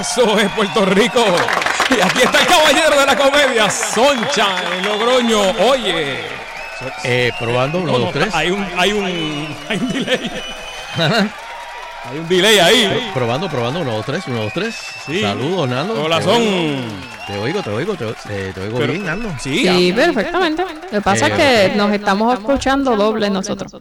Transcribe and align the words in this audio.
Eso 0.00 0.38
es 0.38 0.50
Puerto 0.52 0.84
Rico. 0.86 1.24
Y 1.90 2.00
aquí 2.00 2.22
está 2.22 2.40
el 2.40 2.46
caballero 2.46 2.98
de 3.00 3.06
la 3.06 3.16
comedia, 3.16 3.70
Soncha, 3.70 4.56
en 4.76 4.84
Logroño. 4.84 5.40
Oye. 5.70 6.24
Eh, 7.04 7.32
probando, 7.38 7.78
uno, 7.78 7.92
No, 7.92 7.98
no, 7.98 8.04
dos, 8.06 8.12
tres. 8.12 8.34
Hay 8.34 8.50
un, 8.50 8.66
hay 8.76 8.92
un, 8.92 9.04
hay 9.06 9.78
un 9.78 9.88
delay. 9.88 10.30
hay 10.98 12.18
un 12.18 12.28
delay 12.28 12.58
ahí. 12.58 13.10
Probando, 13.14 13.48
probando, 13.48 13.80
uno, 13.80 13.92
dos, 13.92 14.04
tres, 14.06 14.24
uno, 14.26 14.42
dos, 14.42 14.52
tres. 14.52 14.74
Sí. 15.06 15.20
Saludos, 15.22 15.68
Nando. 15.68 16.02
Hola, 16.04 16.18
Te 16.18 16.24
son. 16.24 16.42
oigo, 16.42 16.82
Te 17.26 17.38
oigo, 17.38 17.62
te 17.62 17.70
oigo, 17.70 17.94
te, 17.94 18.04
eh, 18.28 18.52
te 18.54 18.60
oigo 18.60 18.78
Pero- 18.78 18.92
bien, 18.92 19.06
Nando. 19.06 19.30
Sí, 19.40 19.66
Sí, 19.66 19.92
perfectamente. 19.94 20.64
Lo 20.64 20.90
que 20.90 21.00
pasa 21.00 21.28
Eh, 21.28 21.30
es 21.30 21.70
que 21.70 21.76
nos 21.76 21.90
estamos 21.92 22.34
escuchando 22.38 22.94
doble 22.96 23.30
nosotros. 23.30 23.72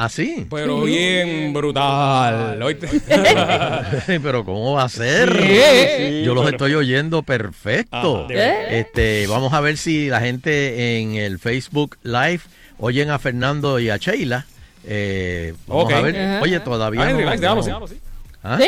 ¿Ah, 0.00 0.08
sí? 0.08 0.46
pero 0.48 0.82
bien 0.82 1.52
brutal. 1.52 2.62
¿oíste? 2.62 2.86
Pero 4.22 4.44
¿cómo 4.44 4.74
va 4.74 4.84
a 4.84 4.88
ser? 4.88 5.28
Sí, 5.36 6.22
Yo 6.24 6.34
los 6.34 6.44
pero- 6.44 6.56
estoy 6.56 6.74
oyendo 6.74 7.22
perfecto. 7.24 8.28
Ah, 8.30 8.32
este, 8.70 9.26
vamos 9.26 9.52
a 9.52 9.60
ver 9.60 9.76
si 9.76 10.06
la 10.08 10.20
gente 10.20 11.00
en 11.00 11.16
el 11.16 11.40
Facebook 11.40 11.96
Live 12.04 12.40
oyen 12.78 13.10
a 13.10 13.18
Fernando 13.18 13.80
y 13.80 13.90
a 13.90 13.96
Sheila. 13.96 14.46
Eh, 14.86 15.54
vamos 15.66 15.86
Ok. 15.86 15.92
a 15.92 16.00
ver. 16.00 16.16
Ajá. 16.16 16.40
Oye, 16.42 16.60
todavía 16.60 17.02
Ay, 17.02 17.12
no. 17.14 17.18
relax, 17.18 17.40
déjalo, 17.40 17.60
no. 17.60 17.66
déjalo, 17.66 17.86
sí. 17.88 17.96
¿Ah? 18.44 18.58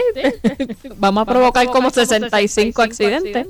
Vamos 0.97 1.23
a 1.23 1.25
provocar 1.27 1.65
como 1.69 1.91
65 1.91 2.83
accidentes 2.83 3.47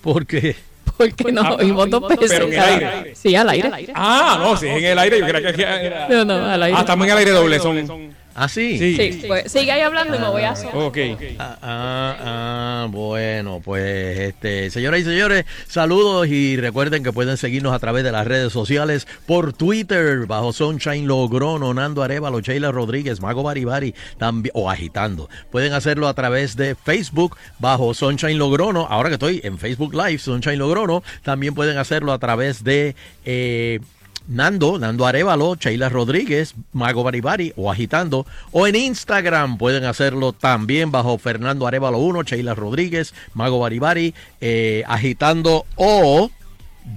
Porque 0.00 0.54
porque 0.96 1.32
nos 1.32 1.44
Ah, 1.44 1.54
oímos 1.60 1.90
dos 1.90 2.08
veces. 2.08 2.28
pero 2.30 2.46
en 2.46 2.52
el 2.54 2.58
aire. 2.60 3.14
Sí, 3.14 3.34
al 3.34 3.48
aire. 3.48 3.70
Ah, 3.94 4.38
no, 4.40 4.56
si 4.56 4.66
es 4.68 4.76
en 4.78 4.84
el 4.84 4.98
aire, 4.98 5.18
yo 5.20 5.26
creía 5.26 5.52
que 5.52 5.86
era. 5.86 6.08
No, 6.08 6.24
no, 6.24 6.44
al 6.46 6.62
aire. 6.62 6.78
Ah, 6.78 6.84
también 6.84 7.10
al 7.12 7.18
aire 7.18 7.30
doble 7.30 7.58
son. 7.58 8.14
¿Ah, 8.38 8.48
sí? 8.50 8.78
Sí. 8.78 8.96
Sí, 8.96 9.24
pues, 9.26 9.50
sigue 9.50 9.72
ahí 9.72 9.80
hablando 9.80 10.14
y 10.14 10.18
me 10.18 10.28
voy 10.28 10.42
a 10.42 10.50
hacer. 10.50 10.68
Ok. 10.74 10.98
Ah, 11.38 11.58
ah, 11.62 12.16
ah, 12.20 12.86
bueno, 12.90 13.62
pues 13.64 14.18
este, 14.18 14.68
señoras 14.70 15.00
y 15.00 15.04
señores, 15.04 15.46
saludos 15.66 16.28
y 16.28 16.58
recuerden 16.58 17.02
que 17.02 17.12
pueden 17.12 17.38
seguirnos 17.38 17.72
a 17.72 17.78
través 17.78 18.04
de 18.04 18.12
las 18.12 18.26
redes 18.26 18.52
sociales 18.52 19.08
por 19.24 19.54
Twitter 19.54 20.26
bajo 20.26 20.52
Sunshine 20.52 21.06
Logrono, 21.06 21.72
Nando 21.72 22.02
Arevalo, 22.02 22.40
Sheila 22.40 22.70
Rodríguez, 22.72 23.22
Mago 23.22 23.42
Baribari, 23.42 23.94
también 24.18 24.52
o 24.54 24.70
agitando. 24.70 25.30
Pueden 25.50 25.72
hacerlo 25.72 26.06
a 26.06 26.12
través 26.12 26.56
de 26.56 26.74
Facebook 26.74 27.38
bajo 27.58 27.94
Sunshine 27.94 28.36
Logrono. 28.36 28.86
Ahora 28.90 29.08
que 29.08 29.14
estoy 29.14 29.40
en 29.44 29.58
Facebook 29.58 29.94
Live, 29.94 30.18
Sunshine 30.18 30.58
Logrono, 30.58 31.02
también 31.22 31.54
pueden 31.54 31.78
hacerlo 31.78 32.12
a 32.12 32.18
través 32.18 32.62
de 32.62 32.94
eh, 33.24 33.80
Nando, 34.28 34.78
Nando 34.78 35.06
Arevalo, 35.06 35.54
Sheila 35.54 35.88
Rodríguez, 35.88 36.54
Mago 36.72 37.02
Baribari 37.02 37.52
o 37.56 37.70
Agitando. 37.70 38.26
O 38.52 38.66
en 38.66 38.76
Instagram 38.76 39.58
pueden 39.58 39.84
hacerlo 39.84 40.32
también 40.32 40.90
bajo 40.90 41.18
Fernando 41.18 41.66
Arevalo 41.66 41.98
1, 41.98 42.22
Sheila 42.22 42.54
Rodríguez, 42.54 43.14
Mago 43.34 43.58
Baribari, 43.58 44.14
eh, 44.40 44.82
Agitando 44.86 45.66
o 45.76 46.30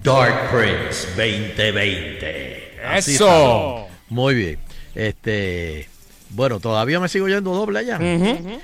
Dark 0.03 0.51
Prince 0.51 1.07
2020. 1.15 2.79
Así 2.85 3.15
Eso. 3.15 3.87
Muy 4.09 4.35
bien. 4.35 4.59
Este. 4.95 5.87
Bueno, 6.31 6.59
todavía 6.59 6.99
me 6.99 7.09
sigo 7.09 7.27
yendo 7.27 7.53
doble 7.53 7.79
allá. 7.79 7.99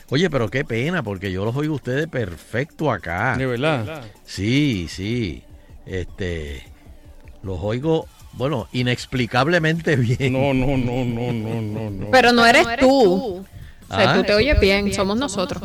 Oye, 0.10 0.30
pero 0.30 0.50
qué 0.50 0.64
pena, 0.64 1.02
porque 1.02 1.32
yo 1.32 1.46
los 1.46 1.56
oigo 1.56 1.74
a 1.74 1.78
ustedes 1.78 2.08
perfecto 2.08 2.92
acá. 2.92 3.36
De 3.38 3.46
verdad. 3.46 4.04
Sí, 4.24 4.88
sí. 4.90 5.44
Este. 5.86 6.64
Los 7.42 7.60
oigo, 7.62 8.08
bueno, 8.38 8.68
inexplicablemente 8.74 9.96
bien. 9.96 10.34
No, 10.34 10.54
no, 10.54 10.78
no, 10.78 11.04
no, 11.06 11.32
no, 11.34 11.62
no, 11.62 11.90
no. 11.90 12.12
Pero 12.12 12.32
no 12.34 12.46
eres 12.46 12.66
tú. 12.80 13.46
O 13.90 13.96
sea, 13.96 14.12
Ah. 14.12 14.16
tú 14.16 14.24
te 14.24 14.34
oyes 14.34 14.60
bien, 14.60 14.92
somos 14.94 15.18
nosotros. 15.18 15.62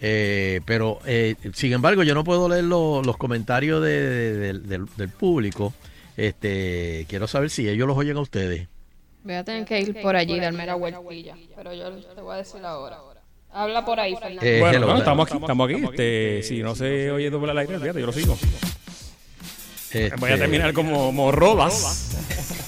Eh, 0.00 0.60
pero, 0.66 0.98
eh, 1.06 1.36
sin 1.54 1.72
embargo, 1.72 2.02
yo 2.02 2.14
no 2.14 2.22
puedo 2.24 2.48
leer 2.48 2.64
lo- 2.64 3.02
los 3.02 3.16
comentarios 3.16 3.82
de- 3.82 4.02
de- 4.02 4.32
del- 4.38 4.68
del, 4.68 4.86
del 4.96 5.08
público. 5.08 5.72
Este, 6.16 7.06
quiero 7.08 7.26
saber 7.26 7.50
si 7.50 7.68
ellos 7.68 7.86
los 7.88 7.96
oyen 7.96 8.16
a 8.16 8.20
ustedes. 8.20 8.68
Voy 9.24 9.34
a 9.34 9.44
tener 9.44 9.64
que 9.64 9.80
ir 9.80 10.00
por 10.02 10.14
allí 10.16 10.34
y 10.34 10.40
darme 10.40 10.66
la 10.66 10.74
vueltilla. 10.74 11.34
Pero 11.56 11.72
yo 11.74 11.90
te 12.14 12.20
voy 12.20 12.34
a 12.34 12.38
decir 12.38 12.60
ahora. 12.64 12.98
Habla 13.52 13.84
por 13.86 13.98
ahí, 13.98 14.14
Fernando. 14.14 14.42
Eh, 14.44 14.60
Bueno, 14.60 14.76
hello. 14.76 14.86
bueno, 14.86 14.98
estamos 15.00 15.26
aquí, 15.28 15.38
estamos 15.40 15.70
aquí. 15.70 15.84
Este, 15.84 16.42
si 16.42 16.62
no 16.62 16.74
se 16.74 17.10
oye 17.10 17.30
doble 17.30 17.52
al 17.52 17.58
aire, 17.58 17.78
fíjate, 17.78 18.00
yo 18.00 18.06
lo 18.06 18.12
sigo. 18.12 18.36
Este, 20.04 20.16
Voy 20.16 20.32
a 20.32 20.38
terminar 20.38 20.72
como, 20.72 21.32
Rodas. 21.32 22.02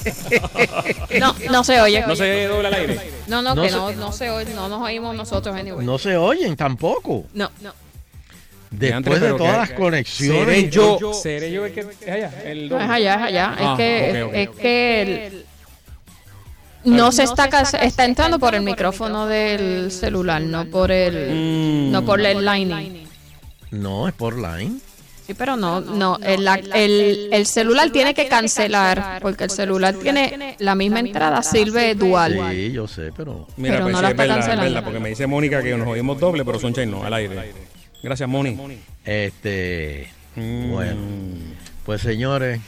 No, 1.21 1.35
no 1.51 1.65
se 1.65 1.81
oye. 1.81 2.03
No 2.07 2.17
se 2.17 2.23
oye 2.23 2.47
doble 2.47 2.69
al 2.69 2.75
aire. 2.75 3.01
No, 3.27 3.43
no, 3.43 3.55
No 3.55 3.63
que 3.63 3.69
se- 3.69 3.77
no, 3.77 3.93
no 3.93 4.13
se 4.13 4.31
oye, 4.31 4.55
no 4.55 4.69
nos 4.69 4.81
oímos 4.81 5.15
nosotros, 5.15 5.55
anyway. 5.55 5.85
No 5.85 5.99
se 5.99 6.17
oyen 6.17 6.57
tampoco. 6.57 7.27
No, 7.35 7.51
no. 7.61 7.73
Después 8.71 9.21
de 9.21 9.33
todas 9.35 9.57
las 9.59 9.69
Seré 9.69 9.79
conexiones. 9.81 10.71
yo, 10.71 10.99
seré 11.15 11.51
yo 11.53 11.65
el 11.67 11.73
que 11.73 11.81
es 11.81 12.09
allá. 12.09 12.33
El 12.45 12.69
No, 12.69 12.81
es 12.81 12.89
allá, 12.91 13.15
es 13.17 13.23
allá. 13.23 13.55
Ah, 13.59 13.73
es 13.73 13.77
que, 13.79 14.43
es 14.43 14.49
que 14.51 15.27
el- 15.27 15.45
no 16.85 17.13
se 17.13 17.25
está, 17.25 17.47
está 17.83 18.05
entrando 18.05 18.39
por 18.39 18.55
el 18.55 18.63
micrófono 18.63 19.27
del 19.27 19.91
celular, 19.91 20.41
no 20.43 20.67
por 20.67 20.91
el, 20.93 21.35
Mm. 21.89 21.93
no 21.93 22.05
por 22.05 22.21
el 22.21 22.45
lightning. 22.45 23.07
No, 23.71 24.07
es 24.09 24.15
por 24.15 24.37
line. 24.39 24.81
Sí, 25.29 25.35
pero 25.35 25.57
no, 25.59 25.83
no, 25.83 26.19
el, 26.23 26.43
la- 26.43 26.55
el, 26.55 27.29
el 27.31 27.45
celular 27.47 27.91
tiene 27.91 28.15
que 28.15 28.29
cancelar 28.29 29.19
porque 29.21 29.45
el 29.45 29.51
celular 29.51 29.95
tiene 29.95 30.57
la 30.59 30.75
misma 30.75 31.01
entrada, 31.01 31.43
sirve 31.43 31.95
dual. 31.95 32.41
Sí, 32.51 32.73
yo 32.73 32.89
sé, 32.89 33.13
pero. 33.15 33.47
Mira, 33.59 33.75
Pero 33.75 33.85
pues 33.85 33.93
no 33.93 33.99
sí, 33.99 34.03
la 34.05 34.09
es 34.09 34.13
está 34.13 34.23
verdad, 34.23 34.39
es 34.39 34.45
cancelando. 34.47 34.63
verdad, 34.73 34.85
porque 34.85 35.01
me 35.01 35.09
dice 35.11 35.27
Mónica 35.27 35.63
que 35.63 35.77
nos 35.77 35.87
oímos 35.87 36.19
doble, 36.19 36.47
pero 36.47 36.59
Sunshine 36.59 36.91
no, 36.91 37.05
al 37.05 37.13
aire. 37.13 37.53
Gracias, 38.03 38.27
Moni. 38.27 38.57
Este. 39.05 40.09
Mm. 40.35 40.71
Bueno, 40.71 41.01
pues 41.85 42.01
señores, 42.01 42.61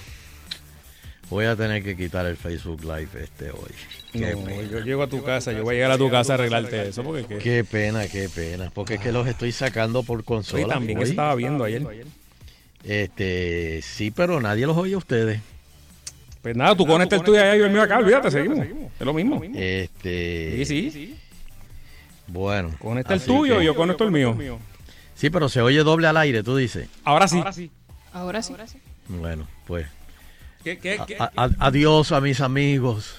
voy 1.31 1.47
a 1.47 1.56
tener 1.56 1.82
que 1.82 1.97
quitar 1.97 2.27
el 2.27 2.37
Facebook 2.37 2.82
Live 2.82 3.09
este 3.22 3.53
hoy. 3.53 3.72
No, 4.13 4.63
yo 4.71 4.80
llego 4.80 5.03
a 5.03 5.06
tu 5.06 5.22
casa, 5.22 5.53
yo 5.53 5.63
voy 5.63 5.77
a 5.77 5.78
llegar 5.78 5.92
a 5.92 5.97
tu 5.98 6.10
casa 6.10 6.33
a 6.33 6.34
arreglarte 6.34 6.89
eso, 6.89 7.03
porque 7.04 7.24
que- 7.24 7.39
qué 7.39 7.65
pena, 7.65 8.06
qué 8.06 8.28
pena. 8.28 8.71
Porque 8.74 8.95
es 8.97 9.01
que 9.01 9.13
los 9.13 9.27
estoy 9.27 9.53
sacando 9.53 10.03
por 10.03 10.18
Sí, 10.21 10.24
consola. 10.27 10.74
también 10.74 10.98
hoy. 10.98 11.04
estaba 11.04 11.34
viendo 11.36 11.65
ayer. 11.65 11.86
Este, 12.84 13.80
sí, 13.82 14.10
pero 14.10 14.41
nadie 14.41 14.66
los 14.66 14.77
oye 14.77 14.94
a 14.94 14.98
ustedes. 14.98 15.41
Pues 16.42 16.56
nada, 16.56 16.74
tú 16.74 16.86
conectas 16.86 17.21
el 17.21 17.24
tuyo 17.27 17.41
allá 17.41 17.54
y 17.56 17.59
yo 17.59 17.66
el 17.66 17.72
mío 17.72 17.82
acá, 17.82 17.98
olvídate, 17.98 18.30
seguimos. 18.30 18.59
Es 18.98 19.06
lo 19.06 19.12
mismo. 19.12 19.42
Este, 19.54 20.65
Sí, 20.65 20.91
sí. 20.91 21.16
bueno. 22.27 22.71
Conecta 22.78 23.15
el 23.15 23.21
tuyo 23.21 23.60
y 23.60 23.66
yo 23.66 23.74
conecto 23.74 24.04
el 24.04 24.10
mío. 24.10 24.36
Sí, 25.15 25.28
pero 25.28 25.50
se 25.50 25.60
oye 25.60 25.82
doble 25.82 26.06
al 26.06 26.16
aire, 26.16 26.42
tú 26.42 26.56
dices. 26.56 26.88
Ahora 27.04 27.28
sí. 27.28 27.38
Ahora 27.38 27.53
sí. 27.53 27.71
Bueno, 29.09 29.47
pues. 29.66 29.86
¿Qué, 30.65 30.78
qué, 30.78 30.98
qué? 31.06 31.16
a- 31.18 31.30
a- 31.36 31.50
adiós 31.59 32.12
a 32.12 32.21
mis 32.21 32.41
amigos. 32.41 33.16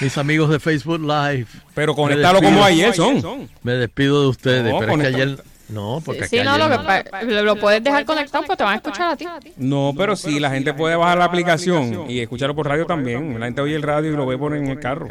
Mis 0.00 0.16
amigos 0.18 0.50
de 0.50 0.58
Facebook 0.60 1.00
Live. 1.00 1.46
Pero 1.74 1.94
despido. 2.40 2.50
como 2.52 2.64
ayer 2.64 2.94
son. 2.94 3.48
Me 3.62 3.72
despido 3.72 4.22
de 4.22 4.28
ustedes, 4.28 4.72
No, 4.72 4.78
pero 4.80 4.92
es 4.94 5.00
que 5.00 5.06
ayer, 5.06 5.42
No, 5.68 6.00
porque 6.04 6.28
Sí, 6.28 6.38
aquí 6.38 6.46
no, 6.48 6.56
lo, 6.58 6.70
que 6.70 6.76
pa- 7.10 7.22
lo, 7.22 7.42
lo 7.42 7.56
puedes 7.56 7.82
dejar 7.82 8.04
conectado, 8.04 8.44
pero 8.46 8.56
te 8.56 8.62
van 8.64 8.74
a 8.74 8.76
escuchar 8.76 9.10
a 9.12 9.16
ti. 9.16 9.26
No, 9.56 9.92
pero 9.96 10.14
sí, 10.14 10.38
la 10.38 10.50
gente 10.50 10.72
puede 10.74 10.94
bajar 10.96 11.18
la 11.18 11.24
aplicación 11.24 12.08
y 12.08 12.20
escucharlo 12.20 12.54
por 12.54 12.68
radio 12.68 12.86
también. 12.86 13.38
La 13.40 13.46
gente 13.46 13.60
oye 13.60 13.74
el 13.74 13.82
radio 13.82 14.12
y 14.12 14.16
lo 14.16 14.26
ve 14.26 14.38
por 14.38 14.56
en 14.56 14.68
el 14.68 14.78
carro. 14.80 15.08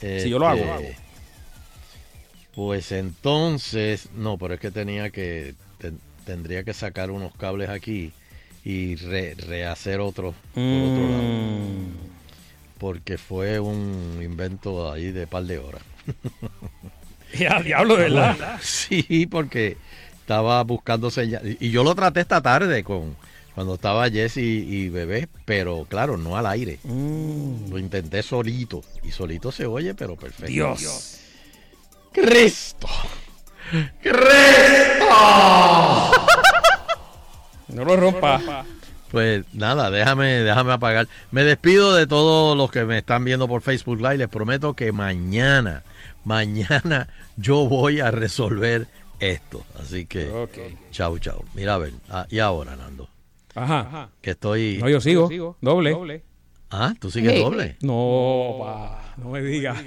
Si 0.00 0.28
yo 0.30 0.38
lo 0.38 0.46
hago. 0.48 0.60
Este, 0.60 0.96
Pues 2.54 2.92
entonces, 2.92 4.08
no, 4.14 4.38
pero 4.38 4.54
es 4.54 4.60
que 4.60 4.70
tenía 4.70 5.10
que, 5.10 5.54
ten- 5.78 5.98
tendría 6.24 6.62
que 6.64 6.72
sacar 6.72 7.10
unos 7.10 7.34
cables 7.36 7.68
aquí 7.68 8.12
y 8.64 8.94
re- 8.96 9.34
rehacer 9.34 10.00
otros 10.00 10.34
por 10.54 10.62
otro 10.62 11.02
lado, 11.08 11.22
Mm. 11.22 12.78
porque 12.78 13.18
fue 13.18 13.60
un 13.60 14.20
invento 14.22 14.90
ahí 14.90 15.10
de 15.12 15.26
par 15.26 15.44
de 15.44 15.58
horas. 15.58 15.82
Ya, 17.36 17.60
diablo, 17.60 17.96
de 17.96 18.04
verdad. 18.04 18.58
Sí, 18.62 19.26
porque 19.30 19.76
estaba 20.26 20.60
buscando 20.64 21.08
señal. 21.08 21.56
Y 21.60 21.70
yo 21.70 21.84
lo 21.84 21.94
traté 21.94 22.18
esta 22.18 22.42
tarde 22.42 22.82
con 22.82 23.14
cuando 23.54 23.74
estaba 23.74 24.10
Jesse 24.10 24.38
y 24.38 24.88
Bebé, 24.88 25.28
pero 25.44 25.86
claro, 25.88 26.16
no 26.16 26.36
al 26.36 26.46
aire. 26.46 26.80
Mm. 26.82 27.70
Lo 27.70 27.78
intenté 27.78 28.24
solito. 28.24 28.82
Y 29.04 29.12
solito 29.12 29.52
se 29.52 29.66
oye, 29.66 29.94
pero 29.94 30.16
perfecto. 30.16 30.50
Dios. 30.50 31.20
¡Cristo! 32.12 32.88
No 37.68 37.84
lo 37.84 37.96
rompa. 37.96 38.64
Pues 39.10 39.44
nada, 39.52 39.90
déjame, 39.90 40.26
déjame 40.42 40.72
apagar. 40.72 41.08
Me 41.32 41.42
despido 41.42 41.94
de 41.94 42.06
todos 42.06 42.56
los 42.56 42.70
que 42.70 42.84
me 42.84 42.98
están 42.98 43.24
viendo 43.24 43.48
por 43.48 43.60
Facebook 43.60 43.98
Live. 44.00 44.18
Les 44.18 44.28
prometo 44.28 44.74
que 44.74 44.92
mañana, 44.92 45.82
mañana 46.24 47.08
yo 47.36 47.68
voy 47.68 48.00
a 48.00 48.12
resolver 48.12 48.86
esto. 49.20 49.64
Así 49.80 50.06
que, 50.06 50.28
Ok. 50.30 50.58
chau, 50.90 51.18
chau. 51.18 51.44
Mira, 51.54 51.74
a 51.74 51.78
ver. 51.78 51.92
Ah, 52.08 52.26
y 52.30 52.38
ahora, 52.38 52.76
Nando, 52.76 53.08
Ajá. 53.54 54.10
que 54.20 54.30
estoy... 54.30 54.78
No, 54.78 54.88
yo 54.88 55.00
sigo. 55.00 55.28
Doble. 55.60 56.22
Ah, 56.70 56.94
tú 57.00 57.10
sigues 57.10 57.34
Sí. 57.34 57.40
doble. 57.42 57.76
No, 57.80 58.56
pa, 58.60 59.14
no 59.18 59.30
me 59.30 59.40
digas. 59.42 59.78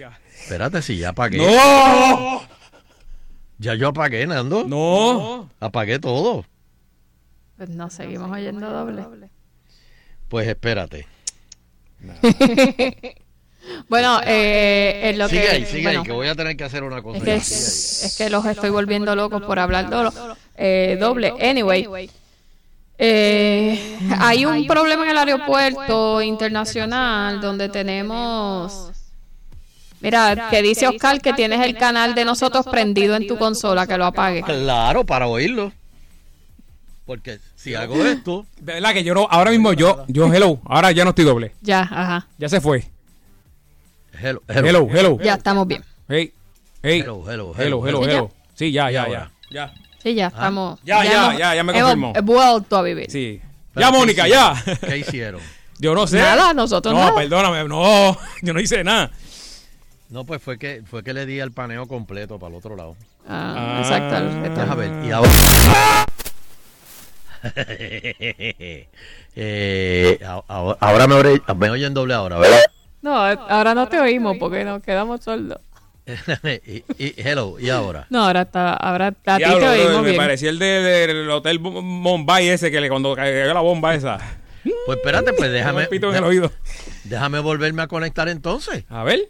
Espérate, 0.42 0.82
si 0.82 0.98
ya 0.98 1.10
apagué. 1.10 1.38
No. 1.38 2.42
Ya 3.58 3.76
yo 3.76 3.90
apagué, 3.90 4.26
Nando. 4.26 4.64
No. 4.64 5.50
Apagué 5.60 6.00
todo. 6.00 6.46
Pues 7.58 7.70
no, 7.70 7.90
seguimos 7.90 8.32
oyendo 8.32 8.70
doble. 8.72 9.30
Pues 10.30 10.48
espérate. 10.48 11.06
Bueno, 13.88 14.20
eh, 14.26 15.02
en 15.10 15.18
lo 15.18 15.28
sigue 15.30 15.42
que... 15.42 15.50
ahí, 15.50 15.66
sigue 15.66 15.84
bueno, 15.84 16.00
ahí, 16.02 16.06
que 16.06 16.12
voy 16.12 16.28
a 16.28 16.36
tener 16.36 16.56
que 16.58 16.64
hacer 16.64 16.84
una 16.84 17.02
cosa. 17.02 17.18
Es 17.18 17.24
que, 17.24 17.32
ahí. 17.32 17.38
es, 17.38 18.04
es 18.06 18.18
que 18.18 18.30
los 18.30 18.46
estoy 18.46 18.70
volviendo 18.70 19.16
locos 19.16 19.42
por 19.42 19.60
hablar 19.60 19.90
dolo- 19.90 20.14
eh, 20.58 20.98
doble. 21.00 21.34
Anyway, 21.42 22.10
eh, 22.98 23.98
hay 24.20 24.46
un 24.46 24.68
problema 24.68 25.04
en 25.06 25.12
el 25.12 25.18
aeropuerto 25.18 26.22
internacional 26.22 27.40
donde 27.42 27.70
tenemos... 27.70 28.92
Mira, 30.02 30.48
que 30.50 30.62
dice 30.62 30.88
Oscar 30.88 31.20
que 31.22 31.34
tienes 31.34 31.60
el 31.66 31.78
canal 31.78 32.16
de 32.16 32.24
nosotros 32.24 32.66
prendido 32.72 33.16
en 33.18 33.28
tu 33.28 33.38
consola, 33.38 33.86
que 33.86 33.98
lo 33.98 34.06
apague. 34.06 34.42
Claro, 34.44 35.06
para 35.06 35.28
oírlo. 35.28 35.74
Porque 37.06 37.40
si 37.56 37.74
hago 37.76 38.06
esto, 38.06 38.46
De 38.60 38.74
verdad 38.74 38.94
que 38.94 39.04
yo 39.04 39.14
no, 39.14 39.28
ahora 39.30 39.52
mismo 39.52 39.74
yo, 39.74 40.06
yo, 40.08 40.32
hello, 40.34 40.60
ahora 40.66 40.92
ya 40.92 41.04
no 41.04 41.10
estoy 41.10 41.26
doble. 41.26 41.52
Ya, 41.62 41.82
ajá. 41.82 42.28
Ya 42.38 42.48
se 42.48 42.62
fue. 42.62 42.88
Hello, 44.22 44.42
Hello, 44.48 44.88
hello. 44.92 45.18
Ya 45.22 45.36
estamos 45.36 45.68
bien. 45.68 45.84
Hey, 46.08 46.34
hey. 46.84 47.02
hello, 47.02 47.24
hello, 47.30 47.54
Hello, 47.58 47.86
hello, 47.88 48.00
Sí, 48.02 48.06
ya. 48.08 48.12
hello. 48.14 48.32
Sí, 48.56 48.72
ya, 48.72 48.92
ya, 48.92 49.08
ya. 49.10 49.32
Ya. 49.52 49.74
Sí, 50.02 50.16
ya 50.16 50.28
estamos. 50.28 50.80
Ya, 50.84 51.04
ya, 51.04 51.38
ya, 51.38 51.56
ya 51.56 51.64
me 51.64 51.74
confirmó. 51.74 52.14
vuelto 52.24 52.78
a 52.78 52.82
vivir. 52.82 53.10
Sí. 53.12 53.42
Pero 53.74 53.86
Ya, 53.88 53.92
¿qué 53.92 53.98
Mónica, 53.98 54.28
ya. 54.28 54.64
¿Qué 54.82 54.98
hicieron? 55.00 55.42
Yo 55.80 55.94
no 55.96 56.08
sé. 56.08 56.18
Nada, 56.18 56.54
nosotros 56.54 56.94
No, 56.94 57.00
nada. 57.02 57.16
perdóname, 57.16 57.64
no. 57.68 58.18
Yo 58.42 58.54
no 58.54 58.60
hice 58.60 58.84
nada. 58.84 59.12
No, 60.10 60.26
pues 60.26 60.42
fue 60.42 60.58
que 60.58 60.82
fue 60.90 61.04
que 61.04 61.14
le 61.14 61.26
di 61.26 61.40
el 61.40 61.52
paneo 61.52 61.88
completo 61.88 62.40
para 62.40 62.50
el 62.52 62.56
otro 62.58 62.76
lado. 62.76 62.96
Ah, 63.28 63.78
Ah. 63.78 63.80
exacto. 63.82 64.62
Deja 64.62 64.76
ver. 64.76 65.06
Y 65.06 65.12
ahora. 65.12 65.30
Eh, 69.42 70.20
ahora 70.48 71.08
me, 71.08 71.16
ore- 71.16 71.56
me 71.56 71.70
oyen 71.70 71.94
doble 71.94 72.14
ahora, 72.14 72.38
¿verdad? 72.40 72.60
No, 73.02 73.16
ahora 73.16 73.74
no 73.76 73.88
te 73.88 74.00
oímos 74.00 74.38
porque 74.40 74.64
nos 74.66 74.82
quedamos 74.84 75.24
sordos. 75.24 75.60
y, 76.66 76.84
y- 76.98 77.14
hello, 77.18 77.60
y 77.60 77.70
ahora. 77.70 78.08
No, 78.10 78.26
ahora 78.26 78.42
está, 78.42 78.74
ahora 78.74 79.08
a 79.26 79.38
ti 79.38 79.44
te 79.44 79.54
oímos 79.70 80.02
me 80.02 80.10
bien. 80.10 80.18
parecía 80.18 80.50
el 80.50 80.58
de- 80.58 80.66
del 81.08 81.30
hotel 81.30 81.60
Bo- 81.60 81.82
Bombay 81.84 82.48
ese 82.50 82.72
que 82.72 82.82
le 82.82 82.90
cuando 82.90 83.16
cayó 83.16 83.54
la 83.54 83.60
bomba 83.62 83.94
esa. 83.94 84.18
Pues 84.86 84.98
espérate, 84.98 85.34
pues 85.34 85.52
déjame, 85.52 85.84
Un 85.84 85.90
pito 85.90 86.10
en 86.10 86.16
el 86.18 86.24
oído. 86.24 86.52
déjame 87.04 87.40
volverme 87.40 87.84
a 87.84 87.88
conectar 87.88 88.28
entonces 88.28 88.84
A 88.90 89.04
ver. 89.04 89.28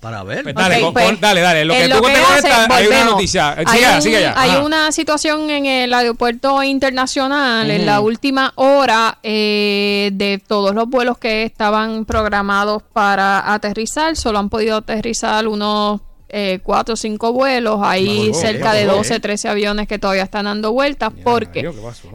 Para 0.00 0.22
ver. 0.22 0.42
Pues 0.42 0.54
dale, 0.54 0.76
Ok, 0.76 0.82
con- 0.84 0.92
pues, 0.94 1.20
dale, 1.20 1.40
dale. 1.40 1.64
Lo 1.64 1.74
que 1.74 1.88
tú 1.88 2.00
te 2.02 2.12
hace, 2.12 2.42
conectas, 2.48 2.70
hay 2.70 2.86
una 2.86 3.04
noticia. 3.04 3.48
Hay 3.56 3.66
Sigue, 3.66 3.86
allá, 3.86 3.96
un- 3.96 4.02
sigue 4.02 4.16
allá. 4.18 4.34
Hay 4.36 4.50
una 4.64 4.92
situación 4.92 5.50
en 5.50 5.66
el 5.66 5.92
aeropuerto 5.94 6.62
internacional 6.62 7.70
en 7.70 7.86
la 7.86 8.00
última 8.00 8.52
hora 8.56 9.18
eh, 9.22 10.10
de 10.12 10.40
todos 10.46 10.74
los 10.74 10.88
vuelos 10.88 11.18
que 11.18 11.44
estaban 11.44 12.04
programados 12.04 12.82
para 12.92 13.52
aterrizar. 13.52 14.16
Solo 14.16 14.38
han 14.38 14.48
podido 14.48 14.76
aterrizar 14.76 15.48
unos 15.48 16.00
eh, 16.28 16.60
cuatro 16.62 16.94
o 16.94 16.96
cinco 16.96 17.32
vuelos. 17.32 17.80
Hay 17.82 18.32
cerca 18.34 18.72
de 18.72 18.86
bajó, 18.86 18.98
12, 18.98 19.14
eh. 19.14 19.20
13 19.20 19.48
aviones 19.48 19.88
que 19.88 19.98
todavía 19.98 20.24
están 20.24 20.46
dando 20.46 20.72
vueltas 20.72 21.12
porque 21.22 21.70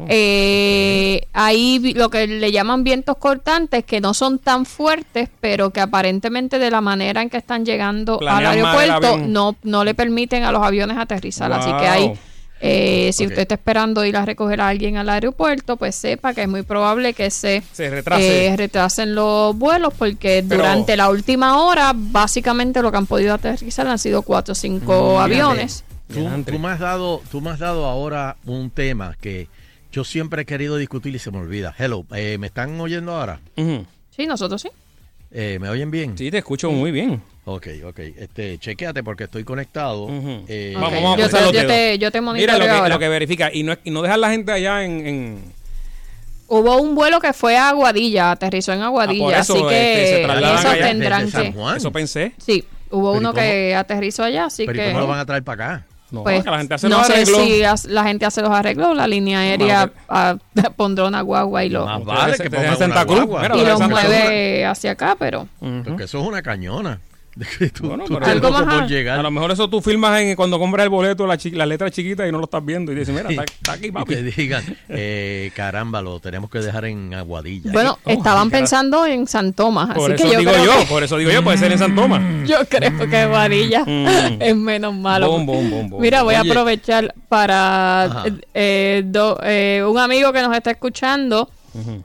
eh, 0.10 1.28
hay 1.34 1.94
lo 1.94 2.10
que 2.10 2.28
le 2.28 2.52
llaman 2.52 2.84
vientos 2.84 3.18
cortantes 3.18 3.86
que 3.86 4.02
no 4.02 4.13
son 4.13 4.40
tan 4.40 4.66
fuertes, 4.66 5.30
pero 5.40 5.69
que 5.72 5.80
aparentemente 5.80 6.60
de 6.60 6.72
la 6.72 6.81
manera 6.81 7.22
en 7.22 7.30
que 7.30 7.38
están 7.38 7.66
llegando 7.66 8.13
al 8.13 8.19
Planean 8.19 8.66
aeropuerto 8.66 9.18
no, 9.18 9.56
no 9.63 9.84
le 9.84 9.94
permiten 9.94 10.44
a 10.44 10.52
los 10.52 10.64
aviones 10.64 10.98
aterrizar. 10.98 11.52
Así 11.52 11.72
que 11.80 11.88
hay, 11.88 12.14
eh, 12.62 13.12
si 13.13 13.25
usted 13.25 13.40
está 13.40 13.56
esperando 13.56 14.06
ir 14.06 14.16
a 14.16 14.25
recoger 14.25 14.62
a 14.62 14.68
alguien 14.69 14.98
al 14.98 15.10
aeropuerto, 15.10 15.78
pues 15.78 15.96
sepa 15.96 16.34
que 16.34 16.44
es 16.44 16.48
muy 16.48 16.62
probable 16.62 17.13
que 17.13 17.30
se, 17.31 17.63
Se 17.74 17.90
retrase. 17.90 18.48
eh, 18.48 18.58
retrasen 18.58 19.16
los 19.16 19.56
vuelos 19.58 19.94
porque 19.98 20.44
Pero- 20.48 20.62
durante 20.62 20.96
la 20.96 21.10
última 21.10 21.62
hora 21.63 21.94
básicamente 21.96 22.81
lo 22.81 22.92
que 22.92 22.98
han 22.98 23.08
podido 23.08 23.34
aterrizar 23.34 23.88
han 23.88 23.98
sido 24.00 24.22
cuatro 24.22 24.52
o 24.52 24.56
cinco 24.56 25.16
Mm, 25.18 25.22
aviones. 25.22 25.84
Tú, 26.08 26.28
tú 26.46 26.60
me 26.60 26.69
has 26.69 26.80
dado, 26.80 27.22
tú 27.31 27.42
me 27.42 27.50
has 27.52 27.60
dado 27.60 27.86
ahora 27.86 28.36
un 28.46 28.69
tema 28.69 29.16
que 29.19 29.48
yo 29.92 30.04
siempre 30.04 30.44
he 30.44 30.46
querido 30.46 30.78
discutir 30.78 31.16
y 31.16 31.19
se 31.19 31.31
me 31.31 31.38
olvida. 31.40 31.74
Hello, 31.78 32.06
eh, 32.16 32.38
¿me 32.38 32.48
están 32.48 32.80
oyendo 32.80 33.14
ahora? 33.16 33.40
Sí, 34.16 34.25
nosotros 34.28 34.62
sí. 34.62 34.69
Eh, 35.31 35.57
¿Me 35.62 35.69
oyen 35.69 35.90
bien? 35.90 36.18
Sí, 36.18 36.30
te 36.30 36.40
escucho 36.40 36.69
muy 36.72 36.92
bien. 36.92 37.22
Ok, 37.46 37.68
ok. 37.86 38.00
Este, 38.18 38.57
chequéate 38.60 39.04
porque 39.04 39.24
estoy 39.24 39.44
conectado. 39.44 40.07
Eh, 40.48 40.74
Vamos, 40.76 40.90
Ok, 40.90 40.95
vamos 40.95 41.14
a 41.14 41.18
yo, 41.18 41.24
pasar 41.26 41.40
te, 41.40 41.45
los 41.45 41.54
yo 41.54 41.68
te, 41.68 41.98
yo 42.00 42.12
te 42.12 42.21
Mira 42.21 42.57
lo 42.57 42.64
que, 42.66 42.69
ahora. 42.69 42.90
lo 42.90 43.00
que 43.00 43.10
verifica. 43.10 43.50
Y 43.52 43.64
no, 43.64 43.74
y 43.83 43.90
no 43.92 44.02
dejar 44.04 44.19
la 44.19 44.30
gente 44.30 44.52
allá 44.52 44.83
en. 44.83 45.07
en- 45.07 45.62
Hubo 46.48 46.78
un 46.81 46.95
vuelo 46.95 47.19
que 47.21 47.31
fue 47.31 47.57
a 47.57 47.69
Aguadilla, 47.69 48.31
aterrizó 48.31 48.74
en 48.74 48.81
Aguadilla, 48.81 49.38
Ah, 49.38 49.40
eso, 49.40 49.54
así 49.54 49.64
que 49.69 50.21
este, 50.21 50.31
allá 50.31 50.74
tendrán 50.86 51.26
desde 51.26 51.31
San 51.31 51.54
que... 51.54 51.78
Eso 51.78 51.92
pensé. 51.94 52.33
Sí, 52.38 52.66
hubo 52.90 53.14
Pero 53.14 53.16
¿y 53.16 53.18
uno 53.19 53.30
cómo? 53.30 53.42
que 53.42 53.74
aterrizó 53.76 54.24
allá, 54.26 54.45
así 54.48 54.66
Pero 54.66 54.78
¿y 54.78 54.81
que... 54.81 54.88
cómo 54.90 55.00
lo 55.00 55.07
van 55.07 55.19
a 55.19 55.26
traer 55.26 55.44
para 55.44 55.66
acá? 55.76 55.86
No, 56.12 56.24
pues, 56.24 56.44
que 56.44 56.50
la 56.50 56.57
gente 56.57 56.74
hace 56.74 56.90
no 56.90 56.98
los 56.98 57.07
sé 57.07 57.14
arreglos. 57.14 57.42
si 57.42 57.64
as- 57.64 57.86
la 57.86 58.04
gente 58.04 58.26
hace 58.26 58.42
los 58.42 58.52
arreglos, 58.52 58.94
la 58.98 59.07
línea 59.07 59.40
aérea 59.40 59.94
ah, 60.10 60.36
pondrá 60.76 61.06
una 61.07 61.21
guagua 61.21 61.64
y 61.64 61.69
lo, 61.69 61.86
vale 62.04 62.38
que 62.38 62.50
Santa 62.76 63.06
Cruz. 63.06 63.24
guagua. 63.28 63.57
Y 63.57 63.66
lo 63.66 63.80
mueve 63.80 64.66
hacia 64.66 64.92
acá, 64.92 65.16
pero... 65.18 65.48
Ujú. 65.62 65.83
Porque 65.86 66.04
eso 66.04 66.19
es 66.19 66.28
una 66.28 66.42
cañona. 66.42 67.00
De 67.33 67.45
que 67.45 67.69
tú, 67.69 67.88
Bueno, 67.88 68.04
tú 68.04 68.16
pero- 68.16 68.26
estás 68.26 68.31
Algo 68.35 68.50
loco 68.50 68.66
más 68.66 68.76
por 68.76 68.83
a- 68.83 68.88
llegar. 68.88 69.19
A 69.19 69.23
lo 69.23 69.31
mejor 69.31 69.52
eso 69.52 69.69
tú 69.69 69.81
filmas 69.81 70.19
en, 70.19 70.35
cuando 70.35 70.59
compras 70.59 70.83
el 70.83 70.90
boleto, 70.90 71.26
la, 71.26 71.38
chi- 71.38 71.52
la 71.52 71.66
letra 71.66 71.90
chiquita 71.90 72.28
y 72.28 72.31
no 72.31 72.40
lo 72.40 72.44
estás 72.44 72.64
viendo. 72.66 72.92
Y 72.92 72.95
dices, 72.95 73.16
mira, 73.16 73.30
está, 73.30 73.44
está 73.61 73.71
aquí, 73.73 73.88
y 73.88 73.92
papi. 73.92 74.14
que 74.16 74.21
digan, 74.23 74.64
eh, 74.90 75.50
caramba, 75.56 76.02
lo 76.02 76.19
tenemos 76.19 76.50
que 76.50 76.59
dejar 76.59 76.85
en 76.85 77.14
Aguadilla. 77.14 77.71
Bueno, 77.71 77.97
Oh, 78.04 78.09
estaban 78.09 78.50
cara. 78.50 78.59
pensando 78.59 79.06
en 79.06 79.28
San 79.28 79.54
Tomás, 79.54 79.95
Por 79.95 80.11
así 80.11 80.23
eso 80.23 80.26
que 80.26 80.33
yo 80.33 80.40
digo 80.40 80.52
creo 80.52 80.66
yo, 80.66 80.80
que- 80.81 80.85
por 80.88 81.04
eso 81.04 81.18
digo 81.18 81.31
yo, 81.31 81.42
puede 81.42 81.57
ser 81.57 81.71
en 81.71 81.80
San 81.80 81.95
Tomás. 81.95 82.21
Yo 82.47 82.57
creo 82.68 83.09
que 83.09 83.18
Aguadilla 83.18 83.85
Mm. 83.85 84.42
es 84.42 84.56
menos 84.57 84.94
malo. 84.94 85.30
Bom, 85.30 85.45
bom, 85.45 85.69
bom, 85.71 85.90
bom. 85.90 86.02
Mira, 86.02 86.23
voy 86.23 86.35
a 86.35 86.42
aprovechar 86.42 87.14
para 87.30 88.26
eh, 88.54 89.04
do- 89.06 89.40
eh, 89.44 89.83
un 89.88 89.97
amigo 89.97 90.33
que 90.33 90.42
nos 90.42 90.54
está 90.54 90.71
escuchando, 90.71 91.50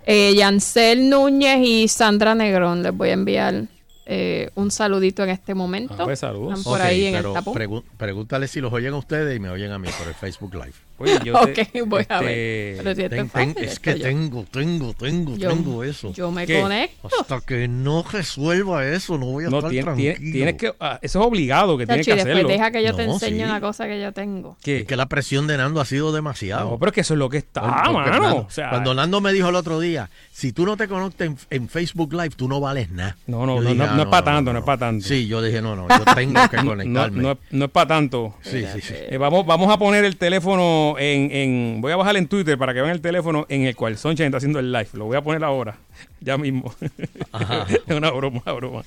eh, 0.07 0.35
Yancel 0.37 1.11
Núñez 1.11 1.59
y 1.67 1.89
Sandra 1.89 2.35
Negrón. 2.37 2.85
Les 2.85 2.93
voy 2.97 3.09
a 3.09 3.13
enviar 3.15 3.65
eh, 4.07 4.51
un 4.55 4.71
saludito 4.71 5.23
en 5.25 5.31
este 5.31 5.55
momento. 5.55 5.95
Ah, 5.99 6.05
pues, 6.05 6.21
saludos. 6.21 6.59
Están 6.59 6.65
por 6.73 6.81
Ok, 6.81 6.87
ahí 6.87 7.07
en 7.07 7.15
el 7.17 7.23
pero 7.23 7.33
tapón. 7.35 7.85
pregúntale 7.99 8.49
si 8.49 8.61
los 8.61 8.73
oyen 8.73 8.95
a 8.95 8.97
ustedes 8.97 9.37
y 9.37 9.41
me 9.41 9.51
oyen 9.51 9.73
a 9.73 9.79
mí 9.79 9.89
por 9.99 10.07
el 10.09 10.15
Facebook 10.15 10.55
Live. 10.55 10.75
Oye, 10.99 11.19
yo 11.25 11.35
ok, 11.41 11.59
voy 11.87 12.07
a 12.09 12.21
ver. 12.21 12.87
Este, 12.87 13.65
es 13.65 13.81
que 13.81 13.95
tengo, 13.95 14.45
tengo, 14.51 14.95
tengo, 14.95 15.37
tengo 15.37 15.85
eso. 15.85 16.13
Yo 16.13 16.31
me 16.31 16.47
conecto. 16.47 17.09
Hasta 17.21 17.41
que 17.41 17.69
no 17.69 18.03
resuelva 18.03 18.87
eso, 18.87 19.19
no 19.19 19.27
voy 19.27 19.45
a 19.45 19.49
estar 19.49 19.71
tranquilo. 19.71 20.15
Tienes 20.19 20.55
que, 20.55 20.75
ah, 20.81 20.99
eso 21.03 21.21
es 21.21 21.27
obligado 21.27 21.77
que 21.77 21.87
tienes 21.87 22.07
que 22.07 22.13
hacerlo. 22.13 22.49
deja 22.49 22.71
que 22.71 22.83
yo 22.83 22.95
te 22.95 23.05
enseñe 23.05 23.45
una 23.45 23.61
cosa 23.61 23.87
que 23.87 24.01
yo 24.01 24.13
tengo. 24.13 24.57
¿Qué? 24.63 24.81
Es 24.81 24.87
que 24.87 24.97
la 24.97 25.07
presión 25.07 25.47
de 25.47 25.57
Nando 25.57 25.81
ha 25.81 25.85
sido 25.85 26.13
demasiado. 26.13 26.71
No, 26.71 26.79
pero 26.79 26.91
es 26.91 26.95
que 26.95 27.01
eso 27.03 27.15
es 27.15 27.19
lo 27.19 27.29
que 27.29 27.39
está, 27.39 27.63
mano. 27.91 28.49
cuando 28.71 28.95
Nando 28.95 29.21
me 29.21 29.33
dijo 29.33 29.49
el 29.49 29.57
otro 29.57 29.81
día, 29.81 30.11
si 30.33 30.53
tú 30.53 30.65
no 30.65 30.77
te 30.77 30.89
conectas 30.89 31.47
en, 31.51 31.69
Facebook 31.69 32.13
Live, 32.13 32.31
tú 32.31 32.49
no 32.49 32.61
vales 32.61 32.91
nada. 32.91 33.17
No, 33.27 33.45
no, 33.45 33.61
no, 33.61 33.75
no, 33.75 34.03
es 34.03 34.09
para 34.09 34.25
tanto, 34.25 34.53
no, 34.53 34.61
es 34.61 34.65
para 34.65 34.79
tanto. 34.79 35.07
Sí, 35.07 35.27
yo 35.27 35.43
dije, 35.43 35.61
no, 35.61 35.77
no, 35.77 35.89
yo 35.89 36.15
tengo 36.15 36.41
que 36.51 36.57
conectarme. 36.57 37.37
no, 37.51 37.65
es 37.65 37.71
para 37.71 37.87
tanto. 37.87 38.35
Sí, 38.43 38.65
sí, 38.73 38.81
sí. 38.81 38.95
Eh, 38.97 39.19
vamos, 39.19 39.45
vamos 39.45 39.71
a 39.71 39.79
poner 39.79 40.05
el 40.05 40.17
teléfono 40.17 40.86
en, 40.99 41.31
en, 41.33 41.81
Voy 41.81 41.93
a 41.93 41.97
bajar 41.97 42.17
en 42.17 42.29
Twitter 42.29 42.57
para 42.57 42.73
que 42.73 42.81
vean 42.81 42.93
el 42.93 43.01
teléfono 43.01 43.47
en 43.49 43.63
el 43.63 43.75
cual 43.75 43.97
Sunshine 43.97 44.27
está 44.27 44.37
haciendo 44.39 44.59
el 44.59 44.73
live. 44.73 44.89
Lo 44.93 45.07
voy 45.07 45.17
a 45.17 45.23
poner 45.23 45.43
ahora, 45.43 45.77
ya 46.21 46.39
mismo. 46.39 46.73
es 47.87 47.97
una 47.97 48.11
broma, 48.11 48.43
una 48.45 48.53
broma. 48.53 48.85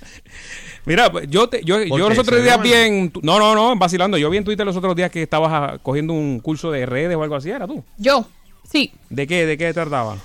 Mira, 0.85 1.11
pues, 1.11 1.27
yo, 1.29 1.49
te, 1.49 1.63
yo, 1.63 1.81
yo 1.83 2.09
los 2.09 2.17
otros 2.17 2.43
días 2.43 2.61
bien. 2.61 3.11
No, 3.21 3.39
no, 3.39 3.55
no, 3.55 3.75
vacilando. 3.75 4.17
Yo 4.17 4.29
vi 4.29 4.37
en 4.37 4.43
Twitter 4.45 4.65
los 4.65 4.75
otros 4.75 4.95
días 4.95 5.11
que 5.11 5.23
estabas 5.23 5.51
ah, 5.51 5.77
cogiendo 5.81 6.13
un 6.13 6.39
curso 6.39 6.71
de 6.71 6.85
redes 6.85 7.15
o 7.15 7.23
algo 7.23 7.35
así, 7.35 7.49
¿era 7.49 7.67
tú? 7.67 7.83
Yo, 7.97 8.25
sí. 8.69 8.91
¿De 9.09 9.27
qué, 9.27 9.45
de 9.45 9.57
qué 9.57 9.73
trataba? 9.73 10.17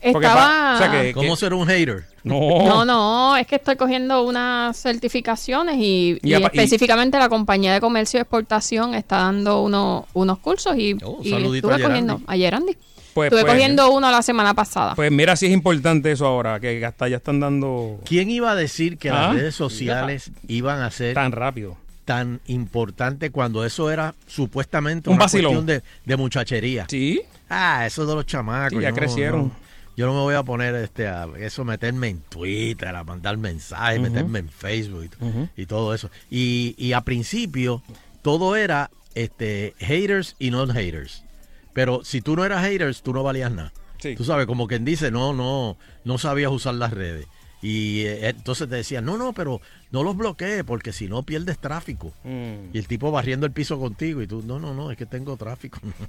Estaba... 0.00 1.12
¿Cómo 1.14 1.36
ser 1.36 1.54
un 1.54 1.66
hater? 1.66 2.04
No. 2.24 2.34
no, 2.66 2.84
no, 2.84 3.36
es 3.36 3.46
que 3.46 3.56
estoy 3.56 3.76
cogiendo 3.76 4.22
unas 4.22 4.76
certificaciones 4.76 5.76
y, 5.78 6.18
específicamente 6.22 7.18
la 7.18 7.28
compañía 7.28 7.72
de 7.72 7.80
comercio 7.80 8.18
y 8.18 8.20
exportación 8.20 8.94
está 8.94 9.18
dando 9.18 9.62
uno, 9.62 10.06
unos 10.14 10.38
cursos 10.38 10.76
y, 10.76 10.96
oh, 11.02 11.20
estuve 11.22 11.82
cogiendo 11.82 12.20
ayer 12.26 12.54
Andy. 12.54 12.76
Pues, 13.14 13.28
estuve 13.28 13.42
pues, 13.42 13.54
cogiendo 13.54 13.90
uno 13.90 14.10
la 14.10 14.22
semana 14.22 14.54
pasada. 14.54 14.94
Pues 14.94 15.10
mira 15.10 15.34
si 15.34 15.46
es 15.46 15.52
importante 15.52 16.12
eso 16.12 16.26
ahora, 16.26 16.60
que 16.60 16.84
hasta 16.84 17.08
ya 17.08 17.16
están 17.16 17.40
dando... 17.40 17.98
¿Quién 18.04 18.30
iba 18.30 18.52
a 18.52 18.54
decir 18.54 18.98
que 18.98 19.08
las 19.08 19.30
ah, 19.30 19.32
redes 19.32 19.54
sociales 19.56 20.30
iban 20.46 20.82
a 20.82 20.90
ser... 20.90 21.14
Tan 21.14 21.32
rápido 21.32 21.76
tan 22.04 22.40
importante 22.46 23.28
cuando 23.30 23.66
eso 23.66 23.90
era 23.90 24.14
supuestamente 24.26 25.10
un 25.10 25.16
una 25.16 25.28
cuestión 25.28 25.66
de, 25.66 25.82
de, 26.06 26.16
muchachería. 26.16 26.86
Sí. 26.88 27.20
Ah, 27.50 27.84
eso 27.84 28.06
de 28.06 28.14
los 28.14 28.24
chamacos. 28.24 28.80
ya 28.80 28.92
crecieron 28.92 29.52
yo 29.98 30.06
no 30.06 30.14
me 30.14 30.20
voy 30.20 30.36
a 30.36 30.44
poner 30.44 30.76
este 30.76 31.08
a 31.08 31.26
eso 31.38 31.64
meterme 31.64 32.06
en 32.06 32.20
Twitter, 32.20 32.94
a 32.94 33.02
mandar 33.02 33.36
mensajes, 33.36 34.00
meterme 34.00 34.38
en 34.38 34.48
Facebook 34.48 35.10
y, 35.56 35.66
todo 35.66 35.92
eso. 35.92 36.08
Y, 36.30 36.76
y, 36.78 36.92
a 36.92 37.00
principio 37.00 37.82
todo 38.22 38.54
era 38.54 38.92
este 39.16 39.74
haters 39.80 40.36
y 40.38 40.52
non 40.52 40.70
haters. 40.70 41.24
Pero 41.72 42.04
si 42.04 42.20
tú 42.20 42.36
no 42.36 42.44
eras 42.44 42.64
haters, 42.64 43.02
tú 43.02 43.12
no 43.12 43.24
valías 43.24 43.50
nada. 43.50 43.72
Tú 44.16 44.22
sabes, 44.22 44.46
como 44.46 44.68
quien 44.68 44.84
dice, 44.84 45.10
no, 45.10 45.32
no, 45.32 45.76
no 46.04 46.18
sabías 46.18 46.52
usar 46.52 46.74
las 46.74 46.92
redes. 46.92 47.26
Y 47.60 48.02
eh, 48.02 48.28
entonces 48.28 48.68
te 48.68 48.76
decían, 48.76 49.04
no, 49.04 49.18
no, 49.18 49.32
pero 49.32 49.60
no 49.90 50.04
los 50.04 50.16
bloquees 50.16 50.62
porque 50.62 50.92
si 50.92 51.08
no 51.08 51.24
pierdes 51.24 51.58
tráfico. 51.58 52.12
Mm. 52.22 52.70
Y 52.72 52.78
el 52.78 52.86
tipo 52.86 53.10
barriendo 53.10 53.46
el 53.46 53.52
piso 53.52 53.80
contigo 53.80 54.22
y 54.22 54.28
tú, 54.28 54.44
no, 54.46 54.60
no, 54.60 54.74
no, 54.74 54.92
es 54.92 54.96
que 54.96 55.06
tengo 55.06 55.36
tráfico. 55.36 55.80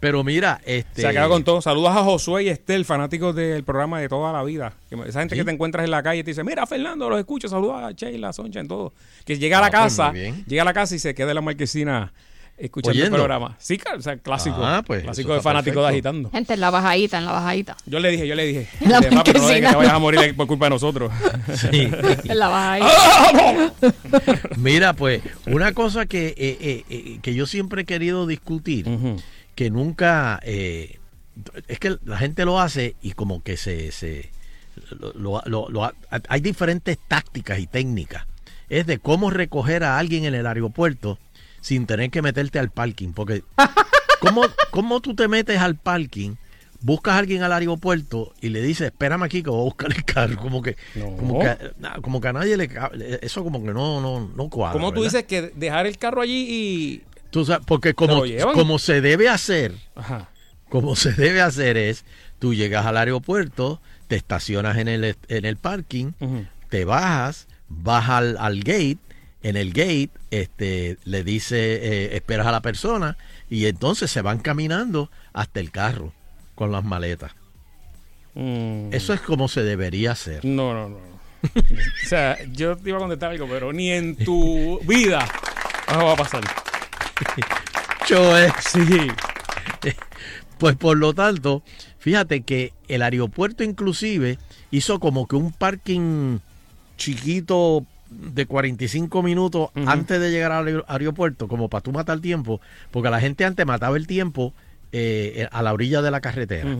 Pero 0.00 0.22
mira, 0.24 0.60
este. 0.64 1.02
Se 1.02 1.08
acaba 1.08 1.28
con 1.28 1.44
todo. 1.44 1.60
Saludos 1.60 1.90
a 1.90 2.04
Josué 2.04 2.44
y 2.44 2.48
Estel, 2.48 2.84
fanáticos 2.84 3.34
del 3.34 3.64
programa 3.64 4.00
de 4.00 4.08
toda 4.08 4.32
la 4.32 4.42
vida. 4.42 4.74
Esa 5.06 5.20
gente 5.20 5.36
que 5.36 5.44
te 5.44 5.50
encuentras 5.50 5.84
en 5.84 5.90
la 5.90 6.02
calle 6.02 6.20
y 6.20 6.24
te 6.24 6.30
dice, 6.30 6.44
mira, 6.44 6.66
Fernando, 6.66 7.08
los 7.08 7.18
escucho, 7.18 7.48
saludos 7.48 7.82
a 7.82 7.92
Sheila, 7.92 8.32
Soncha, 8.32 8.60
en 8.60 8.68
todo. 8.68 8.92
Que 9.24 9.38
llega 9.38 9.58
a 9.58 9.60
la 9.60 9.66
ah, 9.68 9.70
pues, 9.70 9.96
casa, 9.96 10.12
llega 10.12 10.62
a 10.62 10.64
la 10.64 10.74
casa 10.74 10.94
y 10.94 10.98
se 10.98 11.14
queda 11.14 11.30
en 11.30 11.36
la 11.36 11.40
marquesina 11.40 12.12
escuchando 12.58 13.04
el 13.04 13.10
programa. 13.10 13.56
Sí, 13.58 13.78
o 13.96 14.00
sea, 14.00 14.16
clásico. 14.16 14.64
Ah, 14.64 14.82
pues, 14.86 15.02
clásico 15.02 15.34
de 15.34 15.40
fanático 15.40 15.82
de 15.82 15.88
agitando. 15.88 16.30
Gente, 16.30 16.54
en 16.54 16.60
la 16.60 16.70
bajadita, 16.70 17.18
en 17.18 17.26
la 17.26 17.32
bajadita. 17.32 17.76
Yo 17.86 18.00
le 18.00 18.10
dije, 18.10 18.26
yo 18.26 18.34
le 18.34 18.46
dije. 18.46 18.68
La 18.86 19.00
no 19.00 19.24
que 19.24 19.32
te 19.32 19.38
vayas 19.40 19.92
a 19.92 19.98
morir 19.98 20.34
por 20.36 20.46
culpa 20.46 20.66
de 20.66 20.70
nosotros. 20.70 21.12
Sí. 21.56 21.88
en 22.24 22.38
la 22.38 22.48
bajadita. 22.48 23.72
Mira, 24.56 24.92
pues, 24.92 25.22
una 25.46 25.72
cosa 25.72 26.06
que, 26.06 26.28
eh, 26.28 26.58
eh, 26.60 26.84
eh, 26.88 27.18
que 27.22 27.34
yo 27.34 27.46
siempre 27.46 27.82
he 27.82 27.84
querido 27.84 28.26
discutir 28.26 28.86
que 29.56 29.70
nunca... 29.70 30.38
Eh, 30.44 31.00
es 31.66 31.80
que 31.80 31.98
la 32.04 32.16
gente 32.16 32.44
lo 32.44 32.60
hace 32.60 32.94
y 33.02 33.12
como 33.12 33.42
que 33.42 33.56
se... 33.56 33.90
se 33.90 34.30
lo, 35.00 35.42
hay 36.28 36.40
diferentes 36.40 36.98
tácticas 37.08 37.58
y 37.58 37.66
técnicas. 37.66 38.26
Es 38.68 38.86
de 38.86 38.98
cómo 38.98 39.30
recoger 39.30 39.82
a 39.82 39.98
alguien 39.98 40.24
en 40.24 40.34
el 40.34 40.46
aeropuerto 40.46 41.18
sin 41.60 41.86
tener 41.86 42.10
que 42.10 42.22
meterte 42.22 42.60
al 42.60 42.70
parking. 42.70 43.12
Porque, 43.12 43.42
¿cómo, 44.20 44.42
cómo 44.70 45.00
tú 45.00 45.16
te 45.16 45.26
metes 45.26 45.58
al 45.58 45.76
parking? 45.76 46.36
buscas 46.80 47.14
a 47.14 47.18
alguien 47.18 47.42
al 47.42 47.52
aeropuerto 47.52 48.32
y 48.40 48.50
le 48.50 48.62
dices, 48.62 48.88
espérame 48.88 49.24
aquí 49.24 49.42
que 49.42 49.50
voy 49.50 49.60
a 49.60 49.64
buscar 49.64 49.92
el 49.92 50.04
carro. 50.04 50.36
Como 50.36 50.62
que, 50.62 50.76
como, 50.94 51.40
que 51.40 51.56
como 52.02 52.20
que 52.20 52.28
a 52.28 52.32
nadie 52.32 52.56
le 52.56 52.70
eso 53.22 53.42
como 53.42 53.62
que 53.62 53.72
no, 53.72 54.00
no, 54.00 54.20
no 54.20 54.48
cuadra. 54.48 54.74
¿Cómo 54.74 54.92
tú 54.92 55.02
dices 55.02 55.24
que 55.24 55.52
dejar 55.54 55.86
el 55.86 55.98
carro 55.98 56.20
allí 56.20 56.46
y 56.48 57.02
porque 57.66 57.94
como, 57.94 58.22
como 58.54 58.78
se 58.78 59.00
debe 59.00 59.28
hacer, 59.28 59.74
como 60.68 60.96
se 60.96 61.12
debe 61.12 61.40
hacer 61.40 61.76
es, 61.76 62.04
tú 62.38 62.54
llegas 62.54 62.86
al 62.86 62.96
aeropuerto, 62.96 63.80
te 64.08 64.16
estacionas 64.16 64.76
en 64.78 64.88
el, 64.88 65.16
en 65.28 65.44
el 65.44 65.56
parking, 65.56 66.12
te 66.68 66.84
bajas, 66.84 67.48
vas 67.68 68.08
al, 68.08 68.36
al, 68.38 68.60
gate, 68.60 68.98
en 69.42 69.56
el 69.56 69.72
gate 69.72 70.10
este, 70.30 70.98
le 71.04 71.24
dice, 71.24 71.56
eh, 71.56 72.16
esperas 72.16 72.46
a 72.46 72.52
la 72.52 72.62
persona 72.62 73.16
y 73.48 73.66
entonces 73.66 74.10
se 74.10 74.22
van 74.22 74.38
caminando 74.38 75.10
hasta 75.32 75.60
el 75.60 75.70
carro 75.70 76.12
con 76.54 76.72
las 76.72 76.84
maletas. 76.84 77.32
Mm. 78.34 78.92
Eso 78.92 79.14
es 79.14 79.20
como 79.20 79.48
se 79.48 79.62
debería 79.62 80.12
hacer. 80.12 80.44
No, 80.44 80.74
no, 80.74 80.88
no. 80.88 80.98
o 81.46 82.08
sea, 82.08 82.38
yo 82.52 82.76
te 82.76 82.88
iba 82.88 82.98
a 82.98 83.00
contestar 83.00 83.30
algo, 83.30 83.46
pero 83.48 83.72
ni 83.72 83.90
en 83.90 84.16
tu 84.16 84.80
vida 84.80 85.26
eso 85.88 86.04
va 86.04 86.12
a 86.12 86.16
pasar. 86.16 86.42
Choe. 88.06 88.52
Sí. 88.60 89.08
Pues 90.58 90.74
por 90.76 90.96
lo 90.96 91.12
tanto, 91.12 91.62
fíjate 91.98 92.42
que 92.42 92.72
el 92.88 93.02
aeropuerto 93.02 93.62
inclusive 93.62 94.38
hizo 94.70 95.00
como 95.00 95.26
que 95.26 95.36
un 95.36 95.52
parking 95.52 96.38
chiquito 96.96 97.84
de 98.08 98.46
45 98.46 99.22
minutos 99.22 99.70
antes 99.86 100.20
de 100.20 100.30
llegar 100.30 100.52
al 100.52 100.84
aeropuerto, 100.86 101.48
como 101.48 101.68
para 101.68 101.82
tú 101.82 101.92
matar 101.92 102.20
tiempo, 102.20 102.60
porque 102.90 103.10
la 103.10 103.20
gente 103.20 103.44
antes 103.44 103.66
mataba 103.66 103.96
el 103.96 104.06
tiempo 104.06 104.54
eh, 104.92 105.48
a 105.50 105.62
la 105.62 105.72
orilla 105.72 106.00
de 106.00 106.10
la 106.10 106.20
carretera, 106.20 106.74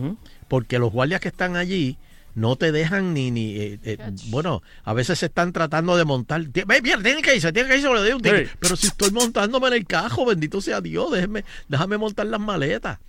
porque 0.47 0.79
los 0.79 0.91
guardias 0.91 1.21
que 1.21 1.27
están 1.27 1.55
allí 1.55 1.97
no 2.37 2.55
te 2.55 2.71
dejan 2.71 3.15
ni, 3.15 3.31
ni 3.31 3.55
eh, 3.55 3.79
eh, 3.83 3.97
bueno, 4.27 4.61
a 4.83 4.93
veces 4.93 5.17
se 5.17 5.25
están 5.25 5.51
tratando 5.51 5.97
de 5.97 6.05
montar. 6.05 6.43
Ve, 6.45 6.81
bien, 6.81 7.01
tiene 7.01 7.23
que 7.23 7.35
irse, 7.35 7.51
tiene 7.51 7.67
que 7.67 7.77
irse, 7.77 7.89
un 7.89 8.21
pero 8.59 8.75
si 8.75 8.87
estoy 8.87 9.09
montándome 9.09 9.69
en 9.69 9.73
el 9.73 9.87
cajo, 9.87 10.23
bendito 10.23 10.61
sea 10.61 10.79
Dios, 10.79 11.11
déjame, 11.11 11.43
déjame 11.67 11.97
montar 11.97 12.27
las 12.27 12.39
maletas. 12.39 12.99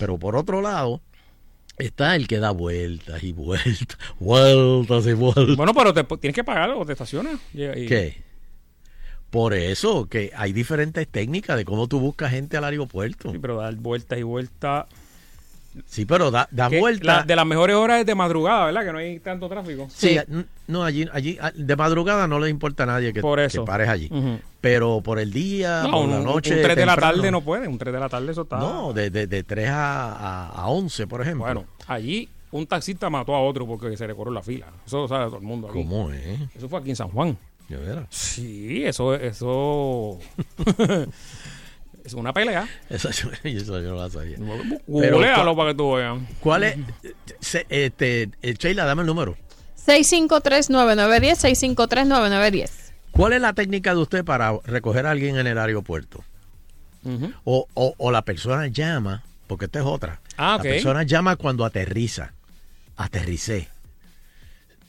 Pero 0.00 0.18
por 0.18 0.34
otro 0.34 0.60
lado, 0.60 1.00
está 1.78 2.16
el 2.16 2.26
que 2.26 2.40
da 2.40 2.50
vueltas 2.50 3.22
y 3.22 3.30
vueltas, 3.30 3.96
vueltas 4.18 5.06
y 5.06 5.12
vueltas. 5.12 5.56
Bueno, 5.56 5.74
pero 5.74 5.94
te, 5.94 6.02
tienes 6.16 6.34
que 6.34 6.42
pagar 6.42 6.70
o 6.70 6.84
te 6.84 6.92
estacionas. 6.92 7.38
¿Qué? 7.52 8.20
Por 9.30 9.54
eso, 9.54 10.08
que 10.08 10.32
hay 10.34 10.52
diferentes 10.52 11.06
técnicas 11.06 11.56
de 11.56 11.64
cómo 11.64 11.86
tú 11.86 12.00
buscas 12.00 12.32
gente 12.32 12.56
al 12.56 12.64
aeropuerto. 12.64 13.30
Sí, 13.30 13.38
pero 13.38 13.58
dar 13.58 13.76
vueltas 13.76 14.18
y 14.18 14.24
vueltas 14.24 14.86
Sí, 15.86 16.04
pero 16.04 16.30
da, 16.30 16.48
da 16.50 16.68
vuelta. 16.68 17.22
de 17.22 17.36
las 17.36 17.46
mejores 17.46 17.76
horas 17.76 18.00
es 18.00 18.06
de 18.06 18.14
madrugada, 18.14 18.66
¿verdad? 18.66 18.84
Que 18.84 18.92
no 18.92 18.98
hay 18.98 19.18
tanto 19.20 19.48
tráfico. 19.48 19.88
Sí, 19.90 20.18
no, 20.66 20.84
allí, 20.84 21.08
allí 21.12 21.38
de 21.54 21.76
madrugada 21.76 22.26
no 22.28 22.38
le 22.38 22.48
importa 22.48 22.82
a 22.82 22.86
nadie 22.86 23.12
que, 23.12 23.22
pares 23.22 23.88
allí. 23.88 24.10
Pero 24.60 25.00
por 25.00 25.18
el 25.18 25.32
día, 25.32 25.82
por 25.90 26.08
la 26.08 26.20
noche. 26.20 26.56
Un 26.56 26.62
3 26.62 26.76
de 26.76 26.86
la 26.86 26.96
tarde 26.96 27.30
no 27.30 27.40
puede, 27.40 27.66
un 27.68 27.78
3 27.78 27.92
de 27.92 28.00
la 28.00 28.08
tarde 28.08 28.30
eso 28.30 28.42
está. 28.42 28.58
No, 28.58 28.92
de, 28.92 29.10
de, 29.10 29.26
de 29.26 29.42
3 29.42 29.68
a, 29.70 30.48
a, 30.48 30.68
11, 30.68 31.06
por 31.06 31.20
ejemplo. 31.20 31.44
Bueno, 31.44 31.64
allí 31.86 32.28
un 32.52 32.66
taxista 32.66 33.10
mató 33.10 33.34
a 33.34 33.40
otro 33.40 33.66
porque 33.66 33.96
se 33.96 34.06
le 34.06 34.14
corrió 34.14 34.32
la 34.32 34.42
fila. 34.42 34.66
Eso 34.86 35.02
lo 35.02 35.08
sabe 35.08 35.26
todo 35.26 35.38
el 35.38 35.42
mundo. 35.42 35.68
Aquí. 35.68 35.78
¿Cómo 35.78 36.10
es? 36.10 36.38
Eso 36.54 36.68
fue 36.68 36.78
aquí 36.78 36.90
en 36.90 36.96
San 36.96 37.08
Juan. 37.08 37.36
¿De 37.68 37.76
veras? 37.76 38.06
Sí, 38.10 38.84
eso. 38.84 39.14
eso 39.14 40.18
Es 42.04 42.14
una 42.14 42.32
pelea. 42.32 42.68
Eso, 42.90 43.08
eso 43.44 43.80
yo 43.80 43.90
no 43.90 43.94
lo 43.94 44.10
sabía. 44.10 44.36
Googlealo 44.86 45.56
para 45.56 45.70
que 45.70 45.76
tú 45.76 45.92
veas. 45.92 46.18
¿Cuál 46.40 46.64
es? 46.64 46.76
este, 47.68 48.30
eh, 48.42 48.54
Sheila, 48.58 48.84
dame 48.84 49.02
el 49.02 49.06
número. 49.06 49.36
653-9910, 49.86 51.76
653-9910. 51.76 52.70
¿Cuál 53.12 53.34
es 53.34 53.40
la 53.40 53.52
técnica 53.52 53.94
de 53.94 54.00
usted 54.00 54.24
para 54.24 54.52
recoger 54.64 55.06
a 55.06 55.10
alguien 55.10 55.36
en 55.36 55.46
el 55.46 55.58
aeropuerto? 55.58 56.24
o, 57.44 57.66
o, 57.74 57.94
o, 57.98 58.10
la 58.12 58.22
persona 58.22 58.68
llama, 58.68 59.24
porque 59.48 59.64
esta 59.64 59.80
es 59.80 59.84
otra. 59.84 60.20
Ah, 60.36 60.54
La 60.58 60.62
persona 60.62 61.02
llama 61.02 61.34
cuando 61.34 61.64
aterriza. 61.64 62.32
Aterricé. 62.96 63.68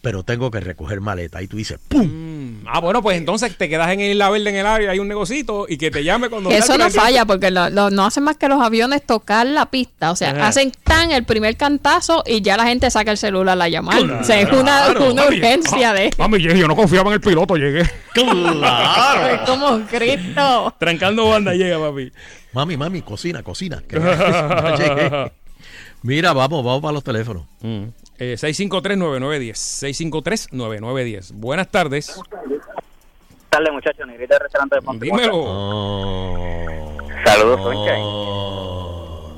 Pero 0.04 0.22
tengo 0.24 0.52
que 0.52 0.60
recoger 0.60 1.00
maleta. 1.00 1.42
Y 1.42 1.48
tú 1.48 1.56
dices, 1.56 1.80
¡pum! 1.88 2.06
Mm, 2.06 2.68
Ah, 2.68 2.80
bueno, 2.82 3.02
pues 3.02 3.18
entonces 3.18 3.58
te 3.58 3.70
quedas 3.70 3.90
en 3.92 4.02
Isla 4.02 4.30
Verde 4.30 4.50
en 4.50 4.56
el 4.58 4.66
área, 4.66 4.92
hay 4.92 5.00
un 5.00 5.08
negocito 5.08 5.66
y 5.68 5.78
que 5.78 5.92
te 5.92 6.04
llame 6.04 6.30
cuando... 6.30 6.50
Que 6.50 6.58
eso 6.58 6.78
no 6.78 6.90
falla 6.90 7.26
porque 7.26 7.52
lo- 7.52 7.70
lo- 7.70 7.90
no 7.90 8.06
hacen 8.06 8.24
más 8.24 8.36
que 8.38 8.48
los 8.50 8.62
aviones 8.62 9.06
tocar 9.06 9.46
la 9.48 9.66
pista. 9.68 10.12
O 10.12 10.16
sea, 10.18 10.32
Ajá. 10.32 10.48
hacen 10.50 10.72
tan 10.84 11.12
el 11.12 11.24
primer 11.24 11.56
cantazo 11.58 12.22
y 12.26 12.42
ya 12.42 12.58
la 12.58 12.66
gente 12.66 12.90
saca 12.92 13.12
el 13.12 13.18
celular 13.18 13.60
a 13.62 13.68
llamar. 13.70 14.02
o 14.02 14.24
sea, 14.26 14.40
es 14.42 14.52
una, 14.52 14.86
Claro, 14.86 15.12
una 15.12 15.24
mami. 15.24 15.38
urgencia 15.38 15.90
Ah, 15.92 15.94
de... 15.94 16.12
Mami, 16.18 16.40
llegué, 16.40 16.60
yo 16.60 16.68
no 16.68 16.76
confiaba 16.76 17.10
en 17.10 17.14
el 17.16 17.22
piloto, 17.22 17.56
llegué. 17.56 17.82
Es 17.82 17.92
¡Claro! 18.14 19.46
como 19.46 19.80
Cristo. 19.88 20.74
Trancando 20.80 21.30
banda 21.30 21.54
llega, 21.54 21.80
papi. 21.80 22.12
mami, 22.54 22.76
mami, 22.78 23.02
cocina, 23.02 23.42
cocina. 23.42 23.82
que. 23.88 23.98
Mira, 26.04 26.34
vamos, 26.34 26.64
vamos 26.64 26.82
para 26.82 26.92
los 26.94 27.04
teléfonos. 27.04 27.46
Mm. 27.62 27.84
Eh, 28.20 28.36
653-9910. 28.38 29.56
653-9910. 30.52 31.32
Buenas 31.34 31.68
tardes. 31.70 32.20
tardes, 33.50 33.74
muchachos. 33.74 34.08
Negrita 34.08 34.36
del 34.36 34.44
restaurante 34.44 34.76
de 34.76 34.82
Ponte 34.82 35.06
Dímelo. 35.06 35.34
Oh. 35.36 36.98
Saludos, 37.26 37.62
Sunshine. 37.62 37.96
Oh. 38.00 39.32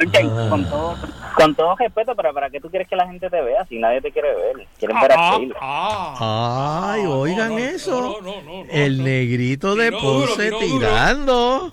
Sunshine, 0.00 0.48
con 0.48 0.64
todo, 0.68 0.96
con 1.36 1.54
todo 1.54 1.76
respeto, 1.76 2.14
pero 2.16 2.32
¿para 2.32 2.48
qué 2.50 2.58
tú 2.60 2.70
quieres 2.70 2.88
que 2.88 2.96
la 2.96 3.06
gente 3.06 3.28
te 3.28 3.40
vea 3.42 3.64
si 3.66 3.78
nadie 3.78 4.00
te 4.00 4.10
quiere 4.10 4.34
ver? 4.34 4.66
Quieren 4.78 4.98
ver 5.00 5.12
a 5.12 5.14
Ah, 5.18 5.30
Taylor. 5.36 5.56
Ay, 5.60 7.02
no, 7.04 7.18
oigan 7.20 7.50
no, 7.50 7.58
eso. 7.58 8.00
no, 8.00 8.20
no, 8.22 8.42
no, 8.42 8.64
no, 8.64 8.70
El 8.70 8.98
no. 8.98 9.04
negrito 9.04 9.74
de 9.76 9.92
Ponce 9.92 10.50
tirando. 10.52 11.72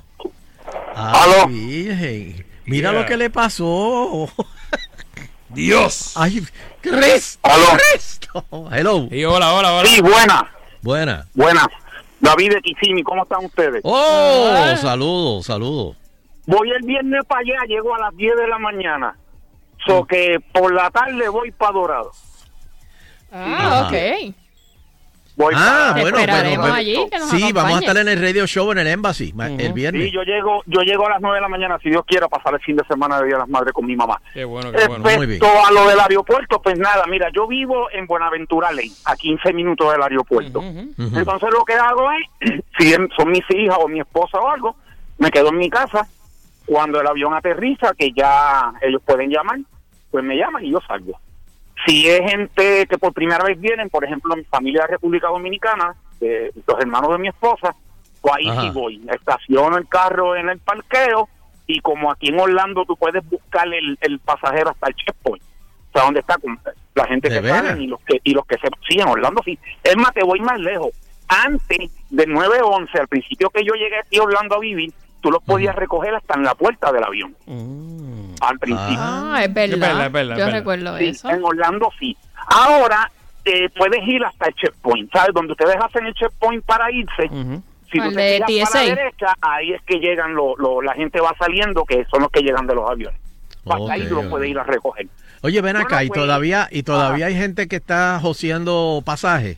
Ay, 0.94 1.32
Aló. 1.40 1.48
virgen. 1.48 2.46
Mira 2.66 2.92
Yeah. 2.92 3.00
lo 3.02 3.06
que 3.08 3.16
le 3.16 3.30
pasó. 3.30 4.28
Dios. 5.50 6.14
Ay, 6.16 6.42
Cristo. 6.82 7.40
Cristo. 7.42 8.46
Hello. 8.72 9.08
Sí, 9.10 9.24
hola, 9.26 9.54
hola, 9.54 9.74
hola. 9.74 9.88
Sí, 9.88 10.02
buena, 10.02 10.52
Buena. 10.82 11.26
buena. 11.34 11.66
David 12.20 12.54
de 12.56 12.62
Kissimmee, 12.62 13.04
¿cómo 13.04 13.24
están 13.24 13.46
ustedes? 13.46 13.82
Oh, 13.84 14.50
Ah. 14.54 14.76
saludos, 14.78 15.46
saludos. 15.46 15.96
Voy 16.46 16.72
el 16.72 16.82
viernes 16.86 17.22
para 17.28 17.42
allá, 17.42 17.66
llego 17.68 17.94
a 17.96 18.00
las 18.00 18.16
10 18.16 18.36
de 18.36 18.48
la 18.48 18.58
mañana. 18.58 19.18
So 19.86 20.06
que 20.06 20.38
por 20.52 20.74
la 20.74 20.90
tarde 20.90 21.30
voy 21.30 21.52
para 21.52 21.72
Dorado. 21.74 22.12
Ah, 23.32 23.82
Ajá. 23.82 23.88
ok. 23.88 24.36
Voy 25.38 25.54
Ah, 25.56 25.96
bueno, 26.02 26.18
pero- 26.26 26.64
allí, 26.74 26.96
que 27.12 27.20
nos 27.20 27.30
Sí, 27.30 27.54
vamos 27.54 27.76
a 27.78 27.80
estar 27.80 27.96
en 27.98 28.08
el 28.08 28.20
radio 28.20 28.48
show 28.48 28.72
en 28.72 28.80
el 28.80 28.88
Embassy 28.88 29.34
ma- 29.34 29.46
el 29.48 29.72
viernes. 29.72 30.06
Sí, 30.06 30.12
yo 30.12 30.24
llego, 30.24 30.64
yo 30.66 30.82
llego 30.82 31.06
a 31.06 31.12
las 31.12 31.22
9 31.22 31.36
de 31.36 31.42
la 31.42 31.48
mañana, 31.48 31.78
si 31.84 31.90
Dios 31.92 32.04
quiera, 32.08 32.28
pasar 32.28 32.56
el 32.56 32.60
fin 32.62 32.76
de 32.76 32.84
semana 32.86 33.20
de 33.20 33.28
Día 33.28 33.36
de 33.36 33.42
las 33.42 33.48
Madres 33.50 33.72
con 33.72 33.86
mi 33.86 33.96
mamá. 33.96 34.20
Qué 34.34 34.44
bueno, 34.46 34.72
qué 34.72 34.88
bueno. 34.88 35.04
Muy 35.04 35.28
bien. 35.28 35.40
Respecto 35.40 35.66
a 35.68 35.72
lo 35.72 35.88
del 35.88 36.00
aeropuerto, 36.00 36.60
pues 36.60 36.80
nada, 36.80 37.04
mira, 37.08 37.28
yo 37.36 37.46
vivo 37.46 37.88
en 37.92 38.08
Buenaventura 38.08 38.72
Ley, 38.72 38.92
a 39.06 39.16
15 39.16 39.54
minutos 39.54 39.92
del 39.92 40.02
aeropuerto. 40.02 40.60
Entonces 40.64 41.50
lo 41.54 41.64
que 41.66 41.74
hago 41.76 42.10
es, 42.42 42.64
si 42.80 42.94
son 43.16 43.30
mis 43.32 43.44
hijas 43.52 43.78
o 43.80 43.88
mi 43.88 44.00
esposa 44.00 44.40
o 44.40 44.50
algo, 44.50 44.76
me 45.20 45.30
quedo 45.30 45.50
en 45.50 45.58
mi 45.60 45.70
casa. 45.70 46.08
Cuando 46.66 47.00
el 47.00 47.06
avión 47.06 47.36
aterriza, 47.36 47.94
que 47.96 48.12
ya 48.12 48.74
ellos 48.82 49.02
pueden 49.06 49.30
llamar, 49.30 49.60
pues 50.10 50.24
me 50.24 50.36
llaman 50.36 50.66
y 50.66 50.72
yo 50.72 50.80
salgo. 50.88 51.14
Si 51.86 52.08
es 52.08 52.20
gente 52.30 52.88
que 52.88 52.98
por 52.98 53.14
primera 53.14 53.44
vez 53.44 53.60
vienen, 53.60 53.90
por 53.90 54.04
ejemplo, 54.04 54.36
mi 54.36 54.44
familia 54.46 54.82
de 54.82 54.88
República 54.88 55.28
Dominicana, 55.28 55.96
de 56.20 56.52
los 56.66 56.80
hermanos 56.80 57.12
de 57.12 57.18
mi 57.20 57.28
esposa, 57.28 57.76
pues 58.22 58.34
ahí 58.36 58.50
Ajá. 58.50 58.62
sí 58.62 58.70
voy. 58.72 59.08
Estaciono 59.12 59.78
el 59.78 59.88
carro 59.88 60.36
en 60.36 60.50
el 60.50 60.60
parqueo 60.60 61.30
y 61.68 61.80
como 61.82 62.12
aquí 62.12 62.30
en 62.30 62.40
Orlando 62.40 62.86
tú 62.86 62.96
puedes 62.96 63.28
buscar 63.30 63.68
el, 63.74 63.98
el 64.02 64.20
pasajero 64.20 64.72
hasta 64.72 64.88
el 64.88 64.96
checkpoint. 64.96 65.44
O 65.44 65.92
sea, 65.94 66.04
donde 66.04 66.20
está 66.22 66.36
la 66.96 67.06
gente 67.06 67.30
¿De 67.30 67.42
que 67.42 67.48
salen 67.48 67.82
y 67.82 67.88
los 67.88 68.00
que 68.02 68.20
y 68.24 68.34
los 68.34 68.46
que 68.46 68.58
se 68.58 68.68
sí 68.90 69.00
en 69.00 69.08
Orlando 69.08 69.42
sí. 69.44 69.58
Es 69.84 69.96
más, 69.98 70.14
te 70.14 70.24
voy 70.24 70.40
más 70.40 70.60
lejos. 70.60 70.90
Antes 71.28 71.92
del 72.10 72.34
911, 72.34 73.00
al 73.00 73.08
principio 73.08 73.50
que 73.50 73.64
yo 73.64 73.74
llegué 73.74 74.00
aquí 74.00 74.18
a 74.18 74.24
Orlando 74.24 74.56
a 74.56 74.60
vivir, 74.60 74.94
tú 75.22 75.32
los 75.32 75.44
podías 75.44 75.76
recoger 75.76 76.14
hasta 76.16 76.36
en 76.36 76.44
la 76.44 76.56
puerta 76.56 76.92
del 76.92 77.04
avión. 77.04 77.36
Mm. 77.46 78.36
Al 78.42 78.60
principio. 78.60 78.98
Ah, 79.00 79.42
es 79.44 79.54
verdad. 79.54 79.78
verdad, 79.80 80.06
es 80.06 80.12
verdad, 80.12 80.32
es 80.34 80.38
Yo 80.40 80.46
verdad. 80.46 80.60
recuerdo 80.60 80.98
Sí, 81.00 81.06
eso. 81.08 81.30
en 81.30 81.44
Orlando 81.44 81.90
sí. 82.00 82.16
Ahora 82.50 83.12
eh, 83.46 83.70
puedes 83.76 84.06
ir 84.08 84.24
hasta 84.24 84.48
el 84.48 84.54
checkpoint, 84.56 85.12
¿sabes? 85.12 85.34
Donde 85.34 85.54
ustedes 85.54 85.76
hacen 85.82 86.06
el 86.06 86.14
checkpoint 86.14 86.64
para 86.66 86.92
irse. 86.92 87.26
Ujú. 87.32 87.62
Si 87.92 88.00
Al 88.00 88.10
tú 88.10 88.16
te 88.16 88.42
tiras 88.46 88.70
para 88.72 88.84
la 88.86 88.96
derecha, 88.96 89.28
ahí 89.42 89.72
es 89.74 89.82
que 89.84 90.00
llegan, 90.00 90.36
lo, 90.36 90.56
lo- 90.58 90.82
la 90.82 90.94
gente 90.94 91.22
va 91.22 91.34
saliendo, 91.40 91.86
que 91.86 92.04
son 92.12 92.22
los 92.22 92.30
que 92.32 92.42
llegan 92.42 92.68
de 92.68 92.76
los 92.76 92.90
aviones. 92.90 93.20
Hasta 93.66 93.94
ahí 93.94 94.04
Ok, 94.04 94.10
lo 94.12 94.20
ok. 94.22 94.30
puede 94.30 94.50
ir 94.50 94.60
a 94.60 94.64
recoger. 94.64 95.08
Oye, 95.42 95.62
ven 95.62 95.78
acá, 95.78 95.98
Bueno, 95.98 96.04
y 96.04 96.10
todavía, 96.10 96.68
y 96.72 96.84
todavía 96.84 97.26
ah. 97.26 97.30
hay 97.30 97.36
gente 97.36 97.68
que 97.68 97.78
está 97.78 98.20
joseando 98.22 99.02
pasajes. 99.06 99.58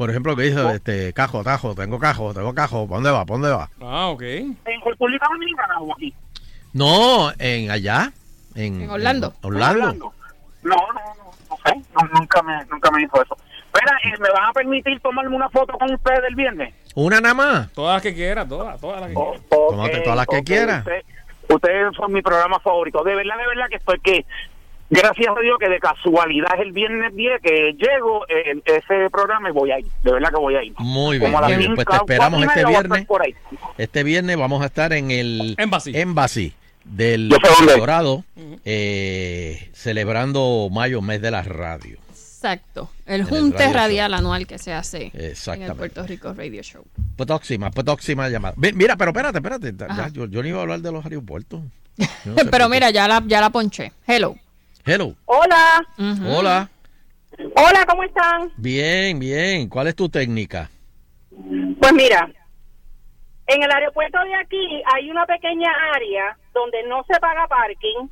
Por 0.00 0.08
ejemplo, 0.08 0.34
que 0.34 0.44
dice, 0.44 0.58
Oh. 0.60 0.70
este, 0.70 1.12
cajo, 1.12 1.44
tajo, 1.44 1.74
tengo 1.74 1.98
cajo, 1.98 2.32
tengo 2.32 2.54
cajo, 2.54 2.88
¿pa' 2.88 2.94
dónde 2.94 3.10
va? 3.10 3.26
¿Pa' 3.26 3.34
dónde 3.34 3.50
va? 3.50 3.68
Ah, 3.82 4.06
ok. 4.06 4.22
¿En 4.22 4.56
República 4.82 5.26
Dominicana 5.30 5.78
o 5.78 5.92
aquí? 5.92 6.14
No, 6.72 7.30
en 7.38 7.70
allá, 7.70 8.10
en, 8.54 8.80
En 8.80 8.88
Orlando. 8.90 9.34
en 9.42 9.46
Orlando. 9.46 9.84
Orlando. 9.84 10.12
No, 10.62 10.74
no, 10.76 10.92
no, 10.94 11.32
no 11.50 11.56
sé. 11.66 11.82
No, 11.92 12.18
nunca, 12.18 12.40
me, 12.42 12.64
nunca 12.70 12.90
me 12.92 13.02
hizo 13.02 13.22
eso. 13.22 13.36
Espera, 13.66 13.94
eh, 14.04 14.14
¿me 14.18 14.30
van 14.30 14.48
a 14.48 14.52
permitir 14.54 14.98
tomarme 15.00 15.36
una 15.36 15.50
foto 15.50 15.74
con 15.76 15.92
ustedes 15.92 16.20
el 16.30 16.34
viernes? 16.34 16.72
Una 16.94 17.20
nada 17.20 17.34
más. 17.34 17.72
Todas 17.74 17.96
las 17.96 18.02
que 18.02 18.14
quieras, 18.14 18.48
todas, 18.48 18.80
todas 18.80 19.02
las 19.02 19.10
que 19.10 19.16
O- 19.18 19.32
quieras. 19.32 19.48
Tómate 19.50 20.00
todas 20.00 20.16
las 20.16 20.26
que 20.28 20.42
quieras. 20.42 20.78
usted- 20.78 21.04
ustedes 21.54 21.94
son 21.94 22.10
mi 22.10 22.22
programa 22.22 22.58
favorito. 22.60 23.04
De 23.04 23.14
verdad, 23.16 23.36
de 23.36 23.46
verdad 23.48 23.66
que 23.68 23.76
estoy 23.76 24.00
que... 24.00 24.24
Gracias 24.90 25.28
a 25.28 25.40
Dios 25.40 25.56
que 25.60 25.68
de 25.68 25.78
casualidad 25.78 26.48
es 26.56 26.62
el 26.62 26.72
viernes 26.72 27.14
10 27.14 27.40
que 27.40 27.72
llego 27.78 28.24
en 28.28 28.60
ese 28.64 29.08
programa 29.10 29.48
y 29.48 29.52
voy 29.52 29.70
a 29.70 29.78
ir. 29.78 29.86
De 30.02 30.12
verdad 30.12 30.30
que 30.30 30.36
voy 30.36 30.56
a 30.56 30.64
ir. 30.64 30.74
Muy 30.78 31.18
bien, 31.18 31.30
Como 31.32 31.44
a 31.44 31.48
Pues 31.48 31.86
te 31.86 31.96
esperamos 31.96 32.42
este 32.42 32.64
viernes. 32.66 33.06
por 33.06 33.22
ahí. 33.22 33.34
Este 33.78 34.02
viernes 34.02 34.36
vamos 34.36 34.62
a 34.62 34.66
estar 34.66 34.92
en 34.92 35.12
el 35.12 35.54
Embassy. 35.58 35.92
Embassy 35.94 36.52
del. 36.84 37.28
Dorado, 37.78 38.24
eh, 38.64 39.70
celebrando 39.72 40.68
mayo, 40.72 41.00
mes 41.02 41.22
de 41.22 41.30
la 41.30 41.42
radio. 41.42 41.98
Exacto. 42.08 42.90
El 43.06 43.20
el 43.20 43.26
junte 43.26 43.58
radio 43.58 43.74
radial 43.74 44.14
anual 44.14 44.46
que 44.46 44.58
se 44.58 44.72
hace 44.72 45.12
en 45.14 45.62
el. 45.62 45.74
Puerto 45.74 46.04
Rico 46.04 46.32
Radio 46.32 46.62
Show. 46.62 46.84
Próxima, 47.16 47.70
próxima 47.70 48.28
llamada. 48.28 48.54
Mira, 48.56 48.96
pero 48.96 49.10
espérate, 49.10 49.38
espérate. 49.38 49.74
Ya, 49.76 50.08
yo, 50.08 50.26
yo 50.26 50.42
no 50.42 50.48
iba 50.48 50.58
a 50.58 50.62
hablar 50.62 50.80
de 50.80 50.90
los 50.90 51.04
aeropuertos. 51.04 51.60
Yo 51.96 52.06
no 52.24 52.34
sé 52.38 52.46
Pero 52.46 52.68
mira, 52.68 52.90
ya 52.90 53.06
la, 53.06 53.22
ya 53.26 53.40
la 53.40 53.50
ponché. 53.50 53.92
Hello. 54.06 54.36
Hello. 54.84 55.14
Hola. 55.26 55.86
Hola. 55.98 56.68
hola, 57.56 57.86
¿cómo 57.88 58.02
están? 58.04 58.50
Bien, 58.56 59.18
bien. 59.18 59.68
¿Cuál 59.68 59.88
es 59.88 59.96
tu 59.96 60.08
técnica? 60.08 60.70
Pues 61.30 61.92
mira, 61.92 62.30
en 63.46 63.62
el 63.62 63.70
aeropuerto 63.70 64.18
de 64.24 64.34
aquí 64.34 64.82
hay 64.94 65.10
una 65.10 65.26
pequeña 65.26 65.70
área 65.94 66.36
donde 66.52 66.82
no 66.88 67.04
se 67.08 67.18
paga 67.20 67.46
parking 67.46 68.08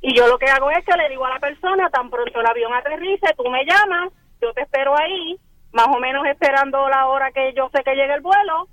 y 0.00 0.16
yo 0.16 0.28
lo 0.28 0.38
que 0.38 0.46
hago 0.46 0.70
es 0.70 0.84
que 0.84 0.96
le 0.96 1.08
digo 1.08 1.24
a 1.26 1.30
la 1.30 1.40
persona, 1.40 1.90
tan 1.90 2.08
pronto 2.08 2.40
el 2.40 2.46
avión 2.46 2.72
aterrice, 2.72 3.34
tú 3.36 3.48
me 3.50 3.64
llamas, 3.64 4.12
yo 4.40 4.52
te 4.52 4.62
espero 4.62 4.96
ahí, 4.96 5.36
más 5.72 5.88
o 5.88 5.98
menos 5.98 6.24
esperando 6.26 6.88
la 6.88 7.06
hora 7.08 7.30
que 7.32 7.52
yo 7.56 7.68
sé 7.74 7.82
que 7.82 7.94
llegue 7.94 8.14
el 8.14 8.20
vuelo. 8.20 8.68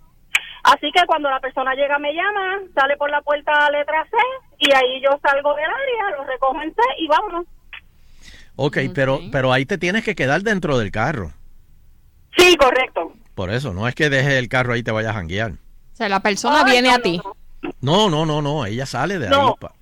Así 0.74 0.92
que 0.92 1.06
cuando 1.06 1.30
la 1.30 1.40
persona 1.40 1.74
llega 1.76 2.00
me 2.00 2.12
llama, 2.14 2.60
sale 2.74 2.98
por 2.98 3.10
la 3.12 3.22
puerta 3.22 3.70
letra 3.70 4.04
C 4.10 4.18
y 4.60 4.74
ahí 4.74 5.02
yo 5.02 5.12
salgo 5.22 5.54
del 5.54 5.66
área, 5.66 6.18
lo 6.18 6.24
recojo 6.26 6.60
en 6.62 6.74
C 6.74 6.82
y 7.00 7.08
vámonos. 7.08 7.46
ok, 8.56 8.78
pero, 8.94 9.20
pero 9.32 9.54
ahí 9.54 9.66
te 9.66 9.78
tienes 9.78 10.04
que 10.04 10.16
quedar 10.16 10.42
dentro 10.42 10.78
del 10.80 10.90
carro. 10.92 11.32
Sí, 12.38 12.56
correcto. 12.58 13.14
Por 13.36 13.52
eso, 13.52 13.74
no 13.74 13.88
es 13.88 13.94
que 13.96 14.10
dejes 14.10 14.34
el 14.34 14.50
carro 14.50 14.74
ahí 14.74 14.80
y 14.80 14.84
te 14.84 14.92
vayas 14.92 15.12
a 15.12 15.16
janguear. 15.16 15.52
O 15.52 15.96
sea, 15.96 16.10
la 16.10 16.20
persona 16.22 16.64
Ay, 16.66 16.72
viene 16.72 16.90
no, 16.90 16.96
a 16.96 17.00
ti. 17.00 17.22
no, 17.82 18.10
no. 18.10 18.26
No, 18.26 18.42
no. 18.42 18.66
Ella 18.66 18.86
sale 18.86 19.20
de 19.20 19.26
ahí. 19.28 19.32
No. 19.32 19.56
pa- 19.56 19.74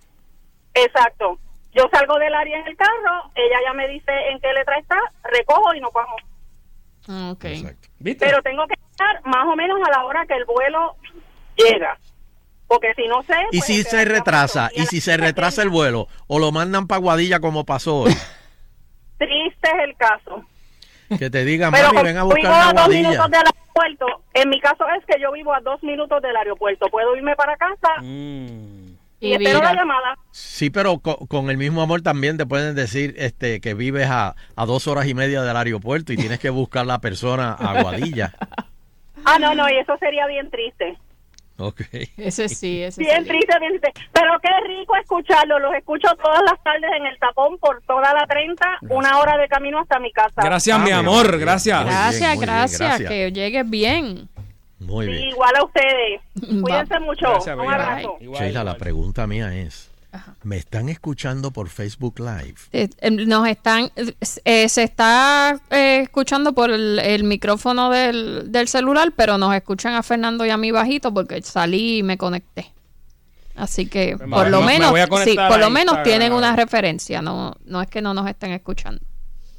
Exacto. 0.73 1.39
Yo 1.73 1.83
salgo 1.91 2.19
del 2.19 2.33
área 2.33 2.59
en 2.59 2.67
el 2.67 2.75
carro, 2.77 3.31
ella 3.35 3.57
ya 3.65 3.73
me 3.73 3.87
dice 3.87 4.11
en 4.31 4.39
qué 4.39 4.51
letra 4.53 4.77
está, 4.77 4.97
recojo 5.23 5.73
y 5.73 5.79
nos 5.81 5.91
vamos. 5.93 6.21
Ok. 7.07 7.45
Exacto. 7.45 7.87
¿Viste? 7.99 8.25
Pero 8.25 8.41
tengo 8.41 8.65
que 8.67 8.75
estar 8.91 9.21
más 9.25 9.45
o 9.47 9.55
menos 9.55 9.79
a 9.85 9.91
la 9.91 10.05
hora 10.05 10.25
que 10.25 10.35
el 10.35 10.45
vuelo 10.45 10.95
llega. 11.55 11.97
Porque 12.67 12.93
si 12.95 13.07
no 13.07 13.21
sé... 13.23 13.35
Y 13.51 13.57
pues, 13.59 13.65
si 13.65 13.83
se 13.83 14.05
retrasa, 14.05 14.69
y 14.73 14.85
si 14.85 14.99
se 15.01 15.15
retrasa 15.17 15.61
el 15.61 15.69
vuelo, 15.69 16.07
o 16.27 16.39
lo 16.39 16.51
mandan 16.51 16.87
para 16.87 16.99
Guadilla 17.01 17.39
como 17.39 17.65
pasó 17.65 17.97
hoy, 18.01 18.13
Triste 19.17 19.67
es 19.67 19.83
el 19.83 19.95
caso. 19.95 20.43
que 21.19 21.29
te 21.29 21.45
digan, 21.45 21.71
Pero 21.71 21.93
mami, 21.93 22.07
ven 22.07 22.17
a 22.17 22.23
vivo 22.23 22.35
buscar 22.35 22.51
a 22.51 22.55
una 22.55 22.73
dos 22.73 22.85
Guadilla. 22.85 23.09
minutos 23.09 23.31
del 23.31 23.41
aeropuerto, 23.45 24.05
en 24.33 24.49
mi 24.49 24.59
caso 24.59 24.85
es 24.97 25.05
que 25.05 25.21
yo 25.21 25.31
vivo 25.33 25.53
a 25.53 25.59
dos 25.61 25.83
minutos 25.83 26.21
del 26.21 26.35
aeropuerto. 26.35 26.87
Puedo 26.89 27.15
irme 27.15 27.35
para 27.35 27.55
casa 27.57 28.01
Mm. 28.01 28.82
Y, 29.27 29.33
espero 29.33 29.61
la 29.61 29.73
llamada. 29.73 30.17
Sí, 30.31 30.69
pero 30.69 30.99
co- 30.99 31.25
con, 31.27 31.49
el 31.49 31.57
mismo 31.57 31.81
amor 31.81 32.01
también 32.01 32.37
te 32.37 32.45
pueden 32.45 32.75
decir 32.75 33.13
este 33.17 33.61
que 33.61 33.73
vives 33.73 34.07
a, 34.09 34.35
a 34.55 34.65
dos 34.65 34.87
horas 34.87 35.07
y 35.07 35.13
media 35.13 35.41
del 35.41 35.55
aeropuerto 35.55 36.11
y 36.13 36.17
tienes 36.17 36.39
que 36.39 36.49
buscar 36.49 36.85
la 36.85 36.99
persona 36.99 37.53
a 37.53 37.81
Guadilla. 37.81 38.33
Ah, 39.25 39.37
no, 39.39 39.55
no, 39.55 39.69
y 39.69 39.77
eso 39.77 39.95
sería 39.99 40.27
bien 40.27 40.49
triste. 40.51 40.97
Ok. 41.57 41.79
Ese 42.17 42.49
sí, 42.49 42.83
ese 42.83 42.99
Bien 43.01 43.23
triste, 43.25 43.57
bien 43.59 43.79
triste. 43.79 43.93
Pero 44.11 44.33
qué 44.41 44.49
rico 44.67 44.97
escucharlo. 44.97 45.59
Los 45.59 45.73
escucho 45.75 46.09
todas 46.21 46.41
las 46.49 46.61
tardes 46.61 46.89
en 46.99 47.05
el 47.05 47.17
tapón 47.19 47.57
por 47.59 47.81
toda 47.83 48.13
la 48.13 48.25
30, 48.27 48.65
una 48.89 49.19
hora 49.19 49.37
de 49.37 49.47
camino 49.47 49.79
hasta 49.79 49.97
mi 49.99 50.11
casa. 50.11 50.41
Gracias, 50.43 50.77
Ah, 50.77 50.83
mi 50.83 50.91
amor, 50.91 51.37
gracias. 51.39 51.83
Bien, 51.85 51.95
Gracias, 51.95 52.31
bien, 52.31 52.41
gracias, 52.41 52.79
gracias. 52.81 53.09
que 53.09 53.31
llegues 53.31 53.69
bien. 53.69 54.27
Muy 54.85 55.05
Sí, 55.05 55.11
bien. 55.11 55.27
igual 55.29 55.55
a 55.55 55.63
ustedes. 55.65 56.21
Va. 56.43 56.61
Cuídense 56.61 56.99
mucho. 56.99 57.25
Gracias, 57.31 57.57
Un 57.57 57.73
abrazo. 57.73 58.17
Igual, 58.19 58.41
Sheila, 58.43 58.63
la 58.63 58.77
pregunta 58.77 59.25
mía 59.27 59.55
es, 59.55 59.89
Ajá. 60.11 60.35
¿me 60.43 60.57
están 60.57 60.89
escuchando 60.89 61.51
por 61.51 61.69
Facebook 61.69 62.19
Live? 62.19 62.55
Eh, 62.71 62.89
eh, 62.99 63.11
Nos 63.11 63.47
están, 63.47 63.91
eh, 64.45 64.69
se 64.69 64.83
está 64.83 65.59
eh, 65.71 66.01
escuchando 66.03 66.53
por 66.53 66.69
el, 66.71 66.99
el 66.99 67.23
micrófono 67.23 67.89
del, 67.89 68.51
del 68.51 68.67
celular, 68.67 69.11
pero 69.15 69.37
nos 69.37 69.55
escuchan 69.55 69.93
a 69.95 70.03
Fernando 70.03 70.45
y 70.45 70.49
a 70.51 70.57
mí 70.57 70.71
bajito 70.71 71.13
porque 71.13 71.41
salí 71.41 71.99
y 71.99 72.03
me 72.03 72.17
conecté. 72.17 72.71
Así 73.55 73.85
que 73.87 74.15
Pues, 74.17 74.29
por 74.29 74.45
me- 74.45 74.49
lo 74.49 74.61
me 74.61 74.65
menos, 74.79 74.93
sí, 75.23 75.35
por 75.35 75.59
lo 75.59 75.69
menos 75.69 76.01
tienen 76.03 76.33
una 76.33 76.55
referencia, 76.55 77.21
no, 77.21 77.55
no 77.65 77.81
es 77.83 77.87
que 77.87 78.01
no 78.01 78.13
nos 78.15 78.27
estén 78.27 78.51
escuchando. 78.51 78.99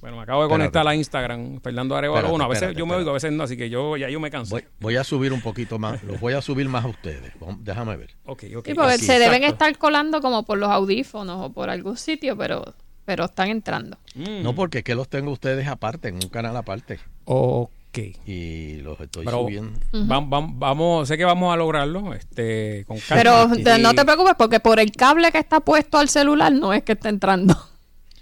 Bueno, 0.05 0.19
me 0.19 0.23
acabo 0.25 0.41
de 0.43 0.47
Espérate. 0.49 0.63
conectar 0.71 0.87
a 0.87 0.95
Instagram, 0.95 1.61
Fernando 1.63 1.97
Arevalo. 1.97 2.19
Espérate, 2.19 2.31
Bueno, 2.33 2.45
a 2.45 2.49
veces 2.49 2.63
espérate, 2.65 2.79
yo 2.79 2.85
me 2.85 2.91
espérate. 2.93 3.01
oigo, 3.01 3.11
a 3.11 3.15
veces 3.15 3.33
no, 3.33 3.43
así 3.45 3.57
que 3.57 3.71
yo 3.71 3.97
ya 3.97 4.11
yo 4.11 4.21
me 4.21 4.31
canso. 4.31 4.51
Voy, 4.57 4.65
voy 4.79 4.97
a 4.97 5.03
subir 5.05 5.33
un 5.33 5.41
poquito 5.41 5.79
más, 5.79 6.03
los 6.05 6.21
voy 6.21 6.35
a 6.35 6.43
subir 6.43 6.69
más 6.69 6.85
a 6.85 6.89
ustedes. 6.89 7.33
Vamos, 7.41 7.65
Déjame 7.65 7.97
ver. 7.97 8.11
Ok, 8.27 8.45
ok. 8.55 8.67
Sí, 8.67 8.75
porque 8.75 8.93
así, 8.93 9.07
se 9.07 9.19
deben 9.19 9.45
estar 9.45 9.79
colando 9.79 10.21
como 10.21 10.43
por 10.43 10.59
los 10.59 10.69
audífonos 10.69 11.41
o 11.47 11.53
por 11.55 11.71
algún 11.71 11.97
sitio, 11.97 12.37
pero, 12.37 12.75
pero 13.07 13.25
están 13.25 13.49
entrando. 13.49 13.97
Mm. 14.15 14.43
No, 14.43 14.55
porque 14.55 14.79
es 14.79 14.85
que 14.85 14.95
los 14.95 15.09
tengo 15.09 15.33
ustedes 15.33 15.67
aparte, 15.69 16.09
en 16.09 16.17
un 16.17 16.29
canal 16.29 16.55
aparte. 16.55 16.99
Ok. 17.25 17.99
Y 18.27 18.83
los 18.83 19.01
estoy 19.01 19.25
Pero 19.25 19.39
subiendo. 19.39 19.81
vam- 19.93 20.29
vam- 20.29 20.53
vamos, 20.59 21.09
sé 21.09 21.17
que 21.17 21.25
vamos 21.25 21.51
a 21.51 21.57
lograrlo, 21.57 22.13
este, 22.13 22.85
con 22.87 22.99
calma. 22.99 23.49
Pero 23.57 23.79
Y- 23.79 23.81
no 23.83 23.95
te 23.95 24.05
preocupes 24.05 24.35
porque 24.37 24.61
por 24.61 24.81
el 24.81 24.93
cable 24.93 25.33
que 25.33 25.39
está 25.39 25.61
puesto 25.61 25.97
al 25.97 26.11
celular 26.11 26.53
no 26.53 26.75
es 26.75 26.83
que 26.83 26.93
está 26.93 27.09
entrando 27.09 27.57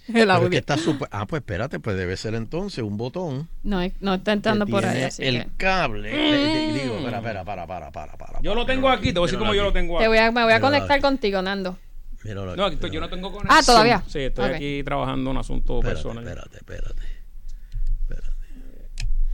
el 0.14 0.16
es 0.16 0.28
audio. 0.30 0.50
que 0.50 0.56
está 0.58 0.76
super- 0.76 1.08
Ah, 1.12 1.26
pues 1.26 1.40
espérate, 1.40 1.78
pues 1.80 1.96
debe 1.96 2.16
ser 2.16 2.34
entonces 2.34 2.82
un 2.84 2.96
botón. 2.96 3.48
No, 3.62 3.80
no 4.00 4.14
está 4.14 4.32
entrando 4.32 4.66
por 4.66 4.84
ahí. 4.84 5.02
Así 5.04 5.22
el 5.24 5.44
que 5.44 5.50
cable. 5.56 6.10
Eh, 6.10 6.70
eh, 6.70 6.80
Digo, 6.82 6.98
espera, 6.98 7.18
espera, 7.18 7.44
para, 7.44 7.66
para, 7.66 7.90
para, 7.90 8.12
para. 8.16 8.40
Yo 8.42 8.54
lo 8.54 8.66
tengo 8.66 8.88
aquí, 8.88 9.12
te 9.12 9.18
voy 9.18 9.26
a 9.26 9.26
decir 9.28 9.38
cómo 9.38 9.54
yo 9.54 9.62
lo 9.62 9.68
aquí. 9.68 9.74
tengo 9.78 9.98
te 9.98 10.04
aquí. 10.04 10.08
voy 10.08 10.18
a, 10.18 10.30
me 10.32 10.42
voy 10.44 10.52
a 10.52 10.60
conectar 10.60 10.92
aquí. 10.92 11.02
contigo, 11.02 11.40
Nando. 11.42 11.78
Míralo 12.24 12.54
No, 12.56 12.64
aquí, 12.66 12.74
esto- 12.74 12.86
yo 12.86 13.00
no 13.00 13.08
tengo 13.08 13.28
aquí. 13.28 13.36
conexión. 13.38 13.58
Ah, 13.60 13.66
¿todavía? 13.66 14.02
Sí, 14.06 14.20
estoy 14.20 14.48
Ok. 14.50 14.54
aquí 14.56 14.82
trabajando 14.84 15.30
un 15.30 15.36
asunto 15.38 15.78
Espérate, 15.78 15.94
personal. 16.02 16.24
espérate, 16.28 16.56
espérate. 16.58 17.02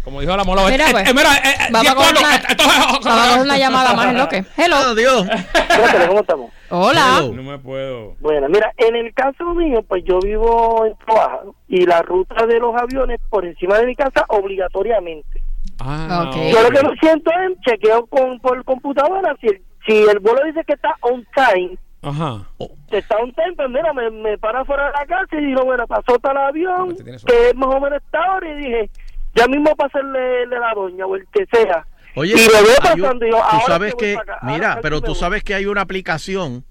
Como 0.04 0.20
dijo 0.22 0.34
la 0.34 0.44
mola, 0.44 0.66
Mira, 0.70 0.88
eh, 0.88 0.92
pues, 0.92 1.08
eh, 1.08 1.12
mira, 1.14 1.34
eh, 1.36 1.40
eh, 1.44 1.68
vamos 1.70 1.90
a 2.06 2.10
una- 2.10 2.36
eh, 2.36 2.42
esto 2.48 2.62
es- 2.62 2.68
Vamos 2.78 3.06
a 3.06 3.10
coger 3.28 3.40
una 3.42 3.58
llamada 3.58 3.92
más 3.94 4.06
en 4.08 4.16
lo 4.16 4.28
que. 4.28 4.44
Hello. 4.56 4.76
Adiós. 4.76 5.26
Espérate, 5.28 6.06
¿cómo 6.08 6.20
estamos? 6.20 6.50
Hola. 6.70 7.18
Hello. 7.20 7.32
No 7.34 7.42
me 7.42 7.58
puedo. 7.58 8.14
Bueno, 8.20 8.48
mira, 8.48 8.72
en 8.76 8.96
el 8.96 9.12
caso 9.14 9.54
mío, 9.54 9.82
pues 9.88 10.04
yo 10.04 10.18
vivo 10.20 10.84
en 10.86 10.94
Toaja 11.06 11.40
y 11.68 11.86
la 11.86 12.02
ruta 12.02 12.46
de 12.46 12.58
los 12.58 12.74
aviones 12.76 13.20
por 13.30 13.44
encima 13.46 13.78
de 13.78 13.86
mi 13.86 13.96
casa 13.96 14.24
obligatoriamente. 14.28 15.42
Ah, 15.80 16.26
Ok. 16.28 16.36
Yo 16.52 16.62
lo 16.62 16.70
que 16.70 16.82
me 16.88 16.96
siento 17.00 17.30
es 17.30 17.60
chequeo 17.60 18.06
con, 18.06 18.38
por 18.40 18.64
computadora 18.64 19.34
si 19.40 19.46
el, 19.46 19.62
si 19.86 19.92
el 19.96 20.18
vuelo 20.18 20.44
dice 20.44 20.64
que 20.64 20.74
está 20.74 20.94
on 21.02 21.24
time, 21.34 21.78
Ajá. 22.02 22.44
que 22.90 22.98
está 22.98 23.16
on 23.18 23.32
time, 23.32 23.54
pues 23.56 23.68
mira, 23.70 23.92
me, 23.92 24.10
me 24.10 24.38
para 24.38 24.64
fuera 24.64 24.86
de 24.86 24.92
la 24.92 25.06
casa 25.06 25.36
y 25.36 25.44
digo, 25.46 25.64
bueno, 25.64 25.86
pasó 25.86 26.18
tal 26.18 26.36
avión, 26.36 26.96
que 26.96 27.48
es 27.48 27.54
más 27.54 27.74
o 27.74 27.80
menos 27.80 28.02
esta 28.04 28.34
hora, 28.34 28.48
y 28.48 28.56
dije, 28.56 28.90
ya 29.34 29.46
mismo 29.46 29.74
pasa 29.76 30.00
el 30.00 30.12
de 30.12 30.58
la 30.58 30.74
doña 30.74 31.06
o 31.06 31.14
el 31.16 31.26
que 31.32 31.46
sea. 31.46 31.86
Oye, 32.18 32.34
y 32.34 32.46
lo 32.46 32.52
veo 32.52 32.76
hay 32.82 32.94
un- 32.94 33.00
pasando 33.02 33.26
y 33.26 33.30
yo, 33.30 33.36
tú 33.50 33.56
sabes 33.66 33.94
que 33.94 34.16
acá, 34.16 34.38
mira, 34.42 34.78
pero 34.82 35.00
tú 35.00 35.14
sabes 35.14 35.44
que 35.44 35.54
hay 35.54 35.66
una 35.66 35.80
aplicación, 35.82 36.64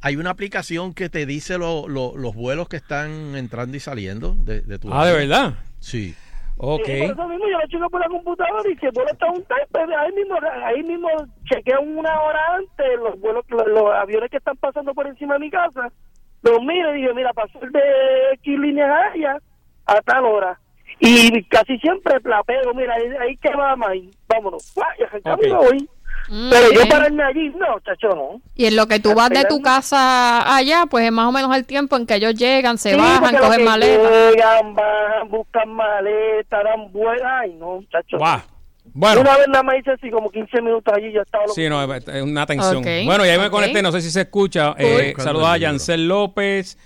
hay 0.00 0.16
una 0.16 0.30
aplicación 0.30 0.94
que 0.94 1.08
te 1.08 1.26
dice 1.26 1.58
lo- 1.58 1.88
lo- 1.88 2.16
los 2.16 2.34
vuelos 2.34 2.68
que 2.68 2.76
están 2.76 3.36
entrando 3.36 3.76
y 3.76 3.80
saliendo 3.80 4.34
de, 4.38 4.60
de 4.62 4.78
tu 4.78 4.88
Ah, 4.92 5.04
¿de 5.06 5.12
verdad? 5.12 5.54
Sí. 5.80 6.14
Ok. 6.58 6.86
Sí, 6.86 6.92
por 7.02 7.10
eso 7.10 7.28
mismo 7.28 7.44
yo 7.50 7.58
lo 7.58 7.66
chequeo 7.68 7.90
por 7.90 8.00
la 8.00 8.08
computadora 8.08 8.70
y 8.70 8.76
si 8.76 8.86
el 8.86 8.92
vuelo 8.92 9.10
está 9.12 9.26
un 9.26 9.44
time, 9.44 9.94
ahí 9.94 10.12
mismo, 10.12 10.38
ahí 10.64 10.82
mismo 10.82 11.08
chequeo 11.44 11.80
una 11.82 12.18
hora 12.22 12.40
antes 12.56 12.86
los 12.98 13.20
vuelos, 13.20 13.44
los, 13.48 13.66
los 13.66 13.92
aviones 13.94 14.30
que 14.30 14.38
están 14.38 14.56
pasando 14.56 14.94
por 14.94 15.06
encima 15.06 15.34
de 15.34 15.40
mi 15.40 15.50
casa, 15.50 15.92
los 16.42 16.62
miro 16.62 16.96
y 16.96 17.02
digo, 17.02 17.14
mira, 17.14 17.34
pasó 17.34 17.60
el 17.60 17.70
de 17.72 17.80
X 18.34 18.58
líneas 18.58 18.88
aéreas 18.90 19.42
a 19.84 20.00
tal 20.00 20.24
hora. 20.24 20.58
Y 20.98 21.44
casi 21.44 21.78
siempre 21.78 22.14
la 22.24 22.42
pego, 22.42 22.72
mira, 22.74 22.94
ahí, 22.94 23.04
ahí 23.20 23.36
que 23.36 23.50
va, 23.54 23.76
ahí, 23.88 24.10
vámonos. 24.28 24.72
¡Guau! 24.74 24.88
Y 24.98 25.02
arrancamos 25.02 25.46
y 25.46 25.50
Ok. 25.50 25.60
me 25.60 25.66
voy. 25.68 25.88
Mm, 26.28 26.50
Pero 26.50 26.66
yo 26.72 26.78
bien. 26.80 26.88
pararme 26.88 27.22
allí, 27.22 27.50
no, 27.50 27.78
chacho, 27.80 28.08
no. 28.08 28.40
Y 28.56 28.64
en 28.66 28.74
lo 28.74 28.88
que 28.88 28.98
tú 28.98 29.14
vas 29.14 29.30
de 29.30 29.44
tu 29.44 29.60
casa 29.62 30.56
allá, 30.56 30.86
pues 30.90 31.04
es 31.04 31.12
más 31.12 31.26
o 31.28 31.32
menos 31.32 31.54
el 31.54 31.64
tiempo 31.66 31.96
en 31.96 32.06
que 32.06 32.14
ellos 32.16 32.34
llegan, 32.34 32.78
se 32.78 32.92
Sí, 32.92 32.96
bajan, 32.96 33.36
cogen 33.36 33.64
maletas. 33.64 34.32
Llegan, 34.34 34.74
bajan, 34.74 35.28
buscan 35.28 35.68
maletas, 35.68 36.64
dan 36.64 36.90
vueltas. 36.90 37.28
Ay, 37.42 37.52
no, 37.58 37.80
chacho. 37.92 38.16
Guau. 38.18 38.40
Bueno. 38.92 39.20
Una 39.20 39.36
vez 39.36 39.48
nada 39.48 39.62
más 39.62 39.76
hice 39.78 39.90
así 39.92 40.10
como 40.10 40.30
15 40.30 40.62
minutos 40.62 40.92
allí 40.96 41.12
ya 41.12 41.20
estaba 41.20 41.44
lo 41.46 41.52
Sí, 41.52 41.68
no, 41.68 41.82
es 41.94 42.22
una 42.22 42.46
tensión. 42.46 42.78
Ok, 42.78 42.86
Bueno, 43.04 43.26
y 43.26 43.28
ahí 43.28 43.38
me 43.38 43.50
conecté, 43.50 43.82
no 43.82 43.92
sé 43.92 44.00
si 44.00 44.10
se 44.10 44.22
escucha. 44.22 44.74
Eh, 44.78 45.12
saludos 45.18 45.48
a. 45.48 45.58
Yancel 45.58 46.08
López, 46.08 46.78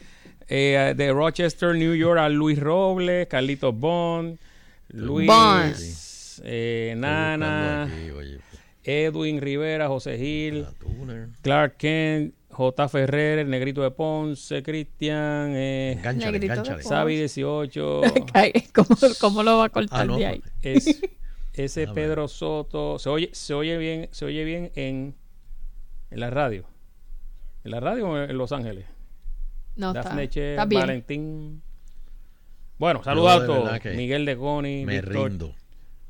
eh, 0.51 0.95
de 0.97 1.13
Rochester, 1.13 1.75
New 1.75 1.95
York, 1.95 2.19
a 2.19 2.29
Luis 2.29 2.59
Robles, 2.59 3.27
Carlitos 3.29 3.75
Bond, 3.79 4.39
Luis, 4.89 5.27
Bond. 5.27 5.75
eh, 6.45 6.95
Nana, 6.97 7.87
buscando 7.87 7.95
aquí, 7.95 8.11
oye, 8.11 8.39
Edwin 8.83 9.41
Rivera, 9.41 9.89
José 9.89 10.19
Gil. 10.19 10.67
Clark 11.43 11.77
Kent, 11.77 12.35
J. 12.51 12.89
Ferrer, 12.89 13.39
el 13.39 13.49
Negrito 13.51 13.83
de 13.83 13.91
Ponce, 13.93 14.63
Cristian, 14.63 15.53
eh. 15.55 16.01
Sabi 16.83 17.17
18, 17.17 18.01
Ay, 18.35 18.53
¿Cómo, 18.75 18.89
¿Cómo 19.21 19.43
lo 19.43 19.59
va 19.59 19.67
a 19.67 19.69
cortar 19.69 20.01
Ah, 20.01 20.05
no. 20.05 20.17
de 20.19 20.27
ahí? 20.27 20.43
es, 20.63 21.01
ese. 21.55 21.87
Pedro 21.89 22.27
Soto, 22.27 22.99
se 22.99 23.09
oye, 23.09 23.31
se 23.33 23.55
oye 23.55 23.77
bien, 23.79 24.09
se 24.11 24.25
oye 24.25 24.45
bien 24.45 24.73
en, 24.75 25.15
en 26.11 26.21
la 26.21 26.31
radio. 26.31 26.65
¿En 27.63 27.71
la 27.73 27.81
radio 27.81 28.09
o 28.09 28.19
en 28.19 28.37
Los 28.39 28.51
Ángeles? 28.53 28.87
No, 29.81 29.89
está, 29.89 30.03
Dafne 30.03 30.29
Che, 30.29 30.51
está 30.51 30.67
bien. 30.67 30.81
Valentín. 30.83 31.63
Bueno, 32.79 33.03
saludos 33.03 33.43
a 33.43 33.47
todos. 33.47 33.85
Miguel 33.97 34.25
de 34.25 34.37
Coni, 34.37 34.85
Me 34.85 35.01
Víctor 35.01 35.29
rindo. 35.29 35.55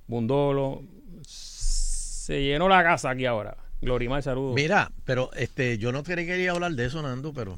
Bundolo. 0.07 0.83
Se 1.27 2.43
llenó 2.43 2.69
la 2.69 2.83
casa 2.83 3.11
aquí 3.11 3.27
ahora. 3.27 3.57
Glorimar, 3.81 4.23
saludos. 4.23 4.55
Mira, 4.55 4.93
pero 5.05 5.33
este, 5.35 5.79
yo 5.79 5.91
no 5.91 6.03
quería, 6.03 6.27
quería 6.27 6.51
hablar 6.51 6.73
de 6.73 6.85
eso, 6.85 7.01
Nando, 7.01 7.33
pero 7.33 7.57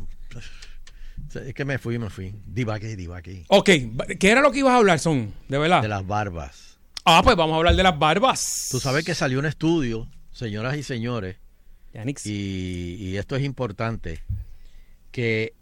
es 1.35 1.55
que 1.55 1.65
me 1.65 1.79
fui, 1.79 1.99
me 1.99 2.11
fui. 2.11 2.35
Divagué, 2.47 2.95
divagué. 2.95 3.45
Ok, 3.49 3.71
¿qué 4.19 4.31
era 4.31 4.41
lo 4.41 4.53
que 4.53 4.61
ibas 4.61 4.73
a 4.73 4.77
hablar, 4.77 4.99
Son? 4.99 5.33
¿De 5.49 5.59
verdad? 5.59 5.83
De 5.83 5.89
las 5.89 6.07
barbas. 6.07 6.79
Ah, 7.05 7.23
pues 7.25 7.37
vamos 7.37 7.55
a 7.55 7.57
hablar 7.57 7.75
de 7.75 7.83
las 7.83 7.99
barbas. 7.99 8.69
Tú 8.71 8.79
sabes 8.79 9.05
que 9.05 9.15
salió 9.15 9.39
un 9.39 9.47
estudio, 9.47 10.09
señoras 10.31 10.77
y 10.77 10.83
señores, 10.83 11.37
y, 12.25 12.95
y 13.01 13.17
esto 13.17 13.35
es 13.35 13.43
importante, 13.43 14.23
que 15.11 15.55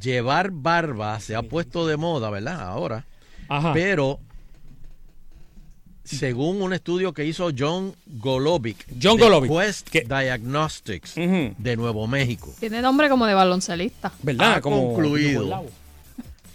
llevar 0.00 0.50
barba 0.50 1.18
se 1.20 1.34
ha 1.36 1.42
puesto 1.42 1.86
de 1.86 1.96
moda, 1.96 2.30
¿verdad? 2.30 2.60
Ahora. 2.60 3.04
Ajá. 3.48 3.72
Pero, 3.72 4.18
según 6.04 6.62
un 6.62 6.72
estudio 6.72 7.12
que 7.12 7.24
hizo 7.24 7.50
John 7.56 7.94
Golovic, 8.06 8.86
John 9.02 9.16
de 9.16 9.24
Golovic, 9.24 9.50
Quest 9.50 9.90
Diagnostics 9.92 11.14
de 11.16 11.76
Nuevo 11.76 12.06
México, 12.06 12.54
Tiene 12.60 12.80
nombre 12.80 13.08
como 13.08 13.26
de 13.26 13.34
baloncelista. 13.34 14.12
¿Verdad? 14.22 14.54
ha 14.54 14.60
Como 14.60 14.94
concluido. 14.94 15.64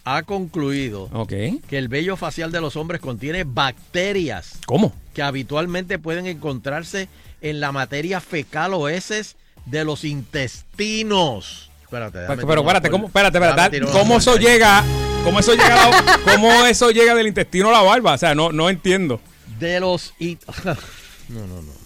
Ha 0.03 0.23
concluido 0.23 1.09
Ok. 1.13 1.29
que 1.67 1.77
el 1.77 1.87
vello 1.87 2.15
facial 2.17 2.51
de 2.51 2.59
los 2.59 2.75
hombres 2.75 3.01
contiene 3.01 3.43
bacterias 3.43 4.57
¿Cómo? 4.65 4.93
que 5.13 5.21
habitualmente 5.21 5.99
pueden 5.99 6.25
encontrarse 6.25 7.07
en 7.41 7.59
la 7.59 7.71
materia 7.71 8.19
fecal 8.19 8.73
o 8.73 8.89
heces 8.89 9.35
de 9.67 9.83
los 9.85 10.03
intestinos. 10.03 11.69
Espérate, 11.91 12.45
Pero, 12.47 12.61
espérate, 12.61 12.89
¿cómo, 12.89 13.07
espérate, 13.07 13.37
espérate. 13.37 13.81
¿Cómo 13.91 14.17
eso 14.17 14.37
llega? 14.37 14.83
¿Cómo 15.23 15.39
eso 15.39 15.51
llega, 15.51 15.75
la- 15.89 16.19
cómo 16.33 16.65
eso 16.65 16.89
llega 16.91 17.13
del 17.13 17.27
intestino 17.27 17.69
a 17.69 17.71
la 17.73 17.81
barba? 17.81 18.13
O 18.13 18.17
sea, 18.17 18.33
no, 18.33 18.51
no 18.51 18.69
entiendo. 18.69 19.19
De 19.59 19.79
los... 19.79 20.13
no, 20.19 21.47
no, 21.47 21.61
no. 21.61 21.81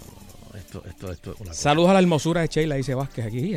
Esto, 0.58 0.84
esto, 0.90 1.12
esto. 1.12 1.36
Saludos 1.54 1.90
a 1.90 1.94
la 1.94 2.00
hermosura 2.00 2.42
de 2.42 2.48
Sheila, 2.48 2.76
dice 2.76 2.94
Vázquez 2.96 3.26
aquí. 3.26 3.56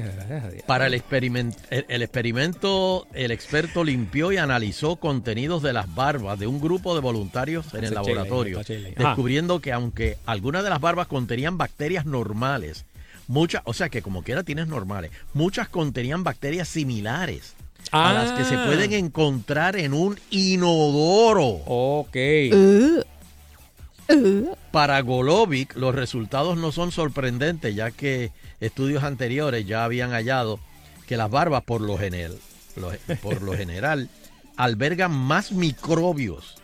Para 0.67 0.87
el, 0.87 0.95
experiment- 0.95 1.57
el, 1.71 1.85
el 1.89 2.03
experimento, 2.03 3.07
el 3.13 3.31
experto 3.31 3.83
limpió 3.85 4.31
y 4.33 4.37
analizó 4.37 4.97
contenidos 4.97 5.63
de 5.63 5.73
las 5.73 5.93
barbas 5.95 6.39
de 6.39 6.47
un 6.47 6.61
grupo 6.61 6.95
de 6.95 7.01
voluntarios 7.01 7.67
en 7.75 7.85
el 7.85 7.95
laboratorio, 7.95 8.59
descubriendo 8.97 9.61
que 9.61 9.73
aunque 9.73 10.17
algunas 10.27 10.63
de 10.65 10.71
las 10.71 10.81
barbas 10.81 11.07
contenían 11.09 11.59
bacterias 11.59 12.05
normales, 12.07 12.85
muchas, 13.29 13.63
o 13.65 13.73
sea 13.73 13.89
que 13.89 14.03
como 14.03 14.23
quiera 14.25 14.43
tienes 14.43 14.67
normales, 14.67 15.13
muchas 15.35 15.69
contenían 15.69 16.25
bacterias 16.25 16.67
similares 16.69 17.55
a 17.93 18.13
las 18.13 18.33
que 18.33 18.45
se 18.45 18.57
Ah. 18.57 18.65
pueden 18.67 18.93
encontrar 18.93 19.77
en 19.77 19.95
un 19.95 20.19
inodoro. 20.31 21.47
Ok. 21.67 22.17
Uh, 22.53 23.01
uh. 24.13 24.57
Para 24.73 25.01
Golovic, 25.01 25.77
los 25.77 25.95
resultados 25.95 26.57
no 26.59 26.73
son 26.73 26.93
sorprendentes, 26.93 27.75
ya 27.75 27.91
que 27.91 28.33
estudios 28.61 29.05
anteriores 29.05 29.67
ya 29.67 29.85
habían 29.85 30.11
hallado 30.11 30.59
que 31.07 31.17
las 31.17 31.31
barbas, 31.31 31.63
por 31.65 31.81
lo 31.81 31.97
general, 31.97 32.37
lo- 32.77 32.93
por 33.23 33.41
lo 33.43 33.53
general 33.57 34.09
albergan 34.57 35.13
más 35.13 35.53
microbios. 35.53 36.57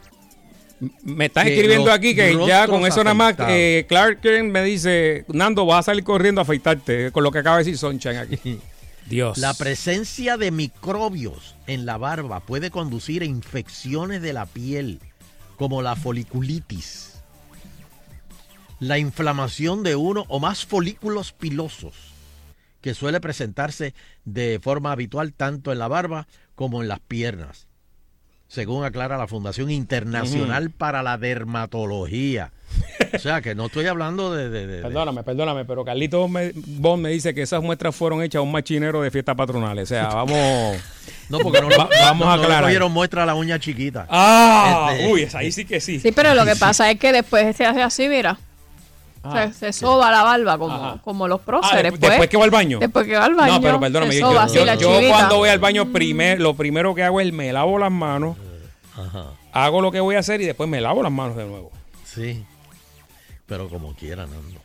Me 1.02 1.26
estás 1.26 1.44
que 1.44 1.54
escribiendo 1.54 1.90
aquí 1.92 2.14
que 2.14 2.36
ya 2.46 2.66
con 2.66 2.86
eso 2.86 3.02
nada 3.04 3.14
más, 3.14 3.36
eh, 3.48 3.86
Clark 3.88 4.20
Kent 4.20 4.50
me 4.50 4.62
dice, 4.64 5.24
Nando, 5.28 5.66
vas 5.66 5.80
a 5.80 5.82
salir 5.90 6.04
corriendo 6.04 6.40
a 6.40 6.42
afeitarte, 6.42 7.12
con 7.12 7.22
lo 7.22 7.30
que 7.30 7.38
acaba 7.38 7.58
de 7.58 7.64
decir 7.64 7.78
Sunshine 7.78 8.16
aquí. 8.16 8.60
Dios. 9.08 9.36
La 9.36 9.52
presencia 9.52 10.38
de 10.38 10.50
microbios 10.50 11.56
en 11.66 11.84
la 11.84 11.98
barba 11.98 12.40
puede 12.40 12.70
conducir 12.70 13.22
a 13.22 13.26
infecciones 13.26 14.22
de 14.22 14.32
la 14.32 14.46
piel, 14.46 15.00
como 15.56 15.82
la 15.82 15.94
foliculitis, 15.94 17.22
la 18.80 18.98
inflamación 18.98 19.82
de 19.82 19.96
uno 19.96 20.24
o 20.28 20.40
más 20.40 20.64
folículos 20.64 21.32
pilosos, 21.32 21.94
que 22.80 22.94
suele 22.94 23.20
presentarse 23.20 23.94
de 24.24 24.58
forma 24.62 24.92
habitual 24.92 25.32
tanto 25.32 25.72
en 25.72 25.78
la 25.78 25.88
barba 25.88 26.26
como 26.54 26.82
en 26.82 26.88
las 26.88 27.00
piernas, 27.00 27.66
según 28.54 28.84
aclara 28.84 29.18
la 29.18 29.26
Fundación 29.26 29.70
Internacional 29.70 30.70
para 30.70 31.02
la 31.02 31.18
Dermatología. 31.18 32.52
O 33.14 33.18
sea, 33.18 33.40
que 33.40 33.54
no 33.54 33.66
estoy 33.66 33.86
hablando 33.86 34.32
de... 34.32 34.48
de- 34.48 34.66
de- 34.66 34.76
de- 34.76 34.82
Perdóname, 34.82 35.22
perdóname, 35.22 35.64
pero 35.64 35.84
Carlito 35.84 36.26
me, 36.28 36.52
Bon 36.54 37.00
me 37.00 37.10
dice 37.10 37.34
que 37.34 37.42
esas 37.42 37.62
muestras 37.62 37.94
fueron 37.94 38.22
hechas 38.22 38.38
a 38.40 38.42
un 38.42 38.50
machinero 38.52 39.00
de 39.02 39.10
fiestas 39.10 39.34
patronales. 39.36 39.84
O 39.84 39.86
sea, 39.94 40.06
vamos. 40.08 40.76
No, 41.30 41.38
porque 41.38 41.58
no, 41.62 41.68
Va- 41.70 41.88
vamos 42.02 42.26
no- 42.26 42.32
a 42.32 42.36
no 42.36 42.42
aclarar. 42.42 42.60
le 42.64 42.66
cogieron 42.66 42.92
muestra 42.92 43.22
a 43.22 43.26
la 43.26 43.34
uña 43.34 43.58
chiquita. 43.58 44.06
¡Ah! 44.10 44.90
Este- 44.92 45.10
Uy, 45.10 45.22
esa 45.22 45.38
ahí 45.38 45.50
sí 45.52 45.64
que 45.64 45.80
sí. 45.80 45.98
Sí, 45.98 46.12
pero 46.12 46.34
lo 46.34 46.44
que 46.44 46.54
pasa 46.54 46.90
es 46.90 46.98
que 47.00 47.12
después 47.12 47.56
se 47.56 47.64
hace 47.64 47.82
así, 47.82 48.08
mira. 48.08 48.38
Ah. 49.22 49.48
se, 49.50 49.54
se 49.54 49.72
soba 49.72 50.10
la 50.10 50.22
barba 50.22 50.58
como, 50.58 51.00
como 51.02 51.26
los 51.26 51.40
Ah, 51.40 51.44
próceres. 51.46 51.82
después, 51.84 51.98
pues. 52.00 52.10
después 52.10 52.28
que 52.28 52.36
va 52.36 52.44
al 52.44 52.50
baño. 52.50 52.78
Después 52.78 53.06
que 53.06 53.16
va 53.16 53.24
al 53.24 53.34
baño. 53.34 53.54
no, 53.54 53.60
pero 53.62 53.80
perdóname, 53.80 54.12
se 54.12 54.20
yo, 54.20 54.26
soba 54.26 54.34
yo- 54.34 54.40
así 54.42 54.54
yo- 54.58 54.64
la 54.66 54.74
yo 54.74 55.08
cuando 55.08 55.36
voy 55.38 55.48
al 55.48 55.58
baño, 55.60 55.90
primer, 55.92 56.40
lo 56.42 56.52
primero 56.54 56.94
que 56.94 57.02
hago 57.04 57.18
es 57.22 57.32
me 57.32 57.50
lavo 57.54 57.78
las 57.78 57.90
manos, 57.90 58.36
Ajá. 58.96 59.26
hago 59.52 59.80
lo 59.80 59.90
que 59.92 60.00
voy 60.00 60.14
a 60.16 60.20
hacer 60.20 60.40
y 60.40 60.46
después 60.46 60.68
me 60.68 60.80
lavo 60.80 61.02
las 61.02 61.12
manos 61.12 61.36
de 61.36 61.44
nuevo. 61.46 61.70
Sí. 62.04 62.44
Pero 63.46 63.68
como 63.68 63.94
quiera, 63.94 64.26
Nando. 64.26 64.60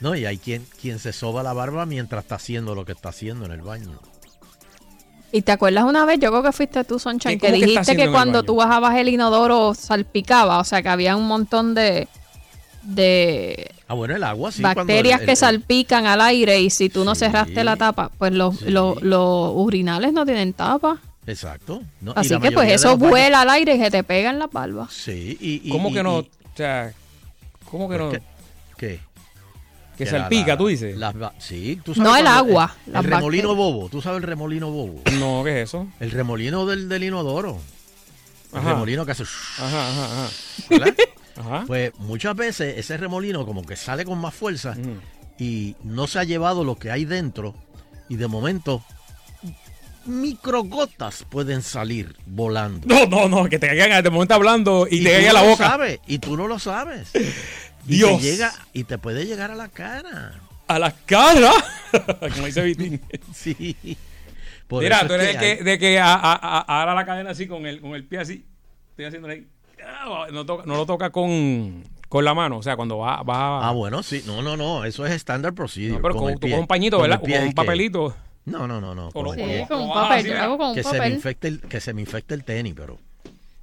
No, 0.00 0.14
y 0.14 0.26
hay 0.26 0.38
quien, 0.38 0.64
quien 0.80 0.98
se 0.98 1.12
soba 1.12 1.42
la 1.42 1.52
barba 1.52 1.84
mientras 1.86 2.24
está 2.24 2.36
haciendo 2.36 2.74
lo 2.74 2.84
que 2.84 2.92
está 2.92 3.08
haciendo 3.10 3.44
en 3.46 3.52
el 3.52 3.62
baño. 3.62 3.98
Y 5.32 5.42
te 5.42 5.52
acuerdas 5.52 5.84
una 5.84 6.04
vez, 6.06 6.18
yo 6.20 6.30
creo 6.30 6.42
que 6.42 6.52
fuiste 6.52 6.84
tú, 6.84 6.98
¿Qué- 7.20 7.36
que 7.38 7.52
dijiste 7.52 7.96
que 7.96 8.10
cuando 8.10 8.42
tú 8.44 8.56
bajabas 8.56 8.96
el 8.96 9.08
inodoro 9.08 9.74
salpicaba, 9.74 10.58
o 10.58 10.64
sea 10.64 10.82
que 10.82 10.88
había 10.88 11.16
un 11.16 11.26
montón 11.26 11.74
de, 11.74 12.08
de 12.82 13.70
Ah, 13.88 13.94
bueno, 13.94 14.16
el 14.16 14.24
agua 14.24 14.52
sí. 14.52 14.62
bacterias 14.62 15.16
el- 15.16 15.20
el- 15.22 15.26
que 15.26 15.30
el- 15.32 15.36
salpican 15.36 16.06
al 16.06 16.20
aire 16.22 16.60
y 16.60 16.70
si 16.70 16.88
tú 16.88 17.04
no 17.04 17.14
cerraste 17.14 17.62
la 17.64 17.76
tapa, 17.76 18.10
pues 18.18 18.32
los, 18.32 18.58
Sí. 18.58 18.70
los, 18.70 19.02
los 19.02 19.52
urinales 19.54 20.12
no 20.12 20.24
tienen 20.24 20.52
tapa. 20.54 20.98
Exacto. 21.28 21.82
No, 22.00 22.12
Así 22.16 22.38
que 22.40 22.50
pues 22.52 22.72
eso 22.72 22.96
vuela 22.96 23.42
al 23.42 23.50
aire 23.50 23.74
y 23.74 23.78
se 23.78 23.90
te 23.90 24.02
pega 24.04 24.30
en 24.30 24.38
la 24.38 24.46
barba. 24.46 24.88
Sí. 24.90 25.36
Y, 25.40 25.68
y- 25.68 25.70
¿Cómo 25.70 25.90
y- 25.90 25.92
que 25.94 26.02
no? 26.02 26.16
O 26.18 26.26
sea, 26.56 26.92
¿cómo 27.70 27.88
que 27.88 27.98
pues 27.98 28.12
no? 28.14 28.18
¿Qué? 28.76 29.00
Que 29.96 30.06
salpica, 30.06 30.52
la- 30.52 30.56
tú 30.56 30.66
dices. 30.68 30.96
sí, 31.38 31.80
tú 31.84 31.92
No 31.96 32.04
sabes 32.04 32.20
el 32.20 32.24
cuando- 32.24 32.30
agua, 32.30 32.76
El, 32.86 32.92
remolino 33.04 33.48
bacterias. 33.48 33.56
bobo. 33.56 33.88
¿Tú 33.88 34.00
sabes 34.00 34.18
el 34.18 34.22
remolino 34.22 34.70
bobo? 34.70 35.02
No, 35.18 35.42
¿qué 35.44 35.62
es 35.62 35.68
eso? 35.68 35.88
El 36.00 36.10
remolino 36.12 36.66
del, 36.66 36.88
del 36.88 37.02
inodoro. 37.04 37.58
El 38.52 38.58
Ajá. 38.60 38.70
remolino 38.70 39.04
que 39.04 39.12
hace... 39.12 39.24
Ajá, 39.24 39.88
ajá, 39.90 40.04
ajá. 40.04 40.28
¿verdad? 40.70 40.94
Ajá. 41.36 41.64
Pues 41.66 41.92
muchas 41.98 42.34
veces 42.36 42.78
ese 42.78 42.96
remolino 42.96 43.44
como 43.44 43.62
que 43.66 43.76
sale 43.76 44.04
con 44.04 44.18
más 44.18 44.34
fuerza 44.34 44.74
y 45.38 45.74
no 45.84 46.06
se 46.06 46.18
ha 46.20 46.24
llevado 46.24 46.64
lo 46.64 46.76
que 46.76 46.90
hay 46.90 47.04
dentro 47.04 47.54
y 48.08 48.16
de 48.16 48.26
momento 48.28 48.82
microgotas 50.06 51.24
pueden 51.28 51.62
salir 51.62 52.14
volando. 52.26 52.86
No, 52.86 53.06
no, 53.06 53.28
no, 53.28 53.48
que 53.48 53.58
te 53.58 53.66
caigan 53.68 54.02
de 54.02 54.10
momento 54.10 54.34
hablando 54.34 54.86
y, 54.90 54.96
Y 55.00 55.04
te 55.04 55.10
tú 55.10 55.14
caiga 55.16 55.32
no 55.32 55.34
la 55.34 55.42
boca. 55.50 55.66
sabes, 55.68 56.00
y 56.06 56.18
tú 56.18 56.36
no 56.36 56.46
lo 56.48 56.58
sabes. 56.58 57.10
Y 57.86 57.96
Dios. 57.96 58.18
te 58.20 58.22
llega 58.22 58.52
y 58.74 58.84
te 58.84 58.98
puede 58.98 59.24
llegar 59.24 59.50
a 59.50 59.54
la 59.54 59.68
cara. 59.68 60.34
A 60.66 60.78
la 60.78 60.90
cara. 61.06 61.50
Como 62.34 62.44
dice 62.44 62.60
Vitín. 62.62 63.00
Sí. 63.34 63.74
Por 64.66 64.82
Mira, 64.82 65.06
tú 65.06 65.14
es 65.14 65.22
eres 65.22 65.36
hay- 65.38 65.56
que, 65.58 65.64
de 65.64 65.78
que 65.78 65.98
a- 65.98 66.12
a- 66.14 66.34
a- 66.34 66.60
ahora 66.80 66.94
la 66.94 67.06
cadena 67.06 67.30
así 67.30 67.46
con 67.46 67.64
el, 67.66 67.80
con 67.80 67.94
el 67.94 68.04
pie 68.04 68.18
así. 68.18 68.44
Estoy 68.90 69.06
haciendo 69.06 69.28
ahí. 69.28 69.46
Ah, 69.82 70.26
No, 70.30 70.44
toca- 70.44 70.64
no 70.66 70.76
lo 70.76 70.84
toca 70.84 71.08
con, 71.08 71.82
con 72.10 72.24
la 72.26 72.34
mano. 72.34 72.58
O 72.58 72.62
sea, 72.62 72.76
cuando 72.76 72.98
va, 72.98 73.22
va 73.22 73.66
Ah, 73.66 73.70
bueno, 73.72 74.02
sí. 74.02 74.22
No, 74.26 74.42
no, 74.42 74.58
no. 74.58 74.84
Eso 74.84 75.06
es 75.06 75.12
estándar 75.12 75.54
procedure. 75.54 75.94
No, 75.94 76.02
pero 76.02 76.14
con 76.14 76.34
con, 76.34 76.50
con 76.50 76.60
un 76.60 76.66
pañito, 76.66 76.98
Con 76.98 77.04
¿verdad? 77.08 77.20
Con 77.22 77.32
un 77.32 77.48
que- 77.48 77.54
papelito. 77.54 78.14
No, 78.50 78.66
no, 78.66 78.80
no, 78.80 78.94
no. 78.94 79.10
Con 79.12 79.34
Sí, 79.34 79.40
el 79.40 79.46
pie. 79.48 79.66
con 79.68 79.78
un 79.80 79.88
como 79.88 79.94
papel. 79.94 80.18
así, 80.18 80.26
Yo 80.28 80.32
mira. 80.34 80.44
hago 80.44 80.58
con 80.58 80.68
un 80.70 80.74
que 80.74 80.82
se 80.82 80.98
me 80.98 81.08
infecte 81.08 81.48
el, 81.48 81.60
que 81.60 81.80
se 81.80 81.92
me 81.94 82.00
infecte 82.00 82.34
el 82.34 82.44
tenis, 82.44 82.74
pero 82.76 82.98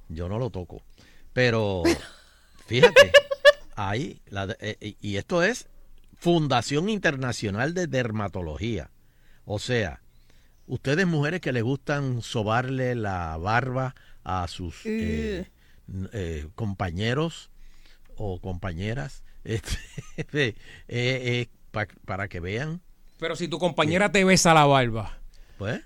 yo 0.08 0.28
no 0.28 0.38
lo 0.38 0.50
toco. 0.50 0.82
Pero 1.32 1.82
fíjate, 2.66 3.12
ahí, 3.74 4.20
la 4.28 4.44
eh, 4.60 4.76
eh, 4.80 4.94
y 5.00 5.16
esto 5.16 5.42
es 5.42 5.68
Fundación 6.18 6.88
Internacional 6.88 7.74
de 7.74 7.86
Dermatología. 7.86 8.90
O 9.44 9.58
sea, 9.58 10.00
ustedes 10.66 11.06
mujeres 11.06 11.40
que 11.40 11.52
les 11.52 11.62
gustan 11.62 12.22
sobarle 12.22 12.94
la 12.94 13.36
barba 13.36 13.94
a 14.24 14.48
sus 14.48 14.84
eh, 14.86 15.50
n- 15.88 16.08
eh, 16.12 16.48
compañeros 16.54 17.50
o 18.16 18.40
compañeras, 18.40 19.22
este, 19.44 19.78
eh, 20.48 20.54
eh, 20.88 21.48
pa- 21.70 21.86
para 22.06 22.28
que 22.28 22.40
vean, 22.40 22.80
Pero 23.18 23.36
si 23.36 23.48
tu 23.48 23.58
compañera 23.58 24.10
te 24.12 24.24
besa 24.24 24.52
la 24.54 24.64
barba. 24.66 25.12
pues, 25.58 25.80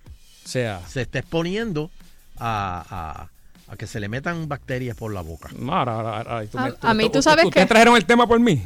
O 0.45 0.49
sea, 0.49 0.81
se 0.89 1.03
está 1.03 1.21
exponiendo 1.21 1.91
a, 2.39 2.85
a- 3.69 3.73
a 3.73 3.77
que 3.77 3.87
se 3.87 4.01
le 4.01 4.09
metan 4.09 4.49
bacterias 4.49 4.97
por 4.97 5.13
la 5.15 5.21
boca. 5.21 5.49
no, 5.57 5.73
ahora- 5.77 5.93
ahora- 5.95 6.21
ahora, 6.23 6.47
tú 6.47 6.59
A- 6.59 6.63
me- 6.65 6.75
a 6.81 6.95
mí 6.95 7.05
tú 7.05 7.07
¿Ustedes 7.19 7.25
sabes 7.25 7.45
ustedes 7.45 7.67
que- 7.67 7.69
trajeron 7.69 7.97
el 7.97 8.05
tema 8.05 8.27
por 8.27 8.41
mí? 8.41 8.61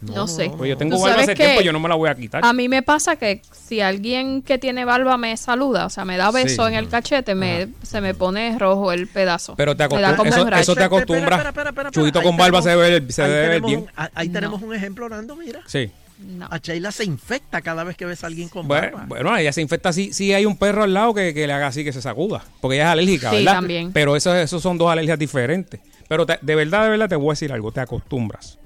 No, 0.00 0.28
sé. 0.28 0.50
Pues 0.56 0.68
yo 0.68 0.76
tengo 0.76 0.96
Tú 0.96 1.02
barba 1.02 1.22
hace 1.22 1.34
que 1.34 1.44
tiempo, 1.44 1.62
yo 1.62 1.72
no 1.72 1.80
me 1.80 1.88
la 1.88 1.94
voy 1.94 2.10
a 2.10 2.14
quitar. 2.14 2.44
A 2.44 2.52
mí 2.52 2.68
me 2.68 2.82
pasa 2.82 3.16
que 3.16 3.40
si 3.52 3.80
alguien 3.80 4.42
que 4.42 4.58
tiene 4.58 4.84
barba 4.84 5.16
me 5.16 5.34
saluda, 5.38 5.86
o 5.86 5.88
sea, 5.90 6.04
me 6.04 6.18
da 6.18 6.30
beso 6.30 6.66
Sí. 6.66 6.72
en 6.72 6.78
el 6.78 6.88
cachete, 6.90 7.34
me, 7.34 7.68
se 7.82 8.02
me 8.02 8.12
pone 8.12 8.56
rojo 8.58 8.92
el 8.92 9.08
pedazo. 9.08 9.54
Pero 9.56 9.74
te 9.74 9.82
acostumbras, 9.84 10.60
eso, 10.60 10.74
te 10.74 10.84
Espera, 10.84 10.98
espera, 10.98 11.48
espera, 11.48 11.70
espera, 11.88 11.90
ahí 12.04 12.22
con 12.22 12.36
barba 12.36 12.60
se 12.60 12.76
ve, 12.76 13.10
se 13.10 13.22
ahí 13.22 13.30
debe 13.30 13.40
ver 13.40 13.50
tenemos 13.62 13.70
bien. 13.70 13.80
un- 13.80 13.90
ah, 13.96 14.10
ahí 14.14 14.28
No. 14.28 14.32
tenemos 14.34 14.62
un 14.62 14.74
ejemplo, 14.74 15.08
Nando, 15.08 15.36
mira. 15.36 15.62
Sí. 15.66 15.90
No. 16.18 16.46
A 16.50 16.58
Sheila 16.58 16.92
se 16.92 17.04
infecta 17.04 17.60
cada 17.60 17.82
vez 17.82 17.96
que 17.96 18.06
ves 18.06 18.22
a 18.22 18.28
alguien 18.28 18.48
con 18.48 18.68
Bueno, 18.68 18.82
barba. 18.98 19.06
bueno, 19.08 19.36
ella 19.36 19.52
se 19.52 19.60
infecta 19.60 19.92
si, 19.92 20.12
si 20.12 20.32
hay 20.32 20.46
un 20.46 20.56
perro 20.56 20.84
al 20.84 20.94
lado 20.94 21.12
que, 21.12 21.34
que 21.34 21.46
le 21.46 21.52
haga 21.52 21.66
así, 21.66 21.82
que 21.82 21.92
se 21.92 22.00
sacuda. 22.00 22.44
Porque 22.60 22.76
ella 22.76 22.84
es 22.84 22.90
alérgica, 22.90 23.30
Sí, 23.30 23.36
¿verdad? 23.38 23.52
también. 23.54 23.92
Pero 23.92 24.14
eso, 24.14 24.34
eso 24.34 24.60
son 24.60 24.78
dos 24.78 24.90
alergias 24.90 25.18
diferentes. 25.18 25.80
Pero 26.08 26.24
te- 26.24 26.38
de 26.40 26.54
verdad, 26.54 26.84
de 26.84 26.90
verdad, 26.90 27.08
te 27.08 27.16
voy 27.16 27.30
a 27.30 27.32
decir 27.32 27.52
algo. 27.52 27.72
Te 27.72 27.80
acostumbras. 27.80 28.58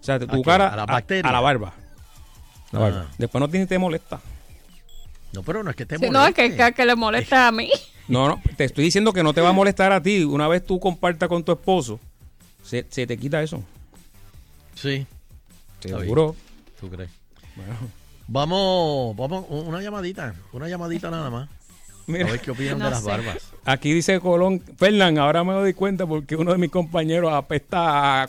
O 0.00 0.04
sea, 0.06 0.18
tu 0.18 0.42
cara 0.42 0.68
¿A 0.68 0.76
la 0.76 0.86
barba. 1.40 1.74
La 2.72 2.78
barba. 2.78 3.06
Ah. 3.10 3.14
Después 3.18 3.40
no 3.40 3.48
tiene, 3.48 3.66
te 3.66 3.78
molesta. 3.78 4.20
No, 5.32 5.42
pero 5.42 5.62
no 5.62 5.70
es 5.70 5.76
que 5.76 5.84
te 5.84 5.98
Sí, 5.98 6.08
no, 6.10 6.26
es 6.26 6.34
que, 6.34 6.42
moleste. 6.44 6.64
que, 6.64 6.72
que 6.72 6.86
le 6.86 6.96
molesta 6.96 7.48
a 7.48 7.52
mí. 7.52 7.70
No, 8.08 8.28
no, 8.28 8.40
te 8.56 8.62
estoy 8.62 8.84
diciendo 8.84 9.12
que 9.12 9.24
no 9.24 9.34
te 9.34 9.40
va 9.40 9.48
a 9.48 9.52
molestar 9.52 9.90
a 9.92 10.00
ti. 10.00 10.22
Una 10.22 10.46
vez 10.46 10.64
tú 10.64 10.78
compartas 10.78 11.28
con 11.28 11.42
tu 11.42 11.50
esposo, 11.50 11.98
se, 12.62 12.86
se 12.88 13.04
te 13.04 13.18
quita 13.18 13.42
eso. 13.42 13.64
Sí, 14.76 15.04
Seguro. 15.80 16.36
¿Tú 16.80 16.90
crees? 16.90 17.10
Bueno, 17.56 17.72
Vamos, 18.28 19.16
vamos, 19.16 19.44
una 19.48 19.80
llamadita, 19.80 20.34
una 20.52 20.68
llamadita 20.68 21.10
nada 21.10 21.30
más. 21.30 21.48
mira, 22.08 22.26
A 22.26 22.32
ver 22.32 22.40
qué 22.40 22.50
opinan 22.50 22.78
No 22.80 22.86
de 22.86 22.90
las 22.90 23.02
sé. 23.04 23.08
barbas. 23.08 23.36
aquí 23.64 23.92
dice 23.92 24.18
Colón, 24.18 24.60
Fernán, 24.76 25.16
ahora 25.18 25.44
me 25.44 25.52
doy 25.52 25.74
cuenta 25.74 26.06
porque 26.06 26.34
uno 26.34 26.50
de 26.50 26.58
mis 26.58 26.70
compañeros 26.70 27.32
apesta 27.32 28.24
a... 28.24 28.28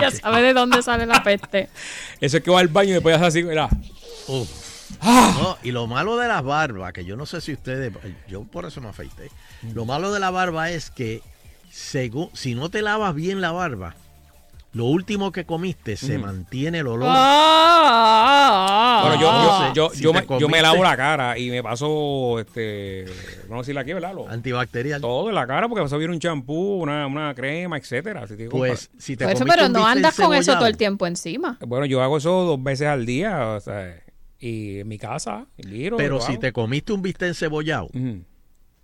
Ya 0.00 0.10
sabe 0.10 0.42
de 0.42 0.52
dónde 0.54 0.82
sale 0.82 1.06
la 1.06 1.22
peste. 1.22 1.68
Eso 2.20 2.36
es 2.38 2.42
que 2.42 2.50
va 2.50 2.60
al 2.60 2.68
baño 2.68 2.90
y 2.90 2.92
después 2.94 3.16
hace 3.16 3.26
así, 3.26 3.42
mira. 3.42 3.68
Ah. 5.00 5.34
No, 5.40 5.58
y 5.62 5.70
lo 5.70 5.86
malo 5.86 6.16
de 6.16 6.28
las 6.28 6.42
barbas, 6.42 6.92
que 6.92 7.04
yo 7.04 7.16
no 7.16 7.24
sé 7.26 7.40
si 7.40 7.52
ustedes, 7.52 7.92
yo 8.28 8.44
por 8.44 8.64
eso 8.66 8.80
me 8.80 8.88
afeité. 8.88 9.30
Lo 9.74 9.84
malo 9.84 10.12
de 10.12 10.20
la 10.20 10.30
barba 10.30 10.70
es 10.70 10.90
que 10.90 11.22
según, 11.70 12.30
si 12.34 12.54
no 12.54 12.70
te 12.70 12.82
lavas 12.82 13.14
bien 13.14 13.40
la 13.40 13.52
barba, 13.52 13.94
lo 14.72 14.84
último 14.84 15.32
que 15.32 15.44
comiste 15.44 15.96
se 15.96 16.18
mantiene 16.18 16.78
el 16.80 16.86
olor. 16.88 17.08
Ah, 17.10 19.00
Bueno, 19.06 19.20
yo, 19.20 19.28
Ah, 19.30 19.72
yo, 19.74 19.88
yo, 19.88 19.94
si 19.94 20.02
yo, 20.02 20.12
te 20.12 20.20
me, 20.20 20.26
yo 20.26 20.48
me 20.48 20.58
comiste- 20.58 20.62
lavo 20.62 20.82
la 20.84 20.96
cara 20.96 21.38
y 21.38 21.50
me 21.50 21.62
paso, 21.62 22.38
este, 22.40 23.04
vamos 23.48 23.58
a 23.58 23.66
decir 23.66 23.78
aquí, 23.78 23.92
¿verdad? 23.92 24.14
Lo- 24.14 24.28
Antibacterial. 24.28 25.00
todo 25.00 25.28
en 25.28 25.34
la 25.34 25.46
cara 25.46 25.68
porque 25.68 25.82
vas 25.82 25.92
a 25.92 25.96
subir 25.96 26.10
un 26.10 26.18
champú, 26.18 26.82
una, 26.82 27.06
una 27.06 27.34
crema, 27.34 27.76
etcétera. 27.78 28.26
Si 28.26 28.36
que 28.36 28.48
Pues 28.48 28.90
si 28.98 29.16
te 29.16 29.24
Por 29.24 29.32
eso, 29.34 29.40
comiste 29.40 29.56
pero 29.56 29.66
un 29.68 29.72
no 29.72 29.86
andas 29.86 30.16
con 30.16 30.34
eso 30.34 30.54
todo 30.54 30.66
el 30.66 30.76
tiempo 30.76 31.06
encima. 31.06 31.58
Bueno, 31.66 31.86
yo 31.86 32.02
hago 32.02 32.18
eso 32.18 32.30
dos 32.44 32.62
veces 32.62 32.88
al 32.88 33.06
día, 33.06 33.48
o 33.48 33.60
sea, 33.60 33.94
y 34.38 34.80
en 34.80 34.88
mi 34.88 34.98
casa, 34.98 35.46
en 35.56 35.70
Liro, 35.70 35.96
Pero 35.96 36.16
lo 36.16 36.20
si 36.20 36.32
hago. 36.32 36.40
te 36.40 36.52
comiste 36.52 36.92
un 36.92 37.02
bistec 37.02 37.28
encebollado, 37.28 37.86
Ujú. 37.86 38.22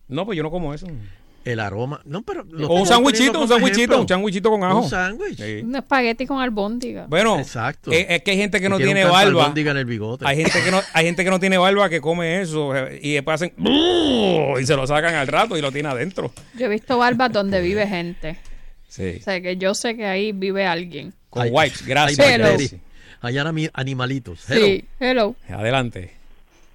No, 0.09 0.27
pues 0.27 0.37
yo 0.37 0.43
no 0.43 0.51
como 0.51 0.75
eso. 0.75 0.87
El 1.45 1.61
aroma. 1.61 2.01
No, 2.05 2.23
pero. 2.23 2.43
O 2.69 2.81
un 2.81 2.87
sandwichito, 2.87 3.41
un 3.41 3.49
sandwichito, 3.49 4.01
un 4.01 4.09
sandwichito 4.09 4.51
con 4.51 4.65
ajo. 4.65 4.81
Un 4.81 4.89
sándwich. 4.91 5.37
Sí. 5.37 5.61
Un 5.63 5.77
espagueti 5.77 6.27
con 6.27 6.41
albóndiga. 6.41 7.07
Bueno, 7.07 7.39
Exacto. 7.39 7.93
es, 7.93 8.07
es 8.09 8.23
que 8.23 8.31
hay 8.31 8.37
gente 8.39 8.61
que 8.61 8.69
no 8.69 8.79
tiene 8.79 9.05
barba. 9.05 9.21
albóndiga 9.43 9.73
en 9.73 9.77
el 9.77 9.85
bigote. 9.85 10.25
Hay 10.27 10.37
gente 10.39 10.63
que 10.65 10.71
no, 10.71 10.81
hay 10.95 11.05
gente 11.07 11.23
que 11.23 11.31
no 11.31 11.39
tiene 11.39 11.59
barba 11.59 11.89
que 11.91 12.01
come 12.01 12.41
eso 12.41 12.73
y 13.03 13.13
después 13.13 13.35
hacen 13.43 13.53
y 13.59 14.65
se 14.67 14.75
lo 14.77 14.87
sacan 14.87 15.15
al 15.15 15.27
rato 15.27 15.57
y 15.57 15.61
lo 15.61 15.71
tiene 15.71 15.89
adentro. 15.91 16.33
Yo 16.59 16.67
he 16.67 16.69
visto 16.69 16.97
barbas 16.99 17.31
donde 17.33 17.61
vive 17.61 17.87
gente. 17.87 18.39
Sí. 18.89 19.17
O 19.21 19.23
sea, 19.23 19.41
que 19.41 19.57
yo 19.57 19.75
sé 19.75 19.97
que 19.97 20.07
ahí 20.07 20.33
vive 20.33 20.67
alguien. 20.67 21.13
Con 21.29 21.43
Hay- 21.43 21.51
wipes, 21.51 21.83
hay 21.83 21.87
gracias. 21.87 22.27
Hello. 22.29 22.57
Hay 23.21 23.35
animi- 23.37 23.71
animalitos. 23.75 24.49
Hello. 24.49 24.65
Sí, 24.67 24.85
hello. 25.01 25.35
Adelante. 25.49 26.13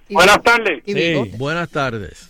Y- 0.08 0.14
Buenas 0.14 0.42
tardes. 0.42 0.82
Sí. 0.84 1.14
Buenas 1.38 1.70
tardes. 1.70 2.28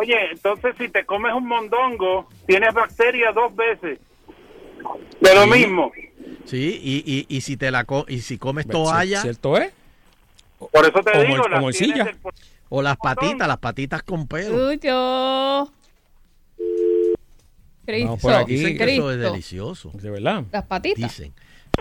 Oye, 0.00 0.30
entonces 0.32 0.74
si 0.78 0.88
te 0.88 1.04
comes 1.04 1.32
un 1.34 1.46
mondongo, 1.46 2.28
tienes 2.46 2.72
bacterias 2.74 3.34
dos 3.34 3.54
veces. 3.54 3.98
De 5.20 5.34
lo 5.34 5.44
Sí. 5.44 5.50
mismo. 5.50 5.92
Sí, 6.46 6.80
y, 6.82 7.26
y, 7.30 7.36
y 7.36 7.40
si 7.42 7.56
te 7.56 7.70
la 7.70 7.84
co- 7.84 8.06
y 8.08 8.20
si 8.20 8.38
comes 8.38 8.66
toalla 8.66 9.20
¿Cierto 9.20 9.56
es? 9.58 9.72
Por 10.58 10.84
eso 10.86 11.00
te 11.02 11.18
O 11.18 11.22
digo, 11.22 11.42
o 11.44 11.48
las 11.48 11.62
o 12.68 12.82
las 12.82 12.96
patitas, 12.96 13.48
las 13.48 13.58
patitas 13.58 14.02
con 14.02 14.26
pelo. 14.26 14.68
Uy, 14.68 14.78
yo. 14.82 15.70
Cristo. 17.84 18.06
Vamos 18.06 18.20
por 18.20 18.32
aquí. 18.34 18.54
Dicen 18.54 18.76
que 18.78 18.84
eso 18.84 19.10
es 19.10 19.16
Cristo. 19.16 19.30
delicioso. 19.32 19.90
De 19.94 20.10
verdad. 20.10 20.44
Las 20.52 20.64
patitas. 20.64 21.02
Dicen. 21.10 21.32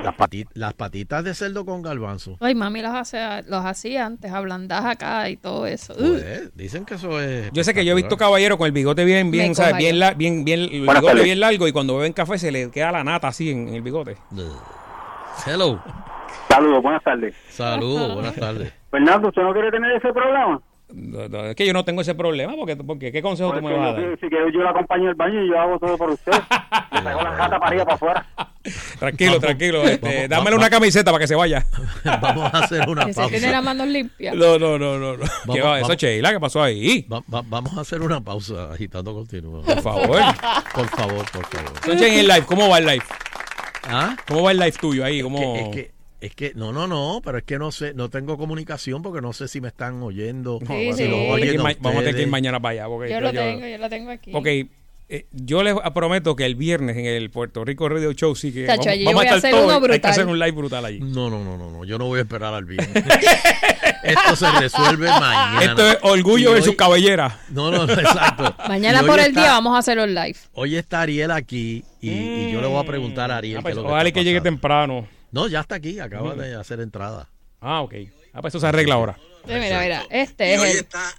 Las, 0.03 0.15
pati- 0.15 0.47
las 0.53 0.73
patitas 0.73 1.23
de 1.23 1.33
cerdo 1.33 1.65
con 1.65 1.81
garbanzo. 1.81 2.38
Ay, 2.39 2.55
mami 2.55 2.81
las 2.81 2.95
hace, 2.95 3.43
los 3.49 3.65
hacía 3.65 4.05
antes, 4.05 4.31
ablandás 4.31 4.85
acá 4.85 5.29
y 5.29 5.35
todo 5.38 5.65
eso. 5.67 5.93
Pues, 5.97 6.55
dicen 6.55 6.85
que 6.85 6.93
eso 6.95 7.19
es. 7.21 7.51
Yo 7.51 7.63
sé 7.63 7.73
que 7.73 7.83
yo 7.83 7.91
he 7.91 7.95
visto 7.95 8.15
caballeros 8.15 8.57
con 8.57 8.65
el 8.67 8.71
bigote 8.71 9.03
bien, 9.03 9.29
bien, 9.29 9.51
Bien, 9.77 9.99
la- 9.99 10.13
bien, 10.13 10.45
bien, 10.45 10.62
el 10.62 10.69
bigote 10.81 11.01
tardes. 11.01 11.23
bien 11.23 11.39
largo 11.39 11.67
y 11.67 11.71
cuando 11.73 11.97
beben 11.97 12.13
café 12.13 12.38
se 12.38 12.51
le 12.51 12.71
queda 12.71 12.91
la 12.93 13.03
nata 13.03 13.27
así 13.27 13.49
en, 13.51 13.67
en 13.69 13.75
el 13.75 13.81
bigote. 13.81 14.15
Hello. 15.45 15.81
Saludos, 16.47 16.81
buenas 16.81 17.03
tardes. 17.03 17.35
Saludos, 17.49 18.13
buenas 18.13 18.35
tardes. 18.35 18.73
Fernando, 18.91 19.27
¿usted 19.29 19.41
no 19.41 19.53
quiere 19.53 19.69
tener 19.71 19.91
ese 19.97 20.12
programa? 20.13 20.62
Es 21.49 21.56
que 21.56 21.67
yo 21.67 21.73
no 21.73 21.86
tengo 21.86 22.02
ese 22.02 22.15
problema 22.15 22.56
porque, 22.56 22.75
porque 22.75 23.12
¿qué 23.12 23.21
consejo 23.21 23.49
tú 23.52 23.56
me 23.58 23.62
Porque 23.62 23.78
vas 23.78 23.89
a 23.95 24.02
dar? 24.02 24.19
si 24.19 24.28
quieres 24.28 24.52
yo 24.54 24.62
la 24.62 24.71
acompaño 24.71 25.10
al 25.10 25.15
baño 25.15 25.43
y 25.43 25.49
yo 25.49 25.60
hago 25.60 25.78
todo 25.78 25.97
por 25.97 26.10
usted. 26.10 26.32
Le 26.91 27.02
saco 27.04 27.21
la 27.23 27.32
jata 27.36 27.60
para 27.60 27.67
arriba 27.67 27.84
para 27.86 27.95
afuera. 27.95 28.25
Tranquilo, 28.99 29.32
Vamos, 29.34 29.45
tranquilo. 29.45 29.84
Este, 29.84 29.99
vamos, 30.06 30.30
dámele 30.30 30.49
vamos. 30.52 30.54
una 30.60 30.69
camiseta 30.69 31.12
para 31.12 31.21
que 31.21 31.28
se 31.28 31.36
vaya. 31.36 31.65
Vamos 32.21 32.54
a 32.54 32.58
hacer 32.60 32.89
una 32.89 33.06
Que 33.06 33.13
se 33.13 33.21
tiene 33.28 33.39
las 33.47 33.52
pausa. 33.52 33.62
manos 33.62 33.88
limpias. 33.88 34.36
No, 34.36 34.58
no, 34.60 34.78
no, 34.80 34.97
no. 34.97 35.15
no. 35.17 35.54
¿Qué 35.54 35.62
va? 35.62 35.80
Eso. 35.80 35.93
Sheila, 35.93 36.32
¿qué 36.34 36.39
pasó 36.39 36.62
ahí? 36.63 37.06
Va- 37.12 37.23
va- 37.34 37.43
vamos 37.45 37.78
a 37.78 37.82
hacer 37.82 38.02
una 38.02 38.19
pausa 38.21 38.71
agitando 38.73 39.13
continuo. 39.13 39.62
Por 39.62 39.82
favor. 39.82 40.08
Por 40.73 40.88
favor, 40.89 41.25
por 41.32 41.45
favor. 41.45 41.71
En 42.04 42.04
el 42.19 42.28
live, 42.28 42.43
¿cómo 42.45 42.67
va 42.67 42.80
el 42.80 42.86
live? 42.86 43.04
¿Ah? 43.88 44.15
¿Cómo 44.28 44.43
va 44.43 44.52
el 44.52 44.58
live 44.58 44.71
tuyo 44.73 45.06
ahí? 45.06 45.21
¿Cómo? 45.21 45.39
Que- 45.54 45.62
es 45.62 45.69
que 45.75 45.98
es 46.21 46.36
que 46.36 46.51
no 46.55 46.73
no 46.73 46.86
no 46.88 47.21
pero 47.23 47.38
es 47.38 47.43
que 47.45 47.58
no 47.58 47.71
sé 47.71 47.93
no 47.93 48.10
tengo 48.10 48.38
comunicación 48.38 49.01
porque 49.01 49.21
no 49.21 49.32
sé 49.34 49.47
si 49.47 49.62
me 49.62 49.69
están 49.69 50.01
oyendo 50.03 50.60
Sí, 50.60 50.65
sí. 50.67 50.67
vamos, 50.67 50.91
a 50.91 50.95
tener 50.97 51.08
que 51.08 51.13
ir 51.15 51.21
oyen 51.32 51.60
a 51.60 51.63
ma- 51.63 51.69
vamos 51.79 51.79
a 51.79 51.99
tener 51.99 52.03
que 52.03 52.10
ir 52.10 52.10
ustedes. 52.10 52.27
mañana 52.29 52.60
para 52.60 52.71
allá. 52.73 52.88
Porque 52.88 53.10
Yo 53.12 53.21
lo 53.21 53.32
tengo, 53.32 53.65
yo 53.67 53.77
lo 53.77 53.89
tengo 53.89 54.12
aquí. 54.12 54.32
Ok, 54.34 54.47
eh, 55.12 55.25
yo 55.32 55.63
les 55.63 55.73
prometo 55.93 56.36
que 56.36 56.45
el 56.45 56.53
viernes 56.55 56.95
en 56.97 57.05
el 57.05 57.29
Puerto 57.32 57.63
Rico 57.65 57.88
Radio 57.89 58.12
Show 58.13 58.36
sí 58.36 58.51
que 58.53 58.67
Chacho, 58.67 58.89
vamos, 58.89 59.05
vamos 59.05 59.25
a 59.25 59.27
a 59.34 59.36
hacer 59.38 59.49
estar 59.49 59.63
uno 59.65 59.73
todos. 59.79 59.89
Hay 59.91 59.99
que 60.01 60.08
hacer 60.08 60.25
un 60.27 60.38
live 60.38 60.51
brutal 60.51 60.86
allí. 60.86 60.99
no 60.99 61.29
no 61.29 61.43
no 61.43 61.58
no 61.58 61.71
no 61.71 61.86
yo 61.86 61.97
no 61.97 62.05
voy 62.05 62.19
a 62.19 62.21
esperar 62.23 62.53
al 62.53 62.65
viernes 62.65 62.91
esto 64.03 64.36
se 64.36 64.51
resuelve 64.60 65.08
mañana 65.19 65.63
Esto 65.63 65.88
es 65.89 65.97
orgullo 66.01 66.51
versus 66.51 66.69
hoy- 66.69 66.75
cabellera. 66.75 67.39
no 67.51 67.71
no 67.71 67.88
no, 67.88 67.93
exacto 67.93 68.53
Mañana 68.67 69.01
por 69.03 69.19
el 69.19 69.27
está- 69.27 69.39
día 69.41 69.51
vamos 69.51 69.73
a 69.75 69.79
hacer 69.79 69.97
los 69.97 70.08
live. 70.10 70.36
hoy 70.53 70.75
está 70.75 71.01
Ariel 71.01 71.32
aquí 71.32 71.84
y, 72.01 72.10
y 72.12 72.51
yo 72.51 72.62
le 72.62 72.67
voy 72.67 72.84
a 72.84 72.86
preguntar 72.86 73.32
a 73.32 73.38
Ariel 73.38 73.60
Ah, 73.60 73.62
pues, 73.62 73.75
lo 73.75 73.84
que 73.88 73.97
está 73.97 74.12
que 74.12 74.23
llegue 74.23 74.41
temprano. 74.41 75.08
No 75.32 75.48
ya 75.48 75.62
está 75.62 75.76
aquí 75.76 76.00
acaba 76.00 76.36
de 76.36 76.56
hacer 76.56 76.80
entrada 76.80 77.30
Ah, 77.62 77.82
ok. 77.82 77.94
Ah, 78.34 78.42
pues 78.42 78.52
eso 78.54 78.60
se 78.62 78.68
arregla 78.68 78.94
ahora. 78.96 79.18
Sí, 79.46 79.52
mira, 79.54 79.82
mira, 79.82 80.06
este 80.10 80.54
es 80.54 80.62
el, 80.62 80.78
está 80.78 81.13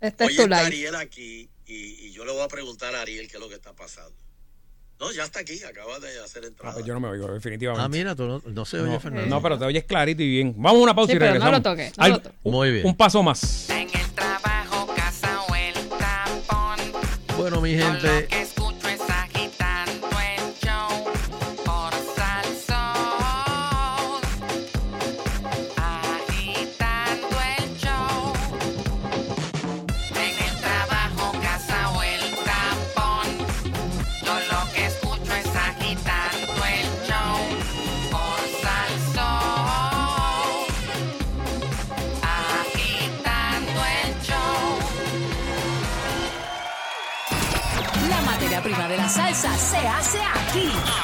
este 0.00 0.24
es 0.26 0.36
tu 0.36 0.42
live. 0.42 0.54
Ariel 0.54 0.94
aquí 0.94 1.48
y, 1.66 1.74
y 2.06 2.12
yo 2.12 2.24
le 2.24 2.30
voy 2.32 2.42
a 2.42 2.48
preguntar 2.48 2.94
a 2.94 3.00
Ariel 3.00 3.26
qué 3.28 3.36
es 3.36 3.40
lo 3.40 3.48
que 3.48 3.56
está 3.56 3.72
pasando 3.72 4.14
no 5.00 5.12
ya 5.12 5.24
está 5.24 5.40
aquí 5.40 5.60
acaba 5.64 5.98
de 5.98 6.20
hacer 6.20 6.44
Ah, 6.44 6.46
entrada 6.46 6.74
pues 6.74 6.86
yo 6.86 6.94
no 6.94 7.00
me 7.00 7.08
oigo, 7.08 7.26
Ah, 7.28 7.32
definitivamente. 7.32 7.88
mira, 7.98 8.14
tú 8.14 8.26
no, 8.26 8.42
no 8.46 8.64
se 8.64 8.80
oye, 8.80 8.92
no, 8.92 9.00
Fernando. 9.00 9.28
no, 9.28 9.42
pero 9.42 9.58
te 9.58 9.64
oyes 9.66 9.84
clarito 9.84 10.22
y 10.22 10.28
bien. 10.30 10.54
Vamos 10.56 10.80
a 10.80 10.82
una 10.84 10.94
pausa 10.94 11.10
Sí, 11.10 11.16
y 11.16 11.18
pero 11.20 11.34
no 11.34 11.44
regresamos. 11.44 11.58
lo 11.58 11.70
toques, 11.70 11.98
no 11.98 12.04
Al- 12.04 12.10
lo 12.12 12.18
toques. 12.20 12.38
Muy 12.44 12.70
bien. 12.72 12.86
Un 12.86 12.96
paso 12.96 13.22
más. 13.22 13.68
En 13.70 13.88
el 13.94 14.10
trabajo, 14.14 14.86
casa 14.94 15.42
o 15.42 15.54
el 15.54 15.74
tapón. 15.74 16.78
Bueno, 17.36 17.60
mi 17.60 17.74
gente, 17.74 18.28
hace 50.64 50.95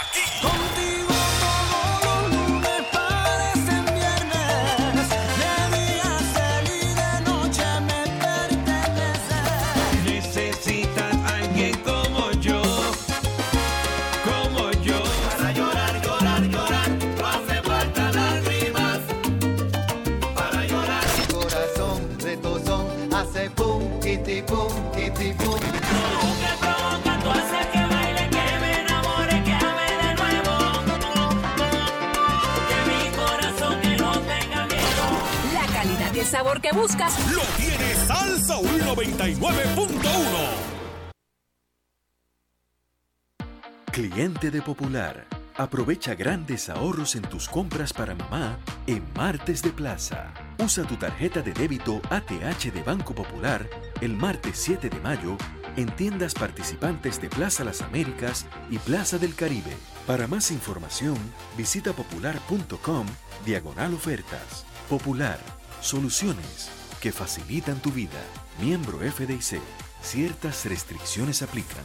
De 44.50 44.60
Popular. 44.60 45.26
Aprovecha 45.56 46.14
grandes 46.14 46.68
ahorros 46.68 47.14
en 47.14 47.22
tus 47.22 47.48
compras 47.48 47.92
para 47.92 48.14
mamá 48.14 48.58
en 48.86 49.04
Martes 49.14 49.62
de 49.62 49.70
Plaza. 49.70 50.32
Usa 50.58 50.84
tu 50.84 50.96
tarjeta 50.96 51.42
de 51.42 51.52
débito 51.52 52.00
ATH 52.10 52.72
de 52.72 52.82
Banco 52.82 53.14
Popular 53.14 53.68
el 54.00 54.16
martes 54.16 54.58
7 54.58 54.90
de 54.90 55.00
mayo 55.00 55.36
en 55.76 55.94
tiendas 55.94 56.34
participantes 56.34 57.20
de 57.20 57.28
Plaza 57.28 57.62
Las 57.62 57.82
Américas 57.82 58.46
y 58.68 58.78
Plaza 58.78 59.16
del 59.18 59.34
Caribe. 59.34 59.76
Para 60.06 60.26
más 60.26 60.50
información, 60.50 61.16
visita 61.56 61.92
popular.com 61.92 63.06
diagonal 63.46 63.94
ofertas. 63.94 64.66
Popular, 64.88 65.38
soluciones 65.80 66.68
que 67.00 67.12
facilitan 67.12 67.80
tu 67.80 67.92
vida. 67.92 68.20
Miembro 68.60 68.98
FDIC. 68.98 69.60
Ciertas 70.02 70.64
restricciones 70.66 71.42
aplican. 71.42 71.84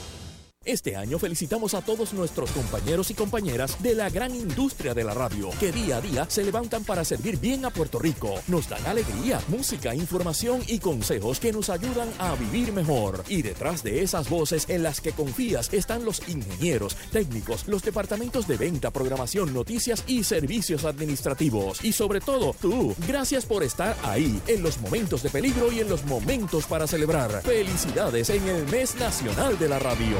Este 0.63 0.95
año 0.95 1.17
felicitamos 1.17 1.73
a 1.73 1.81
todos 1.81 2.13
nuestros 2.13 2.51
compañeros 2.51 3.09
y 3.09 3.15
compañeras 3.15 3.81
de 3.81 3.95
la 3.95 4.11
gran 4.11 4.35
industria 4.35 4.93
de 4.93 5.03
la 5.03 5.15
radio, 5.15 5.49
que 5.59 5.71
día 5.71 5.97
a 5.97 6.01
día 6.01 6.27
se 6.29 6.43
levantan 6.43 6.83
para 6.83 7.03
servir 7.03 7.39
bien 7.39 7.65
a 7.65 7.71
Puerto 7.71 7.97
Rico. 7.97 8.35
Nos 8.47 8.69
dan 8.69 8.85
alegría, 8.85 9.41
música, 9.47 9.95
información 9.95 10.61
y 10.67 10.77
consejos 10.77 11.39
que 11.39 11.51
nos 11.51 11.71
ayudan 11.71 12.09
a 12.19 12.35
vivir 12.35 12.73
mejor. 12.73 13.23
Y 13.27 13.41
detrás 13.41 13.81
de 13.81 14.03
esas 14.03 14.29
voces 14.29 14.69
en 14.69 14.83
las 14.83 15.01
que 15.01 15.13
confías 15.13 15.73
están 15.73 16.05
los 16.05 16.21
ingenieros, 16.29 16.95
técnicos, 17.11 17.67
los 17.67 17.81
departamentos 17.81 18.47
de 18.47 18.57
venta, 18.57 18.91
programación, 18.91 19.55
noticias 19.55 20.03
y 20.05 20.23
servicios 20.23 20.85
administrativos. 20.85 21.83
Y 21.83 21.91
sobre 21.91 22.21
todo, 22.21 22.55
tú. 22.61 22.95
Gracias 23.07 23.47
por 23.47 23.63
estar 23.63 23.97
ahí, 24.03 24.39
en 24.45 24.61
los 24.61 24.79
momentos 24.79 25.23
de 25.23 25.31
peligro 25.31 25.71
y 25.71 25.79
en 25.79 25.89
los 25.89 26.05
momentos 26.05 26.67
para 26.67 26.85
celebrar. 26.85 27.41
Felicidades 27.41 28.29
en 28.29 28.47
el 28.47 28.67
mes 28.67 28.93
nacional 28.97 29.57
de 29.57 29.67
la 29.67 29.79
radio. 29.79 30.17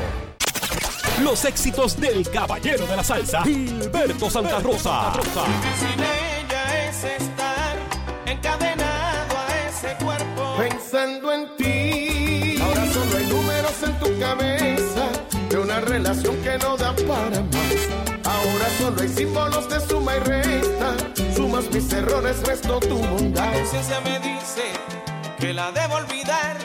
Los 1.24 1.46
éxitos 1.46 2.00
del 2.00 2.28
caballero 2.30 2.88
de 2.88 2.96
la 2.96 3.04
salsa, 3.04 3.44
Gilberto 3.44 4.30
Santa 4.30 4.60
Rosa. 4.60 5.14
Sin 5.80 6.00
ella 6.00 6.90
es 6.90 7.04
estar 7.04 7.78
encadenado 8.26 9.38
a 9.38 9.70
ese 9.70 9.96
cuerpo. 10.04 10.56
Pensando 10.58 11.32
en 11.32 11.56
ti. 11.58 12.60
Ahora 12.62 12.86
solo 12.92 13.18
hay 13.18 13.26
números 13.28 13.84
en 13.84 14.00
tu 14.00 14.20
cabeza 14.20 15.10
de 15.50 15.58
una 15.60 15.80
relación 15.82 16.36
que 16.38 16.58
no 16.58 16.76
da 16.76 16.96
para 16.96 17.42
más. 17.42 17.82
Ahora 18.24 18.66
solo 18.80 19.02
hay 19.02 19.10
símbolos 19.10 19.70
de 19.70 19.80
suma 19.80 20.16
y 20.16 20.20
resta. 20.20 20.96
Sumas 21.36 21.70
mis 21.72 21.94
errores, 21.94 22.42
resto 22.48 22.80
tu 22.80 22.98
bondad. 22.98 23.46
La 23.46 23.60
conciencia 23.60 24.02
me 24.02 24.20
dice 24.20 24.64
que 25.40 25.54
la 25.54 25.72
debo 25.72 25.96
olvidar. 25.96 26.58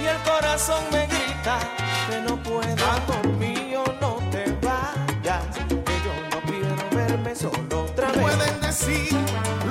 Y 0.00 0.06
el 0.06 0.18
corazón 0.18 0.84
me 0.92 1.06
grita 1.06 1.77
que 2.08 2.20
no 2.22 2.42
puedo. 2.42 2.86
Amor 2.86 3.26
mío, 3.38 3.84
no 4.00 4.18
te 4.30 4.44
vayas. 4.62 5.44
Que 5.68 5.94
yo 6.04 6.12
no 6.30 6.40
quiero 6.46 6.76
verme 6.94 7.34
solo 7.34 7.84
otra 7.84 8.08
vez. 8.12 8.20
Pueden 8.20 8.60
decir 8.60 9.12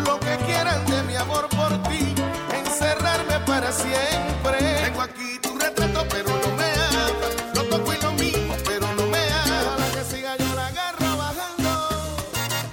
lo 0.06 0.20
que 0.20 0.36
quieran 0.46 0.86
de 0.86 1.02
mi 1.04 1.16
amor 1.16 1.48
por 1.50 1.82
ti. 1.84 2.14
Encerrarme 2.54 3.40
para 3.46 3.72
siempre. 3.72 4.58
Tengo 4.84 5.02
aquí 5.02 5.40
tu 5.42 5.58
retrato, 5.58 6.06
pero 6.10 6.30
no 6.30 6.56
me 6.56 6.66
ama. 6.66 7.28
Lo 7.56 7.64
toco 7.64 7.94
y 7.94 7.98
lo 8.02 8.12
mismo, 8.14 8.56
pero 8.66 8.88
no 8.96 9.06
me 9.08 9.20
ama. 9.30 9.76
Para 9.78 9.92
que 9.92 10.04
siga 10.04 10.36
yo 10.38 10.54
la 10.56 10.68
agarro 10.68 11.18
bajando. 11.18 11.90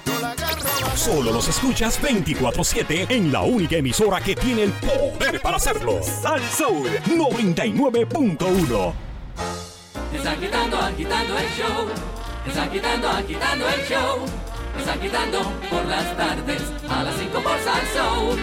Yo 0.05 0.19
la 0.21 0.31
agarro 0.31 0.63
bajando. 0.63 0.97
Solo 0.97 1.31
los 1.31 1.47
escuchas 1.47 1.99
24-7 2.01 3.07
en 3.09 3.31
la 3.31 3.41
única 3.41 3.77
emisora 3.77 4.19
que 4.21 4.35
tiene 4.35 4.63
el 4.63 4.73
poder 4.73 5.41
para 5.41 5.57
hacerlo. 5.57 6.01
Sal 6.03 6.41
Soul 6.55 6.89
99.1. 7.05 9.04
Está 10.25 10.39
quitando, 10.39 10.77
agitando 10.77 11.37
el 11.37 11.49
show. 11.49 11.87
Está 12.47 12.67
quitando, 12.71 13.07
agitando 13.09 13.69
el 13.69 13.81
show. 13.85 14.25
Está 14.75 14.99
quitando 14.99 15.39
por 15.69 15.85
las 15.85 16.17
tardes 16.17 16.63
a 16.89 17.03
las 17.03 17.15
5 17.15 17.43
por 17.43 17.59
Salsoul. 17.59 18.39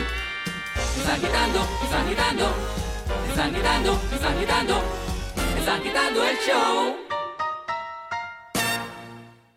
Está 0.77 1.17
quitando, 1.17 1.61
está 1.83 2.05
quitando. 2.09 2.55
Está 3.29 3.51
quitando, 3.51 4.01
está 4.13 4.39
quitando. 4.39 4.83
Está 5.59 5.83
quitando 5.83 6.25
el 6.25 6.37
show. 6.37 6.97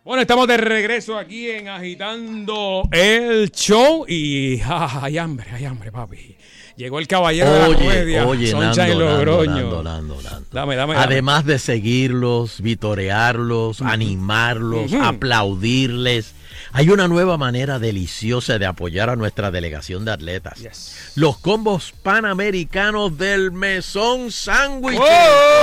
Bueno, 0.02 0.22
estamos 0.22 0.48
de 0.48 0.56
regreso 0.56 1.16
aquí 1.16 1.48
en 1.48 1.68
Agitando 1.68 2.88
el 2.90 3.52
Show 3.52 4.04
y 4.08 4.60
ah, 4.64 5.00
hay 5.04 5.18
hambre, 5.18 5.46
hay 5.52 5.64
hambre, 5.64 5.92
papi. 5.92 6.36
Llegó 6.76 6.98
el 6.98 7.08
caballero 7.08 7.50
de 7.50 7.58
la 7.58 7.68
Oye, 7.68 7.78
comedia, 7.78 8.26
oye, 8.26 8.50
Sunshine 8.50 8.88
Nando, 8.88 9.04
Logroño. 9.04 9.82
Nando, 9.82 9.82
Nando. 9.82 10.46
Dame, 10.52 10.76
dame, 10.76 10.94
dame. 10.94 11.04
Además 11.04 11.46
de 11.46 11.58
seguirlos, 11.58 12.60
vitorearlos, 12.60 13.80
animarlos, 13.80 14.92
aplaudirles, 14.92 16.34
hay 16.72 16.90
una 16.90 17.08
nueva 17.08 17.38
manera 17.38 17.78
deliciosa 17.78 18.58
de 18.58 18.66
apoyar 18.66 19.08
a 19.08 19.16
nuestra 19.16 19.50
delegación 19.50 20.04
de 20.04 20.12
atletas. 20.12 21.12
Los 21.14 21.38
combos 21.38 21.94
panamericanos 22.02 23.16
del 23.16 23.52
mesón 23.52 24.30
sándwich. 24.30 24.98
¡Oh! 25.00 25.04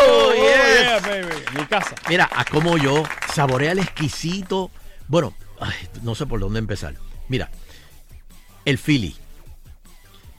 Oh, 0.08 0.34
yes. 0.34 0.44
yeah, 0.82 1.00
baby. 1.00 1.36
Mi 1.56 1.66
casa. 1.66 1.94
Mira, 2.10 2.28
a 2.36 2.44
como 2.46 2.78
yo 2.78 3.04
saborea 3.36 3.74
el 3.74 3.80
exquisito. 3.80 4.72
Bueno, 5.08 5.36
ay, 5.60 5.74
no 6.02 6.16
sé 6.16 6.26
por 6.26 6.40
dónde 6.40 6.58
empezar. 6.58 6.96
Mira, 7.28 7.52
el 8.66 8.80
Philly. 8.80 9.16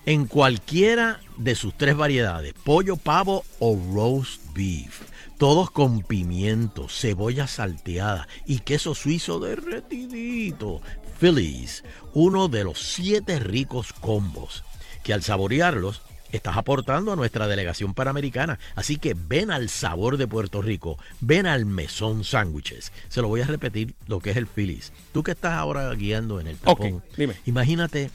En 0.07 0.26
cualquiera 0.26 1.20
de 1.38 1.55
sus 1.55 1.72
tres 1.78 1.96
variedades, 1.96 2.52
pollo, 2.52 2.98
pavo 2.98 3.42
o 3.59 3.78
roast 3.94 4.42
beef. 4.52 5.00
Todos 5.38 5.70
con 5.70 6.02
pimiento, 6.02 6.90
cebolla 6.90 7.46
salteada 7.46 8.28
y 8.44 8.59
queso 8.59 8.94
suizo 8.94 9.40
derretidito. 9.40 10.82
Phillies, 11.18 11.84
uno 12.12 12.48
de 12.48 12.64
los 12.64 12.80
siete 12.80 13.38
ricos 13.38 13.94
combos 13.94 14.62
que 15.02 15.14
al 15.14 15.22
saborearlos 15.22 16.02
estás 16.32 16.59
aportando 16.59 17.12
a 17.12 17.16
nuestra 17.16 17.48
delegación 17.48 17.94
panamericana. 17.94 18.59
Así 18.74 18.98
que 18.98 19.14
ven 19.16 19.50
al 19.50 19.70
sabor 19.70 20.18
de 20.18 20.28
Puerto 20.28 20.61
Rico, 20.61 20.98
ven 21.20 21.46
al 21.46 21.64
mesón 21.64 22.24
sándwiches. 22.24 22.92
Se 23.09 23.22
lo 23.22 23.28
voy 23.28 23.40
a 23.40 23.46
repetir 23.46 23.94
lo 24.07 24.20
que 24.20 24.32
es 24.32 24.36
el 24.36 24.46
Phillies. 24.46 24.92
Tú 25.12 25.22
que 25.22 25.30
estás 25.30 25.55
ahora 25.55 25.90
guiando 25.94 26.40
en 26.40 26.48
el 26.48 26.59
tapón, 26.59 27.02
dime. 27.16 27.36
imagínate, 27.46 28.11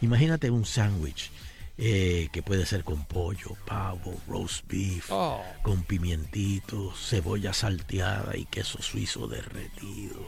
imagínate 0.00 0.50
un 0.50 0.64
sándwich 0.64 1.33
eh, 1.76 2.28
que 2.32 2.42
puede 2.42 2.66
ser 2.66 2.84
con 2.84 3.04
pollo, 3.04 3.56
pavo, 3.66 4.14
roast 4.28 4.64
beef, 4.68 5.10
Oh. 5.10 5.42
con 5.62 5.82
pimientitos, 5.84 6.94
cebolla 7.08 7.52
salteada 7.52 8.36
y 8.36 8.44
queso 8.46 8.80
suizo 8.82 9.26
derretido. 9.26 10.20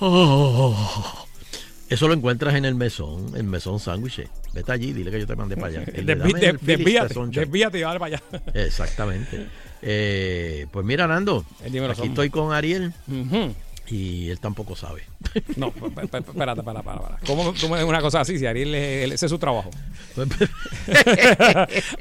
Oh. 0.00 1.26
Eso 1.88 2.08
lo 2.08 2.14
encuentras 2.14 2.54
en 2.54 2.64
el 2.64 2.74
mesón, 2.74 3.32
el 3.36 3.44
mesón 3.44 3.78
sándwiches. 3.78 4.28
Vete 4.54 4.72
allí, 4.72 4.92
dile 4.92 5.10
que 5.10 5.20
yo 5.20 5.26
te 5.26 5.36
mandé 5.36 5.56
para 5.56 5.68
allá. 5.68 5.80
Dile, 5.92 6.16
Desví- 6.16 6.32
"Dame 6.32 6.40
de- 6.40 6.46
el 6.48 6.58
Phillies 6.58 6.78
desvíate, 6.78 7.08
de 7.08 7.14
Sunshine". 7.14 7.40
desvíate 7.44 7.78
y 7.78 7.80
dale 7.82 7.98
para 8.00 8.16
allá. 8.16 8.22
Exactamente. 8.54 9.46
Eh, 9.82 10.66
pues 10.70 10.84
mira, 10.86 11.06
Nando, 11.06 11.44
Eh, 11.62 11.86
aquí 11.90 12.06
estoy 12.06 12.30
con 12.30 12.52
Ariel 12.52 12.92
Ujú. 13.06 13.54
Y 13.96 14.28
él 14.30 14.40
tampoco 14.40 14.74
sabe. 14.76 15.02
No, 15.56 15.68
espérate, 15.68 16.32
para, 16.32 16.54
para, 16.56 16.82
para. 16.82 17.18
¿Cómo 17.26 17.52
tú 17.52 17.68
me 17.68 17.82
una 17.84 18.00
cosa 18.00 18.20
así? 18.20 18.38
Si 18.38 18.46
Ariel, 18.46 18.74
ese 18.74 19.26
es 19.26 19.30
su 19.30 19.38
trabajo. 19.38 19.70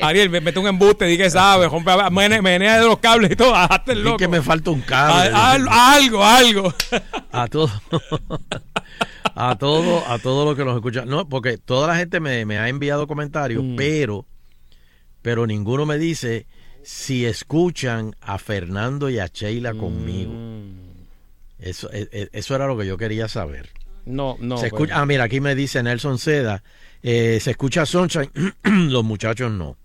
Ariel, 0.02 0.30
me- 0.30 0.42
mete 0.42 0.60
un 0.60 0.68
embuste, 0.68 1.06
di 1.06 1.18
que 1.18 1.30
sabe, 1.30 1.68
menea 2.42 2.80
de 2.80 2.86
los 2.86 3.00
cables 3.00 3.32
y 3.32 3.36
todo, 3.36 3.56
hazte 3.56 3.94
el 3.94 4.04
loco. 4.04 4.18
que 4.18 4.28
me 4.28 4.42
falta 4.42 4.72
un 4.72 4.82
cable. 4.82 5.30
Algo, 5.34 6.24
algo. 6.24 6.74
a 7.32 7.48
todo 7.48 7.70
a 9.36 9.56
todo 9.58 10.08
a 10.08 10.20
todo 10.20 10.46
lo 10.46 10.56
que 10.56 10.64
nos 10.64 10.76
escucha 10.76 11.06
no 11.06 11.28
porque 11.28 11.58
toda 11.58 11.88
la 11.88 11.96
gente 11.96 12.20
me, 12.20 12.46
me 12.46 12.60
ha 12.60 12.70
enviado 12.70 13.08
comentarios 13.08 13.64
Mm. 13.64 13.76
pero 13.76 14.26
pero 15.24 15.48
ninguno 15.48 15.86
me 15.88 15.98
dice 15.98 16.46
si 16.84 17.26
escuchan 17.26 18.16
a 18.22 18.38
Fernando 18.38 19.10
y 19.10 19.18
a 19.20 19.28
Sheila 19.28 19.74
conmigo 19.74 20.32
Mm. 20.34 20.83
Eso 21.64 21.90
e- 21.92 22.10
e- 22.12 22.30
eso 22.34 22.56
era 22.56 22.68
lo 22.68 22.78
que 22.78 22.86
yo 22.86 22.98
quería 22.98 23.28
saber 23.28 23.70
No, 24.06 24.38
no. 24.40 24.58
se 24.58 24.70
pues. 24.70 24.74
escucha 24.74 25.00
ah 25.02 25.06
mira 25.06 25.24
aquí 25.26 25.40
me 25.42 25.56
dice 25.56 25.82
Nelson 25.84 26.18
Seda 26.20 26.64
eh, 27.02 27.40
se 27.42 27.52
escucha 27.52 27.86
Sunshine 27.86 28.32
los 28.92 29.04
muchachos 29.04 29.52
no 29.52 29.78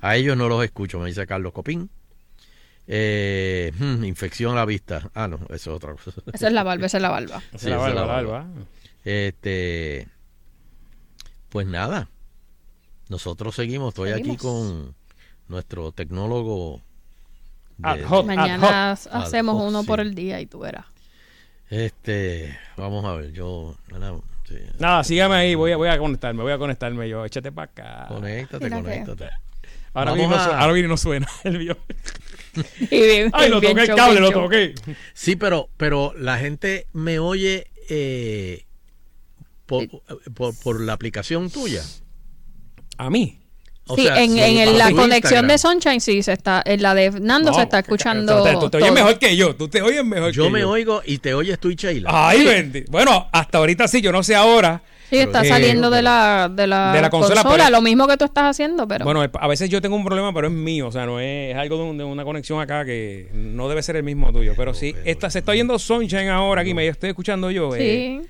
a 0.00 0.16
ellos 0.16 0.36
no 0.36 0.48
los 0.48 0.64
escucho 0.64 0.98
me 0.98 1.06
dice 1.08 1.26
Carlos 1.26 1.52
Copín 1.52 1.90
Eh, 2.88 3.72
hmm, 3.78 4.04
infección 4.04 4.52
a 4.52 4.56
la 4.56 4.64
vista 4.64 5.10
ah 5.14 5.26
no 5.28 5.36
eso 5.50 5.54
es 5.54 5.66
otra 5.68 5.92
cosa 5.94 6.12
Esa 6.32 6.46
es 6.46 6.52
la 6.52 6.62
barba, 6.62 6.86
esa 6.86 6.96
es 6.98 7.02
la 7.02 7.08
barba. 7.10 7.42
Esa 7.48 7.56
es 7.56 7.62
Sí, 7.62 7.68
la 7.94 8.04
barba. 8.04 8.46
Este, 9.04 10.08
pues 11.48 11.66
nada, 11.66 12.08
nosotros 13.08 13.54
seguimos. 13.54 13.88
Estoy 13.90 14.10
aquí 14.10 14.36
con 14.36 14.94
nuestro 15.48 15.92
tecnólogo. 15.92 16.80
Ad 17.82 18.00
hoc. 18.08 18.26
Mañana 18.26 18.92
Ad 18.92 18.98
hacemos 19.10 19.56
hoc, 19.56 19.68
uno 19.68 19.80
sí. 19.82 19.86
por 19.86 20.00
el 20.00 20.14
día 20.14 20.40
y 20.40 20.46
tú 20.46 20.60
verás. 20.60 20.86
Este, 21.68 22.56
vamos 22.76 23.04
a 23.04 23.14
ver, 23.14 23.32
yo. 23.32 23.74
Nada, 24.78 25.02
sígame 25.02 25.34
ahí, 25.34 25.54
voy 25.56 25.72
a, 25.72 25.76
voy 25.76 25.88
a 25.88 25.98
conectarme, 25.98 26.42
voy 26.42 26.52
a 26.52 26.58
conectarme 26.58 27.08
yo. 27.08 27.24
Échate 27.24 27.50
para 27.50 27.70
acá. 27.70 28.04
Conéctate, 28.08 28.70
conéctate. 28.70 29.28
Ahora 29.92 30.10
Vamos 30.12 30.36
a- 30.36 30.44
su- 30.44 30.50
ahora 30.52 30.72
mismo 30.74 30.88
no 30.90 30.96
suena 30.96 31.26
el. 31.44 31.76
Y 32.90 33.00
bien- 33.00 33.30
Ay, 33.34 33.50
lo 33.50 33.60
bien 33.60 33.76
toqué 33.76 33.90
el 33.90 33.96
cable, 33.96 34.20
lo 34.20 34.30
toqué. 34.30 34.74
Sí, 35.14 35.36
pero, 35.36 35.68
pero 35.76 36.12
la 36.16 36.38
gente 36.38 36.86
me 36.92 37.18
oye 37.18 37.66
eh, 37.90 38.64
por, 39.66 39.86
por, 40.34 40.54
por 40.58 40.80
la 40.80 40.92
aplicación 40.94 41.50
tuya. 41.50 41.82
A 42.98 43.10
mí. 43.10 43.40
O 43.88 43.94
sí, 43.94 44.02
sea, 44.02 44.20
en, 44.22 44.32
sí, 44.32 44.40
en 44.40 44.78
la 44.78 44.90
conexión 44.90 45.10
Instagram. 45.12 45.46
de 45.48 45.58
Sunshine 45.58 46.00
sí 46.00 46.22
se 46.22 46.32
está, 46.32 46.60
en 46.66 46.82
la 46.82 46.94
de 46.94 47.10
Nando 47.20 47.50
No, 47.50 47.56
se 47.56 47.62
está 47.62 47.78
escuchando. 47.78 48.42
Te, 48.42 48.52
tú 48.54 48.68
te 48.70 48.76
oyes 48.78 48.88
todo. 48.88 48.94
mejor 48.94 49.18
que 49.18 49.36
yo. 49.36 49.54
Tú 49.54 49.68
te 49.68 49.80
oyes 49.82 50.04
mejor 50.04 50.32
Yo 50.32 50.44
que 50.44 50.50
me 50.50 50.60
yo. 50.60 50.70
oigo 50.70 51.02
y 51.06 51.18
te 51.18 51.34
oyes 51.34 51.58
tú 51.60 51.70
y 51.70 51.76
Sheila. 51.76 52.10
Ay, 52.12 52.44
bendito. 52.44 52.90
Bueno, 52.90 53.28
hasta 53.30 53.58
ahorita 53.58 53.86
sí, 53.86 54.00
yo 54.00 54.10
no 54.10 54.22
sé 54.24 54.34
ahora. 54.34 54.82
Sí, 55.08 55.18
está 55.18 55.44
Eh, 55.44 55.48
saliendo 55.48 55.88
de 55.88 56.02
la, 56.02 56.50
de 56.52 56.66
la, 56.66 56.92
de 56.92 57.00
la 57.00 57.10
consola, 57.10 57.44
pero- 57.48 57.70
lo 57.70 57.80
mismo 57.80 58.08
que 58.08 58.16
tú 58.16 58.24
estás 58.24 58.42
haciendo, 58.50 58.88
pero 58.88 59.04
Bueno, 59.04 59.22
a 59.22 59.46
veces 59.46 59.70
yo 59.70 59.80
tengo 59.80 59.94
un 59.94 60.04
problema, 60.04 60.34
pero 60.34 60.48
es 60.48 60.52
mío. 60.52 60.88
O 60.88 60.90
sea, 60.92 61.06
no 61.06 61.20
es, 61.20 61.52
es 61.52 61.56
algo 61.56 61.76
de, 61.76 61.82
un- 61.84 61.96
de 61.98 62.02
una 62.02 62.24
conexión 62.24 62.60
acá 62.60 62.84
que 62.84 63.28
no 63.32 63.68
debe 63.68 63.84
ser 63.84 63.94
el 63.94 64.02
mismo 64.02 64.32
tuyo. 64.32 64.54
Pero 64.56 64.74
sí, 64.74 64.96
esta, 65.04 65.30
se 65.30 65.38
está 65.38 65.52
oyendo 65.52 65.78
Sunshine 65.78 66.28
ahora 66.30 66.62
aquí, 66.62 66.74
me 66.74 66.88
estoy 66.88 67.10
escuchando 67.10 67.52
yo. 67.52 67.76
eh, 67.76 68.20
sí. 68.24 68.28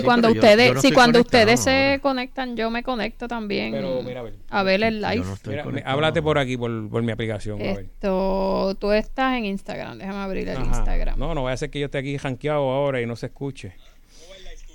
Sí, 0.00 0.02
cuando 0.04 0.28
yo- 0.28 0.34
ustedes, 0.34 0.68
yo 0.68 0.74
no 0.74 0.80
si 0.80 0.92
cuando 0.92 1.20
ustedes 1.20 1.60
se 1.60 1.98
conectan, 2.02 2.56
yo 2.56 2.70
me 2.70 2.82
conecto 2.82 3.26
también 3.28 3.72
Pero 3.72 4.02
mira, 4.02 4.20
a 4.20 4.22
ver. 4.24 4.34
a 4.50 4.62
ver 4.62 4.82
el 4.82 5.00
live. 5.00 5.24
mira, 5.46 5.64
me- 5.64 5.82
háblate 5.86 6.20
por 6.20 6.38
aquí, 6.38 6.56
por, 6.56 6.90
por 6.90 7.02
mi 7.02 7.12
aplicación. 7.12 7.60
a 7.60 7.64
ver. 7.64 7.80
Esto, 7.80 8.76
tú 8.78 8.92
estás 8.92 9.38
en 9.38 9.46
Instagram, 9.46 9.98
déjame 9.98 10.18
abrir 10.18 10.48
el 10.48 10.56
Ajá. 10.56 10.66
Instagram. 10.66 11.18
No, 11.18 11.34
no 11.34 11.44
vaya 11.44 11.54
a 11.54 11.56
ser 11.58 11.70
que 11.70 11.78
yo 11.80 11.86
esté 11.86 11.98
aquí 11.98 12.18
janqueado 12.18 12.70
ahora 12.70 13.00
y 13.00 13.06
no 13.06 13.16
se 13.16 13.26
escuche. 13.26 13.74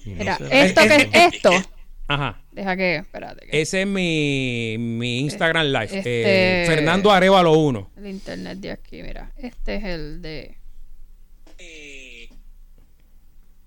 Mira, 0.05 0.38
esto 0.49 0.82
que 0.82 1.09
esto, 1.13 1.51
Ajá. 2.07 2.41
deja 2.51 2.76
que, 2.78 2.95
espérate, 2.95 3.45
que 3.47 3.61
Ese 3.61 3.82
es 3.82 3.88
mi, 3.88 4.78
mi 4.80 5.20
Instagram 5.20 5.67
Live. 5.67 5.97
Este- 5.97 6.63
Eh, 6.63 6.65
Fernando 6.65 7.11
Arevalo 7.11 7.51
1. 7.53 7.91
el 7.97 8.07
internet 8.07 8.57
de 8.59 8.72
aquí, 8.72 9.03
mira, 9.03 9.32
este 9.38 9.76
es 9.76 9.84
el 9.84 10.22
de 10.22 10.57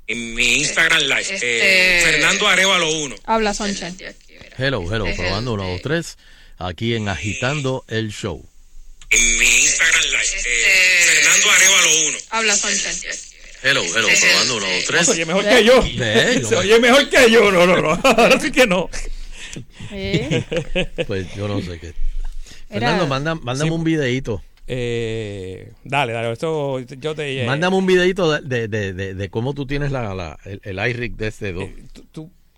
En 0.06 0.34
mi 0.34 0.56
Instagram 0.56 1.00
Live. 1.02 1.20
Este- 1.34 2.00
Fernando 2.04 2.48
Arevalo 2.48 2.90
1. 2.92 3.16
Habla 3.24 3.54
Sunshine. 3.54 3.96
Hello, 4.58 4.82
hello, 4.82 5.06
Este 5.06 5.22
es 5.22 5.28
probando 5.28 5.52
uno, 5.54 5.66
dos, 5.68 5.80
tres. 5.82 6.18
Aquí 6.58 6.94
en 6.94 7.08
Agitando 7.08 7.84
el 7.88 8.10
Show. 8.12 8.44
En 9.10 9.38
mi 9.38 9.46
Instagram 9.46 10.02
Live. 10.04 10.24
Fernando 11.04 11.50
Arevalo 11.50 12.08
1. 12.08 12.18
Habla 12.30 12.56
Sunshine. 12.56 13.12
Hello, 13.62 13.82
hello, 13.84 14.08
probando 14.20 14.56
uno, 14.56 14.66
dos, 14.68 14.84
tres. 14.86 15.06
Se 15.06 15.12
oye 15.12 15.24
mejor 15.26 15.48
que 15.48 15.64
yo. 15.64 15.82
Se 15.82 16.56
oye 16.56 16.78
mejor 16.80 17.08
que 17.08 17.30
yo. 17.30 17.50
No, 17.52 17.66
no, 17.66 17.80
no. 17.80 17.90
Ahora 18.04 18.40
sí 18.40 18.50
que 18.50 18.66
no. 18.66 18.90
Pues 21.06 21.26
yo 21.36 21.46
no 21.48 21.60
sé 21.60 21.78
qué. 21.78 21.88
Era- 21.88 21.94
Fernando, 22.88 23.06
manda, 23.06 23.34
mándame 23.34 23.70
Sí. 23.70 23.74
un 23.74 23.84
videito. 23.84 24.42
Eh, 24.74 25.72
dale, 25.84 26.12
dale. 26.12 26.32
Esto 26.32 26.80
yo 26.80 27.14
te. 27.14 27.42
eh, 27.42 27.46
Mándame 27.46 27.76
un 27.76 27.86
videito 27.86 28.30
de, 28.40 28.68
de, 28.68 28.92
de, 29.14 29.30
cómo 29.30 29.52
tú 29.54 29.66
tienes 29.66 29.92
la, 29.92 30.14
la- 30.14 30.38
el, 30.44 30.60
el 30.64 30.88
iRig 30.90 31.16
de 31.16 31.26
este 31.28 31.52
2. 31.52 31.68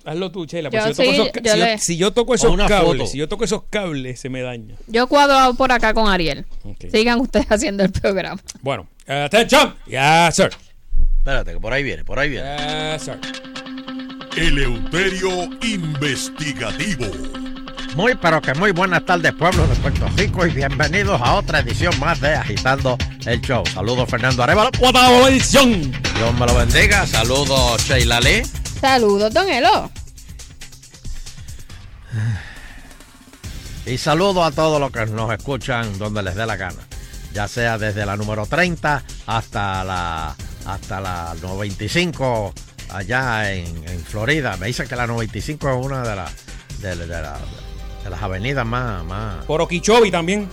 Hazlo 0.05 0.31
tú, 0.31 0.45
Sheila. 0.45 0.69
Yo 0.71 0.79
porque 0.81 0.95
si, 0.95 1.03
yo 1.03 1.13
sí, 1.13 1.17
toco 1.17 1.23
esos, 1.23 1.33
ca- 1.33 1.41
yo 1.43 1.53
si, 1.55 1.59
yo, 1.59 1.65
le- 1.65 1.79
si 1.79 1.97
yo 1.97 2.11
toco 2.13 2.33
O 2.33 2.35
esos 2.35 2.51
una 2.53 2.67
cables, 2.69 2.99
foto. 2.99 3.07
si 3.07 3.19
yo 3.19 3.29
toco 3.29 3.45
esos 3.45 3.63
cables, 3.71 4.21
se 4.21 4.29
me 4.29 4.43
daña. 4.43 4.75
Yo 4.87 5.07
cuadro 5.09 5.55
por 5.57 5.73
acá 5.73 5.93
con 5.95 6.09
Ariel. 6.09 6.45
Ok. 6.63 6.85
Sigan 6.93 7.21
ustedes 7.21 7.47
haciendo 7.51 7.83
el 7.83 7.91
programa. 7.91 8.41
Bueno, 8.61 8.87
atención. 9.07 9.75
Yes, 9.87 10.37
sir. 10.37 10.51
Espérate, 11.19 11.53
que 11.55 11.61
por 11.61 11.73
ahí 11.73 11.83
viene, 11.83 12.05
por 12.05 12.19
ahí 12.19 12.29
viene. 12.29 12.55
Yes, 12.95 13.03
sir. 13.03 13.19
Eleuterio 14.37 15.45
Investigativo. 15.63 17.07
Muy, 17.95 18.15
pero 18.17 18.41
que 18.43 18.55
muy 18.55 18.73
buenas 18.73 19.05
tardes, 19.07 19.33
pueblo 19.35 19.67
de 19.69 19.77
Puerto 19.77 20.09
Rico, 20.17 20.45
y 20.47 20.51
bienvenidos 20.51 21.21
a 21.23 21.35
otra 21.35 21.61
edición 21.61 21.97
más 22.01 22.21
de 22.21 22.35
Agitando 22.35 22.99
el 23.25 23.41
Show. 23.41 23.63
Saludos, 23.73 24.09
Fernando 24.11 24.43
Arevalo. 24.43 24.71
¡Otra 24.81 25.09
edición! 25.29 25.93
Dios 25.93 26.35
me 26.39 26.47
lo 26.47 26.55
bendiga. 26.57 27.07
Saludos, 27.07 27.81
Sheila 27.85 28.19
Lee. 28.21 28.43
Saludos, 28.81 29.33
Don 29.33 29.49
Elo. 29.49 29.91
Y 33.87 33.97
saludos 33.99 34.45
a 34.45 34.51
todos 34.51 34.81
los 34.81 34.91
que 34.91 35.07
nos 35.07 35.33
escuchan 35.33 35.97
donde 35.99 36.23
les 36.25 36.35
dé 36.35 36.47
la 36.47 36.57
gana. 36.57 36.81
Ya 37.33 37.47
sea 37.47 37.79
desde 37.79 38.05
la 38.07 38.17
número 38.17 38.47
30 38.47 39.03
hasta 39.27 39.85
la 39.85 40.35
hasta 40.67 41.01
la 41.01 41.35
95 41.43 42.55
allá 42.91 43.53
en, 43.53 43.67
en 43.89 44.01
Florida. 44.05 44.57
Me 44.57 44.67
dicen 44.69 44.89
que 44.89 44.97
la 44.97 45.07
95 45.07 45.71
es 45.79 45.85
una 45.87 46.03
de, 46.03 46.17
las 46.17 46.33
de, 46.81 46.97
de 46.97 47.07
la- 47.07 47.39
de 48.05 48.11
las 48.11 48.23
avenidas 48.23 48.65
más, 48.67 49.05
más... 49.05 49.45
Por 49.47 49.61
Okeechobee 49.63 50.11
también. 50.11 50.49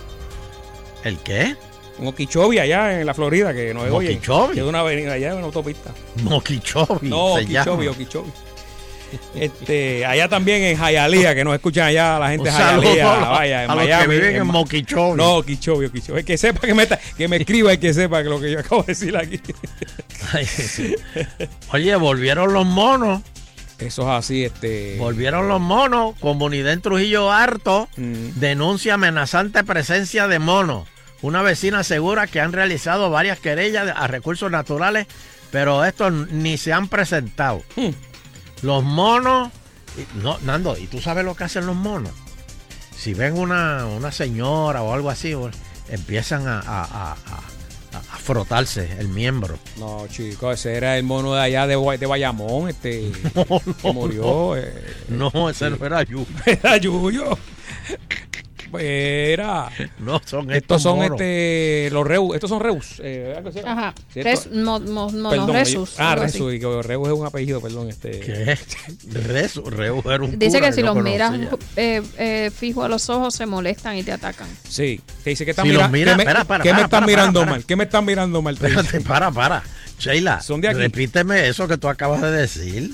¿El 1.04 1.18
qué? 1.18 1.54
En 1.98 2.06
Okeechobee, 2.06 2.58
allá 2.58 2.98
en 3.00 3.06
la 3.06 3.12
Florida, 3.14 3.52
que 3.52 3.74
no 3.74 3.84
es 3.84 3.92
oye. 3.92 4.08
Okeechobee. 4.08 4.54
Que 4.54 4.60
es 4.60 4.66
una 4.66 4.80
avenida 4.80 5.12
allá, 5.12 5.28
es 5.30 5.34
una 5.34 5.44
autopista. 5.46 5.90
Moquichobi. 6.22 7.08
No, 7.08 7.34
Okeechobee. 7.34 7.88
Okeechobee. 7.88 8.30
Este, 9.34 10.06
allá 10.06 10.26
también 10.26 10.62
en 10.62 10.78
Hialeah, 10.78 11.34
que 11.34 11.44
nos 11.44 11.52
escuchan 11.54 11.84
allá 11.88 12.18
la 12.18 12.30
gente 12.30 12.48
de 12.50 12.56
Un 12.56 12.82
Hialeah, 12.82 13.28
vaya, 13.28 13.64
en 13.64 13.70
a 13.70 13.74
los 13.74 13.84
que 13.84 13.90
Miami. 13.90 14.14
viven 14.14 14.36
en 14.36 14.46
Ma- 14.46 14.52
Moquichobi. 14.54 15.16
No, 15.18 15.36
Okeechobee, 15.36 15.86
Okeechobee. 15.88 16.20
El 16.20 16.24
que 16.24 16.38
sepa 16.38 16.60
que 16.66 16.72
me, 16.72 16.84
está- 16.84 16.98
que 17.18 17.28
me 17.28 17.36
escriba, 17.36 17.72
el 17.72 17.78
que 17.78 17.92
sepa 17.92 18.22
que 18.22 18.30
lo 18.30 18.40
que 18.40 18.50
yo 18.52 18.60
acabo 18.60 18.82
de 18.82 18.86
decir 18.86 19.14
aquí. 19.14 19.38
Ay, 20.32 20.46
sí. 20.46 20.94
Oye, 21.72 21.94
volvieron 21.96 22.54
los 22.54 22.64
monos. 22.64 23.20
Eso 23.86 24.02
es 24.02 24.08
así, 24.08 24.44
este. 24.44 24.96
Volvieron 24.98 25.48
los 25.48 25.60
monos. 25.60 26.14
Comunidad 26.20 26.72
en 26.72 26.80
Trujillo 26.80 27.30
Harto 27.32 27.88
Mm. 27.96 28.38
denuncia 28.40 28.94
amenazante 28.94 29.64
presencia 29.64 30.28
de 30.28 30.38
monos. 30.38 30.88
Una 31.20 31.42
vecina 31.42 31.80
asegura 31.80 32.26
que 32.26 32.40
han 32.40 32.52
realizado 32.52 33.10
varias 33.10 33.38
querellas 33.38 33.92
a 33.96 34.06
recursos 34.08 34.50
naturales, 34.50 35.06
pero 35.50 35.84
estos 35.84 36.12
ni 36.12 36.56
se 36.58 36.72
han 36.72 36.88
presentado. 36.88 37.62
Hmm. 37.76 37.90
Los 38.62 38.82
monos. 38.82 39.50
No, 40.22 40.38
Nando, 40.42 40.76
¿y 40.78 40.86
tú 40.86 41.00
sabes 41.00 41.24
lo 41.24 41.34
que 41.36 41.44
hacen 41.44 41.66
los 41.66 41.76
monos? 41.76 42.12
Si 42.96 43.14
ven 43.14 43.36
una, 43.38 43.84
una 43.86 44.10
señora 44.10 44.82
o 44.82 44.94
algo 44.94 45.10
así, 45.10 45.34
empiezan 45.88 46.48
a, 46.48 46.60
a- 46.60 46.82
a- 46.84 47.12
a- 47.12 47.14
a 47.14 47.42
frotarse 48.22 48.88
el 48.98 49.08
miembro. 49.08 49.58
No, 49.78 50.06
chicos, 50.08 50.54
ese 50.54 50.74
era 50.76 50.96
el 50.96 51.04
mono 51.04 51.34
de 51.34 51.40
allá 51.42 51.66
de, 51.66 51.76
Guay- 51.76 51.98
de 51.98 52.06
Bayamón, 52.06 52.68
este. 52.68 53.10
que 53.82 53.92
murió. 53.92 54.56
eh, 54.56 54.72
No, 55.08 55.50
ese 55.50 55.70
no 55.70 55.84
era 55.84 56.02
Yu. 56.02 56.24
Era 56.46 56.76
Yuyo. 56.78 57.36
Era. 58.78 59.68
No, 59.98 60.20
son 60.24 60.50
Estos 60.50 60.56
estos 60.56 60.82
son 60.82 60.96
monos. 60.98 61.12
este 61.20 61.88
los 61.92 62.06
Reus, 62.06 62.34
estos 62.34 62.50
son 62.50 62.60
Reus. 62.60 63.00
eh. 63.02 63.40
Ajá. 63.64 63.94
Res, 64.14 64.50
mo, 64.52 64.80
mo, 64.80 65.30
Perdón, 65.30 65.52
Resus, 65.52 65.94
Ah. 65.98 66.14
Resus, 66.14 66.54
y 66.54 66.60
que 66.60 66.82
Reus 66.82 67.08
es 67.08 67.14
un 67.14 67.26
apellido, 67.26 67.60
perdón, 67.60 67.88
este. 67.90 68.20
¿Qué? 68.20 68.58
Resu, 69.12 69.62
Reus 69.68 70.04
era 70.06 70.22
un 70.22 70.38
Dice 70.38 70.58
cura 70.58 70.68
que 70.70 70.72
si 70.74 70.82
los 70.82 70.96
miras 70.96 71.34
eh, 71.76 72.02
eh, 72.18 72.50
fijo 72.54 72.82
a 72.84 72.88
los 72.88 73.08
ojos 73.10 73.34
se 73.34 73.46
molestan 73.46 73.96
y 73.96 74.02
te 74.02 74.12
atacan. 74.12 74.48
Sí, 74.68 75.00
te 75.24 75.30
dice 75.30 75.44
que 75.44 75.50
están 75.52 75.66
Si 75.66 75.72
los 75.72 75.90
mirando. 75.90 76.22
mira- 76.24 76.34
¿Qué 76.34 76.40
espera, 76.40 76.62
qué 76.62 76.68
me 76.68 76.74
para, 76.74 76.84
están 76.84 77.00
para, 77.00 77.06
mirando 77.06 77.40
para, 77.40 77.50
mal? 77.52 77.64
¿Qué 77.64 77.76
me 77.76 77.84
están 77.84 78.04
mirando 78.04 78.42
mal? 78.42 78.54
Espérate, 78.54 79.00
para, 79.00 79.30
para. 79.30 79.62
Sheila, 79.98 80.40
Son 80.40 80.60
de 80.60 80.68
aquí. 80.68 80.78
repíteme 80.78 81.46
eso 81.48 81.68
que 81.68 81.76
tú 81.78 81.88
acabas 81.88 82.20
de 82.22 82.30
decir. 82.32 82.92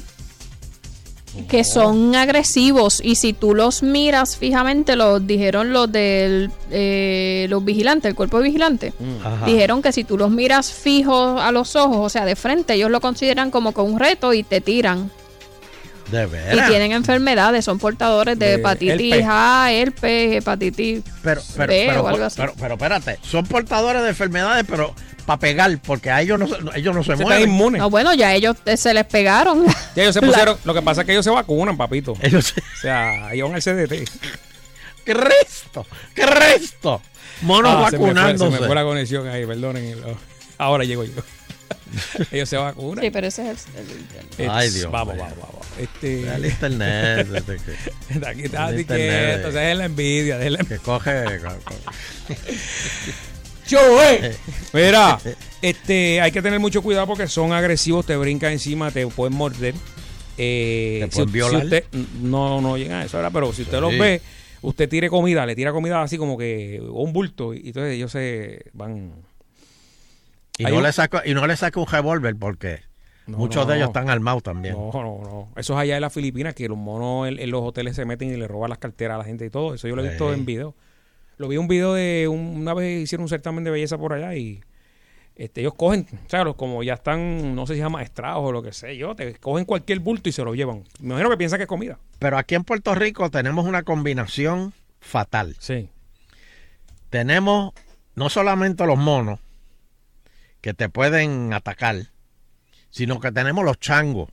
Que 1.48 1.62
son 1.62 2.16
agresivos 2.16 3.00
y 3.02 3.14
si 3.14 3.32
tú 3.32 3.54
los 3.54 3.82
miras 3.82 4.36
fijamente, 4.36 4.96
los 4.96 5.26
dijeron 5.26 5.72
los 5.72 5.90
del 5.90 6.50
eh, 6.70 7.46
los 7.48 7.64
vigilantes, 7.64 8.08
el 8.08 8.14
cuerpo 8.14 8.38
de 8.38 8.44
vigilante. 8.44 8.92
Ajá. 9.24 9.46
Dijeron 9.46 9.82
que 9.82 9.92
si 9.92 10.04
tú 10.04 10.18
los 10.18 10.30
miras 10.30 10.72
fijos 10.72 11.40
a 11.40 11.52
los 11.52 11.76
ojos, 11.76 11.98
o 11.98 12.08
sea, 12.08 12.24
de 12.24 12.34
frente, 12.34 12.74
ellos 12.74 12.90
lo 12.90 13.00
consideran 13.00 13.50
como 13.50 13.72
que 13.72 13.80
un 13.80 13.98
reto 13.98 14.32
y 14.32 14.42
te 14.42 14.60
tiran. 14.60 15.10
De 16.10 16.22
Y 16.22 16.26
veras. 16.26 16.68
tienen 16.70 16.92
enfermedades, 16.92 17.64
son 17.64 17.78
portadores 17.78 18.38
de, 18.38 18.46
De 18.46 18.54
hepatitis 18.54 19.12
herpes. 19.12 19.26
A, 19.28 19.72
herpes, 19.72 20.36
hepatitis 20.36 21.02
Pero, 21.22 21.42
pero, 21.56 21.66
B 21.72 21.84
pero, 21.88 22.02
o 22.02 22.08
algo 22.08 22.24
así. 22.24 22.36
pero, 22.40 22.54
pero 22.58 22.74
espérate, 22.74 23.18
son 23.22 23.44
portadores 23.46 24.02
de 24.02 24.08
enfermedades, 24.08 24.64
pero 24.68 24.94
para 25.26 25.38
pegar, 25.38 25.78
porque 25.82 26.10
a 26.10 26.22
ellos 26.22 26.38
no, 26.38 26.46
se- 26.48 26.56
ellos 26.76 26.94
no 26.94 27.02
se, 27.04 27.14
Se 27.16 27.22
mueren. 27.22 27.42
están 27.42 27.54
inmunes. 27.54 27.78
No, 27.80 27.90
bueno, 27.90 28.14
ya 28.14 28.34
ellos 28.34 28.56
eh, 28.64 28.76
se 28.78 28.94
les 28.94 29.04
pegaron. 29.04 29.66
Ya 29.94 30.02
ellos 30.04 30.14
se 30.14 30.20
La- 30.22 30.26
pusieron. 30.28 30.56
Lo 30.64 30.72
que 30.72 30.80
pasa 30.82 31.02
es 31.02 31.06
que 31.06 31.12
ellos 31.12 31.24
se 31.24 31.30
vacunan, 31.30 31.76
papito. 31.76 32.14
Ellos 32.22 32.54
O 32.56 32.80
sea, 32.80 33.32
ellos 33.34 33.48
van 33.50 33.56
al 33.56 33.62
CDT. 33.62 34.08
¡Qué 35.04 35.12
resto! 35.14 35.86
¡Qué 36.14 36.24
resto! 36.24 37.02
Monos 37.42 37.70
Ah, 37.74 37.90
se 37.90 37.98
me 37.98 37.98
fue- 37.98 38.08
vacunándose. 38.14 38.54
Se 38.56 38.60
me 38.62 38.66
fue 38.66 38.74
la 38.74 38.82
conexión 38.84 39.28
ahí, 39.28 39.44
perdonen. 39.44 39.96
Ahora 40.56 40.84
llego 40.84 41.04
yo. 41.04 41.12
ellos 42.32 42.48
se 42.48 42.56
vacunan. 42.56 43.04
Sí, 43.04 43.10
pero 43.10 43.26
ese 43.26 43.50
es 43.50 43.66
el, 43.76 43.80
el. 43.90 44.46
It's- 44.46 44.50
Ay, 44.50 44.70
Dios 44.70 44.90
Vamos, 44.90 45.16
vamos, 45.18 45.34
vamos. 45.38 45.57
Este, 45.78 46.28
El 46.34 46.46
internet. 46.46 47.28
Aquí 48.26 48.42
está, 48.42 48.74
quieto, 48.74 48.94
es 49.48 49.76
la 49.76 49.84
envidia. 49.84 50.42
Es 50.42 50.50
la 50.52 50.58
Que 50.64 50.78
coge. 50.78 51.24
Yo, 53.68 54.02
eh. 54.02 54.34
Mira, 54.72 55.18
este, 55.60 56.20
hay 56.22 56.32
que 56.32 56.40
tener 56.40 56.58
mucho 56.58 56.82
cuidado 56.82 57.06
porque 57.06 57.26
son 57.28 57.52
agresivos, 57.52 58.06
te 58.06 58.16
brincan 58.16 58.52
encima, 58.52 58.90
te 58.90 59.06
pueden 59.06 59.34
morder. 59.36 59.74
Eh, 60.38 61.00
¿Te 61.02 61.08
pueden 61.08 61.28
si, 61.28 61.32
violar? 61.32 61.60
si 61.60 61.66
usted 61.66 61.84
no, 62.22 62.60
no 62.62 62.76
llega 62.78 63.00
a 63.00 63.04
eso, 63.04 63.18
¿verdad? 63.18 63.30
pero 63.32 63.52
si 63.52 63.62
usted 63.62 63.76
Sí. 63.76 63.80
los 63.82 63.98
ve, 63.98 64.22
usted 64.62 64.88
tire 64.88 65.10
comida, 65.10 65.44
le 65.44 65.54
tira 65.54 65.72
comida 65.72 66.00
así 66.02 66.16
como 66.16 66.38
que 66.38 66.80
un 66.80 67.12
bulto 67.12 67.52
y 67.52 67.66
entonces 67.68 67.94
ellos 67.94 68.10
se 68.10 68.64
van. 68.72 69.12
Y 70.56 70.64
no, 70.64 70.76
un- 70.76 70.82
le 70.82 70.92
saca, 70.92 71.22
y 71.26 71.34
no 71.34 71.46
le 71.46 71.56
saca 71.56 71.78
un 71.78 71.86
revólver 71.86 72.36
porque 72.36 72.80
No, 73.28 73.38
muchos 73.38 73.64
no. 73.66 73.70
de 73.70 73.76
ellos 73.76 73.88
están 73.88 74.10
armados 74.10 74.42
también. 74.42 74.74
No, 74.74 74.90
no, 74.92 75.20
no. 75.22 75.48
Eso 75.56 75.74
es 75.74 75.78
allá 75.78 75.94
en 75.96 76.00
las 76.00 76.12
Filipinas 76.12 76.54
que 76.54 76.68
los 76.68 76.76
monos 76.78 77.28
en, 77.28 77.38
en 77.38 77.50
los 77.50 77.62
hoteles 77.62 77.94
se 77.94 78.04
meten 78.04 78.32
y 78.32 78.36
le 78.36 78.48
roban 78.48 78.70
las 78.70 78.78
carteras 78.78 79.14
a 79.14 79.18
la 79.18 79.24
gente 79.24 79.44
y 79.46 79.50
todo. 79.50 79.74
Eso 79.74 79.86
yo 79.86 79.94
lo 79.94 80.04
he 80.04 80.08
visto 80.08 80.32
Sí. 80.32 80.38
en 80.40 80.46
video. 80.46 80.74
Lo 81.36 81.46
vi 81.46 81.54
en 81.56 81.60
un 81.62 81.68
video 81.68 81.94
de 81.94 82.26
un- 82.26 82.56
una 82.60 82.74
vez 82.74 83.02
hicieron 83.02 83.22
un 83.24 83.28
certamen 83.28 83.62
de 83.62 83.70
belleza 83.70 83.96
por 83.98 84.12
allá 84.12 84.34
y 84.34 84.60
este, 85.36 85.60
ellos 85.60 85.74
cogen, 85.74 86.04
o 86.26 86.28
sea, 86.28 86.42
los 86.42 86.56
como 86.56 86.82
ya 86.82 86.94
están, 86.94 87.54
no 87.54 87.64
sé 87.66 87.76
si 87.76 87.80
maestrados 87.82 88.42
o 88.44 88.50
lo 88.50 88.60
que 88.60 88.72
sé 88.72 88.96
yo, 88.96 89.14
te 89.14 89.34
cogen 89.34 89.64
cualquier 89.66 90.00
bulto 90.00 90.28
y 90.28 90.32
se 90.32 90.42
lo 90.42 90.54
llevan. 90.54 90.82
Me 90.98 91.10
imagino 91.10 91.30
que 91.30 91.36
piensan 91.36 91.58
que 91.58 91.62
es 91.64 91.68
comida. 91.68 91.98
Pero 92.18 92.38
aquí 92.38 92.56
en 92.56 92.64
Puerto 92.64 92.92
Rico 92.96 93.30
tenemos 93.30 93.64
una 93.66 93.84
combinación 93.84 94.72
fatal. 95.00 95.54
Sí. 95.60 95.90
Tenemos 97.10 97.72
no 98.14 98.28
solamente 98.30 98.84
los 98.86 98.98
monos 98.98 99.38
que 100.60 100.74
te 100.74 100.88
pueden 100.88 101.52
atacar, 101.52 102.06
sino 102.90 103.20
que 103.20 103.32
tenemos 103.32 103.64
los 103.64 103.78
changos. 103.80 104.28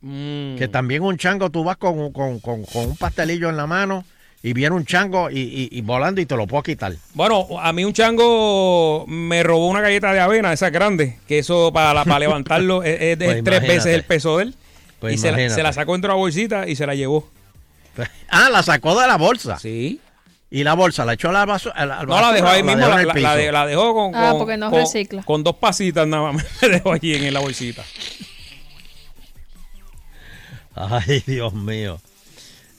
Mm. 0.00 0.56
Que 0.56 0.68
también 0.68 1.02
un 1.02 1.16
chango, 1.16 1.50
tú 1.50 1.64
vas 1.64 1.76
con, 1.76 2.12
con- 2.12 2.38
con- 2.40 2.64
con 2.64 2.86
un 2.90 2.96
pastelillo 2.96 3.48
en 3.50 3.56
la 3.56 3.66
mano 3.66 4.04
y 4.42 4.52
viene 4.52 4.76
un 4.76 4.84
chango 4.84 5.28
y, 5.30 5.38
y- 5.40 5.68
y 5.72 5.80
volando 5.82 6.20
y 6.20 6.26
te 6.26 6.36
lo 6.36 6.46
puedo 6.46 6.62
quitar. 6.62 6.92
Bueno, 7.14 7.46
a 7.60 7.72
mí 7.72 7.84
un 7.84 7.92
chango 7.92 9.04
me 9.08 9.42
robó 9.42 9.66
una 9.68 9.80
galleta 9.80 10.12
de 10.12 10.20
avena, 10.20 10.52
esa 10.52 10.70
grande, 10.70 11.18
que 11.26 11.40
eso 11.40 11.72
para, 11.72 11.92
la- 11.94 12.04
para 12.04 12.20
levantarlo 12.20 12.82
es, 12.84 13.16
Pues 13.16 13.42
tres 13.42 13.62
veces 13.62 13.86
el 13.86 14.04
peso 14.04 14.36
de 14.38 14.44
él. 14.44 14.54
Pues 15.00 15.14
y 15.14 15.18
se 15.18 15.30
la, 15.32 15.50
se 15.50 15.62
la 15.62 15.72
sacó 15.72 15.92
dentro 15.92 16.08
de 16.12 16.14
la 16.16 16.18
bolsita 16.20 16.68
y 16.68 16.76
se 16.76 16.86
la 16.86 16.94
llevó. 16.94 17.28
Ah, 18.28 18.48
la 18.50 18.62
sacó 18.62 19.00
de 19.00 19.06
la 19.08 19.16
bolsa. 19.16 19.58
Sí. 19.58 20.00
Y 20.50 20.64
la 20.64 20.72
bolsa 20.74 21.04
la 21.04 21.12
echó 21.12 21.28
a 21.28 21.32
la 21.32 21.44
basu- 21.46 21.72
al- 21.74 21.90
al 21.92 22.06
No, 22.06 22.20
la 22.20 22.32
dejó 22.32 22.48
ahí 22.48 22.62
basura 22.62 22.76
mismo, 22.76 22.76
dejó 22.78 22.88
la, 22.88 22.94
en 22.94 23.00
el 23.00 23.06
la- 23.08 23.12
la 23.14 23.14
piso? 23.14 23.36
de- 23.46 23.52
la 23.52 23.66
dejó 23.66 23.94
con, 23.94 24.14
Ah, 24.14 24.30
con- 24.30 24.38
porque 24.38 24.56
no 24.56 24.70
con- 24.70 24.80
recicla. 24.80 25.22
con 25.22 25.44
dos 25.44 25.56
pasitas 25.56 26.06
nada 26.06 26.32
más, 26.32 26.44
me 26.62 26.68
dejó 26.68 26.92
allí 26.92 27.14
en 27.14 27.34
la 27.34 27.40
bolsita. 27.40 27.84
Ay, 30.74 31.22
Dios 31.26 31.52
mío. 31.54 32.00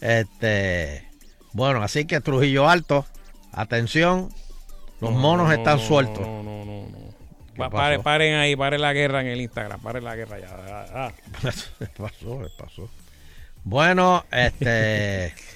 Este, 0.02 1.06
bueno, 1.52 1.84
así 1.84 2.06
que 2.06 2.22
Trujillo 2.22 2.70
Alto, 2.70 3.06
atención, 3.52 4.30
los 5.02 5.12
monos 5.12 5.48
no, 5.48 5.54
están 5.54 5.78
no, 5.78 5.84
sueltos. 5.84 6.26
No, 6.26 6.42
no, 6.44 6.66
no, 6.66 6.88
no. 6.88 7.10
¿Qué 7.54 7.58
Pa- 7.60 7.70
pare- 7.70 8.00
paren 8.00 8.36
ahí, 8.36 8.56
paren 8.56 8.82
la 8.82 8.94
guerra 8.94 9.20
en 9.22 9.28
el 9.28 9.42
Instagram, 9.42 9.82
paren 9.82 10.06
la 10.06 10.16
guerra 10.16 10.40
ya. 10.40 10.48
ah, 10.50 10.86
ah. 10.96 11.12
¿Qué 11.78 11.86
pasó? 11.98 12.40
¿Qué 12.40 12.48
pasó? 12.58 12.90
Bueno, 13.66 14.24
este, 14.32 15.34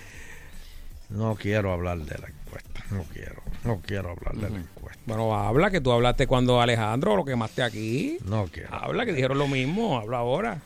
no 1.13 1.35
quiero 1.35 1.71
hablar 1.71 1.99
de 1.99 2.17
la 2.17 2.27
encuesta, 2.27 2.83
no 2.91 3.03
quiero, 3.03 3.41
no 3.63 3.79
quiero 3.81 4.09
hablar 4.11 4.35
de 4.35 4.49
la 4.49 4.57
encuesta, 4.59 4.99
Bueno, 5.05 5.35
habla 5.35 5.69
que 5.71 5.79
tú 5.79 5.91
hablaste 5.91 6.27
cuando 6.27 6.59
Alejandro 6.59 7.15
lo 7.15 7.23
quemaste 7.23 7.61
aquí. 7.63 8.17
no 8.25 8.47
quiero. 8.47 8.73
Habla 8.73 9.05
que 9.05 9.13
dijeron 9.13 9.37
lo 9.37 9.47
mismo, 9.47 9.97
habla 9.99 10.17
ahora. 10.17 10.61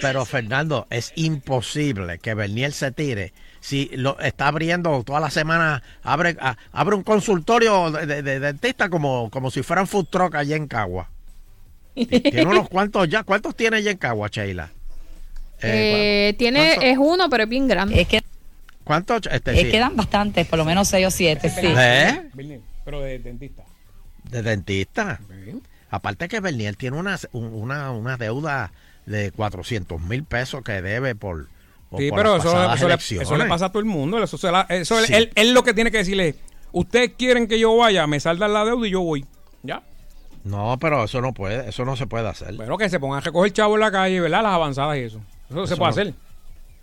Pero 0.00 0.24
Fernando, 0.24 0.86
es 0.90 1.12
imposible 1.16 2.18
que 2.18 2.34
Bernier 2.34 2.72
se 2.72 2.90
tire 2.92 3.32
si 3.60 3.90
lo 3.94 4.18
está 4.20 4.48
abriendo 4.48 5.02
toda 5.04 5.20
la 5.20 5.30
semana, 5.30 5.82
abre, 6.02 6.36
a- 6.40 6.56
abre 6.72 6.96
un 6.96 7.02
consultorio 7.02 7.90
de, 7.90 8.06
de- 8.06 8.22
de 8.22 8.40
dentista 8.40 8.88
como, 8.88 9.30
como 9.30 9.50
si 9.50 9.62
fueran 9.62 9.86
food 9.86 10.06
truck 10.10 10.34
allá 10.36 10.56
en 10.56 10.66
Cagua. 10.68 11.10
Tiene 11.94 12.46
unos 12.46 12.68
cuantos 12.68 13.08
ya. 13.08 13.22
¿Cuántos 13.24 13.54
tiene 13.56 13.78
allá 13.78 13.90
en 13.90 13.98
Cagua, 13.98 14.28
Sheila? 14.28 14.70
Eh, 15.60 16.28
Eh, 16.30 16.34
tiene, 16.38 16.74
¿cuánto? 16.76 16.86
es 16.86 16.98
uno, 16.98 17.28
pero 17.28 17.42
es 17.44 17.48
bien 17.48 17.66
grande. 17.66 18.00
Es 18.00 18.06
que, 18.08 18.22
¿Cuántos? 18.88 19.20
Este, 19.30 19.52
es 19.52 19.60
sí, 19.60 19.70
que 19.70 19.78
dan 19.78 19.94
bastantes, 19.94 20.46
por 20.46 20.58
lo 20.58 20.64
menos 20.64 20.88
seis 20.88 21.06
o 21.06 21.10
siete, 21.10 21.48
sí. 21.50 21.60
¿Eh? 21.62 22.30
Pero 22.84 23.00
de 23.02 23.18
dentista. 23.20 23.62
De 24.24 24.42
dentista. 24.42 25.20
Aparte 25.90 26.26
que 26.26 26.40
Bernier 26.40 26.74
tiene 26.74 26.96
una, 26.96 27.18
un- 27.32 27.52
una, 27.54 27.90
una 27.92 28.16
deuda 28.16 28.72
de 29.06 29.30
400 29.30 30.00
mil 30.00 30.24
pesos 30.24 30.62
que 30.64 30.80
debe 30.82 31.14
por, 31.14 31.48
por, 31.90 32.00
Sí, 32.00 32.08
por 32.10 32.18
pero 32.18 32.36
las 32.38 32.44
eso, 32.46 32.72
eso 32.74 32.86
le, 32.88 32.92
elecciones. 32.94 33.28
eso 33.28 33.36
le 33.36 33.44
pasa 33.44 33.66
a 33.66 33.68
todo 33.68 33.80
el 33.80 33.84
mundo. 33.86 34.22
Eso, 34.22 34.36
se 34.38 34.50
la- 34.50 34.66
eso 34.70 34.98
Sí. 35.04 35.12
él, 35.14 35.30
él 35.34 35.52
lo 35.54 35.62
que 35.62 35.74
tiene 35.74 35.90
que 35.90 35.98
decirle 35.98 36.28
es, 36.28 36.36
ustedes 36.72 37.12
quieren 37.18 37.46
que 37.46 37.58
yo 37.58 37.76
vaya, 37.76 38.06
me 38.06 38.20
saldan 38.20 38.52
la 38.54 38.64
deuda 38.64 38.86
y 38.88 38.90
yo 38.90 39.02
voy. 39.02 39.24
Ya. 39.62 39.82
No, 40.44 40.78
pero 40.80 41.04
eso 41.04 41.20
no 41.20 41.34
puede, 41.34 41.68
eso 41.68 41.84
no 41.84 41.94
se 41.96 42.06
puede 42.06 42.26
hacer. 42.28 42.54
Pero 42.56 42.78
que 42.78 42.88
se 42.88 42.98
pongan 43.00 43.18
a 43.18 43.20
recoger 43.20 43.52
chavo 43.52 43.74
en 43.74 43.80
la 43.80 43.90
calle, 43.92 44.18
¿verdad? 44.20 44.42
Las 44.42 44.52
avanzadas 44.54 44.96
y 44.96 45.00
eso. 45.00 45.20
Eso, 45.50 45.66
se 45.66 45.76
puede 45.76 45.88
no. 45.88 45.90
hacer. 46.00 46.14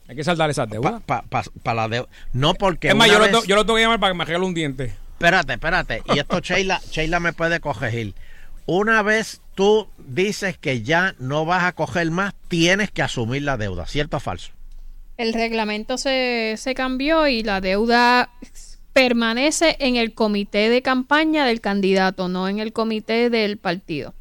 Hay 0.07 0.15
que 0.15 0.23
saldar 0.23 0.49
esas 0.49 0.69
deudas. 0.69 1.01
Para 1.05 1.75
la 1.75 1.87
deuda. 1.87 2.07
No 2.33 2.53
porque. 2.53 2.89
es 2.89 2.95
más, 2.95 3.07
yo, 3.07 3.13
lo 3.15 3.19
vez- 3.21 3.31
tengo- 3.31 3.45
yo 3.45 3.55
lo 3.55 3.65
tengo 3.65 3.77
que 3.77 3.83
llamar 3.83 3.99
para 3.99 4.13
que 4.13 4.17
me 4.17 4.25
regale 4.25 4.45
un 4.45 4.53
diente. 4.53 4.93
Espérate, 5.13 5.53
espérate. 5.53 6.03
Y 6.13 6.19
esto 6.19 6.39
Sheila, 6.39 6.81
Sheila 6.91 7.19
me 7.19 7.33
puede 7.33 7.59
corregir. 7.59 8.13
Una 8.67 9.01
vez 9.03 9.41
tú 9.55 9.87
dices 9.97 10.57
que 10.57 10.81
ya 10.81 11.15
no 11.19 11.45
vas 11.45 11.63
a 11.63 11.71
coger 11.73 12.09
más, 12.11 12.33
tienes 12.47 12.91
que 12.91 13.01
asumir 13.01 13.43
la 13.43 13.57
deuda, 13.57 13.85
¿cierto 13.85 14.17
o 14.17 14.19
falso? 14.19 14.51
El 15.17 15.33
reglamento 15.33 15.97
se, 15.97 16.55
se 16.57 16.73
cambió 16.75 17.27
y 17.27 17.43
la 17.43 17.61
deuda 17.61 18.29
permanece 18.91 19.75
en 19.79 19.95
el 19.97 20.13
comité 20.13 20.69
de 20.69 20.81
campaña 20.81 21.45
del 21.45 21.61
candidato, 21.61 22.27
no 22.27 22.47
en 22.49 22.59
el 22.59 22.73
comité 22.73 23.29
del 23.29 23.57
partido. 23.57 24.13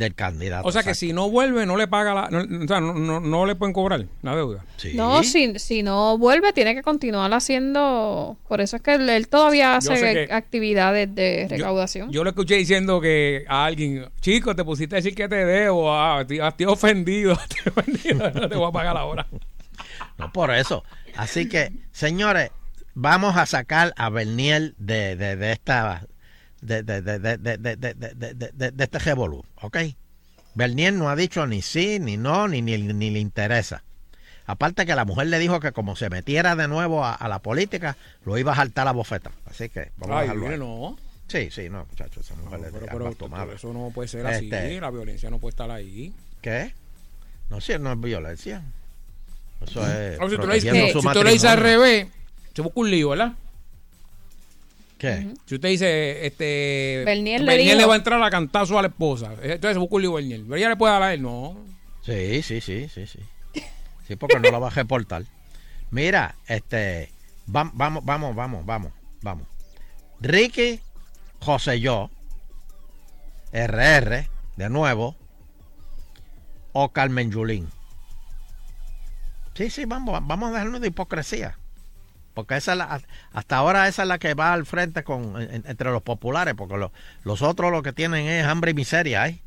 Del 0.00 0.14
candidato. 0.14 0.66
O 0.66 0.72
sea 0.72 0.82
que 0.82 0.88
exacto. 0.90 0.98
si 1.06 1.12
no 1.12 1.28
vuelve, 1.28 1.66
no 1.66 1.76
le 1.76 1.86
paga 1.86 2.14
la. 2.14 2.28
no- 2.30 2.64
o 2.64 2.66
sea, 2.66 2.80
no, 2.80 2.94
no- 2.94 3.20
no 3.20 3.44
le 3.44 3.54
pueden 3.54 3.74
cobrar 3.74 4.06
la 4.22 4.34
deuda. 4.34 4.64
No, 4.94 5.22
si, 5.22 5.58
si 5.58 5.82
no 5.82 6.16
vuelve, 6.16 6.54
tiene 6.54 6.74
que 6.74 6.82
continuar 6.82 7.30
haciendo. 7.34 8.38
Por 8.48 8.62
eso 8.62 8.76
es 8.76 8.82
que 8.82 8.94
él, 8.94 9.08
él 9.10 9.28
todavía 9.28 9.78
Yo 9.80 9.92
hace 9.92 10.26
que- 10.26 10.32
actividades 10.32 11.14
de 11.14 11.46
recaudación. 11.50 12.10
Yo 12.10 12.24
lo 12.24 12.30
escuché 12.30 12.54
diciendo 12.56 12.98
que 13.00 13.44
a 13.46 13.66
alguien, 13.66 14.08
chico, 14.22 14.56
te 14.56 14.64
pusiste 14.64 14.94
a 14.94 14.98
decir 14.98 15.14
que 15.14 15.28
te 15.28 15.44
debo, 15.44 15.92
ah, 15.94 16.22
estoy, 16.22 16.40
estoy 16.40 16.66
ofendido, 16.66 17.32
estoy 17.50 17.72
ofendido, 17.76 18.30
no 18.30 18.48
te 18.48 18.56
voy 18.56 18.68
a 18.68 18.72
pagar 18.72 18.96
ahora. 18.96 19.26
No 20.18 20.32
por 20.32 20.50
eso. 20.50 20.82
Así 21.16 21.48
que, 21.48 21.72
señores, 21.92 22.50
vamos 22.94 23.36
a 23.36 23.44
sacar 23.46 23.92
a 23.96 24.08
Bernier 24.10 24.74
de, 24.78 25.16
de, 25.16 25.36
de 25.36 25.52
esta 25.52 26.06
de, 26.60 26.82
de, 26.82 27.00
de 28.72 28.84
este 28.84 28.98
revolú, 28.98 29.44
¿ok? 29.60 29.78
Bernier 30.54 30.92
no 30.92 31.08
ha 31.08 31.16
dicho 31.16 31.46
ni 31.46 31.62
sí, 31.62 31.98
ni 32.00 32.16
no, 32.16 32.48
ni, 32.48 32.62
ni, 32.62 32.78
ni, 32.78 33.10
le 33.10 33.18
interesa. 33.18 33.82
Aparte 34.46 34.84
que 34.84 34.94
la 34.94 35.04
mujer 35.04 35.28
le 35.28 35.38
dijo 35.38 35.60
que 35.60 35.72
como 35.72 35.94
se 35.94 36.10
metiera 36.10 36.56
de 36.56 36.66
nuevo 36.66 37.04
a, 37.04 37.28
la 37.28 37.38
política, 37.38 37.96
lo 38.24 38.36
iba 38.36 38.52
a 38.52 38.56
saltar 38.56 38.84
la 38.84 38.92
bofeta. 38.92 39.30
Así 39.46 39.68
que 39.68 39.92
vamos 39.96 40.16
Ay, 40.16 40.28
a 40.28 40.34
dejarlo. 40.34 40.96
Sí, 41.28 41.48
sí, 41.52 41.68
no, 41.70 41.86
muchachos, 41.88 42.26
esa 42.26 42.34
mujer 42.34 42.58
no, 42.58 42.66
pero, 42.72 42.86
pero, 42.86 43.30
pero, 43.30 43.52
Eso 43.52 43.72
no 43.72 43.92
puede 43.94 44.08
ser 44.08 44.26
así, 44.26 44.50
la 44.50 44.90
violencia 44.90 45.30
no 45.30 45.38
puede 45.38 45.50
estar 45.50 45.70
ahí. 45.70 46.12
¿Qué? 46.42 46.74
No, 47.48 47.60
si 47.60 47.78
no 47.78 47.92
es 47.92 48.00
violencia. 48.00 48.64
Eso 49.60 49.86
es. 49.86 50.18
Si 50.18 50.36
tú 50.36 51.22
le 51.22 51.32
dices 51.32 51.44
al 51.44 51.58
revés, 51.58 52.08
se 52.52 52.62
busca 52.62 52.80
un 52.80 52.90
lío, 52.90 53.10
¿verdad? 53.10 53.34
¿Qué? 55.00 55.32
Si 55.46 55.54
usted 55.54 55.68
dice, 55.70 56.26
este. 56.26 57.02
Bernier 57.06 57.40
le 57.40 57.56
dijo- 57.56 57.74
le 57.78 57.86
va 57.86 57.94
a 57.94 57.96
entrar 57.96 58.22
a 58.22 58.28
cantazo 58.30 58.78
a 58.78 58.82
la 58.82 58.88
esposa. 58.88 59.32
Entonces 59.42 59.78
busca 59.78 59.96
un 59.96 60.02
lío 60.02 60.12
Bernier. 60.12 60.42
Bernier 60.42 60.68
le 60.68 60.76
puede 60.76 60.92
dar 60.92 61.02
a 61.02 61.14
él, 61.14 61.22
no. 61.22 61.56
Sí, 62.04 62.42
sí, 62.42 62.60
sí, 62.60 62.86
sí, 62.92 63.06
sí. 63.06 63.18
Sí, 64.06 64.16
porque 64.16 64.38
no 64.38 64.50
la 64.50 64.58
va 64.58 64.66
a 64.66 64.70
reportar. 64.70 65.22
Mira, 65.90 66.34
este, 66.46 67.10
vam- 67.48 67.70
vamos, 67.72 68.04
vamos, 68.04 68.34
vamos, 68.36 68.66
vamos, 68.66 68.92
vamos. 69.22 69.46
Ricky 70.20 70.80
José 71.40 71.80
Yo, 71.80 72.10
RR, 73.52 74.28
de 74.56 74.68
nuevo, 74.68 75.16
o 76.72 76.90
Carmen 76.92 77.30
Yulín. 77.32 77.68
Sí, 79.54 79.70
sí, 79.70 79.84
vamos, 79.86 80.20
vamos 80.26 80.50
a 80.50 80.52
dejarnos 80.52 80.80
de 80.82 80.88
hipocresía. 80.88 81.56
Porque 82.40 82.56
esa 82.56 82.72
es 82.72 82.78
la, 82.78 83.00
hasta 83.32 83.56
ahora 83.56 83.88
esa 83.88 84.02
es 84.02 84.08
la 84.08 84.18
que 84.18 84.34
va 84.34 84.52
al 84.52 84.66
frente 84.66 85.04
con, 85.04 85.40
en- 85.40 85.64
entre 85.66 85.90
los 85.90 86.02
populares, 86.02 86.54
porque 86.56 86.76
los, 86.76 86.90
los 87.24 87.42
otros 87.42 87.70
lo 87.72 87.82
que 87.82 87.92
tienen 87.92 88.26
es 88.26 88.44
hambre 88.46 88.72
y 88.72 88.74
miseria, 88.74 89.28
¿eh? 89.28 89.40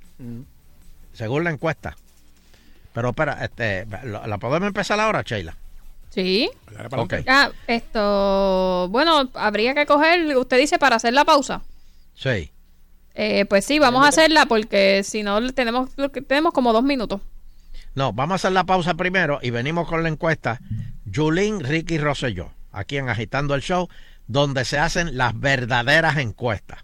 según 1.13 1.43
la 1.43 1.51
encuesta. 1.51 1.95
Pero 2.93 3.09
espera, 3.09 3.43
este, 3.43 3.85
¿la 4.03 4.27
la 4.27 4.37
podemos 4.37 4.67
empezar 4.67 4.99
ahora, 4.99 5.23
Sheila? 5.23 5.55
Sí. 6.11 6.49
Ok. 6.91 7.13
Ah, 7.27 7.49
esto, 7.67 8.87
bueno, 8.89 9.29
habría 9.33 9.73
que 9.73 9.85
coger, 9.87 10.37
usted 10.37 10.57
dice 10.59 10.77
para 10.77 10.97
hacer 10.97 11.13
la 11.13 11.25
pausa. 11.25 11.61
Sí. 12.13 12.51
Eh, 13.15 13.45
pues 13.45 13.65
sí, 13.65 13.79
vamos 13.79 14.05
a 14.05 14.09
hacerla 14.09 14.45
porque 14.47 15.03
si 15.03 15.23
no 15.23 15.51
tenemos 15.53 15.89
tenemos 16.27 16.53
como 16.53 16.71
dos 16.73 16.83
minutos. 16.83 17.21
No, 17.95 18.11
vamos 18.13 18.33
a 18.33 18.35
hacer 18.35 18.51
la 18.53 18.63
pausa 18.63 18.93
primero 18.95 19.39
y 19.41 19.49
venimos 19.51 19.87
con 19.87 20.01
la 20.03 20.09
encuesta. 20.09 20.59
Julín, 21.13 21.59
Ricky 21.59 21.97
Rosselló, 21.99 22.51
aquí 22.73 22.97
en 22.97 23.07
Agitando 23.07 23.55
el 23.55 23.61
Show, 23.61 23.87
donde 24.27 24.65
se 24.65 24.79
hacen 24.79 25.17
las 25.17 25.39
verdaderas 25.39 26.17
encuestas. 26.17 26.83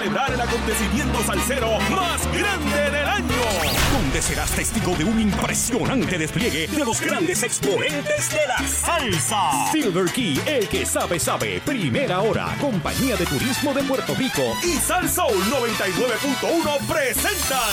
Celebrar 0.00 0.32
el 0.32 0.40
acontecimiento 0.40 1.22
salsero 1.24 1.78
más 1.90 2.26
grande 2.32 2.90
del 2.90 3.06
año. 3.06 3.79
Serás 4.20 4.50
testigo 4.50 4.94
de 4.96 5.04
un 5.04 5.18
impresionante 5.18 6.18
despliegue 6.18 6.66
de 6.68 6.84
los 6.84 7.00
grandes 7.00 7.42
exponentes 7.42 8.30
de 8.30 8.46
la 8.46 8.58
salsa. 8.68 9.72
Silver 9.72 10.12
Key, 10.12 10.40
el 10.46 10.68
que 10.68 10.84
sabe, 10.84 11.18
sabe. 11.18 11.60
Primera 11.64 12.20
hora, 12.20 12.54
Compañía 12.60 13.16
de 13.16 13.24
Turismo 13.24 13.72
de 13.72 13.82
Puerto 13.82 14.14
Rico. 14.14 14.42
Y 14.62 14.76
Salsa 14.76 15.24
99.1 15.24 16.86
presentan 16.86 17.70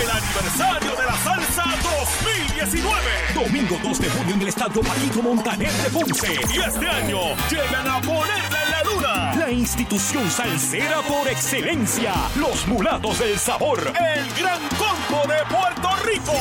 el 0.00 0.10
aniversario 0.10 0.90
de 0.96 1.06
la 1.06 1.16
salsa 1.18 1.64
2019. 1.82 2.94
Domingo 3.34 3.78
2 3.82 4.00
de 4.00 4.10
junio 4.10 4.34
en 4.34 4.42
el 4.42 4.48
Estadio 4.48 4.80
Paquito 4.80 5.22
Montaner 5.22 5.72
de 5.72 5.90
Ponce. 5.90 6.40
Y 6.52 6.58
este 6.60 6.88
año 6.88 7.20
llegan 7.50 7.86
a 7.86 8.00
ponerla 8.00 8.64
en 8.64 8.70
la 8.70 8.82
luna. 8.84 9.34
La 9.36 9.50
institución 9.50 10.30
salsera 10.30 11.02
por 11.02 11.28
excelencia. 11.28 12.14
Los 12.36 12.66
mulatos 12.66 13.18
del 13.18 13.38
sabor. 13.38 13.78
El 13.78 14.32
gran 14.40 14.60
combo 14.78 15.22
de 15.28 15.54
Puerto 15.54 15.89
Rico. 16.04 16.32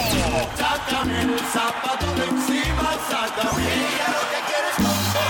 Sácame 0.57 1.21
el 1.21 1.39
zapato 1.39 2.05
de 2.15 2.25
encima, 2.25 2.97
sácame. 3.09 3.63
Ella 3.63 4.07
lo 4.09 4.21
que 4.29 4.39
quiere 4.47 4.69
es 4.69 4.75
combo. 4.77 5.23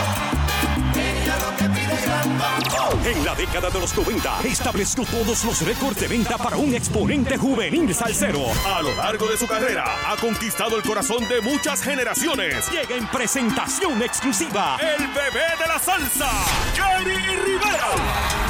Ella 0.95 1.35
lo 1.39 1.57
que 1.57 1.65
pide 1.69 1.93
es 1.93 2.05
gran 2.05 2.29
combo. 2.39 2.99
En 3.05 3.25
la 3.25 3.35
década 3.35 3.69
de 3.69 3.79
los 3.79 3.95
90 3.95 4.41
estableció 4.43 5.05
todos 5.05 5.43
los 5.45 5.61
récords 5.61 5.99
de 5.99 6.07
venta 6.07 6.37
para 6.37 6.57
un 6.57 6.73
exponente 6.73 7.37
juvenil 7.37 7.93
salsero. 7.95 8.45
A 8.65 8.81
lo 8.81 8.95
largo 8.95 9.27
de 9.27 9.37
su 9.37 9.47
carrera 9.47 9.85
ha 10.07 10.15
conquistado 10.17 10.75
el 10.77 10.83
corazón 10.83 11.27
de 11.27 11.41
muchas 11.41 11.81
generaciones. 11.81 12.69
Llega 12.71 12.95
en 12.95 13.07
presentación 13.07 14.01
exclusiva 14.01 14.77
el 14.81 15.07
bebé 15.07 15.45
de 15.59 15.67
la 15.67 15.79
salsa, 15.79 16.29
Jerry 16.75 17.15
Rivera. 17.45 18.48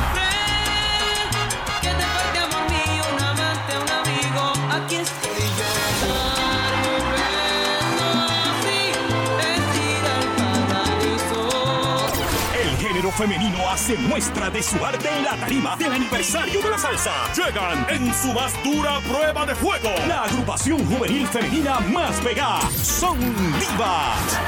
Femenino 13.12 13.70
hace 13.70 13.96
muestra 13.98 14.50
de 14.50 14.62
su 14.62 14.84
arte 14.84 15.10
en 15.10 15.24
la 15.24 15.36
tarima 15.38 15.76
del 15.76 15.94
aniversario 15.94 16.62
de 16.62 16.70
la 16.70 16.78
salsa. 16.78 17.12
Llegan 17.36 17.86
en 17.90 18.14
su 18.14 18.34
más 18.34 18.54
dura 18.64 19.00
prueba 19.02 19.46
de 19.46 19.56
fuego. 19.56 19.90
La 20.08 20.24
agrupación 20.24 20.86
juvenil 20.86 21.28
femenina 21.28 21.80
más 21.80 22.20
pegada. 22.22 22.62
Son 22.72 23.20
divas. 23.60 24.40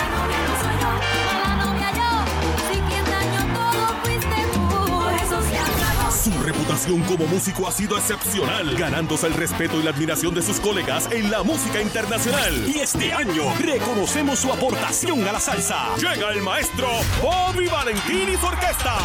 Reputación 6.51 7.01
como 7.03 7.25
músico 7.27 7.65
ha 7.65 7.71
sido 7.71 7.97
excepcional, 7.97 8.75
ganándose 8.75 9.25
el 9.27 9.33
respeto 9.33 9.79
y 9.79 9.83
la 9.83 9.91
admiración 9.91 10.35
de 10.35 10.41
sus 10.41 10.59
colegas 10.59 11.07
en 11.11 11.31
la 11.31 11.43
música 11.43 11.81
internacional. 11.81 12.67
Y 12.67 12.79
este 12.79 13.13
año 13.13 13.43
reconocemos 13.59 14.39
su 14.39 14.51
aportación 14.51 15.25
a 15.27 15.31
la 15.31 15.39
salsa. 15.39 15.95
Llega 15.95 16.29
el 16.31 16.41
maestro 16.41 16.89
Bobby 17.21 17.67
Valentín 17.67 18.27
y 18.33 18.35
su 18.35 18.45
orquesta. 18.45 18.97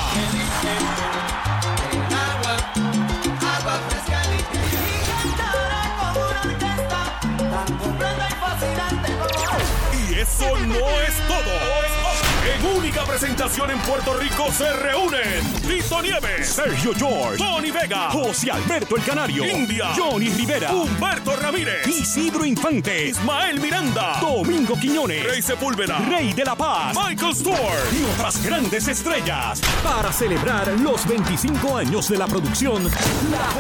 Y 10.09 10.15
eso 10.15 10.59
no 10.67 10.75
es 10.75 11.29
todo. 11.29 12.06
En 12.47 12.65
única 12.77 13.05
presentación 13.05 13.73
en 13.73 13.79
Puerto 13.81 14.15
Rico 14.15 14.53
se 14.53 14.73
reúnen 14.73 15.43
Tito 15.67 16.01
Nieves, 16.01 16.49
Sergio 16.49 16.93
George, 16.95 17.39
Tony 17.39 17.73
Vega, 17.73 18.09
José 18.11 18.53
Alberto 18.53 18.97
el 18.97 19.03
Canario, 19.03 19.45
India, 19.45 19.93
Johnny 19.97 20.29
Rivera, 20.29 20.73
Humberto 20.73 21.35
Ramírez, 21.35 21.85
Isidro 21.89 22.45
Infante, 22.45 23.09
Ismael 23.09 23.59
Miranda, 23.59 24.19
Domingo 24.21 24.79
Quiñones, 24.79 25.27
Rey 25.27 25.43
Sepúlveda, 25.43 25.99
Rey 26.09 26.33
de 26.35 26.45
la 26.45 26.55
Paz, 26.55 26.97
Michael 26.97 27.35
Stewart 27.35 27.93
y 27.93 28.05
otras 28.15 28.41
grandes 28.45 28.87
estrellas 28.87 29.61
para 29.83 30.13
celebrar 30.13 30.69
los 30.81 31.05
25 31.05 31.77
años 31.77 32.09
de 32.09 32.17
la 32.17 32.29
producción 32.29 32.85
La. 32.85 33.51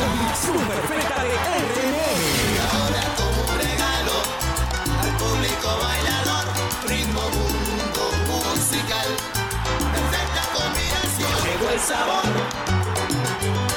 El 11.77 11.83
sabor, 11.83 12.25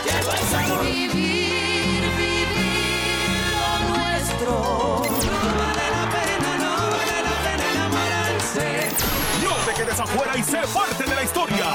llegó 0.05 0.31
el 0.31 0.39
sabor. 0.47 0.85
Vivir, 0.85 2.01
vivir 2.17 3.27
lo 3.59 3.71
nuestro. 3.89 4.51
No 5.25 5.39
vale 5.59 5.85
la 5.97 6.05
pena, 6.15 6.49
no 6.63 6.71
vale 6.95 7.17
la 7.27 7.35
pena 7.43 7.63
enamorarse. 7.73 8.67
No 9.43 9.53
te 9.65 9.73
quedes 9.73 9.99
afuera 9.99 10.37
y 10.37 10.43
sé 10.43 10.61
parte. 10.73 11.08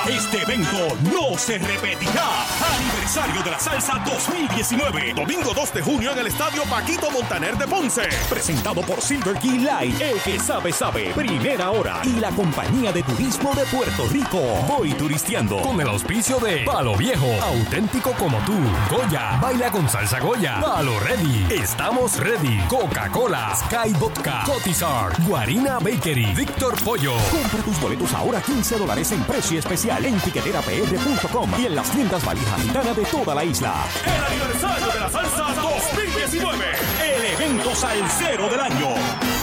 Este 0.08 0.42
evento 0.42 0.98
no 1.10 1.38
se 1.38 1.56
repetirá. 1.56 2.44
Aniversario 2.76 3.42
de 3.42 3.50
la 3.50 3.58
Salsa 3.58 4.02
2019. 4.04 5.14
Domingo 5.14 5.54
2 5.54 5.72
de 5.72 5.80
junio 5.80 6.12
en 6.12 6.18
el 6.18 6.26
Estadio 6.26 6.62
Paquito 6.64 7.10
Montaner 7.10 7.56
de 7.56 7.66
Ponce. 7.66 8.02
Presentado 8.28 8.82
por 8.82 9.00
Silver 9.00 9.38
Key 9.38 9.60
Light. 9.60 9.98
El 9.98 10.20
que 10.20 10.38
sabe, 10.38 10.72
sabe. 10.72 11.14
Primera 11.14 11.70
hora. 11.70 12.02
Y 12.04 12.20
la 12.20 12.28
Compañía 12.32 12.92
de 12.92 13.02
Turismo 13.02 13.54
de 13.54 13.64
Puerto 13.64 14.06
Rico. 14.10 14.40
Voy 14.68 14.92
turisteando 14.92 15.62
con 15.62 15.80
el 15.80 15.88
auspicio 15.88 16.38
de 16.38 16.64
Palo 16.64 16.96
Viejo, 16.96 17.32
auténtico 17.42 18.12
como 18.12 18.36
tú. 18.40 18.58
Goya, 18.90 19.38
baila 19.40 19.70
con 19.70 19.88
salsa 19.88 20.20
Goya. 20.20 20.60
Palo 20.60 21.00
Ready, 21.00 21.46
estamos 21.50 22.18
ready. 22.18 22.58
Coca-Cola, 22.68 23.56
Sky 23.56 23.94
Vodka, 23.98 24.42
Cotizar, 24.44 25.14
Guarina 25.26 25.78
Bakery, 25.78 26.26
Víctor 26.34 26.74
Pollo. 26.84 27.14
Compra 27.30 27.62
tus 27.62 27.80
boletos 27.80 28.12
ahora 28.12 28.42
15 28.42 28.76
dólares 28.76 29.10
en 29.10 29.22
precio 29.22 29.58
especial 29.58 29.93
en 30.02 30.18
tiqueterapr.com 30.20 31.50
y 31.58 31.66
en 31.66 31.76
las 31.76 31.90
tiendas 31.90 32.24
valija 32.24 32.56
gitana 32.56 32.92
de 32.92 33.04
toda 33.04 33.34
la 33.34 33.44
isla. 33.44 33.74
El 34.04 34.24
aniversario 34.24 34.86
de 34.88 35.00
la 35.00 35.10
salsa 35.10 35.54
2019. 35.54 36.64
El 37.02 37.24
evento 37.34 37.74
salsero 37.74 38.48
del 38.48 38.60
año. 38.60 39.33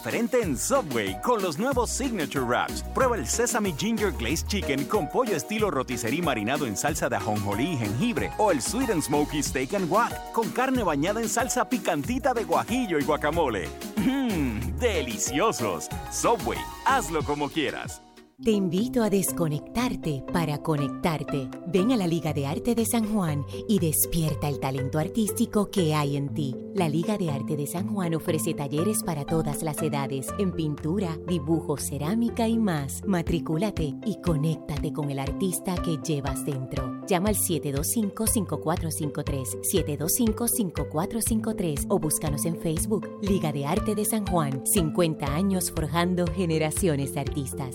Diferente 0.00 0.40
en 0.40 0.56
Subway 0.56 1.20
con 1.20 1.42
los 1.42 1.58
nuevos 1.58 1.90
Signature 1.90 2.46
Wraps. 2.46 2.82
Prueba 2.94 3.16
el 3.16 3.26
Sesame 3.26 3.74
Ginger 3.76 4.10
Glazed 4.12 4.46
Chicken 4.46 4.86
con 4.86 5.06
pollo 5.10 5.36
estilo 5.36 5.70
rotisserie 5.70 6.22
marinado 6.22 6.66
en 6.66 6.74
salsa 6.74 7.10
de 7.10 7.16
ajonjolí 7.16 7.72
y 7.72 7.76
jengibre 7.76 8.30
o 8.38 8.50
el 8.50 8.62
Sweet 8.62 8.88
and 8.88 9.02
Smoky 9.02 9.42
Steak 9.42 9.74
and 9.74 9.90
Guac 9.90 10.32
con 10.32 10.48
carne 10.52 10.82
bañada 10.82 11.20
en 11.20 11.28
salsa 11.28 11.68
picantita 11.68 12.32
de 12.32 12.44
guajillo 12.44 12.98
y 12.98 13.04
guacamole. 13.04 13.68
Mmm, 13.96 14.78
deliciosos. 14.78 15.90
Subway, 16.10 16.58
hazlo 16.86 17.22
como 17.22 17.50
quieras. 17.50 18.00
Te 18.42 18.52
invito 18.52 19.02
a 19.02 19.10
desconectarte 19.10 20.24
para 20.32 20.62
conectarte. 20.62 21.50
Ven 21.66 21.92
a 21.92 21.96
la 21.98 22.06
Liga 22.06 22.32
de 22.32 22.46
Arte 22.46 22.74
de 22.74 22.86
San 22.86 23.12
Juan 23.12 23.44
y 23.68 23.78
despierta 23.78 24.48
el 24.48 24.58
talento 24.58 24.98
artístico 24.98 25.70
que 25.70 25.94
hay 25.94 26.16
en 26.16 26.32
ti. 26.32 26.56
La 26.74 26.88
Liga 26.88 27.18
de 27.18 27.30
Arte 27.30 27.58
de 27.58 27.66
San 27.66 27.92
Juan 27.92 28.14
ofrece 28.14 28.54
talleres 28.54 29.02
para 29.02 29.26
todas 29.26 29.62
las 29.62 29.82
edades 29.82 30.28
en 30.38 30.52
pintura, 30.52 31.18
dibujo, 31.28 31.76
cerámica 31.76 32.48
y 32.48 32.56
más. 32.56 33.02
Matricúlate 33.06 33.92
y 34.06 34.18
conéctate 34.22 34.90
con 34.90 35.10
el 35.10 35.18
artista 35.18 35.74
que 35.74 35.98
llevas 35.98 36.46
dentro. 36.46 36.98
Llama 37.06 37.28
al 37.28 37.36
725-5453, 37.36 39.60
725-5453 39.70 41.84
o 41.90 41.98
búscanos 41.98 42.46
en 42.46 42.58
Facebook. 42.58 43.18
Liga 43.20 43.52
de 43.52 43.66
Arte 43.66 43.94
de 43.94 44.06
San 44.06 44.24
Juan, 44.24 44.62
50 44.64 45.26
años 45.26 45.70
forjando 45.70 46.26
generaciones 46.26 47.12
de 47.12 47.20
artistas. 47.20 47.74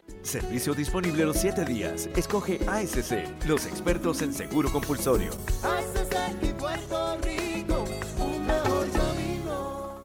Servicio 0.31 0.73
disponible 0.73 1.25
los 1.25 1.35
7 1.35 1.65
días. 1.65 2.07
Escoge 2.15 2.57
ASC, 2.65 3.45
los 3.47 3.65
expertos 3.65 4.21
en 4.21 4.33
seguro 4.33 4.71
compulsorio. 4.71 5.31
y 6.41 6.53
Puerto 6.53 7.17
Rico, 7.17 7.83
un 8.17 8.45
mejor 8.47 8.89
camino. 8.91 10.01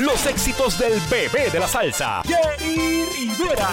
Los 0.00 0.26
éxitos 0.26 0.76
del 0.76 1.00
bebé 1.08 1.50
de 1.50 1.60
la 1.60 1.68
salsa, 1.68 2.20
Jerry 2.24 3.04
Rivera. 3.16 3.68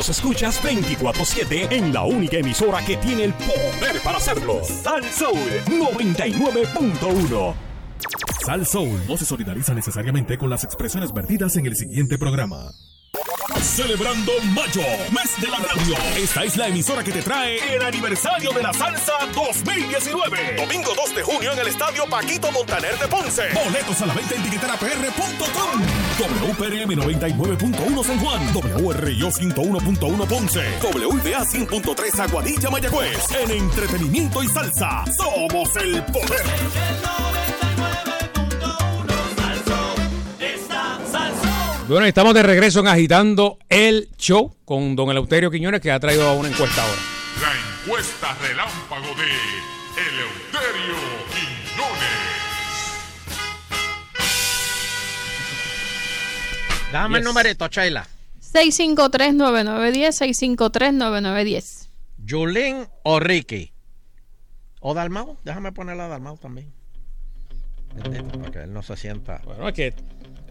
Los 0.00 0.08
escuchas 0.08 0.62
24-7 0.62 1.72
en 1.72 1.92
la 1.92 2.04
única 2.04 2.38
emisora 2.38 2.82
que 2.82 2.96
tiene 2.96 3.24
el 3.24 3.34
poder 3.34 4.00
para 4.02 4.16
hacerlo. 4.16 4.62
Sal 4.64 5.04
Soul 5.04 5.36
99.1. 5.66 7.54
Sal 8.42 8.66
Soul 8.66 8.98
no 9.06 9.18
se 9.18 9.26
solidariza 9.26 9.74
necesariamente 9.74 10.38
con 10.38 10.48
las 10.48 10.64
expresiones 10.64 11.12
vertidas 11.12 11.54
en 11.56 11.66
el 11.66 11.76
siguiente 11.76 12.16
programa. 12.16 12.70
Celebrando 13.60 14.32
Mayo, 14.54 14.80
mes 15.12 15.38
de 15.38 15.48
la 15.48 15.58
radio. 15.58 15.94
Esta 16.16 16.44
es 16.44 16.56
la 16.56 16.68
emisora 16.68 17.04
que 17.04 17.12
te 17.12 17.20
trae 17.20 17.58
el 17.76 17.82
aniversario 17.82 18.52
de 18.52 18.62
la 18.62 18.72
salsa 18.72 19.12
2019. 19.34 20.56
Domingo 20.56 20.92
2 20.96 21.14
de 21.14 21.22
junio 21.22 21.52
en 21.52 21.58
el 21.58 21.68
estadio 21.68 22.06
Paquito 22.06 22.50
Montaner 22.52 22.98
de 22.98 23.06
Ponce. 23.06 23.52
Boletos 23.52 24.00
a 24.00 24.06
la 24.06 24.14
venta 24.14 24.34
en 24.34 24.44
tiqueterapr.com. 24.44 25.82
WPRM 26.20 26.90
99.1 26.90 28.04
San 28.04 28.18
Juan. 28.18 28.42
WRIO 28.52 29.30
101.1 29.30 30.26
Ponce. 30.26 30.60
WBA 30.82 31.44
100.3 31.46 32.20
Aguadilla 32.20 32.68
Mayagüez. 32.68 33.30
En 33.40 33.50
entretenimiento 33.50 34.42
y 34.42 34.48
salsa, 34.48 35.04
somos 35.16 35.74
el 35.76 36.02
poder. 36.04 36.44
Bueno, 41.88 42.04
estamos 42.04 42.34
de 42.34 42.42
regreso 42.42 42.80
en 42.80 42.88
Agitando 42.88 43.58
el 43.70 44.10
Show 44.18 44.54
con 44.66 44.94
don 44.94 45.10
Eleuterio 45.10 45.50
Quiñones 45.50 45.80
que 45.80 45.90
ha 45.90 45.98
traído 45.98 46.34
una 46.34 46.50
encuesta 46.50 46.82
ahora. 46.82 47.00
La 47.40 47.86
encuesta 47.86 48.36
relámpago 48.42 49.06
de 49.16 49.24
Eleuterio 50.02 50.96
Quiñones. 51.32 52.19
Dame 56.92 57.18
el 57.18 57.24
numerito, 57.24 57.68
Sheila. 57.68 58.06
653-9910, 58.52 60.58
653-9910. 60.58 61.88
Julín 62.28 62.86
o 63.04 63.20
Ricky. 63.20 63.72
O 64.80 64.94
Dalmau. 64.94 65.36
Déjame 65.44 65.72
ponerla 65.72 66.06
a 66.06 66.08
Dalmau 66.08 66.36
también. 66.36 66.72
Para 67.96 68.50
que 68.50 68.58
él 68.62 68.72
no 68.72 68.82
se 68.82 68.96
sienta. 68.96 69.40
Bueno, 69.44 69.68
es 69.68 69.74
que 69.74 69.94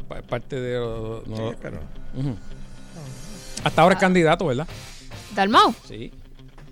pa- 0.07 0.21
parte 0.21 0.55
de... 0.59 0.79
no- 0.79 1.23
Sí, 1.51 1.57
pero-. 1.61 1.79
Hasta 3.63 3.81
ahora 3.81 3.95
es 3.95 4.01
candidato, 4.01 4.45
¿verdad? 4.45 4.67
¿Dalmau? 5.35 5.73
Sí. 5.87 6.11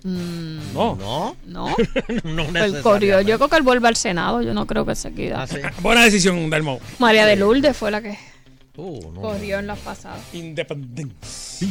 Mm, 0.03 0.73
No. 0.73 0.95
No. 0.95 1.35
No. 1.45 1.75
no 2.23 2.63
El 2.63 2.81
corrió. 2.81 3.21
Yo 3.21 3.37
creo 3.37 3.49
que 3.49 3.55
él 3.57 3.63
vuelve 3.63 3.87
al 3.87 3.95
Senado. 3.95 4.41
Yo 4.41 4.53
no 4.53 4.65
creo 4.65 4.85
que 4.85 4.95
se 4.95 5.13
quede. 5.13 5.35
Buena 5.81 6.03
decisión, 6.03 6.49
Dalmau. 6.49 6.79
María 6.99 7.25
de 7.25 7.35
Lourdes 7.35 7.75
fue 7.75 7.91
la 7.91 8.01
que 8.01 8.17
Uh, 8.77 9.11
no. 9.11 9.21
corrió 9.21 9.59
en 9.59 9.67
las 9.67 9.79
pasadas. 9.79 10.21
Independencia. 10.33 11.67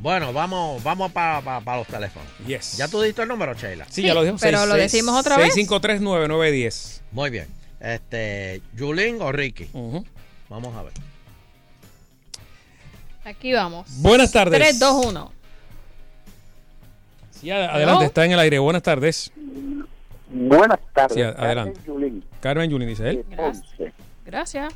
Bueno, 0.00 0.32
vamos, 0.34 0.82
vamos 0.82 1.10
para 1.12 1.60
los 1.76 1.86
teléfonos. 1.86 2.28
Yes. 2.46 2.76
¿Ya 2.76 2.88
tú 2.88 3.00
diste 3.00 3.22
el 3.22 3.28
número, 3.28 3.54
Sheila? 3.54 3.86
Sí, 3.88 4.02
ya 4.02 4.12
lo 4.12 4.20
dijimos. 4.20 4.40
pero 4.42 4.66
lo 4.66 4.74
decimos 4.74 5.18
otra 5.18 5.38
vez. 5.38 5.56
653-9910. 5.56 7.00
Muy 7.12 7.30
bien. 7.30 7.46
Este, 7.80 8.60
Julín 8.78 9.22
o 9.22 9.32
Ricky. 9.32 9.68
Vamos 10.50 10.76
a 10.76 10.82
ver. 10.82 10.92
Aquí 13.24 13.52
vamos. 13.54 13.86
Buenas 14.02 14.30
tardes. 14.30 14.60
3, 14.60 14.78
2, 14.78 15.06
1. 15.06 15.32
Sí, 17.40 17.50
ad- 17.50 17.70
adelante, 17.70 18.04
está 18.04 18.26
en 18.26 18.32
el 18.32 18.38
aire. 18.40 18.58
Buenas 18.58 18.82
tardes. 18.82 19.32
Buenas 20.30 20.80
tardes. 20.92 21.14
Sí, 21.14 21.22
adelante. 21.22 21.80
Carmen 21.80 21.86
Yulín, 21.86 22.24
Carmen 22.40 22.70
Yulín, 22.70 22.88
dice 22.88 23.08
él. 23.10 23.24
De 24.24 24.30
Ponce. 24.30 24.58
Gracias. 24.58 24.74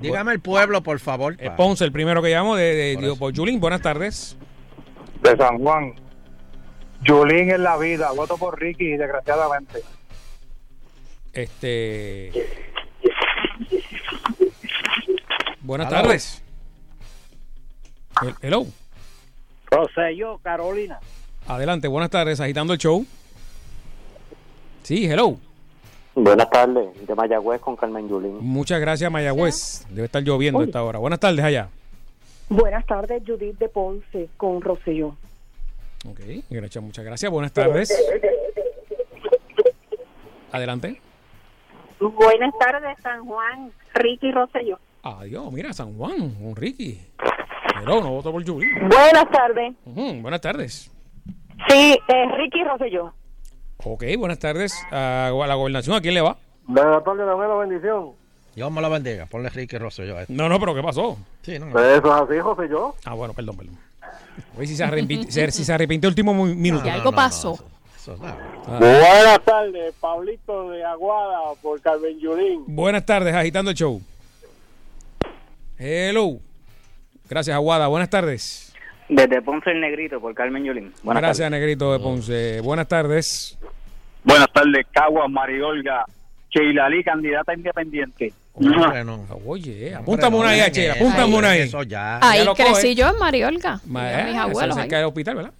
Dígame 0.00 0.32
el 0.32 0.40
pueblo, 0.40 0.82
por 0.82 0.98
favor. 1.00 1.36
Eh, 1.38 1.50
Ponce, 1.56 1.84
el 1.84 1.92
primero 1.92 2.22
que 2.22 2.28
llamo, 2.30 2.56
de, 2.56 2.74
de, 2.74 2.96
digo, 2.96 3.16
por 3.16 3.32
Yulín. 3.32 3.60
Buenas 3.60 3.80
tardes. 3.82 4.36
de 5.22 5.36
San 5.36 5.58
Juan. 5.58 5.94
Julín 7.06 7.50
en 7.50 7.62
la 7.62 7.76
vida, 7.76 8.10
voto 8.12 8.36
por 8.38 8.58
Ricky, 8.60 8.96
desgraciadamente. 8.96 9.82
Este. 11.32 12.30
Buenas 15.60 15.88
Hello. 15.90 16.02
tardes. 16.02 16.42
Hel- 18.20 18.36
Hello. 18.42 18.66
Rosselló, 19.70 20.38
Carolina. 20.38 21.00
Adelante, 21.48 21.88
buenas 21.88 22.10
tardes. 22.10 22.40
Agitando 22.40 22.72
el 22.74 22.78
show. 22.78 23.04
Sí, 24.82 25.06
hello. 25.10 25.38
Buenas 26.14 26.48
tardes, 26.48 27.06
de 27.06 27.14
Mayagüez 27.14 27.60
con 27.60 27.76
Carmen 27.76 28.08
Yulín. 28.08 28.38
Muchas 28.40 28.80
gracias, 28.80 29.10
Mayagüez. 29.10 29.84
Debe 29.90 30.06
estar 30.06 30.22
lloviendo 30.22 30.60
a 30.60 30.64
esta 30.64 30.82
hora. 30.82 30.98
Buenas 30.98 31.18
tardes 31.18 31.44
allá. 31.44 31.68
Buenas 32.48 32.86
tardes, 32.86 33.22
Judith 33.26 33.58
de 33.58 33.68
Ponce, 33.68 34.28
con 34.36 34.60
Rosselló. 34.60 35.16
Ok, 36.08 36.20
gracias, 36.50 36.84
muchas 36.84 37.04
gracias. 37.04 37.32
Buenas 37.32 37.52
tardes. 37.52 37.92
Adelante. 40.52 41.00
Buenas 41.98 42.52
tardes, 42.60 42.96
San 43.02 43.24
Juan, 43.24 43.72
Ricky 43.94 44.30
Rosselló. 44.30 44.78
Adiós, 45.02 45.50
mira, 45.52 45.72
San 45.72 45.96
Juan, 45.96 46.36
un 46.40 46.54
Ricky. 46.54 47.00
Pero 47.80 48.00
no 48.00 48.10
voto 48.10 48.30
por 48.30 48.46
Julie. 48.46 48.70
Buenas 48.80 49.28
tardes. 49.30 49.74
Buenas 49.84 50.40
tardes. 50.40 50.90
Sí, 51.68 51.98
eh, 52.08 52.26
Ricky 52.36 52.62
Rosselló. 52.62 53.12
Ok, 53.84 54.04
buenas 54.18 54.38
tardes. 54.38 54.74
A 54.90 55.30
la 55.46 55.54
gobernación, 55.54 55.96
¿a 55.96 56.00
quién 56.00 56.14
le 56.14 56.20
va? 56.20 56.36
Buenas 56.66 57.04
tardes, 57.04 57.26
dame 57.26 57.46
la 57.46 57.54
bendición. 57.54 58.10
Dios 58.54 58.70
me 58.72 58.80
la 58.80 58.88
bendiga. 58.88 59.26
Ponle 59.26 59.48
Ricky 59.50 59.76
Rosselló 59.78 60.16
a 60.16 60.22
esto. 60.22 60.32
No, 60.32 60.48
no, 60.48 60.58
pero 60.60 60.74
¿qué 60.74 60.82
pasó? 60.82 61.18
Sí, 61.42 61.58
no. 61.58 61.68
Eso 61.78 62.06
es 62.16 62.22
así, 62.30 62.38
José 62.40 62.68
yo. 62.70 62.94
Ah, 63.04 63.14
bueno, 63.14 63.34
perdón, 63.34 63.56
perdón. 63.56 63.76
A 64.02 64.58
ver 64.58 64.68
si 64.68 64.76
se 64.76 64.84
arrepintió, 64.84 65.28
si 65.50 65.64
se 65.64 65.72
arrepintió 65.72 66.08
el 66.08 66.12
último 66.12 66.32
mu- 66.32 66.54
minuto. 66.54 66.86
Y 66.86 66.90
algo 66.90 67.12
pasó. 67.12 67.58
Ah. 68.22 68.36
Buenas 68.78 69.40
tardes, 69.44 69.94
Pablito 69.98 70.70
de 70.70 70.84
Aguada 70.84 71.38
por 71.62 71.80
Carmen 71.80 72.18
Yulín. 72.20 72.62
Buenas 72.66 73.04
tardes, 73.06 73.34
agitando 73.34 73.70
el 73.70 73.76
show. 73.76 74.00
Hello. 75.78 76.38
Gracias, 77.28 77.54
Aguada. 77.54 77.88
Buenas 77.88 78.10
tardes. 78.10 78.72
Desde 79.08 79.42
Ponce 79.42 79.70
el 79.70 79.80
Negrito, 79.80 80.20
por 80.20 80.34
Carmen 80.34 80.64
Yulín. 80.64 80.92
Buenas 81.02 81.22
Gracias, 81.22 81.50
Negrito 81.50 81.92
de 81.92 81.98
Ponce. 81.98 82.60
Buenas 82.60 82.88
tardes. 82.88 83.58
Buenas 84.24 84.50
tardes, 84.52 84.86
Caguas, 84.90 85.30
Mariolga, 85.30 86.04
Sheila 86.50 86.88
Lee, 86.88 87.04
candidata 87.04 87.54
independiente. 87.54 88.32
Oye, 89.44 89.94
apúntame 89.94 90.36
una 90.36 90.50
ahí, 90.50 90.70
Chela. 90.70 90.94
Apúntame 90.94 91.34
una 91.36 91.50
ahí. 91.50 91.60
Eso 91.62 91.82
ya. 91.82 92.18
Ahí 92.22 92.44
Ya 92.44 92.54
crecí 92.54 92.70
coge. 92.72 92.94
yo 92.94 93.08
en 93.08 93.18
Mariolga. 93.18 93.80
Ma- 93.86 94.02
Mira, 94.04 94.24
mis 94.26 94.34
eh, 94.34 94.38
abuelos. 94.38 94.76
cerca 94.76 94.96
del 94.96 95.06
hospital, 95.06 95.36
¿verdad? 95.36 95.52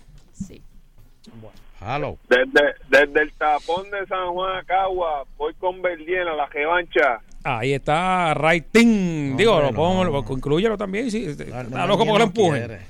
Hello. 1.86 2.16
Desde, 2.30 2.74
desde 2.88 3.22
el 3.22 3.32
tapón 3.34 3.90
de 3.90 4.06
San 4.06 4.28
Juan 4.32 4.56
a 4.56 4.62
Cagua, 4.64 5.24
voy 5.36 5.52
con 5.54 5.82
Berlien 5.82 6.26
a 6.28 6.34
la 6.34 6.46
revancha. 6.46 7.20
Ahí 7.42 7.74
está 7.74 8.32
Raitín. 8.32 9.36
Digo, 9.36 9.52
Hombre, 9.52 9.70
lo 9.70 9.76
pongo, 9.76 10.04
lo- 10.04 10.24
inclúyelo 10.34 10.78
también. 10.78 11.10
Sí, 11.10 11.26
está 11.26 11.62
no, 11.64 11.86
loco 11.86 12.04
no, 12.04 12.12
porque 12.12 12.12
lo 12.12 12.18
no 12.20 12.24
empujen. 12.24 12.66
quiere. 12.66 12.80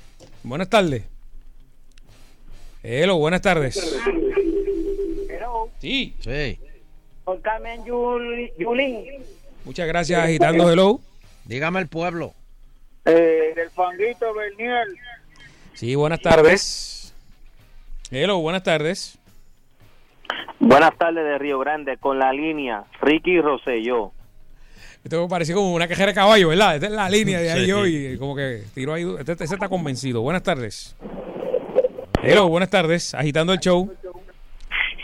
Buenas 0.43 0.69
tardes. 0.69 1.03
Hello, 2.83 3.17
buenas 3.17 3.41
tardes. 3.41 3.75
Sí. 5.79 6.15
Sí. 6.19 6.59
Por 7.23 7.41
Carmen 7.41 7.83
Yul- 7.85 8.51
Yulín. 8.57 9.05
Muchas 9.63 9.87
gracias, 9.87 10.23
agitando 10.23 10.71
hello. 10.71 10.99
Dígame 11.45 11.79
el 11.79 11.87
pueblo. 11.87 12.33
Eh, 13.05 13.53
del 13.55 13.69
fanguito 13.71 14.33
Bernier. 14.33 14.87
Sí, 15.73 15.95
buenas 15.95 16.21
tardes. 16.21 17.13
Hello, 18.11 18.39
buenas 18.39 18.63
tardes. 18.63 19.17
Buenas 20.59 20.97
tardes 20.97 21.23
de 21.23 21.37
Río 21.37 21.59
Grande, 21.59 21.97
con 21.97 22.17
la 22.17 22.31
línea 22.31 22.85
Ricky 23.01 23.39
Rosselló. 23.41 24.11
Esto 25.03 25.21
me 25.21 25.27
pareció 25.29 25.55
como 25.55 25.73
una 25.75 25.87
cajera 25.87 26.07
de 26.07 26.13
caballo, 26.15 26.49
¿verdad? 26.49 26.75
Esta 26.75 26.87
es 26.87 26.93
la 26.93 27.09
línea 27.09 27.39
de 27.39 27.51
ahí 27.51 27.65
Sí. 27.65 27.71
hoy. 27.71 28.17
Como 28.17 28.35
que 28.35 28.63
tiró 28.73 28.93
ahí. 28.93 29.03
Este, 29.19 29.33
este 29.33 29.43
está 29.43 29.69
convencido. 29.69 30.21
Buenas 30.21 30.41
tardes. 30.41 30.95
Hello, 32.23 32.47
buenas 32.47 32.69
tardes. 32.71 33.13
Agitando 33.13 33.53
el 33.53 33.59
show. 33.59 33.93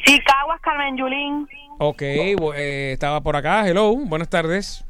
Sí, 0.05 0.19
Carmen 0.61 0.97
Yulín. 0.97 1.47
Ok, 1.79 2.01
eh, 2.03 2.91
estaba 2.93 3.21
por 3.21 3.35
acá. 3.35 3.67
Hello, 3.67 3.95
buenas 3.95 4.29
tardes. 4.29 4.85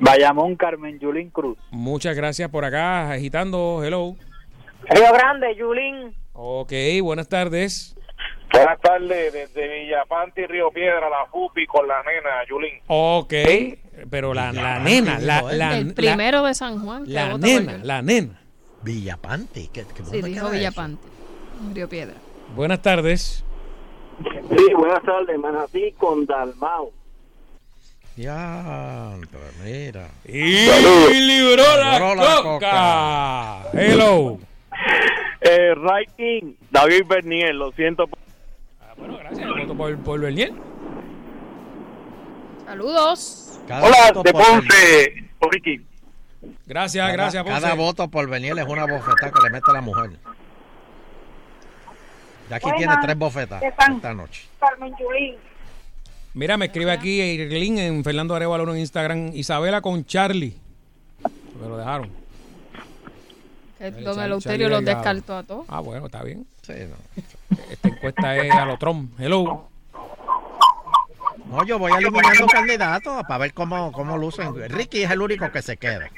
Bayamón, 0.00 0.56
Carmen 0.56 0.98
Yulín 0.98 1.30
Cruz. 1.30 1.56
Muchas 1.70 2.16
gracias 2.16 2.50
por 2.50 2.64
acá. 2.64 3.12
Agitando, 3.12 3.82
hello. 3.84 4.16
Río 4.88 5.12
Grande, 5.12 5.54
Yulín. 5.56 6.14
Ok, 6.32 6.72
buenas 7.02 7.28
tardes. 7.28 7.96
Buenas 8.52 8.80
tardes, 8.80 9.32
desde 9.32 9.82
Villapante 9.84 10.42
y 10.42 10.46
Río 10.46 10.70
Piedra, 10.70 11.08
la 11.08 11.26
Fupi 11.30 11.66
con 11.66 11.86
la 11.88 12.02
nena 12.02 12.44
Yulín. 12.48 12.74
Ok, 12.88 13.32
pero 14.10 14.34
la, 14.34 14.52
la 14.52 14.78
nena, 14.80 15.18
la, 15.18 15.42
la, 15.42 15.78
el 15.78 15.88
la- 15.88 15.94
primero 15.94 16.42
de 16.44 16.54
San 16.54 16.84
Juan. 16.84 17.04
la 17.06 17.38
nena, 17.38 17.78
la 17.82 18.02
nena. 18.02 18.40
Villapante. 18.82 19.70
¿Qué, 19.72 19.84
qué, 19.94 20.04
Sí, 20.04 20.22
dijo 20.22 20.50
Villapante. 20.50 21.06
Río 21.72 21.88
Piedra. 21.88 22.14
Buenas 22.54 22.82
tardes. 22.82 23.43
Sí, 24.22 24.74
buenas 24.74 25.02
tardes, 25.02 25.38
Manatí 25.38 25.92
con 25.98 26.24
Dalmau. 26.26 26.92
Ya, 28.16 29.16
mira. 29.64 30.08
Y 30.24 30.66
libró 31.20 31.62
la, 31.78 31.92
Libró 31.98 32.14
la 32.14 32.42
coca. 32.42 33.62
Hello. 33.72 34.38
Eh, 35.40 35.74
right 35.74 36.08
King, 36.16 36.54
David 36.70 37.06
Bernier, 37.08 37.54
lo 37.54 37.72
siento. 37.72 38.08
Bueno, 38.96 39.18
gracias. 39.18 39.48
Voto 39.48 39.74
por, 39.76 39.98
por 39.98 40.20
Bernier. 40.20 40.52
Saludos. 42.66 43.60
Cada 43.66 43.86
Hola, 43.86 44.22
de 44.22 44.32
Ponce, 44.32 45.24
Ricky. 45.50 45.80
Gracias, 46.66 47.02
Cada- 47.04 47.12
gracias, 47.12 47.42
Ponce. 47.44 47.60
Cada 47.60 47.74
voto 47.74 48.08
por 48.08 48.28
venir 48.28 48.56
es 48.58 48.66
una 48.66 48.86
bofetada 48.86 49.32
que 49.32 49.42
le 49.42 49.50
mete 49.50 49.72
la 49.72 49.80
mujer. 49.80 50.10
Y 52.50 52.52
aquí 52.54 52.64
Buenas. 52.64 52.78
tiene 52.78 52.96
tres 53.02 53.16
bofetas 53.16 53.62
esta 53.62 54.14
noche. 54.14 54.46
Carmen 54.60 54.94
Yulín. 54.98 55.36
Mira, 56.34 56.56
me 56.56 56.66
escribe 56.66 56.90
aquí 56.92 57.20
Irlin 57.20 57.78
en 57.78 58.04
Fernando 58.04 58.34
Arevalo 58.34 58.72
en 58.74 58.80
Instagram. 58.80 59.30
Isabela 59.34 59.80
con 59.80 60.04
Charlie. 60.04 60.56
Me 61.60 61.68
lo 61.68 61.76
dejaron. 61.76 62.10
Don 64.02 64.20
Eleuterio 64.20 64.68
los 64.68 64.84
descartó 64.84 65.36
a 65.36 65.42
todos. 65.42 65.66
Ah, 65.68 65.80
bueno, 65.80 66.06
está 66.06 66.22
bien. 66.22 66.46
Esta 67.70 67.88
encuesta 67.88 68.36
es 68.36 68.50
a 68.52 68.64
lo 68.64 68.76
Trump. 68.78 69.18
Hello. 69.20 69.68
No, 71.46 71.64
yo 71.66 71.78
voy 71.78 71.92
eliminando 71.92 72.46
candidatos 72.46 73.22
para 73.28 73.38
ver 73.38 73.52
cómo, 73.52 73.92
cómo 73.92 74.16
lucen. 74.16 74.54
Ricky 74.70 75.02
es 75.02 75.10
el 75.10 75.20
único 75.20 75.50
que 75.52 75.60
se 75.62 75.76
queda. 75.76 76.08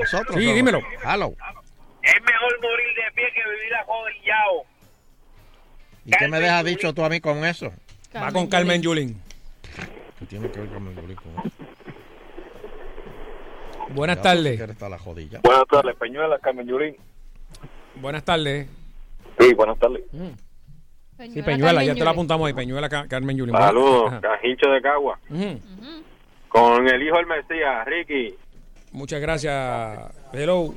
Nosotros 0.00 0.36
Sí, 0.38 0.46
no. 0.46 0.54
dímelo. 0.54 0.80
Hello. 1.04 1.34
Es 2.02 2.14
mejor 2.22 2.60
morir 2.62 2.86
de 2.96 3.12
pie 3.14 3.24
que 3.34 3.50
vivir 3.50 3.74
ajodillado. 3.74 4.64
¿Y 6.04 6.10
qué 6.10 6.28
me 6.28 6.40
dejas 6.40 6.64
dicho 6.64 6.92
tú 6.94 7.04
a 7.04 7.08
mí 7.08 7.20
con 7.20 7.44
eso? 7.44 7.72
Va 8.14 8.30
con 8.32 8.46
Carmen 8.48 8.82
Yulín. 8.82 9.20
¿Qué 10.18 10.26
tiene 10.26 10.50
que 10.50 10.60
ver 10.60 10.70
Carmen 10.70 10.94
Yulín 10.96 11.16
con 11.16 11.32
eso? 11.46 11.56
Buenas 13.94 14.22
tardes. 14.22 14.52
si 14.52 14.56
quieres, 14.56 14.74
está 14.74 14.88
la 14.88 14.98
jodilla. 14.98 15.40
Buenas 15.42 15.66
tardes, 15.68 15.96
Peñuela, 15.96 16.38
Carmen 16.38 16.66
Yulín. 16.66 16.96
Buenas 17.96 18.24
tardes. 18.24 18.68
Sí, 19.38 19.54
buenas 19.54 19.78
tardes. 19.78 20.02
Sí, 21.32 21.42
Peñuela, 21.42 21.84
ya 21.84 21.94
te 21.94 22.04
la 22.04 22.10
apuntamos 22.10 22.46
ahí. 22.46 22.52
Peñuela, 22.54 22.88
Ca- 22.88 23.06
Carmen 23.06 23.36
Yulín. 23.36 23.54
Saludos. 23.56 24.14
Cajincho 24.20 24.70
de 24.70 24.82
Cagua. 24.82 25.18
Con 26.48 26.88
el 26.88 27.02
hijo 27.02 27.16
del 27.16 27.26
Mesías, 27.26 27.86
Ricky. 27.86 28.34
Muchas 28.92 29.20
gracias. 29.20 29.98
Hello. 30.32 30.74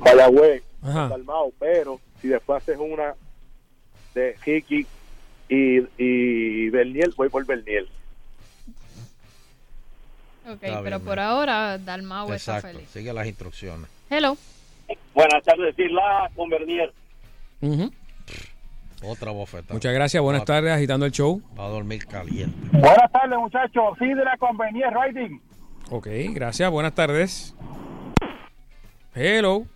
Mayagüez, 0.00 0.62
Ajá. 0.82 1.08
Dalmau, 1.08 1.52
pero 1.58 2.00
si 2.20 2.28
después 2.28 2.62
haces 2.62 2.76
una 2.78 3.14
de 4.14 4.36
Ricky 4.44 4.86
y, 5.48 5.80
y 5.98 6.70
Berniel, 6.70 7.12
voy 7.16 7.28
por 7.28 7.44
Berniel. 7.44 7.88
Ok, 10.46 10.62
Está 10.62 10.82
pero 10.82 10.98
bien, 10.98 11.00
por 11.08 11.18
ahora 11.20 11.78
Dalmau 11.78 12.32
está 12.32 12.56
Exacto. 12.58 12.76
feliz. 12.76 12.90
Sigue 12.90 13.12
las 13.12 13.26
instrucciones. 13.26 13.88
Hello. 14.10 14.36
Buenas 15.14 15.42
tardes, 15.42 15.78
Isla 15.78 16.30
con 16.36 16.50
Bernier. 16.50 16.92
Ujú. 17.62 17.90
Otra 19.02 19.30
bofetada. 19.32 19.72
Muchas 19.74 19.92
gracias. 19.94 20.22
Buenas 20.22 20.44
tardes. 20.44 20.72
Agitando 20.72 21.04
el 21.06 21.12
show. 21.12 21.42
Va 21.58 21.66
a 21.66 21.68
dormir 21.68 22.06
caliente. 22.06 22.56
Buenas 22.72 23.10
tardes, 23.12 23.38
muchachos. 23.38 23.98
Sidra 23.98 24.36
con 24.38 24.56
Bernier 24.56 24.90
Riding. 24.92 25.40
Ok, 25.90 26.08
gracias. 26.30 26.70
Buenas 26.70 26.94
tardes. 26.94 27.54
Hello. 29.14 29.66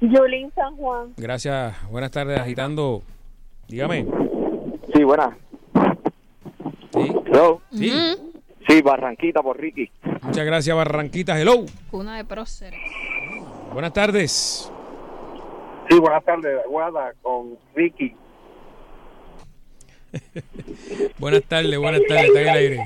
Yulín 0.00 0.52
San 0.54 0.76
Juan. 0.76 1.14
Gracias. 1.16 1.74
Buenas 1.90 2.10
tardes. 2.10 2.38
Agitando. 2.38 3.02
Dígame. 3.66 4.06
Sí, 4.94 5.04
buenas. 5.04 5.36
Sí. 6.92 7.12
Hello. 7.26 7.60
Sí. 7.72 7.92
Sí, 8.68 8.82
Barranquita 8.82 9.42
por 9.42 9.58
Ricky. 9.58 9.90
Muchas 10.22 10.44
gracias, 10.44 10.76
Barranquita. 10.76 11.40
Hello. 11.40 11.64
Cuna 11.90 12.16
de 12.16 12.24
próceres. 12.24 12.78
Buenas 13.72 13.92
tardes. 13.92 14.70
Sí, 15.88 15.98
buenas 15.98 16.22
tardes, 16.24 16.60
Aguada 16.66 17.12
con 17.22 17.56
Ricky. 17.74 18.14
Buenas 21.18 21.42
tardes. 21.44 21.78
Buenas 21.78 22.00
tardes. 22.08 22.24
Está 22.26 22.40
en 22.40 22.48
el 22.48 22.54
aire. 22.56 22.84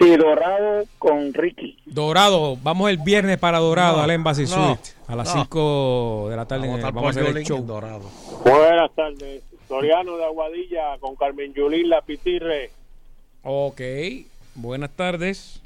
Sí, 0.00 0.16
Dorado 0.16 0.84
con 0.98 1.32
Ricky. 1.32 1.78
Dorado. 1.86 2.56
Vamos 2.62 2.90
el 2.90 2.98
viernes 2.98 3.38
para 3.38 3.58
Dorado 3.58 3.98
No, 3.98 4.02
al 4.02 4.10
Embassy 4.10 4.42
no, 4.42 4.48
Suite. 4.76 4.90
A 5.06 5.14
las 5.16 5.34
no. 5.34 5.42
5 5.42 6.26
de 6.30 6.36
la 6.36 6.46
tarde. 6.46 6.66
en 6.68 6.74
el- 6.74 6.80
Vamos 6.82 6.96
a 6.96 7.00
por 7.00 7.10
hacer 7.10 7.36
el 7.36 7.44
show. 7.44 7.58
en 7.58 7.66
Dorado. 7.66 8.10
Buenas 8.44 8.90
tardes, 8.94 9.42
Soriano 9.68 10.16
de 10.16 10.24
Aguadilla 10.24 10.98
con 10.98 11.14
Carmen 11.14 11.54
Yulín 11.54 11.88
La 11.88 12.00
Pitirre. 12.02 12.70
Ok. 13.44 13.80
Buenas 14.56 14.90
tardes. 14.90 15.60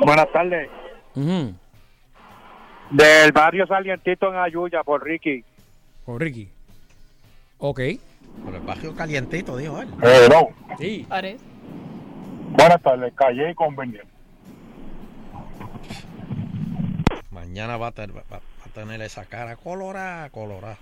Buenas 0.00 0.30
tardes. 0.32 0.68
Del 2.90 3.32
barrio 3.32 3.66
Salientito 3.66 4.28
en 4.28 4.36
Ayuya 4.36 4.82
por 4.82 5.02
Ricky. 5.04 5.44
Con 6.04 6.20
Ricky. 6.20 6.48
Ok. 7.58 7.80
Por 8.44 8.54
el 8.54 8.60
barrio 8.62 8.94
calientito, 8.94 9.56
dijo 9.56 9.80
él. 9.80 9.88
Hello. 10.02 10.48
Sí. 10.78 11.06
Buenas 12.50 12.82
tardes, 12.82 13.12
Calle 13.14 13.54
con 13.54 13.74
Bernier. 13.74 14.06
Mañana 17.30 17.76
va 17.76 17.88
a, 17.88 17.92
ter- 17.92 18.14
va- 18.16 18.24
va 18.30 18.36
a 18.64 18.68
tener 18.72 19.00
esa 19.02 19.24
cara 19.24 19.56
colorada, 19.56 20.30
colorada. 20.30 20.76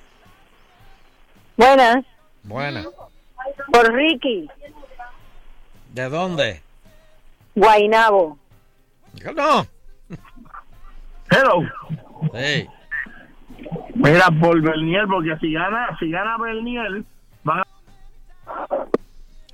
Buenas. 1.57 2.05
Buena. 2.43 2.85
Por 3.73 3.93
Ricky, 3.93 4.49
¿De 5.93 6.09
dónde? 6.09 6.63
Guainabo. 7.55 8.39
No. 9.37 9.67
Hello. 11.31 11.63
Sí. 12.35 12.67
Mira, 13.95 14.27
por 14.41 14.61
Bernier, 14.63 15.07
porque 15.07 15.37
si 15.41 15.53
gana, 15.53 15.97
si 15.99 16.11
gana 16.11 16.37
Bernier, 16.39 17.05
van 17.45 17.61
a... 17.61 17.67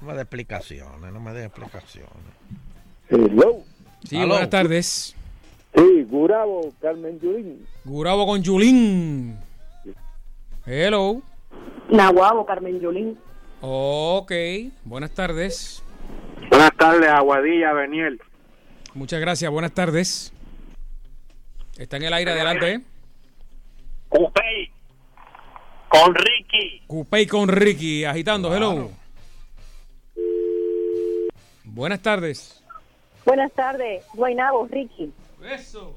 No 0.01 0.07
me 0.07 0.14
dé 0.14 0.20
explicaciones, 0.20 1.12
no 1.12 1.20
me 1.20 1.32
dé 1.32 1.45
explicaciones. 1.45 2.12
Hello. 3.09 3.62
Sí, 4.05 4.16
buenas 4.16 4.51
tardes. 4.51 5.16
Sí, 5.74 6.05
Gurabo, 6.09 6.72
Carmen 6.80 7.18
Yulín. 7.20 7.66
Gurabo 7.84 8.26
con 8.26 8.43
Yulín. 8.43 9.39
Hello. 10.66 11.22
Nahuabo, 11.91 12.45
Carmen 12.47 12.80
Yulín. 12.80 13.18
Ok, 13.61 14.32
buenas 14.84 15.11
tardes. 15.11 15.82
Buenas 16.51 16.76
tardes, 16.76 17.09
Aguadilla, 17.09 17.72
Beniel. 17.72 18.20
Muchas 18.95 19.20
gracias, 19.20 19.51
buenas 19.51 19.72
tardes. 19.72 20.32
Está 21.76 21.97
en 21.97 22.05
el 22.05 22.12
aire 22.12 22.32
adelante, 22.32 22.72
¿eh? 22.74 22.80
Cupey. 24.09 24.70
Con 25.89 26.14
Cupey 26.89 27.26
con 27.26 27.49
Ricky, 27.49 28.05
agitando, 28.07 28.55
hello. 28.57 28.91
Buenas 31.64 32.01
tardes. 32.01 32.62
Buenas 33.26 33.53
tardes, 33.53 34.05
Guainabo, 34.14 34.66
Ricky. 34.68 35.12
Eso. 35.45 35.95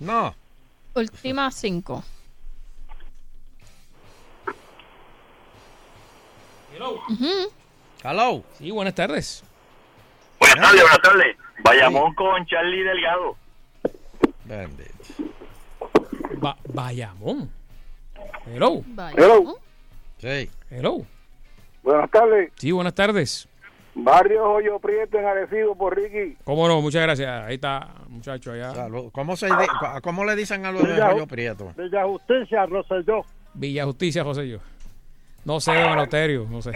No. 0.00 0.34
Última 0.94 1.48
cinco. 1.52 2.02
Hello. 6.74 6.98
Hello. 8.02 8.44
Sí, 8.58 8.70
buenas 8.72 8.96
tardes. 8.96 9.44
Buenas 10.40 10.56
tardes, 10.60 10.80
buenas 10.82 11.02
tardes. 11.02 11.36
Bayamón 11.62 12.14
con 12.16 12.44
Charlie 12.46 12.82
Delgado. 12.82 13.36
Bendito. 14.44 14.90
Ba- 16.40 16.56
Bayamón. 16.74 17.48
Hello. 18.46 18.82
Hello. 19.16 19.56
Sí. 20.22 20.48
Hello. 20.70 21.04
Buenas 21.82 22.08
tardes. 22.12 22.52
Sí, 22.56 22.70
buenas 22.70 22.94
tardes. 22.94 23.48
Barrio 23.94 24.44
Hoyo 24.52 24.78
Prieto 24.78 25.18
en 25.18 25.26
Arecibo 25.26 25.74
por 25.76 25.96
Ricky. 25.96 26.36
¿Cómo 26.44 26.68
no? 26.68 26.80
Muchas 26.80 27.02
gracias. 27.02 27.28
Ahí 27.44 27.56
está, 27.56 27.88
muchacho, 28.08 28.52
allá. 28.52 28.72
Salud. 28.72 29.10
¿Cómo, 29.12 29.36
se 29.36 29.48
cu- 29.48 29.56
¿Cómo 30.00 30.24
le 30.24 30.36
dicen 30.36 30.64
a 30.64 30.70
los 30.70 30.84
de 30.84 30.92
Villa- 30.92 31.10
Rollo 31.10 31.26
Prieto? 31.26 31.72
Villa 31.76 32.04
Justicia, 32.04 32.66
Roselló. 32.66 33.22
Villa 33.54 33.84
Justicia, 33.84 34.22
José 34.22 34.48
yo. 34.48 34.58
No 35.44 35.58
sé, 35.58 35.72
don 35.74 36.50
no 36.52 36.62
sé. 36.62 36.70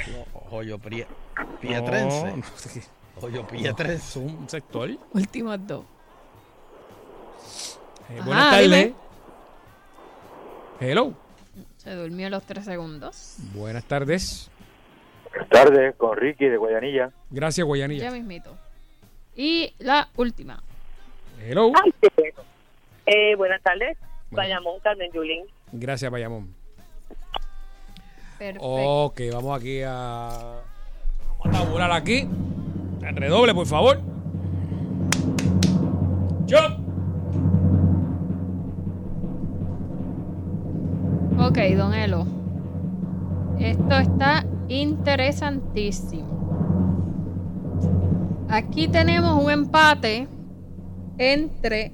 Hoyo 0.50 0.76
Prie- 0.80 1.06
Pietrense. 1.60 2.26
No, 2.32 2.36
no 2.38 2.42
sé. 2.56 2.82
Hoyo 3.22 3.46
Pietrense. 3.46 3.94
Es 3.94 4.16
un 4.16 4.48
sector. 4.48 4.90
Eh, 4.90 4.98
Últimas 5.12 5.64
dos. 5.64 5.84
buenas 8.08 8.44
Ajá, 8.44 8.50
tardes. 8.56 8.92
Hello. 10.80 11.14
Se 11.86 11.94
durmió 11.94 12.28
los 12.30 12.42
tres 12.42 12.64
segundos. 12.64 13.36
Buenas 13.54 13.84
tardes. 13.84 14.50
Buenas 15.30 15.48
tardes, 15.50 15.94
con 15.94 16.16
Ricky 16.16 16.46
de 16.46 16.56
Guayanilla. 16.56 17.12
Gracias, 17.30 17.64
Guayanilla. 17.64 18.02
Ya 18.02 18.10
mismito. 18.10 18.56
Y 19.36 19.72
la 19.78 20.08
última. 20.16 20.60
Hello. 21.40 21.70
Eh, 23.06 23.36
buenas 23.36 23.62
tardes, 23.62 23.96
Bayamón, 24.32 24.80
Carmen 24.80 25.12
Yulín. 25.12 25.44
Gracias, 25.70 26.10
Bayamón. 26.10 26.52
Perfecto. 28.36 28.66
Ok, 28.66 29.20
vamos 29.32 29.56
aquí 29.56 29.82
a. 29.86 30.58
Vamos 31.38 31.46
a 31.46 31.50
tabular 31.52 31.92
aquí. 31.92 32.26
Redoble, 33.00 33.54
por 33.54 33.66
favor. 33.68 34.00
Yo. 36.46 36.85
Ok, 41.46 41.58
don 41.76 41.94
Elo. 41.94 42.26
Esto 43.60 43.96
está 43.98 44.44
interesantísimo. 44.66 46.26
Aquí 48.48 48.88
tenemos 48.88 49.40
un 49.44 49.52
empate 49.52 50.26
entre 51.18 51.92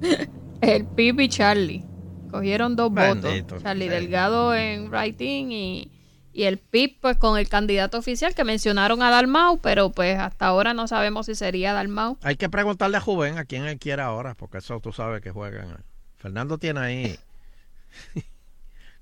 el 0.60 0.86
Pip 0.86 1.20
y 1.20 1.28
Charlie. 1.28 1.84
Cogieron 2.32 2.74
dos 2.74 2.92
Bendito. 2.92 3.28
votos. 3.28 3.62
Charlie. 3.62 3.88
Delgado 3.88 4.56
en 4.56 4.90
writing 4.90 5.52
y, 5.52 5.92
y 6.32 6.42
el 6.42 6.58
Pip 6.58 6.98
pues 7.00 7.16
con 7.16 7.38
el 7.38 7.48
candidato 7.48 7.98
oficial 7.98 8.34
que 8.34 8.42
mencionaron 8.42 9.02
a 9.02 9.10
Dalmau, 9.10 9.60
pero 9.60 9.92
pues 9.92 10.18
hasta 10.18 10.46
ahora 10.46 10.74
no 10.74 10.88
sabemos 10.88 11.26
si 11.26 11.36
sería 11.36 11.74
Dalmau. 11.74 12.18
Hay 12.22 12.34
que 12.34 12.48
preguntarle 12.48 12.96
a 12.96 13.00
Juven 13.00 13.38
a 13.38 13.44
quién 13.44 13.66
él 13.66 13.78
quiere 13.78 14.02
ahora, 14.02 14.34
porque 14.34 14.58
eso 14.58 14.80
tú 14.80 14.90
sabes 14.92 15.20
que 15.20 15.30
juegan. 15.30 15.76
Fernando 16.16 16.58
tiene 16.58 16.80
ahí 16.80 17.16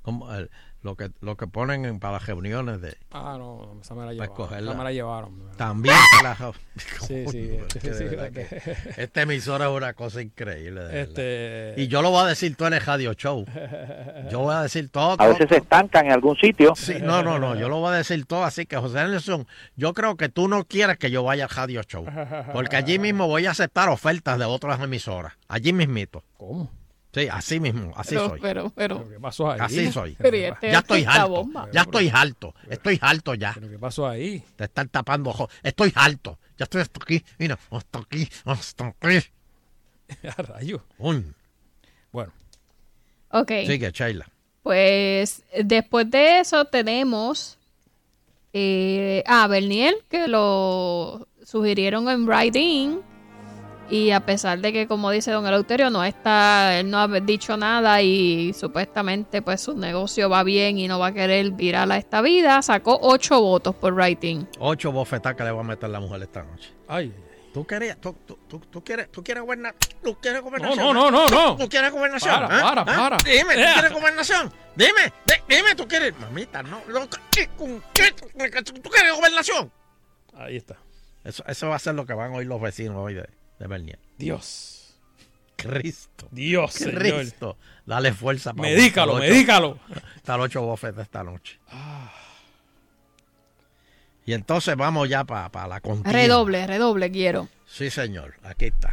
como 0.02 0.32
el- 0.34 0.50
lo 0.82 0.96
que 0.96 1.12
lo 1.20 1.36
que 1.36 1.46
ponen 1.46 1.84
en- 1.84 2.00
para 2.00 2.14
las 2.14 2.26
reuniones 2.26 2.80
de 2.80 2.96
Ah, 3.12 3.36
no, 3.38 3.78
esa 3.80 3.94
me 3.94 4.04
la 4.04 4.12
llevaron. 4.12 4.64
Esa 4.64 4.74
me 4.74 4.82
la 4.82 4.90
llevaron. 4.92 5.50
También 5.56 5.94
la- 6.24 6.36
Sí, 7.06 7.24
sí. 7.28 7.56
Que 7.80 8.74
Esta 8.96 9.22
emisora 9.22 9.66
es 9.66 9.70
una 9.70 9.92
cosa 9.92 10.20
increíble. 10.20 11.02
Este- 11.02 11.74
Y 11.76 11.86
yo 11.86 12.02
lo 12.02 12.10
voy 12.10 12.24
a 12.24 12.26
decir 12.26 12.56
todo 12.56 12.66
en 12.66 12.74
el 12.74 12.80
radio 12.80 13.12
show. 13.14 13.44
Yo 14.28 14.40
voy 14.40 14.54
a 14.56 14.62
decir 14.62 14.88
todo. 14.88 15.12
A 15.12 15.16
todo, 15.18 15.28
veces 15.28 15.48
se 15.50 15.56
estancan 15.58 16.06
en 16.06 16.12
algún 16.12 16.36
sitio. 16.36 16.74
Sí, 16.74 16.94
no, 17.00 17.22
no, 17.22 17.38
no, 17.38 17.54
yo 17.54 17.68
lo 17.68 17.78
voy 17.78 17.92
a 17.94 17.98
decir 17.98 18.24
todo, 18.26 18.42
así 18.44 18.66
que 18.66 18.76
José 18.76 19.04
Nelson, 19.04 19.46
yo 19.76 19.94
creo 19.94 20.16
que 20.16 20.28
tú 20.28 20.48
no 20.48 20.64
quieres 20.64 20.98
que 20.98 21.12
yo 21.12 21.22
vaya 21.22 21.44
al 21.44 21.50
radio 21.50 21.82
show, 21.84 22.04
porque 22.52 22.74
allí 22.76 22.98
mismo 22.98 23.28
voy 23.28 23.46
a 23.46 23.52
aceptar 23.52 23.88
ofertas 23.88 24.36
de 24.36 24.46
otras 24.46 24.80
emisoras, 24.80 25.34
allí 25.48 25.72
mismito. 25.72 26.24
¿Cómo? 26.36 26.70
Sí, 27.12 27.28
así 27.30 27.60
mismo, 27.60 27.92
así 27.94 28.14
Pero, 28.14 28.28
soy. 28.30 28.40
pero, 28.40 28.70
pero. 28.74 29.08
¿Qué 29.08 29.20
pasó 29.20 29.50
ahí? 29.50 29.58
Así 29.60 29.92
soy. 29.92 30.14
Pero 30.18 30.36
este- 30.36 30.70
ya 30.72 30.78
estoy 30.78 31.04
bomba. 31.28 31.68
ya 31.70 31.82
estoy 31.82 32.10
alto, 32.12 32.54
estoy 32.70 32.98
alto 33.02 33.34
ya. 33.34 33.52
¿Qué 33.52 33.78
pasó 33.78 34.06
ahí? 34.08 34.42
Te 34.56 34.64
están 34.64 34.88
tapando 34.88 35.28
ojos, 35.30 35.50
estoy 35.62 35.92
alto, 35.94 36.38
ya 36.56 36.64
estoy 36.64 36.80
hasta 36.80 37.00
aquí, 37.02 37.22
mira, 37.38 37.58
hasta 37.70 37.98
aquí, 37.98 38.28
hasta 38.46 38.86
aquí. 38.98 39.18
A 40.38 40.42
rayo. 40.42 40.82
Uy, 40.98 41.24
Bueno. 42.12 42.32
Ok. 43.30 43.50
Sigue, 43.66 43.90
Sheila. 43.92 44.26
Pues 44.62 45.42
después 45.64 46.10
de 46.10 46.40
eso 46.40 46.64
tenemos 46.66 47.58
eh, 48.52 49.22
a 49.26 49.46
Bernier, 49.48 49.94
que 50.08 50.28
lo 50.28 51.28
sugirieron 51.44 52.08
en 52.08 52.26
writing. 52.26 53.00
Y 53.90 54.10
a 54.10 54.20
pesar 54.20 54.58
de 54.60 54.72
que, 54.72 54.86
como 54.88 55.10
dice 55.10 55.30
don 55.32 55.46
Eleuterio, 55.46 55.90
no 55.90 56.02
está, 56.02 56.78
él 56.78 56.90
no 56.90 56.98
ha 56.98 57.08
dicho 57.20 57.56
nada 57.58 58.00
y 58.00 58.52
supuestamente 58.54 59.42
pues 59.42 59.60
su 59.60 59.76
negocio 59.76 60.30
va 60.30 60.42
bien 60.44 60.78
y 60.78 60.88
no 60.88 60.98
va 60.98 61.08
a 61.08 61.12
querer 61.12 61.50
virar 61.50 61.90
a 61.92 61.98
esta 61.98 62.22
vida, 62.22 62.62
sacó 62.62 62.98
ocho 63.02 63.40
votos 63.40 63.74
por 63.74 63.92
writing. 63.92 64.46
Ocho 64.58 64.92
bofetadas 64.92 65.36
que 65.36 65.44
le 65.44 65.50
va 65.50 65.60
a 65.60 65.64
meter 65.64 65.90
la 65.90 66.00
mujer 66.00 66.22
esta 66.22 66.42
noche. 66.42 66.70
Ay. 66.88 67.12
¿Tú 67.52 67.66
querías, 67.66 67.98
tú, 68.00 68.16
tú, 68.26 68.38
tú, 68.48 68.60
tú 68.60 68.82
quieres, 68.82 69.12
tú 69.12 69.22
quieres 69.22 69.42
gobernar, 69.42 69.74
tú 70.02 70.16
quieres 70.22 70.40
No, 70.40 70.48
gobernación? 70.48 70.78
no, 70.94 70.94
no, 70.94 71.10
no, 71.10 71.28
no. 71.28 71.56
¿Tú 71.58 71.68
quieres 71.68 71.92
gobernación? 71.92 72.34
Para, 72.34 72.46
¿Ah? 72.46 72.62
para, 72.62 72.80
¿Ah? 72.80 72.84
para. 72.84 73.16
Dime, 73.18 73.54
¿tú 73.56 73.72
quieres 73.74 73.92
gobernación? 73.92 74.52
Dime, 74.74 75.12
di- 75.26 75.54
dime, 75.56 75.74
¿tú 75.74 75.86
quieres? 75.86 76.18
Mamita, 76.18 76.62
no, 76.62 76.80
no. 76.88 77.06
¿tú 77.08 78.90
quieres 78.90 79.14
gobernación? 79.14 79.70
Ahí 80.34 80.56
está. 80.56 80.76
Eso, 81.24 81.44
eso 81.46 81.68
va 81.68 81.76
a 81.76 81.78
ser 81.78 81.94
lo 81.94 82.06
que 82.06 82.14
van 82.14 82.32
a 82.32 82.36
oír 82.36 82.46
los 82.48 82.58
vecinos 82.58 82.96
hoy 82.96 83.12
de, 83.14 83.28
de 83.62 83.68
Bernier. 83.68 83.98
Dios. 84.18 84.96
Cristo. 85.54 86.26
Dios, 86.32 86.72
señor. 86.72 86.98
Cristo. 86.98 87.56
Dale 87.86 88.12
fuerza. 88.12 88.52
para 88.52 88.68
Medícalo, 88.68 89.16
hasta 89.16 89.28
medícalo. 89.28 89.78
Hasta 90.16 90.34
el 90.34 90.40
ocho 90.40 90.62
bofetas 90.62 91.04
esta 91.04 91.22
noche. 91.22 91.60
Y 94.26 94.32
entonces 94.32 94.76
vamos 94.76 95.08
ya 95.08 95.22
para 95.24 95.66
la 95.68 95.80
contienda. 95.80 96.10
Redoble, 96.10 96.66
redoble 96.66 97.10
quiero. 97.12 97.48
Sí, 97.64 97.88
señor. 97.88 98.34
Aquí 98.42 98.66
está. 98.66 98.92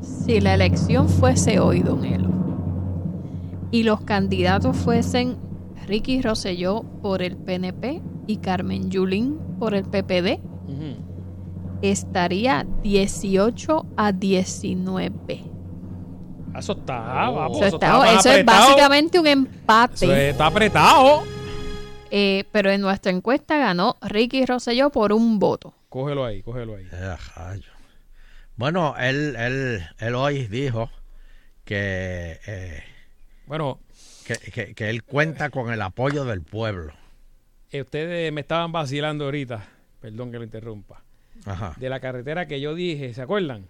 Si 0.00 0.40
la 0.40 0.54
elección 0.54 1.08
fuese 1.08 1.58
hoy, 1.58 1.80
don 1.80 2.04
Elo, 2.04 2.30
y 3.72 3.82
los 3.82 4.02
candidatos 4.02 4.76
fuesen 4.76 5.36
Ricky 5.88 6.22
Rosselló 6.22 6.84
por 7.02 7.22
el 7.22 7.36
PNP 7.36 8.00
y 8.28 8.36
Carmen 8.36 8.90
Yulín 8.90 9.38
por 9.58 9.74
el 9.74 9.84
PPD, 9.84 10.40
estaría 11.82 12.66
18 12.82 13.86
a 13.96 14.12
19. 14.12 15.44
Eso 16.56 16.72
está, 16.72 16.98
vamos. 16.98 17.56
Eso, 17.60 17.76
está- 17.76 18.12
eso 18.18 18.30
es 18.32 18.44
básicamente 18.44 19.20
un 19.20 19.26
empate. 19.26 19.94
Eso 20.06 20.14
está 20.14 20.46
apretado. 20.46 21.22
Eh, 22.10 22.44
pero 22.52 22.70
en 22.70 22.80
nuestra 22.80 23.12
encuesta 23.12 23.58
ganó 23.58 23.96
Ricky 24.00 24.44
Rosselló 24.46 24.90
por 24.90 25.12
un 25.12 25.38
voto. 25.38 25.74
Cógelo 25.88 26.24
ahí, 26.24 26.42
cógelo 26.42 26.76
ahí. 26.76 26.86
Eh. 26.90 27.16
Bueno, 28.56 28.94
él, 28.98 29.36
él, 29.36 29.82
él 29.98 30.14
hoy 30.14 30.46
dijo 30.46 30.90
que, 31.64 32.40
eh, 32.46 32.82
Bueno, 33.46 33.78
que, 34.26 34.34
que- 34.50 34.74
que 34.74 34.90
él 34.90 35.04
cuenta 35.04 35.50
con 35.50 35.72
el 35.72 35.80
apoyo 35.82 36.24
del 36.24 36.42
pueblo. 36.42 36.92
eh, 37.70 37.82
ustedes 37.82 38.32
me 38.32 38.40
estaban 38.40 38.72
vacilando 38.72 39.26
ahorita, 39.26 39.62
perdón 40.00 40.30
que 40.32 40.38
lo 40.38 40.44
interrumpa, 40.44 41.02
Ajá. 41.46 41.74
de 41.76 41.88
la 41.88 42.00
carretera 42.00 42.46
que 42.46 42.60
yo 42.60 42.74
dije, 42.74 43.14
¿se 43.14 43.22
acuerdan? 43.22 43.68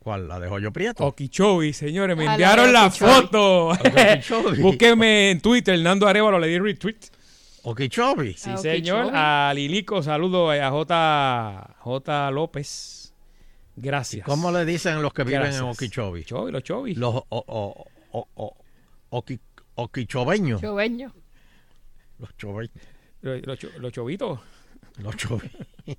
¿Cuál? 0.00 0.28
¿La 0.28 0.38
de 0.38 0.48
Joyo 0.48 0.70
Prieto? 0.72 1.04
Okeechobee, 1.06 1.72
señores, 1.72 2.14
me 2.16 2.24
Ah, 2.24 2.26
la 2.26 2.32
enviaron 2.34 2.72
la, 2.72 2.86
Okeechobee. 2.86 3.22
foto. 3.22 3.72
Búsqueme 4.62 5.30
en 5.30 5.40
Twitter, 5.40 5.74
Hernando 5.76 6.06
Arevalo, 6.06 6.38
le 6.38 6.48
di 6.48 6.58
retweet. 6.58 6.96
Okeechobee. 7.62 8.34
Sí, 8.36 8.50
A 8.50 8.56
señor. 8.58 9.06
Okeechobee. 9.06 9.18
A 9.18 9.52
Lilico, 9.54 10.02
saludo 10.02 10.50
a 10.50 10.70
J. 10.70 11.74
J. 11.78 12.30
López. 12.30 13.14
Gracias. 13.76 14.26
¿Cómo 14.26 14.52
le 14.52 14.64
dicen 14.66 15.00
los 15.00 15.12
que 15.14 15.24
viven 15.24 15.40
Gracias. 15.40 15.62
en 15.62 15.68
Okeechobee? 15.70 16.24
Chovi, 16.24 16.52
los 16.52 16.62
chovis. 16.62 16.98
Los 16.98 17.14
o, 17.14 17.24
o, 17.30 17.86
o, 18.12 18.28
o- 18.34 18.56
oqui- 19.10 19.40
oquichobeños. 19.76 20.60
Choveño. 20.60 21.12
Los 22.18 22.36
choveños. 22.36 22.70
Los, 23.22 23.44
los 23.46 23.58
cho- 23.58 23.70
los 23.78 23.90
chovitos. 23.90 24.38
Los 24.98 25.16
chovi. 25.16 25.50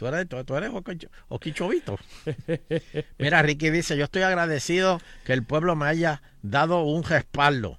Tú 0.00 0.06
eres, 0.06 0.26
tú, 0.30 0.42
tú 0.44 0.56
eres 0.56 0.70
oquichovito. 1.28 1.98
Mira, 3.18 3.42
Ricky 3.42 3.68
dice, 3.68 3.98
yo 3.98 4.04
estoy 4.04 4.22
agradecido 4.22 4.98
que 5.26 5.34
el 5.34 5.44
pueblo 5.44 5.76
me 5.76 5.84
haya 5.88 6.22
dado 6.40 6.84
un 6.84 7.02
respaldo. 7.04 7.78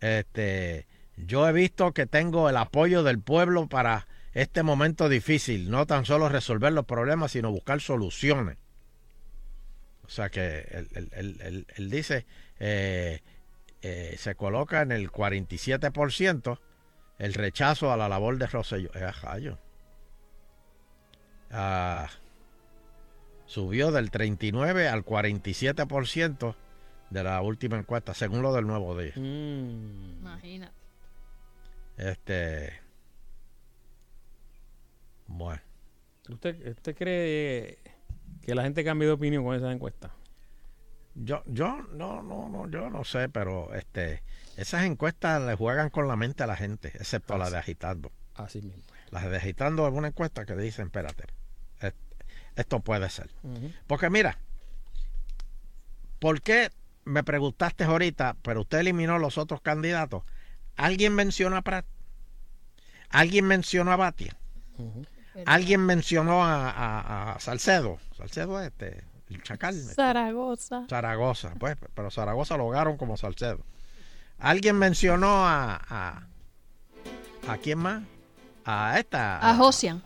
Este, 0.00 0.86
yo 1.18 1.46
he 1.46 1.52
visto 1.52 1.92
que 1.92 2.06
tengo 2.06 2.48
el 2.48 2.56
apoyo 2.56 3.02
del 3.02 3.20
pueblo 3.20 3.66
para 3.68 4.06
este 4.32 4.62
momento 4.62 5.10
difícil, 5.10 5.70
no 5.70 5.84
tan 5.86 6.06
solo 6.06 6.30
resolver 6.30 6.72
los 6.72 6.86
problemas, 6.86 7.32
sino 7.32 7.50
buscar 7.52 7.82
soluciones. 7.82 8.56
O 10.06 10.08
sea 10.08 10.30
que 10.30 10.60
él, 10.70 10.88
él- 10.94 11.10
él- 11.14 11.40
él- 11.42 11.66
él 11.76 11.90
dice, 11.90 12.24
eh, 12.58 13.20
eh, 13.82 14.14
se 14.16 14.34
coloca 14.34 14.80
en 14.80 14.92
el 14.92 15.10
47% 15.10 16.58
el 17.18 17.34
rechazo 17.34 17.92
a 17.92 17.98
la 17.98 18.08
labor 18.08 18.38
de 18.38 18.46
Rosselló. 18.46 18.88
Eh, 18.94 19.04
Ah, 21.50 22.08
subió 23.46 23.92
del 23.92 24.10
39 24.10 24.88
al 24.88 25.04
47% 25.04 26.54
de 27.10 27.22
la 27.22 27.40
última 27.42 27.78
encuesta, 27.78 28.14
según 28.14 28.42
lo 28.42 28.52
del 28.52 28.66
nuevo 28.66 28.98
día. 28.98 29.12
Mm. 29.16 30.18
Imagínate. 30.20 30.74
Este. 31.96 32.72
Bueno. 35.26 35.60
¿Usted, 36.28 36.68
¿Usted 36.72 36.96
cree 36.96 37.78
que 38.42 38.54
la 38.54 38.62
gente 38.62 38.84
cambie 38.84 39.06
de 39.06 39.14
opinión 39.14 39.44
con 39.44 39.54
esa 39.54 39.70
encuesta? 39.70 40.10
Yo, 41.14 41.42
yo, 41.46 41.82
no, 41.92 42.22
no, 42.22 42.48
no, 42.48 42.68
yo 42.68 42.90
no 42.90 43.04
sé, 43.04 43.28
pero 43.28 43.72
este, 43.74 44.22
esas 44.56 44.84
encuestas 44.84 45.40
le 45.42 45.54
juegan 45.54 45.90
con 45.90 46.08
la 46.08 46.16
mente 46.16 46.42
a 46.42 46.46
la 46.46 46.56
gente, 46.56 46.88
excepto 46.88 47.38
la 47.38 47.50
de 47.50 47.58
agitando. 47.58 48.10
Así 48.34 48.60
mismo. 48.62 48.82
Las 49.14 49.30
de 49.30 49.36
agitando 49.36 49.86
es 49.86 49.94
una 49.94 50.08
encuesta 50.08 50.44
que 50.44 50.56
dicen, 50.56 50.86
espérate, 50.86 51.26
esto 52.56 52.80
puede 52.80 53.08
ser. 53.08 53.30
Porque 53.86 54.10
mira, 54.10 54.38
¿por 56.18 56.42
qué 56.42 56.72
me 57.04 57.22
preguntaste 57.22 57.84
ahorita, 57.84 58.36
pero 58.42 58.62
usted 58.62 58.78
eliminó 58.78 59.20
los 59.20 59.38
otros 59.38 59.60
candidatos? 59.60 60.24
¿Alguien 60.74 61.14
mencionó 61.14 61.56
a 61.56 61.62
Prat? 61.62 61.86
¿Alguien 63.08 63.44
mencionó 63.46 63.92
a 63.92 63.96
Batia? 63.96 64.36
¿Alguien 65.46 65.80
mencionó 65.86 66.44
a, 66.44 66.68
a- 66.70 67.34
a 67.34 67.38
Salcedo? 67.40 67.98
Salcedo 68.16 68.60
este, 68.60 69.04
el 69.30 69.42
chacal. 69.44 69.76
este. 69.76 69.94
Zaragoza. 69.94 70.86
Zaragoza, 70.88 71.54
pues, 71.60 71.76
pero 71.94 72.10
Zaragoza 72.10 72.56
lo 72.56 72.66
hogaron 72.66 72.96
como 72.96 73.16
Salcedo. 73.16 73.64
¿Alguien 74.40 74.76
mencionó 74.76 75.46
a, 75.46 75.80
a, 75.88 76.26
a 77.46 77.56
quién 77.58 77.78
más? 77.78 78.02
A 78.64 78.98
esta. 78.98 79.50
A 79.50 79.54
Josian. 79.56 80.02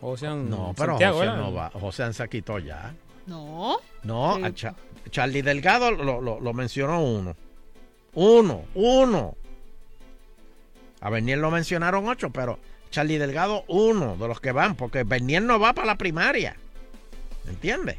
Ocean 0.00 0.48
No, 0.50 0.74
pero 0.76 0.92
Santiago, 0.92 1.18
¿verdad? 1.20 1.36
no 1.36 1.52
va. 1.52 1.70
José 1.70 2.12
se 2.12 2.28
quitó 2.28 2.58
ya. 2.58 2.94
No. 3.26 3.78
No, 4.02 4.36
Sí. 4.36 4.42
a 4.44 4.54
Cha- 4.54 4.74
Charlie 5.10 5.42
Delgado 5.42 5.90
lo, 5.90 6.20
lo- 6.20 6.38
lo 6.40 6.52
mencionó 6.52 7.02
uno. 7.02 7.34
Uno, 8.14 8.64
uno. 8.74 9.34
A 11.00 11.10
Bernier 11.10 11.38
lo 11.38 11.50
mencionaron 11.50 12.08
ocho, 12.08 12.30
pero 12.30 12.58
Charlie 12.90 13.18
Delgado 13.18 13.64
uno 13.68 14.16
de 14.16 14.28
los 14.28 14.40
que 14.40 14.52
van, 14.52 14.74
porque 14.76 15.02
Bernier 15.04 15.42
no 15.42 15.58
va 15.58 15.72
para 15.74 15.86
la 15.88 15.96
primaria. 15.98 16.56
¿Entiendes? 17.48 17.96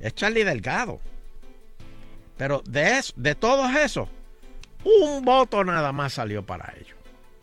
Es 0.00 0.14
Charlie 0.14 0.44
Delgado. 0.44 1.00
Pero 2.36 2.62
de, 2.66 2.98
eso, 2.98 3.12
de 3.16 3.34
todos 3.34 3.74
esos, 3.74 4.08
un 4.84 5.24
voto 5.24 5.64
nada 5.64 5.92
más 5.92 6.12
salió 6.14 6.44
para 6.44 6.72
ellos. 6.80 6.96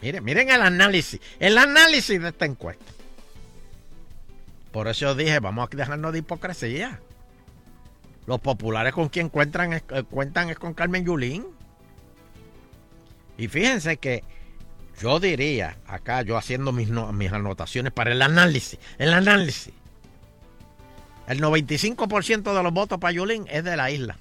Miren, 0.06 0.23
miren 0.23 0.52
el 0.52 0.61
análisis, 0.61 1.19
el 1.40 1.57
análisis 1.57 2.22
de 2.22 2.30
esta 2.30 2.45
encuesta. 2.45 2.86
Por 4.72 4.88
eso 4.88 5.15
dije, 5.15 5.40
vamos 5.40 5.68
a 5.68 5.76
dejarnos 5.76 6.14
de 6.14 6.19
hipocresía. 6.19 6.99
Los 8.27 8.40
populares 8.40 8.94
con 8.94 9.10
quien 9.10 9.32
eh, 9.34 10.03
cuentan 10.03 10.49
es 10.52 10.60
con 10.60 10.76
Carmen 10.76 11.06
Yulín. 11.07 11.48
Y 13.40 13.48
fíjense 13.48 13.98
que 13.98 14.23
yo 15.02 15.19
diría, 15.19 15.76
acá 15.88 16.22
yo 16.22 16.38
haciendo 16.38 16.72
mis, 16.72 16.90
mis 16.90 17.32
anotaciones 17.32 17.91
para 17.91 18.11
el 18.11 18.22
análisis, 18.22 18.77
el 18.99 19.11
análisis. 19.11 19.73
El 21.27 21.41
95% 21.41 22.56
de 22.56 22.61
los 22.61 22.72
votos 22.72 22.99
para 22.99 23.11
Yulín 23.11 23.48
es 23.49 23.64
de 23.64 23.76
la 23.76 23.90
isla. 23.90 24.19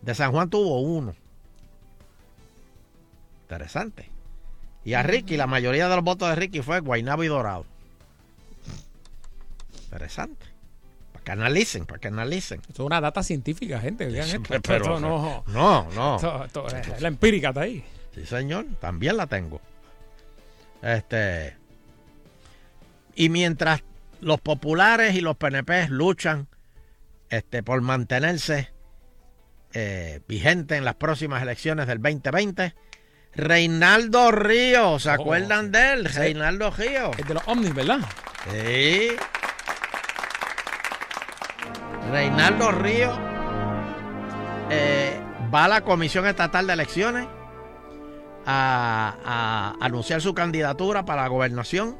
De 0.00 0.14
San 0.14 0.32
Juan 0.32 0.48
tuvo 0.48 0.80
uno. 0.80 1.14
Interesante. 3.42 4.21
Y 4.84 4.94
a 4.94 5.02
Ricky, 5.02 5.36
la 5.36 5.46
mayoría 5.46 5.88
de 5.88 5.94
los 5.96 6.04
votos 6.04 6.28
de 6.28 6.34
Ricky 6.36 6.60
fue 6.62 6.80
Guaynabo 6.80 7.22
y 7.24 7.28
Dorado. 7.28 7.64
Interesante. 9.84 10.46
Para 11.12 11.24
que 11.24 11.32
analicen, 11.32 11.86
para 11.86 12.00
que 12.00 12.08
analicen. 12.08 12.60
Eso 12.62 12.82
es 12.82 12.86
una 12.86 13.00
data 13.00 13.22
científica, 13.22 13.80
gente. 13.80 14.06
Vean 14.06 14.28
esto. 14.28 14.42
pero- 14.62 14.84
Esto 14.84 15.00
no, 15.00 15.44
no, 15.48 15.88
no. 15.92 16.16
Esto- 16.16 16.44
esto 16.44 16.66
es 16.66 17.00
la 17.00 17.08
empírica 17.08 17.48
está 17.50 17.60
ahí. 17.62 17.84
Sí, 18.14 18.26
señor, 18.26 18.66
también 18.80 19.16
la 19.16 19.26
tengo. 19.26 19.60
Este. 20.82 21.56
Y 23.14 23.28
mientras 23.28 23.82
los 24.20 24.40
populares 24.40 25.14
y 25.14 25.20
los 25.20 25.36
PNP 25.36 25.88
luchan 25.88 26.48
este, 27.30 27.62
por 27.62 27.80
mantenerse 27.82 28.70
eh, 29.74 30.20
vigentes 30.28 30.76
en 30.78 30.84
las 30.84 30.96
próximas 30.96 31.42
elecciones 31.42 31.86
del 31.86 32.00
2020, 32.00 32.74
Reinaldo 33.34 34.30
Ríos, 34.30 35.02
¿se 35.04 35.08
Oh, 35.10 35.12
acuerdan 35.12 35.72
de 35.72 35.92
él? 35.94 36.08
Sí. 36.08 36.18
Reinaldo 36.18 36.70
Ríos. 36.70 37.10
Es 37.18 37.26
de 37.26 37.34
los 37.34 37.42
ovnis, 37.46 37.74
¿verdad? 37.74 37.98
Sí. 38.50 39.08
Reinaldo 42.10 42.72
Ríos 42.72 43.18
eh, 44.70 45.18
va 45.54 45.64
a 45.64 45.68
la 45.68 45.80
Comisión 45.82 46.26
Estatal 46.26 46.66
de 46.66 46.72
Elecciones 46.74 47.26
a, 48.44 49.16
a 49.24 49.84
anunciar 49.84 50.20
su 50.20 50.34
candidatura 50.34 51.04
para 51.04 51.22
la 51.22 51.28
gobernación 51.28 51.96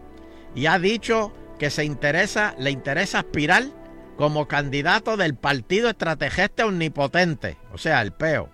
y 0.55 0.67
ha 0.67 0.79
dicho 0.79 1.33
que 1.59 1.71
se 1.71 1.85
interesa, 1.85 2.55
le 2.59 2.71
interesa 2.71 3.21
aspirar 3.21 3.65
como 4.19 4.49
candidato 4.49 5.17
del 5.17 5.35
Partido 5.35 5.89
Estrategista 5.89 6.67
Omnipotente, 6.67 7.57
o 7.73 7.79
sea, 7.79 8.03
el 8.03 8.13
PEO. 8.13 8.51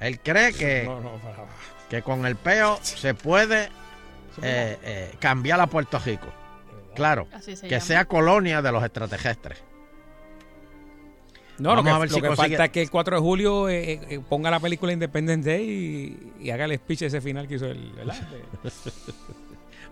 Él 0.00 0.20
cree 0.20 0.52
que, 0.52 0.84
No, 0.84 1.00
no, 1.00 1.12
para- 1.18 1.44
que 1.88 2.02
con 2.02 2.24
el 2.26 2.36
PEO 2.36 2.78
se 2.82 3.14
puede 3.14 3.64
eh, 4.42 4.78
eh, 4.82 5.14
cambiar 5.18 5.60
a 5.60 5.66
Puerto 5.66 5.98
Rico. 5.98 6.26
Claro, 6.94 7.26
se 7.40 7.54
que 7.56 7.68
llama. 7.68 7.80
sea 7.84 8.04
colonia 8.06 8.60
de 8.62 8.72
los 8.72 8.82
extraterrestres. 8.84 9.62
No, 11.58 11.70
lo 11.74 11.82
Vamos 11.82 11.84
que, 11.84 11.90
a 11.90 11.98
ver 11.98 12.08
lo 12.10 12.14
si 12.14 12.20
que 12.20 12.26
consigue- 12.28 12.48
falta 12.56 12.64
es 12.66 12.70
que 12.70 12.82
el 12.82 12.90
4 12.90 13.16
de 13.16 13.20
julio 13.22 13.68
eh, 13.68 14.20
ponga 14.28 14.48
la 14.50 14.60
película 14.60 14.92
Independence 14.92 15.48
Day 15.50 15.64
y, 16.38 16.44
y 16.46 16.50
haga 16.50 16.66
el 16.66 16.76
speech 16.76 17.02
ese 17.02 17.20
final 17.20 17.48
que 17.48 17.54
hizo 17.56 17.66
el. 17.66 17.92
De- 17.96 18.72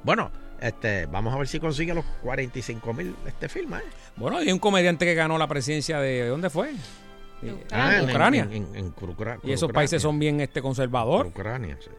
Bueno, 0.04 0.30
este, 0.60 1.06
vamos 1.06 1.34
a 1.34 1.38
ver 1.38 1.48
si 1.48 1.58
consigue 1.58 1.92
los 1.92 2.04
45 2.22 2.92
mil 2.92 3.16
este 3.26 3.48
filma. 3.48 3.80
¿eh? 3.80 3.84
Bueno, 4.16 4.36
hay 4.36 4.52
un 4.52 4.60
comediante 4.60 5.04
que 5.04 5.14
ganó 5.14 5.38
la 5.38 5.48
presidencia 5.48 5.98
de, 5.98 6.22
¿de 6.22 6.28
dónde 6.28 6.50
fue? 6.50 6.72
De 7.42 7.54
Ah, 7.70 7.98
en- 7.98 8.04
Ucrania. 8.10 8.42
en- 8.50 8.52
en- 8.52 8.76
en 8.76 8.94
Ucra- 8.94 9.38
y 9.42 9.52
esos 9.52 9.70
países 9.72 10.00
son 10.02 10.18
bien 10.18 10.40
este 10.40 10.62
conservador. 10.62 11.26
Ucrania, 11.26 11.76
sí. 11.80 11.90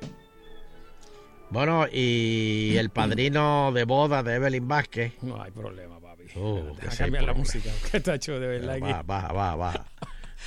Bueno, 1.50 1.86
y 1.92 2.76
el 2.78 2.90
padrino 2.90 3.72
de 3.74 3.86
boda 3.86 4.22
de 4.24 4.36
Evelyn 4.36 4.68
Vázquez. 4.68 5.14
No 5.22 5.42
hay 5.42 5.52
problema, 5.52 6.00
papi. 6.00 6.24
Oh, 6.36 6.62
Deja 6.82 6.96
cambiar 6.98 7.24
la 7.24 7.34
música. 7.34 7.70
Que 7.92 7.98
está 7.98 8.16
hecho 8.16 8.38
de 8.40 8.48
verdad. 8.48 8.78
Baja, 8.80 8.98
aquí. 8.98 9.08
baja, 9.08 9.32
baja, 9.34 9.56
baja. 9.56 9.86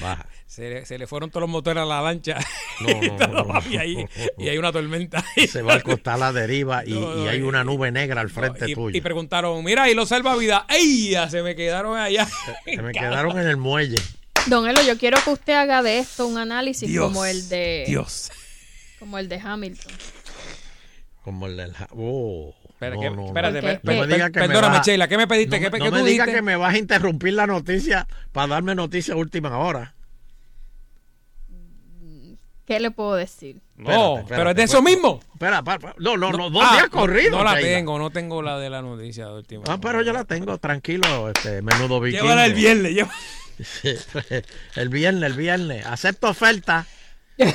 Baja. 0.00 0.26
Se 0.46 0.68
le, 0.68 0.84
se 0.86 0.98
le 0.98 1.06
fueron 1.06 1.30
todos 1.30 1.42
los 1.42 1.50
motores 1.50 1.82
a 1.82 1.86
la 1.86 2.02
lancha. 2.02 2.36
No, 2.80 2.88
Y 3.02 3.08
no, 3.08 3.18
no, 3.28 3.44
no. 3.44 3.60
y, 3.70 3.76
hay, 3.78 4.06
y 4.36 4.48
hay 4.48 4.58
una 4.58 4.72
tormenta. 4.72 5.24
Se 5.48 5.62
va 5.62 5.74
a 5.74 5.76
acostar 5.76 6.14
a 6.14 6.18
la 6.18 6.32
deriva 6.32 6.84
y, 6.84 6.92
No, 6.92 7.14
no, 7.14 7.24
y 7.24 7.28
hay 7.28 7.38
y- 7.38 7.42
una 7.42 7.64
nube 7.64 7.90
negra 7.90 8.20
al 8.20 8.28
frente 8.28 8.68
y, 8.70 8.74
tuyo. 8.74 8.96
y 8.96 9.00
preguntaron, 9.00 9.64
mira, 9.64 9.88
¿y 9.88 9.94
los 9.94 10.08
salvavidas? 10.10 10.64
¡Ey! 10.68 11.14
Se 11.30 11.42
me 11.42 11.54
quedaron 11.56 11.96
allá. 11.98 12.26
Se 12.66 12.76
me 12.82 12.92
quedaron 12.92 13.38
en 13.38 13.46
el 13.48 13.56
muelle. 13.56 13.96
Don 14.46 14.68
Elo, 14.68 14.82
yo 14.82 14.96
quiero 14.98 15.18
que 15.22 15.30
usted 15.30 15.52
haga 15.52 15.82
de 15.82 15.98
esto 15.98 16.26
un 16.26 16.38
análisis 16.38 16.88
Dios, 16.88 17.06
como 17.06 17.24
el 17.24 17.48
de 17.48 17.84
Dios. 17.86 18.30
como 18.98 19.18
el 19.18 19.28
de 19.28 19.38
Hamilton. 19.38 19.92
Como 21.22 21.46
el 21.46 21.56
del... 21.56 21.72
Oh, 21.90 22.54
Espera, 22.70 22.94
no, 22.96 23.00
que- 23.02 23.10
no, 23.10 23.16
no. 23.16 23.26
espérate, 23.26 23.60
No 23.60 23.60
per- 23.62 23.80
me 23.84 23.98
per- 24.00 24.06
diga 24.08 24.30
que 24.30 24.40
me 24.40 24.46
perdóname, 24.48 24.76
vas 24.78 24.86
Sheila, 24.86 25.06
¿qué 25.08 25.16
me 25.18 25.26
pediste? 25.28 25.56
No, 25.60 25.62
¿Qué, 25.62 25.70
me- 25.70 25.78
qué 25.78 25.90
no 25.90 25.98
tú 25.98 26.04
me 26.04 26.10
diga 26.10 26.24
dijiste? 26.24 26.38
que 26.38 26.42
me 26.42 26.56
vas 26.56 26.74
a 26.74 26.78
interrumpir 26.78 27.34
la 27.34 27.46
noticia 27.46 28.08
para 28.32 28.46
darme 28.48 28.74
noticia 28.74 29.14
a 29.14 29.16
última 29.18 29.58
hora. 29.58 29.94
¿Qué 32.64 32.78
le 32.80 32.90
puedo 32.92 33.14
decir? 33.16 33.60
No, 33.76 34.18
Espérate, 34.20 34.28
pero 34.28 34.50
es 34.50 34.56
de 34.56 34.62
espérate, 34.62 34.62
eso 34.62 34.82
pues, 34.82 34.94
mismo. 34.94 35.20
Espera, 35.34 35.62
no, 35.98 36.16
no, 36.16 36.30
no, 36.32 36.50
dos 36.50 36.62
Ah, 36.64 36.74
días 36.76 36.88
corridos. 36.88 37.32
No 37.36 37.42
la 37.44 37.54
Sheila. 37.54 37.68
tengo, 37.76 37.98
no 37.98 38.10
tengo 38.10 38.42
la 38.42 38.58
de 38.58 38.70
la 38.70 38.80
noticia 38.80 39.26
de 39.26 39.32
última. 39.34 39.64
Ah, 39.68 39.78
pero 39.80 40.02
yo 40.02 40.12
la 40.12 40.24
tengo, 40.24 40.56
tranquilo, 40.58 41.28
este 41.30 41.62
menudo 41.62 42.00
vikingo. 42.00 42.22
Llévala 42.24 42.46
el 42.46 42.54
viernes, 42.54 42.92
lleva- 42.94 43.10
Sí, 43.12 43.49
el 44.76 44.88
viernes, 44.88 45.30
el 45.30 45.36
viernes. 45.36 45.86
Acepto 45.86 46.28
oferta. 46.28 46.86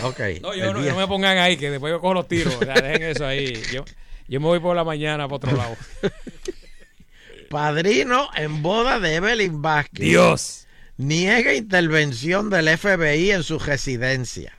Ok. 0.03 0.19
No, 0.41 0.55
yo 0.55 0.73
no, 0.73 0.81
no 0.81 0.95
me 0.95 1.07
pongan 1.07 1.37
ahí, 1.37 1.57
que 1.57 1.69
después 1.69 1.91
yo 1.91 2.01
cojo 2.01 2.13
los 2.13 2.27
tiros. 2.27 2.55
O 2.55 2.59
sea, 2.59 2.75
dejen 2.75 3.03
eso 3.03 3.25
ahí. 3.25 3.61
Yo, 3.71 3.85
yo 4.27 4.39
me 4.39 4.47
voy 4.47 4.59
por 4.59 4.75
la 4.75 4.83
mañana 4.83 5.27
para 5.27 5.35
otro 5.35 5.55
lado. 5.55 5.77
Padrino 7.49 8.29
en 8.35 8.61
boda 8.61 8.99
de 8.99 9.15
Evelyn 9.15 9.61
Vázquez. 9.61 10.05
Dios. 10.05 10.67
Niega 10.97 11.53
intervención 11.53 12.49
del 12.49 12.77
FBI 12.77 13.31
en 13.31 13.43
su 13.43 13.59
residencia. 13.59 14.57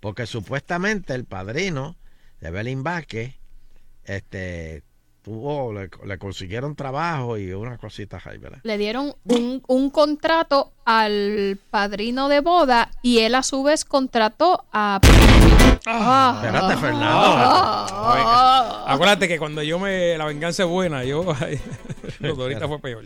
Porque 0.00 0.26
supuestamente 0.26 1.14
el 1.14 1.24
padrino 1.24 1.96
de 2.40 2.48
Evelyn 2.48 2.82
Vázquez 2.82 3.34
este, 4.04 4.82
tuvo, 5.28 5.72
le, 5.72 5.90
le 6.06 6.18
consiguieron 6.18 6.74
trabajo 6.74 7.36
y 7.36 7.52
unas 7.52 7.78
cositas 7.78 8.26
ahí, 8.26 8.38
¿verdad? 8.38 8.58
Le 8.62 8.78
dieron 8.78 9.14
un, 9.24 9.62
un 9.66 9.90
contrato 9.90 10.72
al 10.86 11.58
padrino 11.70 12.28
de 12.28 12.40
boda 12.40 12.90
y 13.02 13.18
él 13.18 13.34
a 13.34 13.42
su 13.42 13.62
vez 13.62 13.84
contrató 13.84 14.64
a... 14.72 15.00
Ah. 15.86 16.40
Espérate, 16.42 16.76
Fernando. 16.76 17.06
Ah. 17.10 18.84
Oye, 18.86 18.94
acuérdate 18.94 19.28
que 19.28 19.38
cuando 19.38 19.62
yo 19.62 19.78
me. 19.78 20.16
La 20.18 20.24
venganza 20.24 20.64
es 20.64 20.68
buena, 20.68 21.04
yo. 21.04 21.24
Ahorita 22.22 22.66
fue 22.68 22.78
peor. 22.80 23.04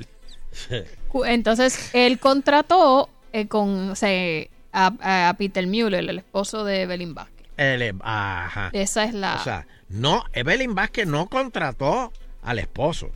Entonces, 1.26 1.90
él 1.92 2.18
contrató 2.18 3.08
eh, 3.32 3.46
con, 3.46 3.94
se- 3.96 4.50
a, 4.72 5.28
a 5.28 5.34
Peter 5.34 5.66
Mueller, 5.66 6.08
el 6.08 6.18
esposo 6.18 6.64
de 6.64 6.82
Evelyn 6.82 7.14
Vázquez. 7.14 7.46
El- 7.56 7.94
ajá. 8.02 8.70
Esa 8.72 9.04
es 9.04 9.14
la... 9.14 9.34
O 9.36 9.44
sea, 9.44 9.66
no, 9.92 10.24
Evelyn 10.32 10.74
Vázquez 10.74 11.06
no 11.06 11.28
contrató 11.28 12.12
al 12.42 12.58
esposo, 12.58 13.10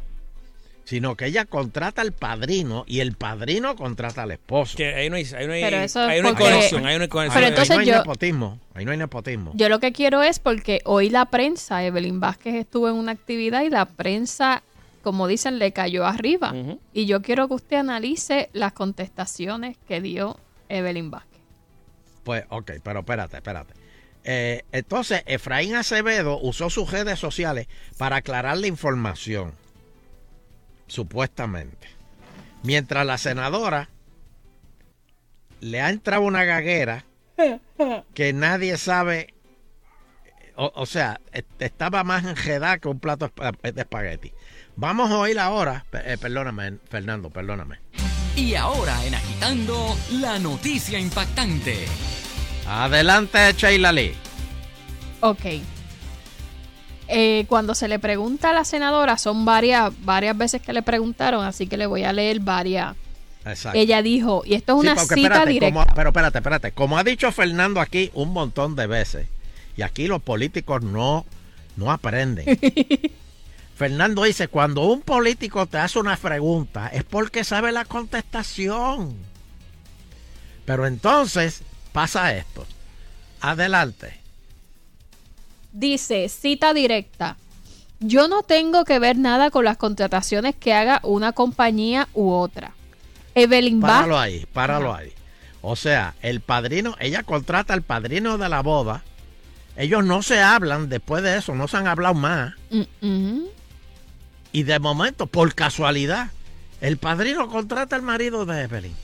sino 0.85 1.17
que 1.17 1.27
ella 1.27 1.45
contrata 1.47 2.01
al 2.03 2.13
padrino 2.13 2.85
y 2.87 3.01
el 3.01 3.15
padrino 3.17 3.75
contrata 3.75 4.23
al 4.23 4.31
esposo. 4.31 4.77
Que 4.77 4.95
ahí 4.95 5.11
no 5.11 5.17
hay, 5.17 5.25
ahí 5.37 5.47
no 5.47 5.53
hay, 5.53 5.63
Pero 5.63 5.77
eso 5.79 6.03
es 6.05 6.09
ahí 6.11 6.23
no 6.23 6.29
hay 6.29 6.35
conexión, 6.35 6.87
ahí 6.87 6.97
no 6.97 7.03
hay 7.03 7.09
conexión. 7.09 7.45
Pero 7.45 7.61
Ahí 7.63 7.69
no 7.69 7.79
hay 7.81 7.87
yo- 7.87 7.97
nepotismo, 7.99 8.61
ahí 8.75 8.85
no 8.85 8.93
hay 8.93 8.97
nepotismo. 8.99 9.51
Yo 9.55 9.69
lo 9.69 9.81
que 9.81 9.93
quiero 9.93 10.23
es 10.23 10.39
porque 10.39 10.81
hoy 10.85 11.11
la 11.11 11.25
prensa, 11.27 11.83
Evelyn 11.85 12.21
Vázquez 12.21 12.55
estuvo 12.55 12.89
en 12.89 12.95
una 12.95 13.13
actividad 13.13 13.63
y 13.63 13.71
la 13.71 13.87
prensa, 13.87 14.63
como 15.03 15.27
dicen, 15.27 15.59
le 15.59 15.73
cayó 15.73 16.07
arriba. 16.07 16.55
Y 16.93 17.07
yo 17.07 17.21
quiero 17.23 17.49
que 17.49 17.55
usted 17.55 17.77
analice 17.79 18.49
las 18.53 18.73
contestaciones 18.73 19.77
que 19.89 20.01
dio 20.01 20.39
Evelyn 20.69 21.11
Vázquez. 21.11 21.41
Pues, 22.23 22.45
ok, 22.49 22.73
pero 22.83 23.01
espérate, 23.01 23.37
espérate. 23.37 23.75
Eh, 24.29 24.63
entonces, 24.73 25.23
Efraín 25.27 25.77
Acevedo 25.77 26.39
usó 26.41 26.69
sus 26.69 26.91
redes 26.91 27.17
sociales 27.21 27.69
para 27.97 28.17
aclarar 28.17 28.57
la 28.59 28.67
información, 28.67 29.55
supuestamente. 30.89 31.89
Mientras 32.63 33.07
la 33.07 33.19
senadora 33.19 33.89
le 35.61 35.81
ha 35.81 35.91
entrado 35.91 36.23
una 36.23 36.45
gaguera 36.45 37.05
que 38.15 38.33
nadie 38.33 38.77
sabe, 38.79 39.33
o, 40.57 40.73
o 40.75 40.87
sea, 40.87 41.21
est- 41.33 41.47
estaba 41.63 42.03
más 42.03 42.25
enredada 42.25 42.79
que 42.79 42.89
un 42.89 42.99
plato 42.99 43.31
de 43.63 43.81
espagueti. 43.81 44.33
Vamos 44.75 45.11
a 45.11 45.19
oír 45.19 45.39
ahora, 45.39 45.87
eh, 45.93 46.19
perdóname, 46.21 46.79
Fernando, 46.91 47.31
perdóname. 47.31 47.79
Y 48.35 48.55
ahora 48.55 49.05
en 49.07 49.15
Agitando, 49.15 49.97
la 50.13 50.39
noticia 50.39 50.99
impactante. 50.99 51.87
Adelante, 52.69 53.53
Sheila 53.57 53.93
Lee. 53.93 54.13
Ok. 55.21 55.45
Eh, 57.09 57.45
cuando 57.49 57.75
se 57.75 57.87
le 57.87 57.99
pregunta 57.99 58.51
a 58.51 58.53
la 58.53 58.65
senadora, 58.65 59.17
son 59.17 59.45
varias, 59.45 59.93
varias 60.05 60.37
veces 60.37 60.61
que 60.61 60.73
le 60.73 60.83
preguntaron, 60.83 61.45
así 61.45 61.67
que 61.69 61.77
le 61.77 61.87
voy 61.87 62.03
a 62.05 62.13
leer 62.13 62.41
varias. 62.41 62.97
Exacto. 63.45 63.79
Ella 63.79 64.03
dijo, 64.03 64.43
y 64.45 64.55
esto 64.55 64.73
es 64.75 64.81
Sí, 64.83 64.87
una 64.89 65.01
cita 65.01 65.15
espérate, 65.15 65.51
directa. 65.51 65.81
como- 65.85 65.95
pero 65.95 66.09
espérate, 66.09 66.39
espérate. 66.39 66.73
Como 66.73 66.99
ha 66.99 67.05
dicho 67.05 67.31
Fernando 67.31 67.81
aquí 67.81 68.11
un 68.15 68.33
montón 68.33 68.75
de 68.75 68.89
veces, 68.89 69.29
y 69.77 69.83
aquí 69.83 70.09
los 70.09 70.21
políticos 70.21 70.83
no, 70.83 71.25
no 71.77 71.93
aprenden. 71.93 72.45
Fernando 73.77 74.25
dice, 74.25 74.49
cuando 74.49 74.87
un 74.87 75.03
político 75.03 75.67
te 75.67 75.79
hace 75.79 75.99
una 76.01 76.17
pregunta 76.17 76.89
es 76.89 77.05
porque 77.05 77.45
sabe 77.45 77.71
la 77.71 77.85
contestación. 77.85 79.15
Pero 80.65 80.87
entonces 80.87 81.61
pasa 81.97 82.35
esto. 82.35 82.67
Adelante. 83.41 84.21
Dice, 85.73 86.29
cita 86.29 86.75
directa. 86.75 87.39
Yo 88.01 88.29
no 88.29 88.43
tengo 88.43 88.85
que 88.85 88.99
ver 88.99 89.17
nada 89.17 89.51
con 89.51 89.65
las 89.65 89.79
contrataciones 89.79 90.55
que 90.55 90.75
haga 90.75 91.01
una 91.05 91.33
compañía 91.33 92.07
u 92.13 92.33
otra. 92.33 92.75
Evelyn 93.35 93.81
Páralo 93.81 94.19
ahí, 94.19 94.45
páralo 94.53 94.95
ahí. 94.95 95.11
O 95.63 95.75
sea, 95.75 96.15
el 96.21 96.43
padrino, 96.43 96.97
ella 97.01 97.23
contrata 97.23 97.73
al 97.73 97.81
padrino 97.81 98.37
de 98.37 98.51
la 98.51 98.61
boda. 98.61 99.03
Ellos 99.75 100.05
no 100.05 100.23
se 100.23 100.43
hablan 100.43 100.91
después 100.91 101.23
de 101.23 101.39
eso, 101.39 101.55
no 101.55 101.67
se 101.67 101.79
han 101.79 101.87
hablado 101.87 102.13
más. 102.13 102.53
Y 104.53 104.63
de 104.65 104.79
momento, 104.81 105.27
por 105.29 105.55
casualidad, 105.55 106.29
el 106.83 106.99
padrino 106.99 107.49
contrata 107.49 107.97
al 107.97 108.03
marido 108.03 108.45
de 108.45 108.65
Evelyn. 108.65 108.95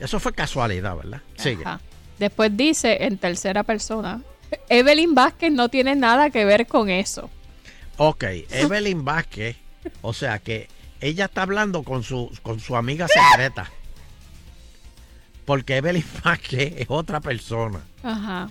Eso 0.00 0.18
fue 0.18 0.32
casualidad, 0.32 0.96
¿verdad? 0.96 1.20
Sigue. 1.36 1.62
Ajá. 1.64 1.80
Después 2.18 2.56
dice 2.56 3.04
en 3.04 3.18
tercera 3.18 3.62
persona, 3.62 4.22
Evelyn 4.68 5.14
Vázquez 5.14 5.52
no 5.52 5.68
tiene 5.68 5.94
nada 5.96 6.30
que 6.30 6.44
ver 6.44 6.66
con 6.66 6.90
eso. 6.90 7.30
Ok, 7.96 8.24
Evelyn 8.50 9.04
Vázquez, 9.04 9.56
o 10.02 10.12
sea 10.12 10.38
que 10.38 10.68
ella 11.00 11.26
está 11.26 11.42
hablando 11.42 11.82
con 11.82 12.02
su, 12.02 12.30
con 12.42 12.60
su 12.60 12.76
amiga 12.76 13.06
secreta. 13.08 13.70
Porque 15.44 15.76
Evelyn 15.78 16.04
Vázquez 16.24 16.74
es 16.78 16.86
otra 16.88 17.20
persona. 17.20 17.80
Ajá. 18.02 18.50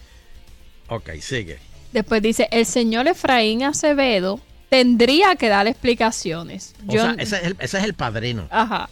Ok, 0.87 1.11
sigue. 1.21 1.59
Después 1.91 2.21
dice, 2.21 2.47
el 2.51 2.65
señor 2.65 3.07
Efraín 3.07 3.63
Acevedo 3.63 4.39
tendría 4.69 5.35
que 5.35 5.49
dar 5.49 5.67
explicaciones. 5.67 6.73
O 6.87 6.91
Yo- 6.93 7.01
sea, 7.01 7.15
ese 7.17 7.37
es, 7.37 7.43
el, 7.43 7.55
ese 7.59 7.77
es 7.77 7.83
el 7.83 7.93
padrino. 7.93 8.47
Ajá. 8.51 8.89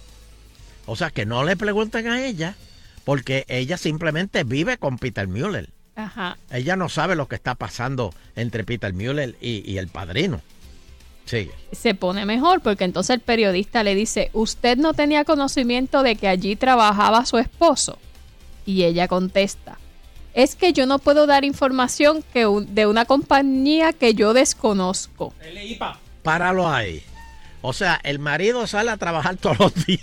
O 0.88 0.95
sea, 0.95 1.11
que 1.11 1.26
no 1.27 1.43
le 1.43 1.55
pregunten 1.55 2.07
a 2.07 2.26
ella, 2.26 2.55
porque 3.03 3.45
ella 3.47 3.77
simplemente 3.77 4.43
vive 4.43 4.77
con 4.77 4.97
Peter 4.97 5.27
Mueller. 5.27 5.69
Ajá. 5.95 6.38
Ella 6.51 6.76
no 6.76 6.89
sabe 6.89 7.15
lo 7.15 7.27
que 7.27 7.35
está 7.35 7.53
pasando 7.55 8.14
entre 8.35 8.64
Peter 8.64 8.93
Mueller 8.93 9.35
y, 9.41 9.69
y 9.69 9.77
el 9.77 9.88
padrino. 9.89 10.41
Sigue. 11.26 11.51
Se 11.73 11.93
pone 11.93 12.26
mejor 12.26 12.61
porque 12.61 12.85
entonces 12.85 13.15
el 13.15 13.19
periodista 13.19 13.84
le 13.84 13.95
dice, 13.95 14.30
¿usted 14.34 14.77
no 14.77 14.93
tenía 14.93 15.26
conocimiento 15.26 16.01
de 16.03 16.15
que 16.15 16.27
allí 16.27 16.55
trabajaba 16.55 17.26
su 17.26 17.38
esposo? 17.38 17.99
Y 18.65 18.84
ella 18.84 19.07
contesta, 19.09 19.77
es 20.34 20.55
que 20.55 20.72
yo 20.72 20.85
no 20.85 20.99
puedo 20.99 21.26
dar 21.27 21.43
información 21.43 22.23
que 22.34 22.47
un- 22.47 22.73
de 22.76 22.85
una 22.85 23.05
compañía 23.05 23.91
que 23.91 24.14
yo 24.14 24.34
desconozco. 24.34 25.34
Páralo 26.23 26.69
ahí. 26.69 27.03
O 27.61 27.73
sea, 27.73 27.99
el 28.03 28.19
marido 28.19 28.68
sale 28.68 28.91
a 28.91 28.97
trabajar 28.97 29.35
todos 29.38 29.59
los 29.59 29.73
días 29.85 30.01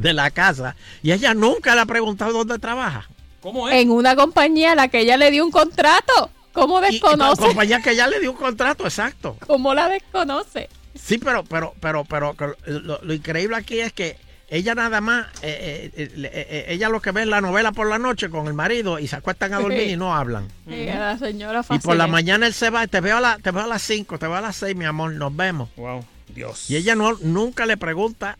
de 0.00 0.12
la 0.14 0.30
casa 0.30 0.76
y 1.02 1.12
ella 1.12 1.34
nunca 1.34 1.74
le 1.74 1.82
ha 1.82 1.86
preguntado 1.86 2.32
dónde 2.32 2.58
trabaja. 2.58 3.08
¿Cómo 3.42 3.68
En 3.68 3.90
una 3.90 4.16
compañía 4.16 4.72
a 4.72 4.74
la 4.74 4.88
que 4.88 5.00
ella 5.00 5.16
le 5.16 5.30
dio 5.30 5.44
un 5.44 5.50
contrato. 5.50 6.30
¿Cómo 6.52 6.80
Y, 6.80 6.88
y 6.88 6.90
desconoce? 6.92 7.42
compañía 7.42 7.80
que 7.80 7.94
ya 7.94 8.06
le 8.06 8.18
dio 8.20 8.32
un 8.32 8.36
contrato, 8.36 8.84
exacto. 8.84 9.36
¿Cómo 9.46 9.72
la 9.72 9.88
desconoce? 9.88 10.68
Sí, 10.94 11.18
pero, 11.18 11.44
pero, 11.44 11.74
pero, 11.80 12.04
pero, 12.04 12.34
que 12.34 12.48
lo, 12.66 12.98
lo 13.02 13.14
increíble 13.14 13.56
aquí 13.56 13.78
es 13.80 13.92
que 13.92 14.18
ella 14.48 14.74
nada 14.74 15.00
más, 15.00 15.26
eh, 15.42 15.90
eh, 15.96 16.10
eh, 16.16 16.20
eh, 16.24 16.64
ella 16.68 16.88
lo 16.88 17.00
que 17.00 17.12
ve 17.12 17.22
es 17.22 17.28
la 17.28 17.40
novela 17.40 17.70
por 17.70 17.88
la 17.88 17.98
noche 17.98 18.28
con 18.28 18.48
el 18.48 18.54
marido 18.54 18.98
y 18.98 19.06
se 19.06 19.14
acuestan 19.16 19.54
a 19.54 19.60
dormir 19.60 19.88
y 19.88 19.96
no 19.96 20.14
hablan. 20.14 20.48
Sí, 20.68 20.86
la 20.86 21.16
señora 21.18 21.64
Y 21.70 21.78
por 21.78 21.96
la 21.96 22.08
mañana 22.08 22.46
él 22.46 22.52
se 22.54 22.68
va, 22.70 22.86
te 22.88 23.00
veo 23.00 23.18
a, 23.18 23.20
la, 23.20 23.38
te 23.38 23.52
veo 23.52 23.62
a 23.62 23.66
las 23.68 23.82
5, 23.82 24.18
te 24.18 24.26
veo 24.26 24.36
a 24.36 24.40
las 24.40 24.56
6, 24.56 24.74
mi 24.74 24.84
amor, 24.86 25.12
nos 25.12 25.34
vemos. 25.34 25.68
Wow, 25.76 26.04
Dios. 26.34 26.68
Y 26.68 26.76
ella 26.76 26.96
no, 26.96 27.12
nunca 27.22 27.64
le 27.64 27.76
pregunta 27.76 28.36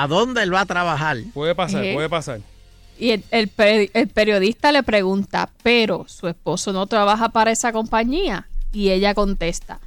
a 0.00 0.06
dónde 0.06 0.42
él 0.42 0.54
va 0.54 0.60
a 0.60 0.66
trabajar. 0.66 1.18
Puede 1.34 1.54
pasar, 1.54 1.84
Eh. 1.84 1.94
puede 1.94 2.08
pasar. 2.08 2.40
Y 2.98 3.10
el, 3.10 3.24
el 3.30 3.48
pe- 3.48 3.90
el 3.94 4.08
periodista 4.08 4.70
le 4.72 4.82
pregunta, 4.82 5.50
pero 5.62 6.04
su 6.08 6.28
esposo 6.28 6.72
no 6.72 6.86
trabaja 6.86 7.30
para 7.30 7.50
esa 7.50 7.72
compañía. 7.72 8.46
Y 8.72 8.90
ella 8.90 9.14
contesta, 9.14 9.80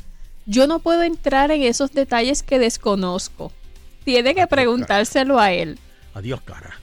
yo 0.45 0.67
no 0.67 0.79
puedo 0.79 1.01
entrar 1.03 1.49
en 1.51 1.63
esos 1.63 1.91
detalles 1.93 2.43
que 2.43 2.59
desconozco. 2.59 3.51
Tiene 4.03 4.35
que 4.35 4.45
preguntárselo 4.47 5.39
a 5.39 5.51
él. 5.51 5.79
Adiós, 6.13 6.41
cara. 6.41 6.75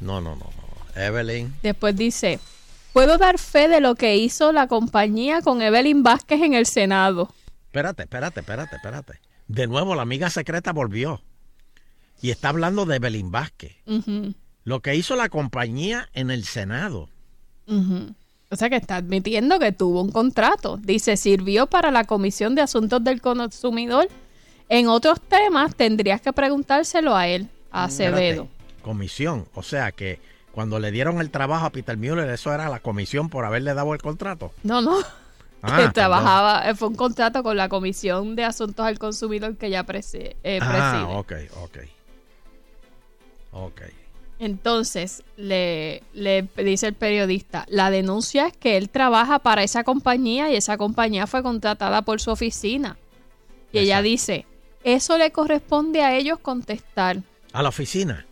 No, 0.00 0.20
no, 0.20 0.36
no, 0.36 0.44
no. 0.44 1.00
Evelyn. 1.02 1.52
Después 1.62 1.96
dice, 1.96 2.38
puedo 2.92 3.18
dar 3.18 3.38
fe 3.38 3.68
de 3.68 3.80
lo 3.80 3.94
que 3.96 4.16
hizo 4.16 4.52
la 4.52 4.66
compañía 4.68 5.42
con 5.42 5.62
Evelyn 5.62 6.02
Vázquez 6.02 6.40
en 6.42 6.54
el 6.54 6.66
Senado. 6.66 7.32
Espérate, 7.66 8.04
espérate, 8.04 8.40
espérate, 8.40 8.76
espérate. 8.76 9.20
De 9.48 9.66
nuevo, 9.66 9.94
la 9.94 10.02
amiga 10.02 10.30
secreta 10.30 10.72
volvió. 10.72 11.20
Y 12.22 12.30
está 12.30 12.48
hablando 12.48 12.86
de 12.86 12.98
Belín 12.98 13.30
Vázquez. 13.30 13.76
Lo 14.64 14.80
que 14.80 14.96
hizo 14.96 15.16
la 15.16 15.28
compañía 15.28 16.08
en 16.12 16.30
el 16.30 16.44
Senado. 16.44 17.08
O 18.48 18.56
sea 18.56 18.70
que 18.70 18.76
está 18.76 18.96
admitiendo 18.96 19.58
que 19.58 19.72
tuvo 19.72 20.02
un 20.02 20.12
contrato. 20.12 20.76
Dice, 20.76 21.16
sirvió 21.16 21.66
para 21.66 21.90
la 21.90 22.04
Comisión 22.04 22.54
de 22.54 22.62
Asuntos 22.62 23.02
del 23.02 23.20
Consumidor. 23.20 24.08
En 24.68 24.88
otros 24.88 25.20
temas 25.20 25.74
tendrías 25.74 26.20
que 26.20 26.32
preguntárselo 26.32 27.14
a 27.14 27.28
él, 27.28 27.48
a 27.70 27.84
Acevedo. 27.84 28.44
Espérate, 28.44 28.82
comisión. 28.82 29.46
O 29.54 29.62
sea 29.62 29.92
que 29.92 30.18
cuando 30.52 30.78
le 30.80 30.90
dieron 30.90 31.20
el 31.20 31.30
trabajo 31.30 31.66
a 31.66 31.70
Peter 31.70 31.96
Mueller, 31.96 32.28
eso 32.30 32.52
era 32.52 32.68
la 32.68 32.80
comisión 32.80 33.28
por 33.28 33.44
haberle 33.44 33.74
dado 33.74 33.94
el 33.94 34.02
contrato. 34.02 34.52
No, 34.62 34.80
no. 34.80 34.98
Ah, 35.62 35.78
que 35.78 35.88
trabajaba, 35.90 36.68
eh, 36.68 36.74
fue 36.74 36.88
un 36.88 36.94
contrato 36.94 37.42
con 37.42 37.56
la 37.56 37.68
Comisión 37.68 38.36
de 38.36 38.44
Asuntos 38.44 38.86
al 38.86 38.98
Consumidor 38.98 39.56
que 39.56 39.70
ya 39.70 39.80
eh, 39.80 39.84
preside. 39.84 40.36
Ah, 40.60 41.06
ok, 41.10 41.32
ok. 41.62 41.78
Ok. 43.52 43.82
Entonces, 44.38 45.22
le, 45.38 46.02
le 46.12 46.46
dice 46.58 46.88
el 46.88 46.94
periodista, 46.94 47.64
la 47.68 47.90
denuncia 47.90 48.48
es 48.48 48.56
que 48.56 48.76
él 48.76 48.90
trabaja 48.90 49.38
para 49.38 49.62
esa 49.62 49.82
compañía 49.82 50.50
y 50.50 50.56
esa 50.56 50.76
compañía 50.76 51.26
fue 51.26 51.42
contratada 51.42 52.02
por 52.02 52.20
su 52.20 52.30
oficina. 52.30 52.98
Y 53.72 53.78
ella 53.78 54.02
dice, 54.02 54.44
eso 54.84 55.16
le 55.16 55.30
corresponde 55.32 56.02
a 56.02 56.14
ellos 56.16 56.38
contestar 56.38 57.22
A 57.52 57.62
la 57.62 57.70
oficina. 57.70 58.26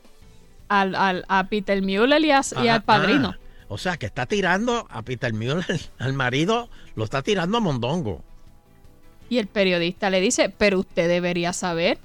al, 0.69 0.95
al- 0.95 1.25
a 1.29 1.45
Peter 1.49 1.81
Mueller 1.83 2.23
y, 2.23 2.31
a- 2.31 2.43
y 2.63 2.69
al 2.69 2.83
padrino. 2.83 3.35
ah, 3.35 3.39
o 3.69 3.79
sea 3.79 3.97
que 3.97 4.05
está 4.07 4.27
tirando 4.27 4.87
a 4.91 5.01
Peter 5.03 5.33
Mueller, 5.33 5.81
al 5.99 6.13
marido, 6.13 6.69
lo 6.97 7.05
está 7.05 7.23
tirando 7.23 7.57
a 7.57 7.61
Mondongo. 7.61 8.23
Y 9.31 9.39
el 9.39 9.47
periodista 9.47 10.11
le 10.11 10.21
dice, 10.21 10.51
pero 10.51 10.81
usted 10.81 11.09
debería 11.09 11.55
saber. 11.55 11.99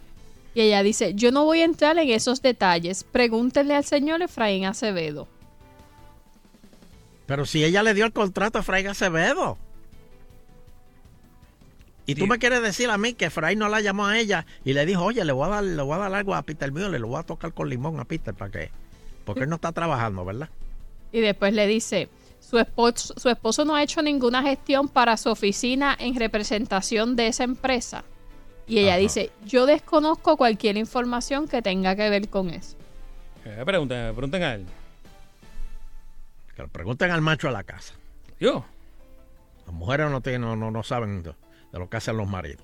Y 0.54 0.62
ella 0.62 0.84
dice, 0.84 1.14
yo 1.14 1.32
no 1.32 1.46
voy 1.46 1.62
a 1.62 1.66
entrar 1.66 1.98
en 1.98 2.10
esos 2.10 2.42
detalles. 2.42 3.04
Pregúntenle 3.04 3.76
al 3.76 3.86
señor 3.86 4.22
Efraín 4.22 4.66
Acevedo. 4.66 5.28
Pero 7.30 7.46
si 7.46 7.64
ella 7.64 7.84
le 7.84 7.94
dio 7.94 8.06
el 8.06 8.12
contrato 8.12 8.58
a 8.58 8.64
Fray 8.64 8.88
Acevedo. 8.88 9.58
Y 12.08 12.16
tú 12.16 12.26
me 12.26 12.40
quieres 12.40 12.64
decir 12.64 12.90
a 12.90 12.98
mí 12.98 13.14
que 13.14 13.30
Fray 13.30 13.56
no 13.56 13.70
la 13.70 13.82
llamó 13.82 14.08
a 14.08 14.18
ella 14.18 14.48
y 14.66 14.74
le 14.74 14.84
dijo, 14.88 15.04
oye, 15.04 15.24
le 15.24 15.32
voy 15.32 15.46
a 15.46 15.50
dar, 15.50 15.64
le 15.64 15.80
voy 15.84 15.94
a 15.94 16.00
dar 16.00 16.14
algo 16.16 16.34
a 16.34 16.42
Peter 16.42 16.72
Mueller, 16.72 17.00
le 17.00 17.06
voy 17.06 17.20
a 17.20 17.24
tocar 17.24 17.54
con 17.54 17.70
limón 17.70 18.00
a 18.00 18.06
Peter 18.06 18.34
para 18.34 18.50
que, 18.50 18.72
porque 19.26 19.44
él 19.44 19.50
no 19.50 19.58
está 19.58 19.72
trabajando, 19.72 20.26
¿verdad? 20.26 20.50
Y 21.12 21.22
después 21.22 21.54
le 21.54 21.68
dice, 21.68 22.10
su 22.40 22.58
esposo, 22.58 23.14
su 23.16 23.30
esposo 23.30 23.64
no 23.64 23.76
ha 23.76 23.84
hecho 23.84 24.02
ninguna 24.02 24.42
gestión 24.42 24.88
para 24.88 25.18
su 25.18 25.30
oficina 25.30 25.96
en 26.00 26.16
representación 26.16 27.16
de 27.16 27.28
esa 27.28 27.44
empresa. 27.44 28.04
Y 28.70 28.80
ella 28.80 28.98
dice, 28.98 29.32
yo 29.46 29.66
desconozco 29.66 30.38
cualquier 30.38 30.78
información 30.78 31.48
que 31.48 31.62
tenga 31.64 31.96
que 31.96 32.08
ver 32.10 32.30
con 32.30 32.52
eso. 32.52 32.78
Eh, 33.44 33.64
pregunten, 33.66 34.14
pregunten 34.14 34.44
a 34.44 34.54
él. 34.54 34.66
Que 36.56 36.68
pregunten 36.68 37.10
al 37.10 37.22
macho 37.22 37.48
a 37.48 37.52
la 37.52 37.64
casa. 37.64 37.96
Yo. 38.40 38.64
Las 39.66 39.74
mujeres 39.74 40.12
no, 40.12 40.22
tienen, 40.22 40.41
no, 40.41 40.56
no, 40.56 40.70
no 40.70 40.84
saben 40.84 41.24
de, 41.24 41.32
de 41.72 41.80
lo 41.80 41.90
que 41.90 41.98
hacen 41.98 42.16
los 42.16 42.28
maridos. 42.28 42.64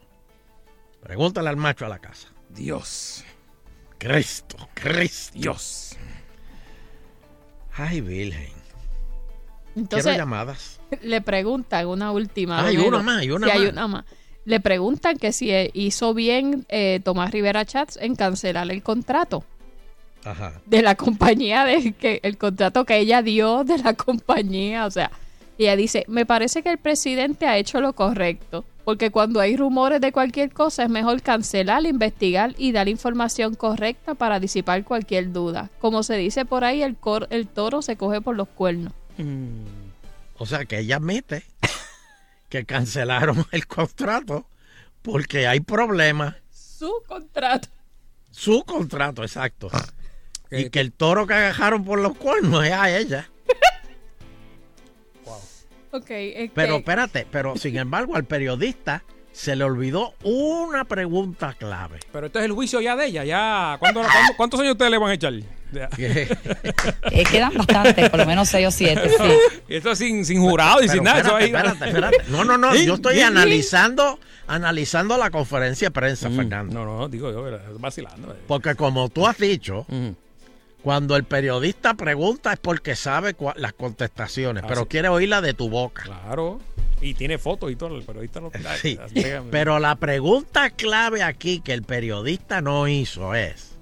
Pregúntale 1.01 1.49
al 1.49 1.57
macho 1.57 1.87
a 1.87 1.89
la 1.89 1.97
casa. 1.97 2.27
Dios. 2.49 3.23
Cristo, 3.97 4.57
Cristo. 4.75 5.37
Dios. 5.39 5.97
Ay, 7.73 8.01
Virgen. 8.01 8.53
Entonces, 9.75 10.05
Quiero 10.05 10.19
llamadas. 10.19 10.79
le 11.01 11.21
preguntan 11.21 11.87
una 11.87 12.11
última. 12.11 12.59
Ah, 12.59 12.65
hay 12.67 12.77
una 12.77 13.01
más, 13.01 13.21
hay 13.21 13.31
una 13.31 13.47
Sí, 13.47 13.51
hay 13.53 13.63
más. 13.63 13.71
una 13.71 13.87
más. 13.87 14.05
Le 14.45 14.59
preguntan 14.59 15.17
que 15.17 15.31
si 15.31 15.51
eh, 15.51 15.71
hizo 15.73 16.13
bien 16.13 16.65
eh, 16.69 16.99
Tomás 17.03 17.31
Rivera 17.31 17.65
Chats 17.65 17.97
en 18.01 18.15
cancelar 18.15 18.69
el 18.71 18.83
contrato 18.83 19.43
Ajá. 20.23 20.61
de 20.65 20.81
la 20.81 20.95
compañía, 20.95 21.65
de 21.65 21.93
que 21.93 22.19
el 22.23 22.37
contrato 22.37 22.85
que 22.85 22.97
ella 22.99 23.21
dio 23.21 23.63
de 23.63 23.77
la 23.79 23.93
compañía. 23.95 24.85
O 24.85 24.91
sea, 24.91 25.11
y 25.57 25.63
ella 25.63 25.75
dice, 25.75 26.05
me 26.07 26.25
parece 26.25 26.61
que 26.63 26.69
el 26.71 26.77
presidente 26.77 27.47
ha 27.47 27.57
hecho 27.57 27.81
lo 27.81 27.93
correcto. 27.93 28.65
Porque 28.83 29.09
cuando 29.09 29.39
hay 29.39 29.57
rumores 29.57 29.99
de 29.99 30.11
cualquier 30.11 30.51
cosa 30.51 30.83
es 30.83 30.89
mejor 30.91 31.19
cancelar, 31.23 31.83
investigar 31.87 32.53
y 32.55 32.71
dar 32.71 32.87
información 32.87 33.55
correcta 33.55 34.13
para 34.13 34.39
disipar 34.39 34.83
cualquier 34.83 35.31
duda. 35.31 35.71
Como 35.79 36.03
se 36.03 36.17
dice 36.17 36.45
por 36.45 36.63
ahí, 36.63 36.83
el, 36.83 36.95
cor- 36.95 37.25
el 37.31 37.47
toro 37.47 37.81
se 37.81 37.95
coge 37.95 38.21
por 38.21 38.35
los 38.35 38.47
cuernos. 38.47 38.93
O 40.37 40.45
sea 40.45 40.65
que 40.65 40.77
ella 40.79 40.97
admite 40.97 41.43
que 42.49 42.65
cancelaron 42.65 43.45
el 43.51 43.67
contrato 43.67 44.47
porque 45.01 45.47
hay 45.47 45.59
problemas. 45.59 46.35
Su 46.51 46.91
contrato. 47.07 47.69
Su 48.31 48.63
contrato, 48.65 49.23
exacto. 49.23 49.69
Y 50.51 50.69
que 50.69 50.79
el 50.79 50.91
toro 50.93 51.25
que 51.27 51.33
agarraron 51.33 51.83
por 51.85 51.99
los 51.99 52.17
cuernos 52.17 52.65
es 52.65 52.71
a 52.73 52.97
ella. 52.97 53.29
Ok, 55.91 56.09
es 56.09 56.51
Pero 56.53 56.75
espérate, 56.77 57.25
pero 57.31 57.55
sin 57.55 57.77
embargo 57.77 58.17
al 58.17 58.25
periodista 58.25 59.03
se 59.31 59.55
le 59.55 59.63
olvidó 59.63 60.13
una 60.23 60.83
pregunta 60.83 61.53
clave. 61.57 61.99
Pero 62.11 62.27
este 62.27 62.39
es 62.39 62.45
el 62.45 62.51
juicio 62.51 62.81
ya 62.81 62.97
de 62.97 63.05
ella. 63.05 63.23
Ya, 63.23 63.77
¿cuándo- 63.79 64.01
cuándo- 64.01 64.33
¿Cuántos 64.35 64.59
años 64.59 64.73
ustedes 64.73 64.91
le 64.91 64.97
van 64.97 65.11
a 65.11 65.13
echar? 65.13 65.33
Ya. 65.71 65.89
Eh, 67.11 67.23
quedan 67.29 67.53
bastantes, 67.55 68.09
por 68.09 68.19
lo 68.19 68.25
menos 68.25 68.49
6 68.49 68.67
o 68.67 68.71
7, 68.71 69.09
sí. 69.09 69.23
Y 69.69 69.75
esto 69.75 69.95
sin, 69.95 70.25
sin 70.25 70.39
jurado 70.41 70.79
y 70.79 70.87
Pero 70.87 70.93
sin 70.93 71.03
nada. 71.03 71.19
eso 71.19 71.37
espérate, 71.37 71.43
ahí- 71.57 71.69
espérate, 71.71 71.85
espérate. 72.17 72.17
No, 72.31 72.43
no, 72.43 72.57
no. 72.57 72.75
Yo 72.85 72.95
estoy 72.95 73.21
analizando, 73.21 74.19
analizando 74.47 75.17
la 75.17 75.29
conferencia 75.31 75.87
de 75.87 75.91
prensa, 75.91 76.29
Fernando. 76.29 76.73
No, 76.73 76.85
no, 76.97 77.07
digo 77.09 77.31
yo, 77.31 77.45
vacilando. 77.79 78.31
eh. 78.33 78.37
Porque 78.47 78.75
como 78.75 79.09
tú 79.09 79.25
has 79.27 79.37
dicho, 79.37 79.85
cuando 80.81 81.15
el 81.15 81.23
periodista 81.23 81.93
pregunta 81.95 82.53
es 82.53 82.59
porque 82.59 82.95
sabe 82.95 83.35
las 83.55 83.73
contestaciones, 83.73 84.63
Ah, 84.63 84.67
pero 84.67 84.81
sí. 84.81 84.87
quiere 84.89 85.07
oírla 85.09 85.41
de 85.41 85.53
tu 85.53 85.69
boca. 85.69 86.03
Claro. 86.03 86.59
Y 87.01 87.13
tiene 87.13 87.37
fotos 87.37 87.71
y 87.71 87.75
todo, 87.75 87.97
el 87.97 88.03
periodista 88.03 88.39
lo 88.39 88.51
Sí, 88.81 88.97
pero 89.51 89.79
la 89.79 89.95
pregunta 89.95 90.69
clave 90.69 91.23
aquí 91.23 91.59
que 91.59 91.73
el 91.73 91.83
periodista 91.83 92.61
no 92.61 92.87
hizo 92.87 93.35
es, 93.35 93.74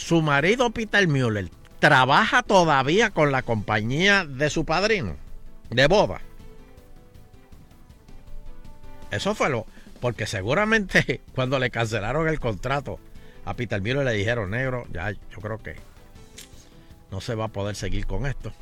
¿su 0.00 0.22
marido 0.22 0.70
Peter 0.70 1.06
Mueller 1.06 1.50
trabaja 1.78 2.42
todavía 2.42 3.10
con 3.10 3.30
la 3.30 3.42
compañía 3.42 4.24
de 4.24 4.48
su 4.48 4.64
padrino 4.64 5.16
de 5.68 5.86
boda? 5.86 6.22
Eso 9.10 9.34
fue 9.34 9.50
lo, 9.50 9.66
porque 10.00 10.26
seguramente 10.26 11.20
cuando 11.34 11.58
le 11.58 11.70
cancelaron 11.70 12.28
el 12.28 12.40
contrato 12.40 12.98
a 13.44 13.54
Peter 13.54 13.80
Mueller 13.80 14.04
le 14.04 14.12
dijeron, 14.12 14.50
negro, 14.50 14.86
ya 14.92 15.10
yo 15.10 15.40
creo 15.40 15.58
que 15.58 15.76
no 17.10 17.20
se 17.20 17.34
va 17.34 17.46
a 17.46 17.48
poder 17.48 17.76
seguir 17.76 18.06
con 18.06 18.26
esto. 18.26 18.52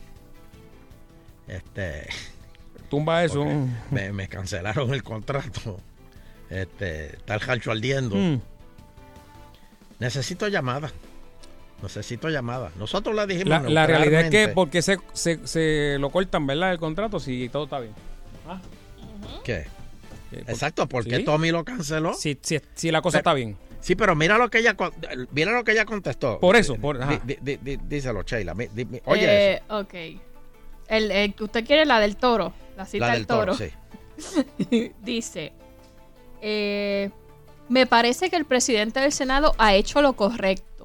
Este, 1.47 2.09
Tumba 2.91 3.23
eso. 3.23 3.45
me, 3.91 4.13
me 4.13 4.29
cancelaron 4.29 4.93
el 4.93 5.03
contrato. 5.03 5.81
Este, 6.51 7.17
está 7.17 7.35
el 7.35 7.41
rancho 7.41 7.71
ardiendo. 7.71 8.17
Mm. 8.17 8.41
Necesito 9.99 10.49
llamada. 10.49 10.91
Necesito 11.83 12.29
llamada. 12.29 12.73
Nosotros 12.77 13.15
le 13.15 13.27
dijimos. 13.27 13.49
La, 13.49 13.61
la 13.71 13.87
realidad 13.87 14.23
es 14.23 14.31
que 14.31 14.49
porque 14.49 14.83
se, 14.83 14.99
se, 15.13 15.47
se 15.47 15.97
lo 16.01 16.11
cortan, 16.11 16.47
¿verdad? 16.47 16.73
El 16.73 16.79
contrato, 16.79 17.21
si 17.21 17.49
todo 17.49 17.65
está 17.65 17.79
bien. 17.81 17.93
Ah. 18.49 18.61
¿Qué? 19.45 19.59
Eh, 19.59 19.67
por- 20.43 20.51
Exacto, 20.51 20.87
porque 20.89 21.17
¿Sí? 21.19 21.25
Tommy 21.25 21.51
lo 21.51 21.65
canceló. 21.65 22.15
Si, 22.15 22.37
si, 22.43 22.61
si 22.75 22.91
la 22.91 23.01
cosa 23.01 23.19
Pero- 23.19 23.21
está 23.21 23.35
bien. 23.35 23.57
Sí, 23.81 23.95
pero 23.95 24.17
mira 24.17 24.37
lo 24.39 24.51
que 24.51 24.59
ella 24.59 24.77
mira 25.31 25.53
lo 25.53 25.63
que 25.63 25.71
ella 25.71 25.85
contestó. 25.85 26.41
Por 26.41 26.57
eso, 26.57 26.75
por- 26.77 27.01
ajá. 27.01 27.21
Di- 27.25 27.39
di- 27.41 27.57
di- 27.63 27.79
díselo, 27.85 28.23
Sheila. 28.23 28.53
Mi- 28.55 28.67
di- 28.67 28.85
mi- 28.85 29.01
Oye, 29.05 29.53
Eh, 29.55 29.63
ok. 29.69 29.95
El, 30.89 31.11
el 31.13 31.35
que 31.35 31.45
usted 31.45 31.65
quiere 31.65 31.85
la 31.87 32.01
del 32.01 32.17
toro, 32.17 32.53
la 32.77 32.83
eso. 32.83 32.91
cita 32.93 33.07
La 33.07 33.13
del 33.13 33.21
del 33.21 33.27
toro, 33.29 33.57
toro. 33.57 33.71
sí. 34.19 34.93
Dice, 35.03 35.53
eh, 36.43 37.11
me 37.69 37.87
parece 37.87 38.31
que 38.31 38.37
el 38.37 38.45
presidente 38.47 39.01
del 39.01 39.13
Senado 39.13 39.55
ha 39.59 39.75
hecho 39.75 40.03
lo 40.03 40.15
correcto, 40.15 40.78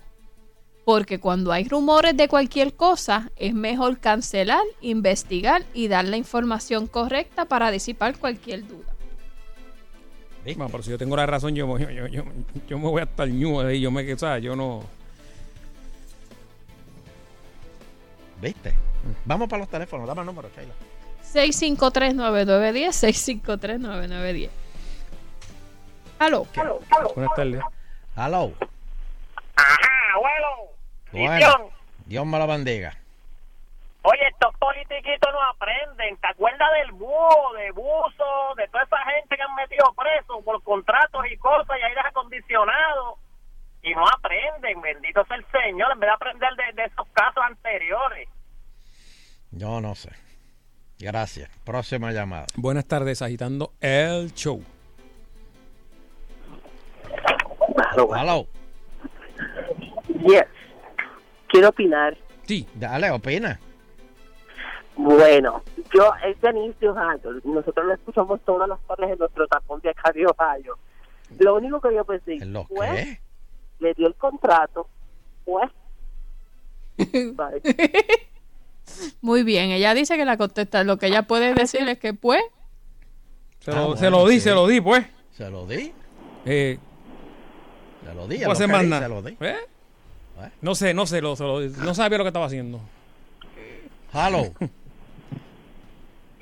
porque 0.85 1.19
cuando 1.19 1.51
hay 1.51 1.67
rumores 1.67 2.17
de 2.17 2.27
cualquier 2.27 2.73
cosa, 2.73 3.29
es 3.37 3.53
mejor 3.53 3.99
cancelar, 3.99 4.63
investigar 4.81 5.63
y 5.73 5.87
dar 5.87 6.05
la 6.05 6.17
información 6.17 6.87
correcta 6.87 7.45
para 7.45 7.71
disipar 7.71 8.17
cualquier 8.17 8.67
duda. 8.67 8.85
Bueno, 10.43 10.67
pero 10.69 10.83
si 10.83 10.91
yo 10.91 10.97
tengo 10.97 11.15
la 11.15 11.25
razón, 11.25 11.55
yo, 11.55 11.77
yo, 11.77 11.89
yo, 11.89 12.07
yo, 12.07 12.23
yo 12.67 12.77
me 12.77 12.89
voy 12.89 13.01
a 13.01 13.05
estar 13.05 13.29
ñu 13.29 13.61
ahí. 13.61 13.79
Yo 13.79 13.91
me, 13.91 14.13
o 14.13 14.17
sea, 14.17 14.39
yo 14.39 14.57
no. 14.57 14.83
¿Viste? 18.41 18.73
Vamos 19.23 19.47
para 19.47 19.61
los 19.61 19.69
teléfonos. 19.69 20.05
Dame 20.05 20.19
el 20.19 20.27
número, 20.27 20.49
Sheila. 20.53 20.73
653-9910, 21.33 23.41
653-9910. 23.41 24.49
Aló. 26.19 26.45
Buenas 27.15 27.35
tardes. 27.35 27.61
Hello. 28.17 28.51
Ajá, 29.55 29.89
abuelo. 30.15 30.72
Bueno. 31.13 31.69
Dios 32.05 32.25
me 32.25 32.37
lo 32.37 32.47
bendiga. 32.47 32.97
Oye, 34.01 34.27
estos 34.27 34.53
politiquitos 34.57 35.31
no 35.31 35.41
aprenden. 35.43 36.17
¿Te 36.17 36.27
acuerdas 36.27 36.69
del 36.81 36.91
búho, 36.91 37.53
de 37.53 37.71
buzo, 37.71 38.55
de 38.57 38.67
toda 38.67 38.83
esa 38.83 38.97
gente 38.97 39.37
que 39.37 39.41
han 39.41 39.55
metido 39.55 39.93
preso 39.93 40.41
por 40.43 40.61
contratos 40.63 41.23
y 41.31 41.37
cosas 41.37 41.77
y 41.79 41.83
aires 41.83 42.03
acondicionados? 42.05 43.19
Y 43.81 43.93
no 43.93 44.03
aprenden, 44.07 44.81
bendito 44.81 45.23
sea 45.25 45.37
el 45.37 45.45
Señor, 45.51 45.91
en 45.93 45.99
vez 45.99 46.09
de 46.09 46.13
aprender 46.13 46.49
de, 46.55 46.81
de 46.81 46.87
esos 46.87 47.07
casos 47.13 47.43
anteriores. 47.45 48.27
Yo 49.51 49.79
no 49.79 49.95
sé. 49.95 50.11
Gracias. 50.99 51.49
Próxima 51.63 52.11
llamada. 52.11 52.47
Buenas 52.55 52.87
tardes, 52.87 53.21
agitando 53.21 53.73
el 53.79 54.33
show. 54.33 54.63
Hello. 57.95 58.47
Yes. 60.21 60.45
Quiero 61.53 61.69
opinar. 61.69 62.17
Sí. 62.47 62.67
Dale, 62.73 63.11
opina. 63.11 63.59
Bueno, 64.95 65.61
yo, 65.93 66.11
es 66.25 66.35
Janice 66.41 66.89
Ohio. 66.89 67.39
Nosotros 67.43 67.85
lo 67.85 67.93
escuchamos 67.93 68.41
todas 68.43 68.67
las 68.67 68.79
tardes 68.87 69.11
en 69.11 69.19
nuestro 69.19 69.47
tapón 69.47 69.79
de 69.81 69.91
acá 69.91 70.11
de 70.11 70.25
Ohio. 70.25 70.77
Lo 71.37 71.55
único 71.55 71.79
que 71.79 71.93
yo 71.93 72.03
pensé 72.05 72.37
¿Lo 72.45 72.65
fue, 72.65 72.87
qué? 72.87 73.19
le 73.79 73.93
dio 73.93 74.07
el 74.07 74.15
contrato, 74.15 74.87
pues. 75.45 75.69
Bye. 76.97 77.61
Muy 79.21 79.43
bien, 79.43 79.69
ella 79.71 79.93
dice 79.93 80.17
que 80.17 80.25
la 80.25 80.37
contesta. 80.37 80.83
Lo 80.83 80.97
que 80.97 81.07
ella 81.07 81.23
puede 81.23 81.53
decir 81.53 81.87
es 81.87 81.99
que, 81.99 82.13
pues, 82.15 82.41
Se 83.59 83.71
Ah, 83.71 83.75
lo, 83.75 83.81
bueno, 83.89 83.97
se 83.97 84.09
lo 84.09 84.27
di, 84.27 84.33
sí. 84.35 84.39
se 84.41 84.51
lo 84.53 84.67
di, 84.67 84.81
pues. 84.81 85.05
Se 85.31 85.49
lo 85.51 85.65
di. 85.67 85.93
Eh, 86.45 86.77
Se 88.03 88.13
lo 88.15 88.27
di. 88.27 88.39
no 88.39 88.39
puedo 88.39 88.41
es 88.41 88.45
lo 88.45 88.51
hacer 88.51 88.65
que 88.67 88.71
más 88.73 88.81
di, 88.83 88.89
nada. 88.89 89.03
Se 89.03 89.09
lo 89.09 89.21
di. 89.21 89.37
¿Eh? 89.39 89.55
No 90.61 90.75
sé, 90.75 90.93
no 90.93 91.05
sé, 91.05 91.21
lo, 91.21 91.35
se 91.35 91.43
lo- 91.43 91.61
no 91.61 91.93
sabía 91.93 92.17
lo 92.17 92.23
que 92.23 92.29
estaba 92.29 92.45
haciendo. 92.47 92.79
Hello. 94.13 94.53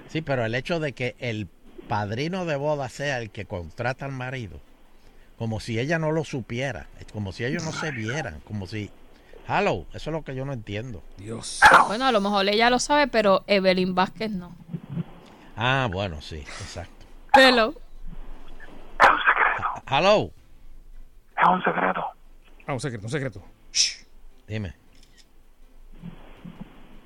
Sí, 0.10 0.22
pero 0.22 0.44
el 0.44 0.56
hecho 0.56 0.82
de 0.82 0.92
que 0.92 1.16
el 1.20 1.48
padrino 1.88 2.44
de 2.46 2.58
boda 2.58 2.90
sea 2.90 3.20
el 3.20 3.30
que 3.32 3.46
contrata 3.46 4.04
al 4.04 4.12
marido, 4.12 4.60
como 5.38 5.62
si 5.62 5.80
ella 5.80 6.00
no 6.00 6.12
lo 6.12 6.26
supiera, 6.26 6.88
como 7.14 7.32
si 7.32 7.46
ellos 7.46 7.64
no 7.64 7.72
se 7.72 7.92
vieran, 7.92 8.42
como 8.42 8.68
si... 8.68 8.92
Hello, 9.48 9.86
eso 9.94 10.10
es 10.10 10.14
lo 10.14 10.24
que 10.24 10.36
yo 10.36 10.44
no 10.44 10.52
entiendo. 10.52 11.02
Dios. 11.18 11.62
bueno, 11.88 12.06
a 12.08 12.12
lo 12.12 12.20
mejor 12.20 12.46
ella 12.50 12.70
lo 12.70 12.78
sabe, 12.80 13.08
pero 13.08 13.46
Evelyn 13.48 13.96
Vázquez 13.96 14.32
no. 14.32 14.54
Ah, 15.56 15.88
bueno, 15.90 16.22
sí, 16.22 16.40
exacto. 16.40 17.06
Hello. 17.34 17.74
Hello, 19.90 20.32
Es 21.38 21.48
un 21.48 21.64
secreto. 21.64 22.06
Ah, 22.68 22.74
un 22.74 22.80
secreto, 22.82 23.06
un 23.06 23.12
secreto. 23.12 23.44
Dime. 24.48 24.74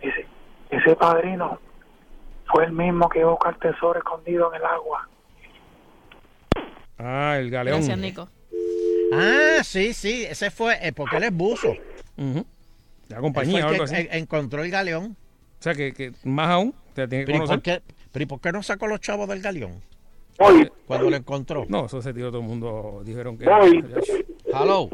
Ese, 0.02 0.26
ese 0.70 0.96
padrino 0.96 1.60
fue 2.52 2.66
el 2.66 2.72
mismo 2.72 3.10
que 3.10 3.20
iba 3.20 3.30
a 3.30 3.32
buscar 3.32 3.58
tesoro 3.60 3.98
escondido 4.00 4.54
en 4.54 4.62
el 4.62 4.66
agua. 4.66 5.10
Ah, 6.98 7.36
el 7.40 7.50
galeón. 7.50 7.80
Gracias, 7.80 7.98
Nico. 7.98 8.30
Ah, 9.14 9.64
sí, 9.64 9.94
sí, 9.94 10.24
ese 10.26 10.50
fue, 10.52 10.78
eh, 10.82 10.94
porque 10.94 11.18
él 11.18 11.24
es 11.24 11.34
buzo. 11.34 11.74
La 13.08 13.20
compañía 13.20 13.66
o 13.66 13.68
fue 13.70 13.76
el 13.76 13.82
algo 13.82 13.86
que 13.86 13.96
así. 13.96 14.08
en- 14.10 14.22
encontró 14.22 14.64
el 14.64 14.72
galeón. 14.72 15.16
O 15.60 15.64
sea, 15.66 15.74
que, 15.76 15.94
que 15.94 16.12
más 16.24 16.50
aún, 16.50 16.74
te 16.94 17.08
tiene 17.08 17.26
que 17.26 17.32
Pero 17.34 17.44
¿y, 17.46 17.48
por 17.48 17.62
qué, 17.62 17.82
pero 18.12 18.24
¿y 18.24 18.26
por 18.26 18.40
qué 18.42 18.52
no 18.52 18.64
sacó 18.64 18.88
los 18.88 19.00
chavos 19.02 19.28
del 19.28 19.42
galeón? 19.42 19.82
Cuando 20.86 21.10
lo 21.10 21.16
encontró. 21.16 21.66
No, 21.70 21.86
eso 21.86 22.02
se 22.02 22.14
tiró 22.14 22.30
todo 22.30 22.42
el 22.42 22.48
mundo. 22.48 23.02
Dijeron 23.06 23.38
que. 23.38 23.46
Hello. 23.46 24.90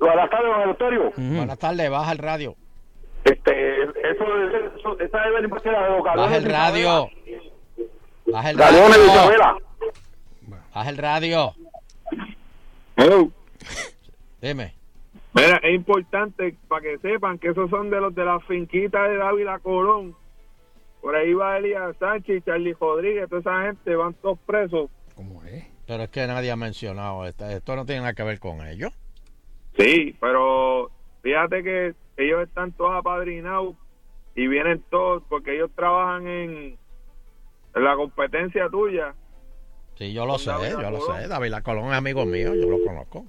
Buenas 0.00 0.30
tardes, 0.30 0.50
don 0.50 0.60
Eleuterio. 0.62 1.12
Buenas 1.16 1.58
tardes, 1.58 1.90
baja 1.90 2.12
el 2.12 2.18
radio. 2.18 2.54
Este, 3.24 3.82
eso, 3.82 4.24
eso, 4.78 5.00
esa 5.00 5.24
es 5.24 5.32
la 5.32 5.40
impresión 5.40 5.74
de 5.74 5.90
los 5.90 6.02
Baja 6.02 6.14
galones 6.14 6.38
el 6.38 6.44
radio. 6.44 7.10
Baja 8.26 8.50
el 8.50 8.56
de 8.56 8.62
radio. 8.62 8.88
Isabela. 8.88 9.58
Baja 10.74 10.90
el 10.90 10.96
radio. 10.98 11.54
Hello. 12.96 13.30
Dime. 14.40 14.74
Mira, 15.34 15.60
es 15.62 15.74
importante 15.74 16.56
para 16.68 16.82
que 16.82 16.98
sepan 16.98 17.38
que 17.38 17.48
esos 17.48 17.68
son 17.68 17.90
de 17.90 18.00
los 18.00 18.14
de 18.14 18.24
la 18.24 18.40
finquita 18.40 19.02
de 19.02 19.16
Dávila 19.16 19.58
Colón. 19.58 20.14
Por 21.02 21.14
ahí 21.14 21.34
va 21.34 21.58
Elías 21.58 21.96
Sánchez 21.98 22.38
y 22.38 22.42
Charlie 22.42 22.74
Rodríguez, 22.74 23.28
toda 23.28 23.40
esa 23.40 23.62
gente 23.66 23.94
van 23.96 24.14
todos 24.14 24.38
presos. 24.46 24.90
Pero 25.86 26.02
es 26.02 26.08
que 26.10 26.26
nadie 26.26 26.50
ha 26.50 26.56
mencionado 26.56 27.24
esto. 27.26 27.48
Esto 27.48 27.76
no 27.76 27.84
tiene 27.86 28.00
nada 28.00 28.14
que 28.14 28.22
ver 28.24 28.38
con 28.38 28.66
ellos. 28.66 28.92
Sí, 29.78 30.16
pero 30.20 30.90
fíjate 31.22 31.62
que 31.62 31.94
ellos 32.16 32.42
están 32.48 32.72
todos 32.72 32.94
apadrinados 32.94 33.74
y 34.34 34.46
vienen 34.46 34.82
todos 34.90 35.22
porque 35.28 35.54
ellos 35.56 35.70
trabajan 35.74 36.26
en, 36.26 36.78
en 37.74 37.84
la 37.84 37.94
competencia 37.96 38.68
tuya. 38.70 39.14
Sí, 39.96 40.12
yo 40.12 40.26
lo 40.26 40.38
sé, 40.38 40.50
yo 40.70 40.90
lo 40.90 40.98
Colón. 40.98 41.22
sé. 41.22 41.28
David 41.28 41.54
Colón 41.62 41.86
es 41.86 41.92
amigo 41.94 42.24
mío, 42.26 42.54
yo 42.54 42.68
lo 42.68 42.82
conozco. 42.84 43.24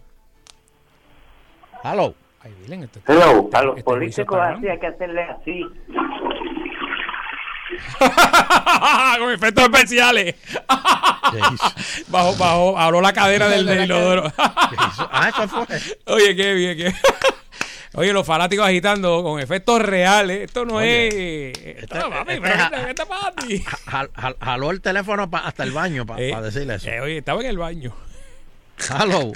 Hello. 1.84 2.14
Ay, 2.42 2.54
este- 2.84 3.02
Hello, 3.12 3.50
a 3.52 3.60
este 3.60 3.64
los 3.66 3.74
juicio 3.74 3.84
políticos 3.86 4.40
así 4.42 4.68
hay 4.68 4.80
que 4.80 4.88
hacerle 4.88 5.22
así. 5.24 5.66
Con 9.20 9.32
efectos 9.32 9.64
especiales. 9.66 10.36
bajo, 12.08 12.36
bajo, 12.36 12.78
habló 12.78 13.02
la 13.02 13.14
cadera 13.14 13.48
del, 13.50 13.66
del 13.66 13.86
inodoro. 13.86 14.32
ah, 14.38 15.30
eso 15.30 15.48
fue. 15.48 15.66
Oye, 16.14 16.36
qué 16.36 16.54
bien, 16.54 16.78
qué 16.78 16.94
Oye, 17.94 18.14
los 18.14 18.28
fanáticos 18.28 18.66
agitando 18.68 19.24
con 19.24 19.40
efectos 19.40 19.82
reales. 19.82 20.42
Esto 20.44 20.66
no 20.66 20.76
Oye, 20.76 21.52
es. 21.80 21.88
Papi, 21.88 22.34
este 22.34 22.42
pero 22.42 22.56
ja- 22.56 22.70
¿qué- 22.70 22.86
qué 22.88 22.94
te 22.94 23.06
pasa 23.08 23.28
a 23.30 23.32
ti? 23.36 23.64
Jal- 23.88 24.12
jal- 24.14 24.36
jaló 24.40 24.70
el 24.72 24.82
teléfono 24.82 25.30
pa- 25.32 25.40
hasta 25.40 25.64
el 25.64 25.72
baño 25.72 26.06
para 26.06 26.22
Eh, 26.22 26.36
decirle 26.42 26.76
eso. 26.76 26.90
eh, 26.90 27.00
oye, 27.02 27.18
estaba 27.18 27.42
en 27.42 27.48
el 27.48 27.58
baño. 27.58 27.94
Hello. 28.78 29.32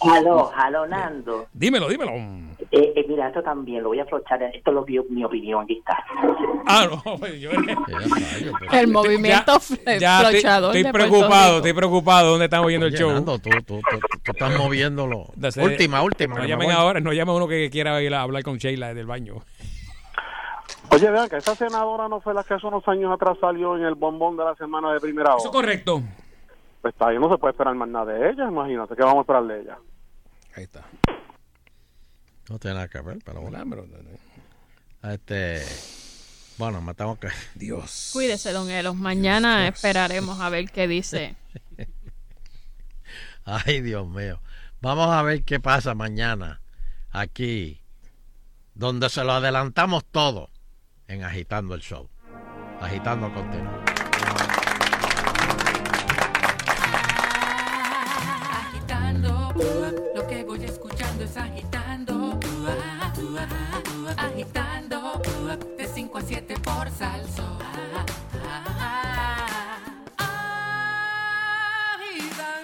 Aló, 0.00 0.50
aló, 0.56 0.86
Nando. 0.86 1.46
Dímelo, 1.52 1.88
dímelo. 1.88 2.12
Eh, 2.72 2.92
eh, 2.96 3.04
mira, 3.08 3.28
esto 3.28 3.42
también 3.42 3.82
lo 3.82 3.90
voy 3.90 4.00
a 4.00 4.06
flochar. 4.06 4.42
Esto 4.42 4.70
es 4.70 4.74
lo 4.74 4.84
que 4.84 5.00
mi 5.10 5.24
opinión, 5.24 5.64
aquí 5.64 5.78
está. 5.78 6.02
Ah, 6.66 6.86
no, 6.88 7.16
pues 7.18 7.40
yo. 7.40 7.50
El 8.72 8.88
movimiento 8.88 9.58
Ya, 9.86 9.98
ya 9.98 10.16
estoy, 10.20 10.40
flochador 10.40 10.92
preocupado, 10.92 11.56
estoy 11.56 11.72
preocupado. 11.72 12.30
¿Dónde 12.30 12.44
están 12.46 12.64
oyendo 12.64 12.86
el 12.86 12.94
show? 12.94 13.10
Nando, 13.10 13.38
tú, 13.38 13.50
tú, 13.66 13.80
tú, 13.80 13.98
tú 14.22 14.32
estás 14.32 14.56
moviéndolo. 14.56 15.26
Entonces, 15.34 15.62
última, 15.62 16.02
última. 16.02 16.36
No 16.36 16.44
llamen 16.44 16.70
ahora, 16.70 17.00
no 17.00 17.12
llame 17.12 17.32
a 17.32 17.34
uno 17.34 17.48
que 17.48 17.68
quiera 17.70 18.00
ir 18.02 18.14
a 18.14 18.22
hablar 18.22 18.42
con 18.42 18.56
Sheila 18.58 18.88
desde 18.88 19.00
el 19.00 19.06
baño. 19.06 19.34
Oye, 20.92 21.10
vean 21.10 21.28
que 21.28 21.36
esa 21.36 21.54
senadora 21.54 22.08
no 22.08 22.20
fue 22.20 22.34
la 22.34 22.42
que 22.42 22.54
hace 22.54 22.66
unos 22.66 22.86
años 22.88 23.12
atrás 23.12 23.36
salió 23.40 23.76
en 23.76 23.84
el 23.84 23.94
bombón 23.94 24.36
de 24.36 24.44
la 24.44 24.54
semana 24.56 24.92
de 24.92 25.00
primera 25.00 25.30
hora. 25.30 25.38
Eso 25.38 25.50
correcto. 25.50 26.02
Pues 26.82 26.94
está 26.94 27.08
ahí, 27.08 27.18
no 27.18 27.30
se 27.30 27.36
puede 27.36 27.52
esperar 27.52 27.74
más 27.74 27.88
nada 27.88 28.12
de 28.12 28.30
ella, 28.30 28.48
imagínate, 28.48 28.96
¿qué 28.96 29.02
vamos 29.02 29.18
a 29.18 29.20
esperar 29.20 29.44
de 29.44 29.60
ella? 29.60 29.78
Ahí 30.54 30.64
está. 30.64 30.84
No 32.48 32.58
tiene 32.58 32.74
nada 32.74 32.88
que 32.88 33.00
ver, 33.00 33.18
pero 33.24 33.40
bueno. 33.42 33.64
Este. 35.02 35.62
Bueno, 36.58 36.82
me 36.82 36.94
tengo 36.94 37.18
que. 37.18 37.28
Dios. 37.54 38.10
Cuídese, 38.12 38.52
don 38.52 38.70
Elos. 38.70 38.96
Mañana 38.96 39.68
esperaremos 39.68 40.40
a 40.40 40.48
ver 40.50 40.70
qué 40.70 40.88
dice. 40.88 41.36
Ay, 43.44 43.80
Dios 43.80 44.06
mío. 44.06 44.40
Vamos 44.80 45.08
a 45.08 45.22
ver 45.22 45.44
qué 45.44 45.60
pasa 45.60 45.94
mañana 45.94 46.60
aquí, 47.10 47.82
donde 48.74 49.10
se 49.10 49.24
lo 49.24 49.32
adelantamos 49.32 50.04
todo 50.04 50.50
en 51.06 51.24
Agitando 51.24 51.74
el 51.74 51.82
Show. 51.82 52.08
Agitando 52.80 53.32
continuo. 53.32 53.89
Por 66.74 66.90
salso. 66.90 67.58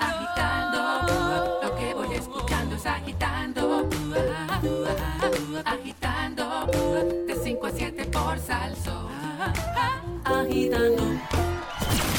Agitando. 0.01 1.61
Lo 1.63 1.77
que 1.77 1.95
voy 1.95 2.15
escuchando 2.15 2.77
es 2.77 2.87
agitando. 2.87 3.89
Agitando. 5.65 6.67
De 7.27 7.37
5 7.43 7.67
a 7.67 7.71
7 7.71 8.05
por 8.07 8.39
salso. 8.39 9.09
Agitando. 10.25 11.03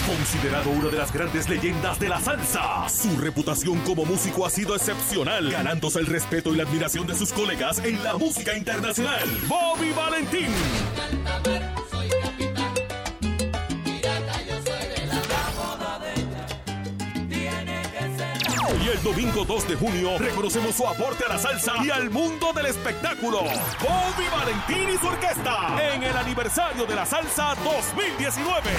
Considerado 0.07 0.69
una 0.69 0.89
de 0.89 0.97
las 0.97 1.11
grandes 1.11 1.49
leyendas 1.49 1.99
de 1.99 2.07
la 2.09 2.19
salsa, 2.22 2.88
su 2.88 3.18
reputación 3.18 3.80
como 3.80 4.05
músico 4.05 4.45
ha 4.45 4.49
sido 4.49 4.76
excepcional, 4.76 5.51
ganándose 5.51 5.99
el 5.99 6.05
respeto 6.05 6.53
y 6.53 6.57
la 6.57 6.64
admiración 6.64 7.05
de 7.07 7.15
sus 7.15 7.34
colegas 7.34 7.80
en 7.80 8.01
la 8.03 8.15
música 8.18 8.55
internacional. 8.55 9.27
Bobby 9.47 9.91
Valentín. 9.91 10.47
Domingo 19.03 19.45
2 19.45 19.68
de 19.68 19.76
junio 19.76 20.18
reconocemos 20.18 20.76
su 20.76 20.88
aporte 20.88 21.26
a 21.26 21.30
la 21.30 21.38
salsa 21.38 21.74
y 21.84 21.90
al 21.90 22.10
mundo 22.10 22.53
del 22.53 22.68
espectáculo. 22.68 23.40
Bobby 23.40 24.28
Valentín 24.32 24.94
y 24.94 24.98
su 24.98 25.07
orquesta 25.07 25.76
en 25.94 26.03
el 26.03 26.15
aniversario 26.15 26.86
de 26.86 26.95
la 26.95 27.06
salsa 27.06 27.56
2019. 27.64 28.72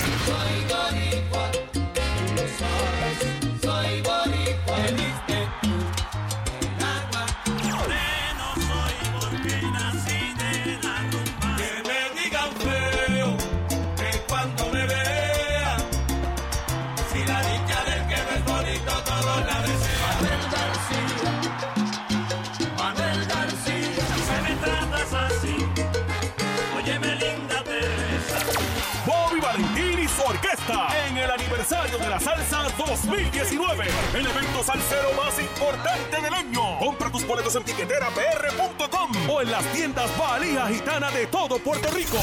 En 30.70 31.16
el 31.16 31.30
aniversario 31.30 31.98
de 31.98 32.08
la 32.08 32.20
salsa 32.20 32.64
2019. 32.76 33.86
El 34.14 34.26
evento 34.26 34.62
salsero 34.62 35.12
más 35.14 35.38
importante 35.38 36.20
del 36.20 36.34
año. 36.34 36.78
Compra 36.78 37.10
tus 37.10 37.26
boletos 37.26 37.54
en 37.56 37.62
tiqueterapr.com 37.62 39.30
o 39.30 39.40
en 39.40 39.50
las 39.50 39.64
tiendas 39.72 40.10
Valija 40.18 40.68
Gitana 40.68 41.10
de 41.10 41.26
todo 41.26 41.58
Puerto 41.58 41.90
Rico. 41.90 42.18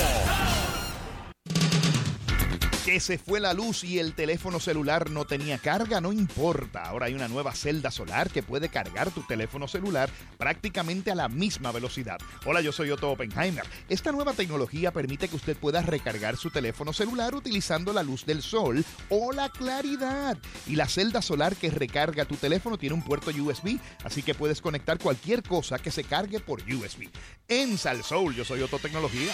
Que 2.85 2.99
se 2.99 3.17
fue 3.17 3.39
la 3.39 3.53
luz 3.53 3.83
y 3.83 3.97
el 3.97 4.13
teléfono 4.13 4.59
celular 4.59 5.09
no 5.09 5.25
tenía 5.25 5.57
carga, 5.57 5.99
no 6.01 6.13
importa. 6.13 6.83
Ahora 6.83 7.07
hay 7.07 7.15
una 7.15 7.27
nueva 7.27 7.51
celda 7.55 7.89
solar 7.89 8.29
que 8.29 8.43
puede 8.43 8.69
cargar 8.69 9.09
tu 9.09 9.23
teléfono 9.23 9.67
celular 9.67 10.07
prácticamente 10.37 11.09
a 11.09 11.15
la 11.15 11.27
misma 11.27 11.71
velocidad. 11.71 12.19
Hola, 12.45 12.61
yo 12.61 12.71
soy 12.71 12.91
Otto 12.91 13.09
Oppenheimer. 13.09 13.65
Esta 13.89 14.11
nueva 14.11 14.33
tecnología 14.33 14.91
permite 14.91 15.27
que 15.27 15.35
usted 15.35 15.57
pueda 15.57 15.81
recargar 15.81 16.37
su 16.37 16.51
teléfono 16.51 16.93
celular 16.93 17.33
utilizando 17.33 17.91
la 17.91 18.03
luz 18.03 18.23
del 18.23 18.43
sol 18.43 18.85
o 19.09 19.31
la 19.31 19.49
claridad. 19.49 20.37
Y 20.67 20.75
la 20.75 20.87
celda 20.87 21.23
solar 21.23 21.55
que 21.55 21.71
recarga 21.71 22.25
tu 22.25 22.35
teléfono 22.35 22.77
tiene 22.77 22.93
un 22.93 23.01
puerto 23.01 23.31
USB, 23.31 23.79
así 24.03 24.21
que 24.21 24.35
puedes 24.35 24.61
conectar 24.61 24.99
cualquier 24.99 25.41
cosa 25.41 25.79
que 25.79 25.89
se 25.89 26.03
cargue 26.03 26.39
por 26.39 26.61
USB. 26.61 27.09
En 27.47 27.79
Salsoul, 27.79 28.35
yo 28.35 28.45
soy 28.45 28.61
Otto 28.61 28.77
Tecnología. 28.77 29.33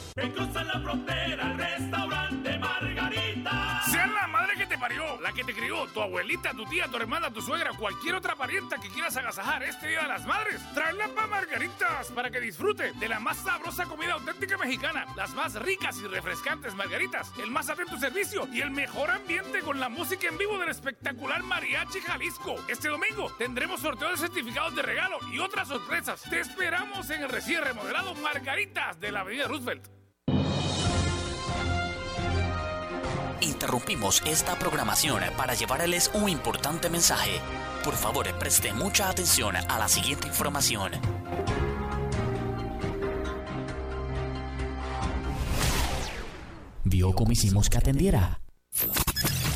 En 0.15 0.31
Cruza 0.31 0.63
la 0.63 0.79
Frontera, 0.81 1.53
restaurante 1.53 2.57
Margarita. 2.57 3.81
Sea 3.89 4.07
la 4.07 4.27
madre 4.27 4.55
que 4.57 4.65
te 4.65 4.77
parió, 4.77 5.19
la 5.21 5.31
que 5.31 5.43
te 5.43 5.53
crió, 5.53 5.87
tu 5.87 6.01
abuelita, 6.01 6.51
tu 6.51 6.65
tía, 6.65 6.87
tu 6.87 6.97
hermana, 6.97 7.31
tu 7.31 7.41
suegra, 7.41 7.71
cualquier 7.77 8.15
otra 8.15 8.35
parienta 8.35 8.77
que 8.77 8.89
quieras 8.89 9.15
agasajar 9.17 9.63
este 9.63 9.87
Día 9.87 10.01
de 10.01 10.07
las 10.07 10.25
Madres, 10.25 10.61
tráela 10.73 11.07
pa' 11.09 11.27
Margaritas 11.27 12.11
para 12.11 12.29
que 12.29 12.39
disfrute 12.39 12.91
de 12.93 13.09
la 13.09 13.19
más 13.19 13.37
sabrosa 13.37 13.85
comida 13.85 14.13
auténtica 14.13 14.57
mexicana, 14.57 15.05
las 15.15 15.33
más 15.33 15.55
ricas 15.55 15.97
y 15.97 16.07
refrescantes 16.07 16.75
margaritas, 16.75 17.31
el 17.41 17.51
más 17.51 17.69
atento 17.69 17.97
servicio 17.97 18.47
y 18.51 18.61
el 18.61 18.71
mejor 18.71 19.11
ambiente 19.11 19.61
con 19.61 19.79
la 19.79 19.89
música 19.89 20.27
en 20.27 20.37
vivo 20.37 20.57
del 20.57 20.69
espectacular 20.69 21.43
Mariachi 21.43 22.01
Jalisco. 22.01 22.55
Este 22.67 22.89
domingo 22.89 23.31
tendremos 23.37 23.81
sorteo 23.81 24.09
de 24.09 24.17
certificados 24.17 24.75
de 24.75 24.81
regalo 24.81 25.17
y 25.31 25.39
otras 25.39 25.67
sorpresas. 25.67 26.21
Te 26.29 26.39
esperamos 26.39 27.09
en 27.09 27.23
el 27.23 27.29
recién 27.29 27.63
remodelado 27.63 28.13
Margaritas 28.15 28.99
de 28.99 29.11
la 29.11 29.21
Avenida 29.21 29.47
Roosevelt. 29.47 29.90
Interrumpimos 33.41 34.21
esta 34.25 34.57
programación 34.57 35.21
para 35.35 35.55
llevarles 35.55 36.11
un 36.13 36.29
importante 36.29 36.89
mensaje. 36.89 37.39
Por 37.83 37.95
favor, 37.95 38.27
preste 38.37 38.71
mucha 38.71 39.09
atención 39.09 39.55
a 39.55 39.79
la 39.79 39.87
siguiente 39.87 40.27
información. 40.27 40.91
¿Vio 46.83 47.13
cómo 47.13 47.31
hicimos 47.31 47.69
que 47.69 47.77
atendiera? 47.77 48.41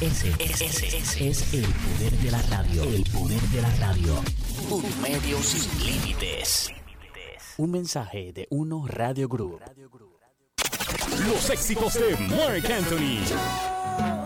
Ese, 0.01 0.29
es 0.39 1.53
el 1.53 1.65
poder 1.65 2.11
de 2.13 2.31
la 2.31 2.41
radio. 2.43 2.83
El 2.83 3.03
poder 3.03 3.41
de 3.41 3.61
la 3.61 3.75
radio. 3.75 4.21
Un 4.69 5.01
medio 5.01 5.41
sin 5.41 5.85
límites. 5.85 6.71
Un 7.57 7.71
mensaje 7.71 8.33
de 8.33 8.47
Uno 8.49 8.85
Radio 8.87 9.29
Group. 9.29 9.61
Los 11.29 11.49
éxitos 11.49 11.93
de 11.93 12.17
Mark 12.27 12.71
Anthony. 12.71 13.74
Que 13.97 14.24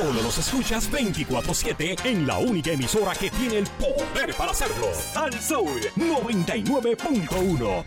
Solo 0.00 0.22
los 0.22 0.38
escuchas 0.38 0.90
24-7 0.90 2.06
en 2.06 2.26
la 2.26 2.38
única 2.38 2.70
emisora 2.70 3.12
que 3.12 3.30
tiene 3.30 3.58
el 3.58 3.66
poder 3.66 4.34
para 4.34 4.52
hacerlo. 4.52 4.86
Al 5.14 5.38
Soul 5.38 5.78
99.1. 5.94 7.84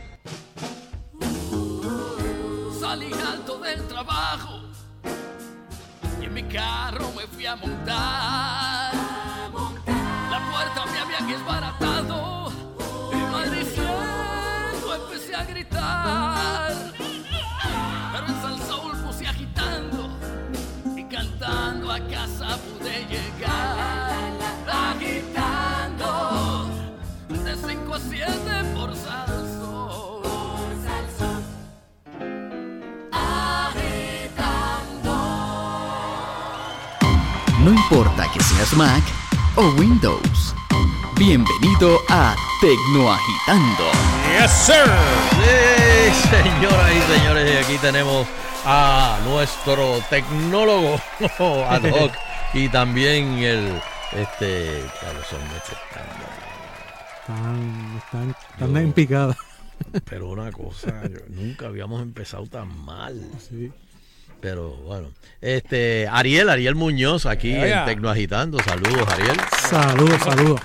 Tecnoagitando. 42.64 43.84
Yes, 44.40 44.49
sir. 44.52 44.90
señoras 46.30 46.91
y 46.95 47.14
señores, 47.14 47.52
y 47.53 47.57
aquí 47.57 47.77
tenemos 47.81 48.26
a 48.65 49.19
nuestro 49.26 49.99
tecnólogo 50.10 50.95
ad 51.69 51.84
hoc 51.91 52.14
y 52.53 52.69
también 52.69 53.40
el 53.40 53.81
este 54.14 54.81
ya 55.02 55.11
los 55.11 55.34
hombres 55.34 55.61
están- 57.27 57.98
Están, 57.98 58.35
están, 58.53 58.77
en 58.77 58.94
picada. 58.94 59.35
pero 60.10 60.30
una 60.30 60.49
cosa, 60.53 61.02
yo- 61.11 61.19
nunca 61.27 61.65
habíamos 61.65 62.02
empezado 62.02 62.45
tan 62.48 62.69
mal. 62.85 63.22
Pero 64.40 64.69
bueno, 64.85 65.10
este 65.41 66.07
Ariel, 66.10 66.49
Ariel 66.49 66.76
Muñoz 66.76 67.26
aquí 67.26 67.53
Oiga. 67.53 67.80
en 67.81 67.85
Tecno 67.88 68.10
Agitando. 68.10 68.57
Saludos, 68.64 69.06
Ariel. 69.10 69.35
Saludos, 69.69 70.22
saludos. 70.23 70.61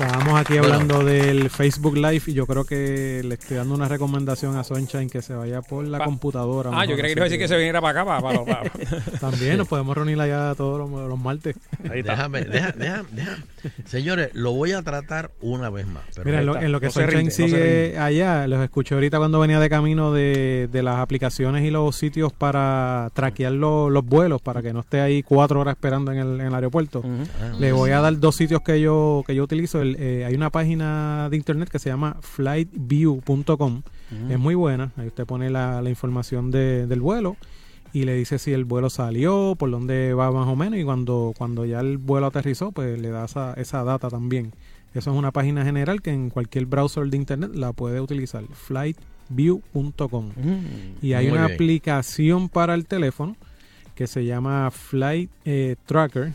Estábamos 0.00 0.40
aquí 0.40 0.54
Bueno. 0.58 0.74
hablando 0.74 1.04
del 1.04 1.50
Facebook 1.50 1.94
Live 1.96 2.22
y 2.28 2.32
yo 2.32 2.46
creo 2.46 2.64
que 2.64 3.20
le 3.22 3.34
estoy 3.34 3.58
dando 3.58 3.74
una 3.74 3.86
recomendación 3.86 4.56
a 4.56 4.64
Sunshine 4.64 5.10
que 5.10 5.20
se 5.20 5.34
vaya 5.34 5.60
por 5.60 5.86
la 5.86 5.98
Pa- 5.98 6.04
computadora. 6.06 6.70
Ah, 6.72 6.86
yo 6.86 6.96
creía 6.96 7.08
que 7.14 7.18
iba 7.18 7.22
a 7.22 7.24
decir 7.24 7.38
que 7.38 7.48
se 7.48 7.56
viniera 7.58 7.82
para 7.82 8.00
acá, 8.00 8.22
para, 8.22 8.42
para, 8.42 8.62
para- 8.62 8.70
También 9.20 9.58
nos 9.58 9.68
podemos 9.68 9.94
reunir 9.94 10.18
allá 10.18 10.54
todos 10.54 10.78
los, 10.90 11.08
los 11.08 11.18
martes. 11.18 11.54
Déjame, 11.82 12.44
déjame, 12.44 12.72
déjame, 12.78 13.08
déjame. 13.12 13.42
Señores, 13.84 14.30
lo 14.32 14.52
voy 14.52 14.72
a 14.72 14.82
tratar 14.82 15.32
una 15.42 15.68
vez 15.68 15.86
más. 15.86 16.02
pero 16.14 16.24
Mira, 16.24 16.40
en 16.40 16.46
lo, 16.46 16.56
en 16.56 16.72
lo 16.72 16.80
que 16.80 16.86
no 16.86 16.92
se 16.92 17.00
Sunshine 17.02 17.18
rinde, 17.18 17.30
sigue 17.32 17.98
allá, 17.98 18.46
los 18.46 18.62
escuché 18.64 18.94
ahorita 18.94 19.18
cuando 19.18 19.38
venía 19.38 19.60
de 19.60 19.68
camino 19.68 20.12
de, 20.14 20.68
de 20.72 20.82
las 20.82 20.96
aplicaciones 20.98 21.62
y 21.64 21.70
los 21.70 21.94
sitios 21.94 22.32
para 22.32 23.10
traquear 23.12 23.52
lo- 23.52 23.90
los 23.90 24.04
vuelos, 24.06 24.40
para 24.40 24.62
que 24.62 24.72
no 24.72 24.80
esté 24.80 25.00
ahí 25.02 25.22
cuatro 25.22 25.60
horas 25.60 25.72
esperando 25.76 26.10
en 26.10 26.18
el, 26.18 26.40
en 26.40 26.46
el 26.46 26.54
aeropuerto. 26.54 27.02
Ah, 27.04 27.52
Le 27.58 27.72
voy 27.72 27.90
a 27.90 28.00
dar 28.00 28.18
dos 28.18 28.34
sitios 28.36 28.62
que 28.62 28.80
yo 28.80 29.22
que 29.26 29.34
yo 29.34 29.44
utilizo. 29.44 29.82
El, 29.82 29.89
eh, 29.98 30.24
hay 30.24 30.34
una 30.34 30.50
página 30.50 31.28
de 31.30 31.36
internet 31.36 31.68
que 31.68 31.78
se 31.78 31.88
llama 31.90 32.16
flightview.com. 32.20 33.82
Mm. 34.10 34.30
Es 34.30 34.38
muy 34.38 34.54
buena. 34.54 34.92
Ahí 34.96 35.06
usted 35.08 35.26
pone 35.26 35.50
la, 35.50 35.80
la 35.82 35.90
información 35.90 36.50
de- 36.50 36.86
del 36.86 37.00
vuelo 37.00 37.36
y 37.92 38.04
le 38.04 38.14
dice 38.14 38.38
si 38.38 38.52
el 38.52 38.64
vuelo 38.64 38.88
salió, 38.90 39.54
por 39.58 39.70
dónde 39.70 40.14
va 40.14 40.30
más 40.30 40.46
o 40.48 40.54
menos 40.56 40.78
y 40.78 40.84
cuando, 40.84 41.32
cuando 41.36 41.64
ya 41.64 41.80
el 41.80 41.98
vuelo 41.98 42.26
aterrizó, 42.26 42.70
pues 42.72 43.00
le 43.00 43.10
da 43.10 43.24
esa, 43.24 43.54
esa 43.54 43.82
data 43.84 44.08
también. 44.08 44.52
Eso 44.94 45.10
es 45.12 45.16
una 45.16 45.30
página 45.30 45.64
general 45.64 46.02
que 46.02 46.10
en 46.12 46.30
cualquier 46.30 46.66
browser 46.66 47.06
de 47.06 47.16
internet 47.16 47.52
la 47.54 47.72
puede 47.72 48.00
utilizar. 48.00 48.42
flightview.com. 48.52 50.30
Y 51.02 51.12
hay 51.12 51.28
una 51.28 51.42
bien. 51.46 51.54
aplicación 51.54 52.48
para 52.48 52.74
el 52.74 52.86
teléfono 52.86 53.36
que 53.94 54.06
se 54.06 54.24
llama 54.24 54.70
Flight 54.70 55.30
eh, 55.44 55.76
Tracker. 55.86 56.32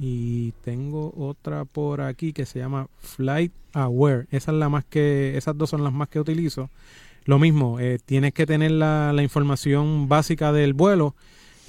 Y 0.00 0.52
tengo 0.62 1.12
otra 1.16 1.64
por 1.64 2.00
aquí 2.00 2.32
que 2.32 2.46
se 2.46 2.60
llama 2.60 2.86
Flight 2.98 3.52
Aware. 3.72 4.26
Esa 4.30 4.52
es 4.52 4.58
la 4.58 4.68
más 4.68 4.84
que, 4.84 5.36
esas 5.36 5.58
dos 5.58 5.70
son 5.70 5.82
las 5.82 5.92
más 5.92 6.08
que 6.08 6.20
utilizo. 6.20 6.70
Lo 7.24 7.38
mismo, 7.38 7.80
eh, 7.80 7.98
tienes 8.04 8.32
que 8.32 8.46
tener 8.46 8.70
la, 8.70 9.12
la 9.12 9.22
información 9.22 10.08
básica 10.08 10.52
del 10.52 10.72
vuelo. 10.72 11.14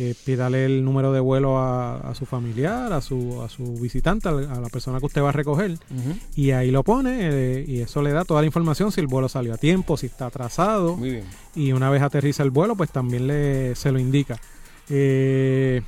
Eh, 0.02 0.16
pídale 0.26 0.64
el 0.64 0.86
número 0.86 1.12
de 1.12 1.20
vuelo 1.20 1.58
a, 1.58 1.98
a 1.98 2.16
su 2.16 2.26
familiar, 2.26 2.94
a 2.94 3.02
su, 3.02 3.42
a 3.42 3.50
su 3.50 3.74
visitante, 3.74 4.30
a 4.30 4.32
la 4.32 4.70
persona 4.72 5.00
que 5.00 5.08
usted 5.08 5.22
va 5.22 5.30
a 5.30 5.34
recoger. 5.34 5.78
Y 6.38 6.52
ahí 6.52 6.72
lo 6.72 6.84
pone 6.84 7.18
eh, 7.20 7.66
y 7.68 7.82
eso 7.82 8.02
le 8.02 8.14
da 8.14 8.24
toda 8.24 8.40
la 8.40 8.46
información 8.46 8.94
si 8.94 9.02
el 9.02 9.08
vuelo 9.08 9.28
salió 9.28 9.54
a 9.54 9.58
tiempo, 9.58 9.98
si 9.98 10.06
está 10.06 10.28
atrasado. 10.28 10.96
Muy 10.96 11.10
bien. 11.10 11.26
Y 11.54 11.74
una 11.74 11.90
vez 11.90 12.02
aterriza 12.02 12.44
el 12.44 12.52
vuelo, 12.52 12.78
pues 12.78 12.92
también 12.92 13.28
le, 13.28 13.76
se 13.76 13.92
lo 13.92 14.00
indica. 14.00 14.40
Eh, 14.88 15.82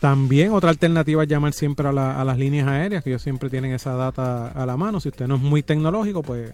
también 0.00 0.52
otra 0.52 0.70
alternativa 0.70 1.22
es 1.22 1.28
llamar 1.28 1.52
siempre 1.52 1.88
a, 1.88 1.92
la- 1.92 2.20
a 2.20 2.24
las 2.24 2.38
líneas 2.38 2.68
aéreas, 2.68 3.02
que 3.02 3.10
ellos 3.10 3.22
siempre 3.22 3.50
tienen 3.50 3.72
esa 3.72 3.94
data 3.94 4.48
a 4.48 4.66
la 4.66 4.76
mano. 4.76 5.00
Si 5.00 5.08
usted 5.08 5.26
no 5.26 5.36
es 5.36 5.40
muy 5.40 5.62
tecnológico, 5.62 6.22
pues 6.22 6.52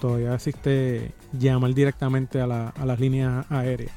todavía 0.00 0.34
existe 0.34 1.12
llamar 1.38 1.74
directamente 1.74 2.40
a, 2.40 2.46
la- 2.46 2.68
a 2.68 2.86
las 2.86 3.00
líneas 3.00 3.46
aéreas. 3.50 3.92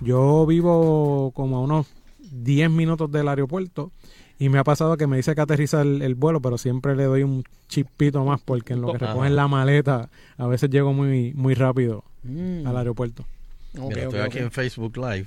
Yo 0.00 0.44
vivo 0.46 1.30
como 1.34 1.58
a 1.58 1.60
unos 1.60 1.86
10 2.32 2.70
minutos 2.70 3.10
del 3.12 3.28
aeropuerto 3.28 3.92
y 4.38 4.48
me 4.48 4.58
ha 4.58 4.64
pasado 4.64 4.96
que 4.96 5.06
me 5.06 5.16
dice 5.16 5.34
que 5.36 5.40
aterriza 5.40 5.82
el, 5.82 6.02
el 6.02 6.16
vuelo, 6.16 6.40
pero 6.40 6.58
siempre 6.58 6.96
le 6.96 7.04
doy 7.04 7.22
un 7.22 7.44
chispito 7.68 8.24
más 8.24 8.40
porque 8.40 8.72
en 8.72 8.80
lo 8.80 8.88
que 8.92 8.98
recogen 8.98 9.36
la 9.36 9.46
maleta 9.46 10.08
a 10.36 10.46
veces 10.48 10.70
llego 10.70 10.92
muy, 10.92 11.32
muy 11.34 11.54
rápido 11.54 12.02
Mm. 12.24 12.66
al 12.66 12.76
aeropuerto. 12.78 13.26
Mira, 13.74 14.04
estoy 14.04 14.20
aquí 14.20 14.38
en 14.38 14.50
Facebook 14.50 14.96
Live. 14.96 15.26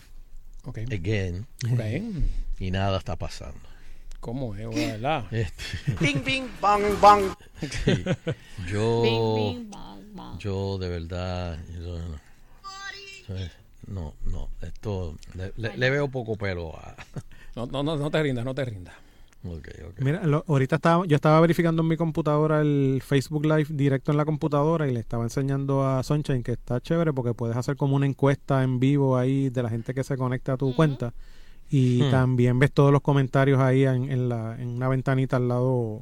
Ok. 0.65 0.79
Again. 1.71 2.25
Y 2.59 2.71
nada 2.71 2.97
está 2.97 3.15
pasando. 3.15 3.59
¿Cómo 4.19 4.55
es, 4.55 4.67
verdad? 4.73 5.25
Este, 5.31 5.93
Bing, 5.99 6.23
bing, 6.23 6.47
bang, 6.61 6.83
bang. 7.01 7.23
Sí. 7.61 8.03
Yo, 8.71 9.01
Bing, 9.35 9.69
bing, 9.69 10.37
yo 10.39 10.77
de 10.79 10.89
verdad, 10.89 11.57
yo 11.79 11.97
no, 11.97 12.13
no, 13.87 14.13
no, 14.25 14.49
esto 14.61 15.15
le, 15.35 15.53
le- 15.57 15.77
le 15.77 15.89
veo 15.89 16.07
poco 16.09 16.35
pelo 16.35 16.75
a. 16.77 16.95
No, 17.55 17.65
no, 17.65 17.81
no, 17.81 17.95
no 17.97 18.11
te 18.11 18.21
rindas, 18.21 18.45
no 18.45 18.53
te 18.53 18.63
rindas. 18.65 18.93
Ok, 19.43 19.67
ok. 19.89 19.99
Mira, 20.01 20.23
lo- 20.27 20.45
ahorita 20.47 20.75
estaba, 20.75 21.07
yo 21.07 21.15
estaba 21.15 21.39
verificando 21.41 21.81
en 21.81 21.87
mi 21.87 21.97
computadora 21.97 22.61
el 22.61 23.01
Facebook 23.03 23.45
Live 23.47 23.67
directo 23.69 24.11
en 24.11 24.17
la 24.17 24.25
computadora 24.25 24.87
y 24.87 24.93
le 24.93 24.99
estaba 24.99 25.23
enseñando 25.23 25.83
a 25.87 26.03
Sunshine 26.03 26.43
que 26.43 26.51
está 26.51 26.79
chévere 26.81 27.13
porque 27.13 27.33
puedes 27.33 27.57
hacer 27.57 27.75
como 27.75 27.95
una 27.95 28.05
encuesta 28.05 28.61
en 28.61 28.79
vivo 28.79 29.17
ahí 29.17 29.49
de 29.49 29.63
la 29.63 29.69
gente 29.71 29.95
que 29.95 30.03
se 30.03 30.17
conecta 30.17 30.53
a 30.53 30.57
tu 30.57 30.75
cuenta 30.75 31.13
y 31.69 32.01
Hmm. 32.03 32.11
también 32.11 32.59
ves 32.59 32.71
todos 32.71 32.91
los 32.91 33.01
comentarios 33.01 33.59
ahí 33.59 33.83
en, 33.85 34.11
en 34.11 34.29
la, 34.29 34.55
en 34.59 34.69
una 34.69 34.87
ventanita 34.87 35.35
al 35.37 35.47
lado 35.47 36.01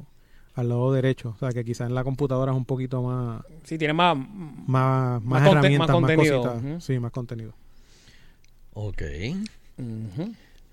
al 0.54 0.70
lado 0.70 0.90
derecho, 0.92 1.34
o 1.36 1.38
sea 1.38 1.50
que 1.50 1.64
quizás 1.66 1.86
en 1.88 1.94
la 1.94 2.02
computadora 2.02 2.52
es 2.52 2.56
un 2.56 2.64
poquito 2.64 3.02
más 3.02 3.42
Sí, 3.64 3.76
tiene 3.76 3.92
más. 3.92 4.16
más, 4.16 4.26
más, 4.66 5.22
Más 5.22 5.46
herramientas, 5.50 5.88
más 5.90 6.00
más, 6.00 6.16
contenido. 6.16 6.80
sí, 6.80 6.98
más 6.98 7.12
contenido. 7.12 7.52
Ok. 8.72 9.02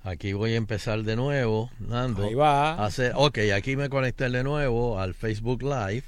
Aquí 0.05 0.33
voy 0.33 0.53
a 0.53 0.55
empezar 0.57 1.03
de 1.03 1.15
nuevo, 1.15 1.69
Nando. 1.79 2.25
Ahí 2.25 2.33
va. 2.33 2.73
a 2.73 2.85
Hacer, 2.85 3.13
ok, 3.15 3.39
aquí 3.55 3.75
me 3.77 3.89
conecté 3.89 4.29
de 4.29 4.43
nuevo 4.43 4.99
al 4.99 5.13
Facebook 5.13 5.63
Live 5.63 6.03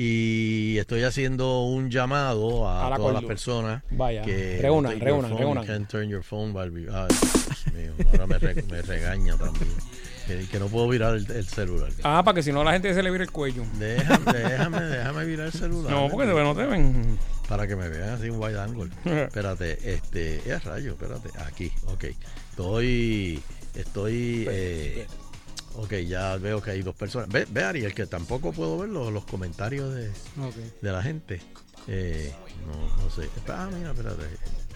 y 0.00 0.78
estoy 0.78 1.02
haciendo 1.02 1.62
un 1.64 1.90
llamado 1.90 2.68
a 2.68 2.86
A 2.86 2.90
la 2.90 2.96
todas 2.96 3.14
las 3.14 3.24
personas 3.24 3.82
Vaya, 3.90 4.22
que 4.22 4.58
reúnan, 4.62 5.00
reúnan, 5.00 5.36
reúnan. 5.36 5.64
ahora 8.12 8.26
me, 8.28 8.38
re- 8.38 8.62
me 8.70 8.80
regaña 8.82 9.36
también. 9.36 9.68
Que, 10.28 10.46
que 10.46 10.58
no 10.60 10.66
puedo 10.68 10.86
virar 10.88 11.14
el, 11.16 11.28
el 11.30 11.46
celular. 11.46 11.90
Ah, 12.04 12.22
para 12.24 12.36
que 12.36 12.42
si 12.44 12.52
no 12.52 12.62
la 12.62 12.72
gente 12.74 12.94
se 12.94 13.02
le 13.02 13.10
vire 13.10 13.24
el 13.24 13.32
cuello. 13.32 13.64
Déjame, 13.78 14.32
déjame, 14.34 14.80
déjame 14.82 15.24
virar 15.24 15.46
el 15.46 15.52
celular. 15.52 15.90
No, 15.90 16.08
porque 16.08 16.26
no 16.26 16.54
te 16.54 16.66
ven. 16.66 17.18
Para 17.48 17.66
que 17.66 17.74
me 17.74 17.88
vean 17.88 18.10
así 18.10 18.28
un 18.30 18.40
wide 18.40 18.60
angle. 18.60 18.90
espérate, 19.04 19.94
este, 19.94 20.36
es 20.48 20.62
rayo, 20.64 20.92
espérate. 20.92 21.30
Aquí, 21.44 21.72
ok. 21.86 22.04
Estoy, 22.50 23.42
estoy, 23.74 24.46
eh, 24.48 25.06
ok, 25.78 25.92
ya 26.06 26.36
veo 26.36 26.60
que 26.60 26.72
hay 26.72 26.82
dos 26.82 26.94
personas. 26.94 27.28
Ve, 27.28 27.46
ve 27.50 27.64
Ariel, 27.64 27.94
que 27.94 28.06
tampoco 28.06 28.52
puedo 28.52 28.78
ver 28.78 28.88
los, 28.90 29.12
los 29.12 29.24
comentarios 29.24 29.94
de, 29.94 30.10
de 30.82 30.92
la 30.92 31.02
gente. 31.02 31.40
Eh, 31.86 32.32
no, 32.66 33.02
no 33.04 33.10
sé. 33.10 33.28
Ah, 33.48 33.68
mira, 33.72 33.90
espérate. 33.92 34.24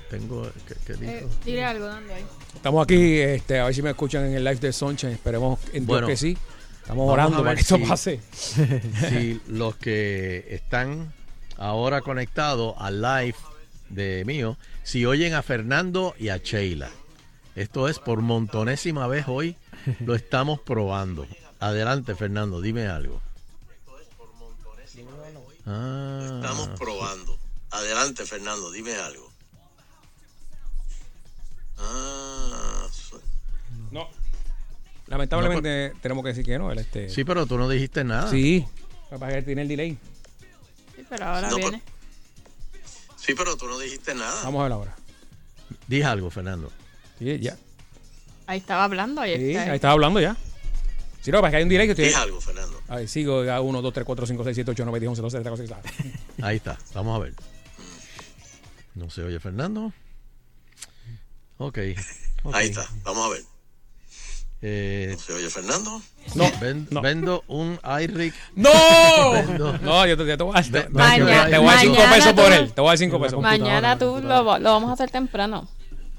Tengo, 0.09 0.51
¿qué, 0.67 0.75
qué 0.87 0.93
dijo? 0.95 1.13
Eh, 1.13 1.27
dile 1.45 1.65
algo, 1.65 1.87
dando 1.87 2.13
ahí. 2.15 2.25
Estamos 2.55 2.85
aquí, 2.85 3.19
este, 3.19 3.59
a 3.61 3.65
ver 3.67 3.75
si 3.75 3.83
me 3.83 3.91
escuchan 3.91 4.25
en 4.27 4.35
el 4.35 4.45
live 4.45 4.57
de 4.57 4.73
Sunshine. 4.73 5.13
Esperemos 5.13 5.59
en 5.69 5.73
Dios 5.73 5.87
Bueno, 5.87 6.07
que 6.07 6.17
sí. 6.17 6.37
Estamos 6.83 7.11
orando 7.11 7.39
para 7.43 7.55
que 7.55 7.61
esto 7.61 7.77
si- 7.77 7.85
pase. 7.85 8.21
Si 9.09 9.41
los 9.49 9.77
que 9.77 10.47
están 10.51 11.13
ahora 11.57 12.01
conectados 12.01 12.75
al 12.79 13.01
live 13.01 13.35
de 13.89 14.25
mío, 14.27 14.57
si 14.83 15.07
oyen 15.07 15.35
a 15.35 15.43
Fernando 15.43 16.15
y 16.19 16.29
a 16.31 16.39
Sheila. 16.39 16.91
Esto 17.55 17.89
es 17.89 17.99
por 17.99 18.21
montonésima 18.21 19.07
vez 19.07 19.27
hoy, 19.29 19.57
lo 20.01 20.15
estamos 20.15 20.61
probando. 20.61 21.27
Adelante, 21.61 22.15
Fernando, 22.15 22.61
dime 22.61 22.87
algo. 22.87 23.21
Ah, 25.67 26.41
estamos 26.41 26.69
probando. 26.79 27.39
Adelante, 27.71 28.27
Fernando, 28.27 28.71
dime 28.71 28.95
algo. 28.95 29.31
Ah, 31.79 32.87
No. 33.91 34.09
Lamentablemente 35.07 35.93
tenemos 36.01 36.25
que 36.25 36.29
decir 36.31 36.45
que 36.45 36.59
no. 36.59 36.73
El, 36.73 36.79
este... 36.79 37.09
Sí, 37.11 37.25
pero 37.25 37.47
tú 37.47 37.59
no 37.59 37.69
dijiste 37.69 38.03
nada. 38.03 38.31
Sí. 38.31 38.67
Que 39.09 39.15
es 39.15 39.35
que 39.35 39.43
tiene 39.43 39.63
el 39.63 39.69
delay. 39.69 39.99
Sí, 40.97 41.05
pero 41.09 41.27
ahora 41.27 41.51
No, 41.51 41.57
viene. 41.57 41.83
Sí, 43.17 43.35
pero 43.35 43.57
tú 43.57 43.67
no 43.67 43.79
dijiste 43.79 44.15
nada. 44.15 44.43
Vamos 44.45 44.61
a 44.61 44.63
ver 44.65 44.73
ahora. 44.73 44.97
Dije 45.87 46.05
algo, 46.05 46.31
Fernando. 46.31 46.73
Sí, 47.19 47.39
ya. 47.41 47.57
Ahí 48.47 48.59
estaba 48.59 48.85
hablando. 48.85 49.21
Ahí, 49.21 49.37
Sí, 49.37 49.51
está. 49.51 49.63
ahí 49.71 49.77
estaba 49.77 49.93
hablando 49.95 50.21
ya. 50.21 50.37
Sí, 51.21 51.31
no, 51.31 51.41
para 51.41 51.51
que 51.53 51.57
hay 51.59 51.63
un 51.63 51.69
que 51.69 51.83
estoy. 51.91 52.05
Dije 52.07 52.17
algo, 52.17 52.41
Fernando. 52.41 52.81
A 52.89 52.97
ver, 52.97 53.09
sigo 53.09 53.43
a 53.51 53.61
1, 53.61 53.83
2, 53.83 53.93
3, 53.95 54.05
4, 54.05 54.27
5, 54.27 54.45
6, 54.45 54.55
7, 54.57 54.71
8, 54.73 54.85
9, 54.85 55.01
10, 55.01 55.09
11, 55.11 55.23
12, 55.23 55.41
13, 55.41 55.67
14, 55.69 55.93
15. 56.03 56.19
Ahí 56.43 56.57
está, 56.57 56.79
vamos 56.95 57.17
a 57.17 57.23
ver. 57.23 57.35
No 58.95 59.09
se 59.09 59.23
oye 59.23 59.39
Fernando. 59.41 59.93
Ok. 61.59 61.79
Ahí 62.53 62.67
está, 62.67 62.87
vamos 63.05 63.27
a 63.27 63.29
ver. 63.31 63.43
Eh, 64.65 65.17
¿Se 65.25 65.33
oye 65.33 65.49
Fernando? 65.51 66.01
No, 66.35 66.45
ven- 66.61 66.87
no. 66.91 67.01
Vendo 67.01 67.43
un 67.49 67.79
iRig. 68.01 68.33
¡No! 68.55 68.71
Vendo- 69.33 69.79
No, 69.83 70.07
yo 70.07 70.17
te, 70.17 70.27
yo 70.27 70.37
te 70.37 70.43
voy 70.45 70.57
a, 70.57 70.63
te, 70.63 70.71
te- 70.71 70.89
Mañana- 70.89 71.49
te 71.49 71.59
voy 71.59 71.69
a 71.69 71.71
dar 71.73 71.81
5 71.81 71.95
mañana 71.95 72.15
pesos 72.15 72.33
por 72.33 72.45
tú- 72.47 72.53
él. 72.53 72.73
Te 72.73 72.81
voy 72.81 72.89
a 72.89 72.91
dar 72.91 72.99
5 72.99 73.21
pesos. 73.21 73.41
Mañana 73.43 73.99
tú 73.99 74.21
lo, 74.23 74.59
lo 74.59 74.71
vamos 74.73 74.91
a 74.91 74.93
hacer 74.95 75.11
temprano. 75.11 75.69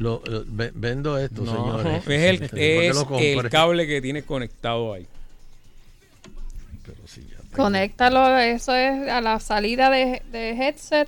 Lo, 0.04 0.22
lo- 0.26 0.44
ve- 0.46 0.72
vendo 0.76 1.18
esto, 1.18 1.44
No, 1.44 1.52
señores. 1.54 2.04
es 2.06 2.08
el, 2.08 2.40
¿Por 2.40 2.50
qué 2.52 2.88
es 2.90 2.96
lo 2.96 3.06
compré? 3.08 3.34
el 3.34 3.50
cable 3.50 3.88
que 3.88 4.02
tienes 4.02 4.26
conectado 4.26 4.94
ahí. 4.94 5.08
Conéctalo, 7.56 8.38
eso 8.40 8.74
es 8.76 9.08
a 9.10 9.22
la 9.22 9.40
salida 9.40 9.90
de, 9.90 10.22
de 10.32 10.50
headset. 10.52 11.08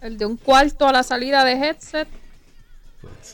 El 0.00 0.16
de 0.16 0.24
un 0.26 0.36
cuarto 0.38 0.88
a 0.88 0.92
la 0.92 1.02
salida 1.02 1.44
de 1.44 1.52
headset. 1.52 2.08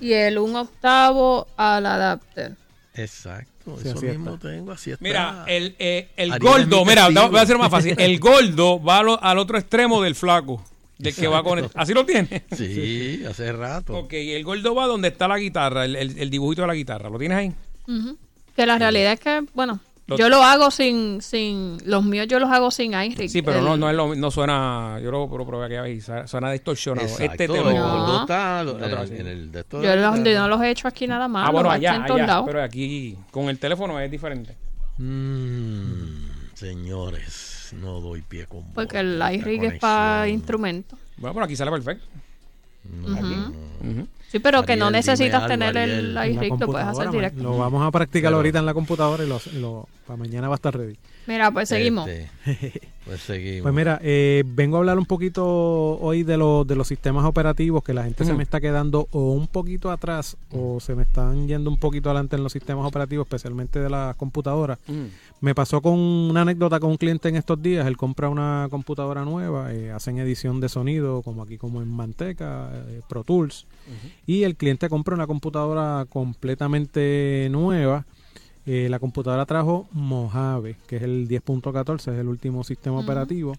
Y 0.01 0.13
el 0.13 0.39
un 0.39 0.57
octavo 0.57 1.47
al 1.57 1.87
adapter. 1.87 2.57
Exacto, 2.95 3.79
Sí, 3.81 3.89
eso 3.89 4.01
mismo 4.03 4.35
está. 4.35 4.49
tengo, 4.49 4.73
así 4.73 4.91
está. 4.91 5.03
Mira, 5.03 5.45
el, 5.47 5.75
eh, 5.79 6.09
el 6.17 6.39
gordo, 6.39 6.85
mi 6.85 6.91
mira, 6.91 7.09
voy 7.09 7.39
a 7.39 7.43
hacer 7.43 7.59
más 7.59 7.71
fácil. 7.71 7.95
El 7.99 8.19
gordo 8.19 8.83
va 8.83 8.99
al 8.99 9.39
otro 9.39 9.57
extremo 9.59 10.03
del 10.03 10.15
flaco. 10.15 10.63
Del 10.99 11.15
que 11.15 11.27
va 11.29 11.43
con 11.43 11.69
Así 11.75 11.93
lo 11.95 12.07
tiene. 12.07 12.45
Sí, 12.57 13.23
hace 13.29 13.53
rato. 13.53 13.97
Ok, 13.99 14.13
el 14.15 14.43
gordo 14.45 14.75
va 14.75 14.87
donde 14.87 15.09
está 15.09 15.29
la 15.29 15.39
guitarra, 15.39 15.85
el, 15.85 15.95
el- 15.97 16.19
el 16.19 16.31
dibujito 16.31 16.63
de 16.63 16.69
la 16.69 16.75
guitarra. 16.75 17.11
¿Lo 17.11 17.19
tienes 17.19 17.37
ahí? 17.39 17.53
Ujú. 17.87 18.17
Que 18.57 18.65
la 18.67 18.79
realidad 18.79 19.13
es 19.13 19.21
que, 19.21 19.45
bueno, 19.55 19.79
yo 20.17 20.29
lo 20.31 20.43
hago 20.43 20.71
sin, 20.71 21.21
sin, 21.21 21.77
los 21.85 22.03
míos 22.05 22.27
yo 22.29 22.39
los 22.39 22.51
hago 22.51 22.71
sin 22.71 22.95
iRig. 22.95 23.29
Sí, 23.29 23.43
pero 23.43 23.59
El- 23.59 23.65
no, 23.65 23.77
no, 23.77 23.91
es 23.91 23.97
lo- 23.97 24.15
no 24.15 24.31
suena. 24.31 24.99
Yo 25.03 25.11
lo, 25.11 25.27
lo 25.27 25.47
probé 25.47 25.67
aquí 25.67 25.75
ahí, 25.75 26.01
suena 26.27 26.51
distorsionado. 26.53 27.07
Exacto, 27.07 27.33
Este 27.33 27.49
te 27.49 27.59
lo. 27.59 27.65
gordo 27.65 28.21
está 28.23 28.61
en 28.63 28.69
el- 28.85 28.95
así. 28.97 29.15
en 29.17 29.27
el 29.27 29.53
de 29.53 29.61
esto 29.61 29.83
Yo 29.83 29.91
de- 29.91 29.97
los, 29.97 30.17
yo 30.25 30.41
no 30.41 30.49
los 30.49 30.63
he 30.63 30.71
hecho 30.71 30.89
aquí 30.89 31.07
nada 31.07 31.29
más. 31.29 31.49
Ah, 31.49 31.53
bueno, 31.53 31.71
allá, 31.71 32.05
allá. 32.05 32.43
Pero 32.47 32.63
aquí, 32.63 33.17
con 33.31 33.49
el 33.51 33.59
teléfono 33.59 34.01
es 34.01 34.11
diferente. 34.11 34.57
Mm, 34.99 36.55
señores, 36.55 37.46
no 37.81 38.01
doy 38.01 38.23
pie 38.23 38.47
con 38.47 38.65
Porque 38.73 38.99
el 39.01 39.13
bola, 39.15 39.33
esta 39.33 39.51
iRig 39.51 39.65
es 39.65 39.79
para 39.81 40.29
instrumentos. 40.29 40.99
Bueno, 41.17 41.35
pero 41.35 41.45
aquí 41.45 41.57
sale 41.57 41.71
perfecto. 41.71 42.05
Ujú. 43.05 44.07
Sí, 44.31 44.39
pero 44.41 44.65
que 44.65 44.77
no 44.77 44.91
necesitas 44.91 45.35
algo, 45.43 45.49
tener 45.49 45.77
Ariel. 45.79 45.91
el 45.99 46.15
la 46.15 46.27
iRig, 46.29 46.59
lo 46.59 46.67
puedes 46.67 46.87
hacer 46.87 47.11
directo. 47.11 47.43
Lo 47.43 47.59
vamos 47.59 47.87
a 47.87 47.91
practicar 47.91 48.29
Pero- 48.31 48.37
ahorita 48.39 48.59
en 48.59 48.67
la 48.67 48.75
computadora 48.75 49.25
y 49.25 49.29
lo, 49.29 49.41
lo- 49.55 49.89
para 50.07 50.17
mañana 50.17 50.49
va 50.49 50.55
a 50.55 50.57
estar 50.57 50.77
ready. 50.77 50.97
Mira, 51.27 51.51
pues 51.51 51.69
seguimos. 51.69 52.09
Este, 52.09 52.81
pues 53.07 53.21
seguimos. 53.21 53.63
Pues 53.63 53.75
mira, 53.75 53.99
eh, 54.03 54.43
vengo 54.45 54.77
a 54.77 54.81
hablar 54.81 54.99
un 54.99 55.07
poquito 55.07 55.47
hoy 55.47 56.25
de, 56.25 56.37
los 56.37 56.67
de 56.67 56.75
los 56.77 56.89
sistemas 56.89 57.25
operativos 57.25 57.83
que 57.85 57.95
la 57.95 58.05
gente 58.05 58.25
se 58.25 58.33
Mm. 58.33 58.37
me 58.37 58.43
está 58.43 58.61
quedando 58.61 59.07
o 59.13 59.31
un 59.33 59.47
poquito 59.47 59.91
atrás 59.91 60.37
o 60.51 60.81
se 60.81 60.95
me 60.95 61.03
están 61.03 61.47
yendo 61.47 61.71
un 61.71 61.77
poquito 61.79 62.11
adelante 62.11 62.37
en 62.37 62.43
los 62.43 62.53
sistemas 62.53 62.85
operativos, 62.85 63.27
especialmente 63.27 63.79
de 63.79 63.89
las 63.89 64.17
computadoras. 64.17 64.79
Me 65.41 65.55
pasó 65.55 65.81
con 65.81 65.95
una 65.99 66.41
anécdota 66.43 66.81
con 66.81 66.91
un 66.91 66.97
cliente 66.97 67.29
en 67.29 67.37
estos 67.37 67.63
días. 67.63 67.87
Él 67.87 67.97
compra 67.97 68.29
una 68.29 68.67
computadora 68.71 69.25
nueva, 69.25 69.73
eh, 69.73 69.93
hacen 69.93 70.19
edición 70.19 70.61
de 70.61 70.69
sonido, 70.69 71.23
como 71.23 71.43
aquí, 71.43 71.59
como 71.59 71.81
en 71.83 71.89
Manteca, 71.89 72.71
eh, 72.75 73.03
Pro 73.09 73.23
Tools. 73.23 73.67
Y 74.27 74.43
el 74.43 74.57
cliente 74.57 74.89
compra 74.89 75.15
una 75.15 75.27
computadora 75.29 76.07
completamente 76.09 77.49
nueva. 77.51 78.05
Eh, 78.69 78.89
la 78.91 78.99
computadora 78.99 79.47
trajo 79.47 79.87
Mojave, 79.93 80.77
que 80.89 80.97
es 80.97 81.03
el 81.03 81.29
10.14, 81.29 82.13
es 82.13 82.19
el 82.19 82.27
último 82.27 82.65
sistema 82.65 82.99
operativo. 82.99 83.55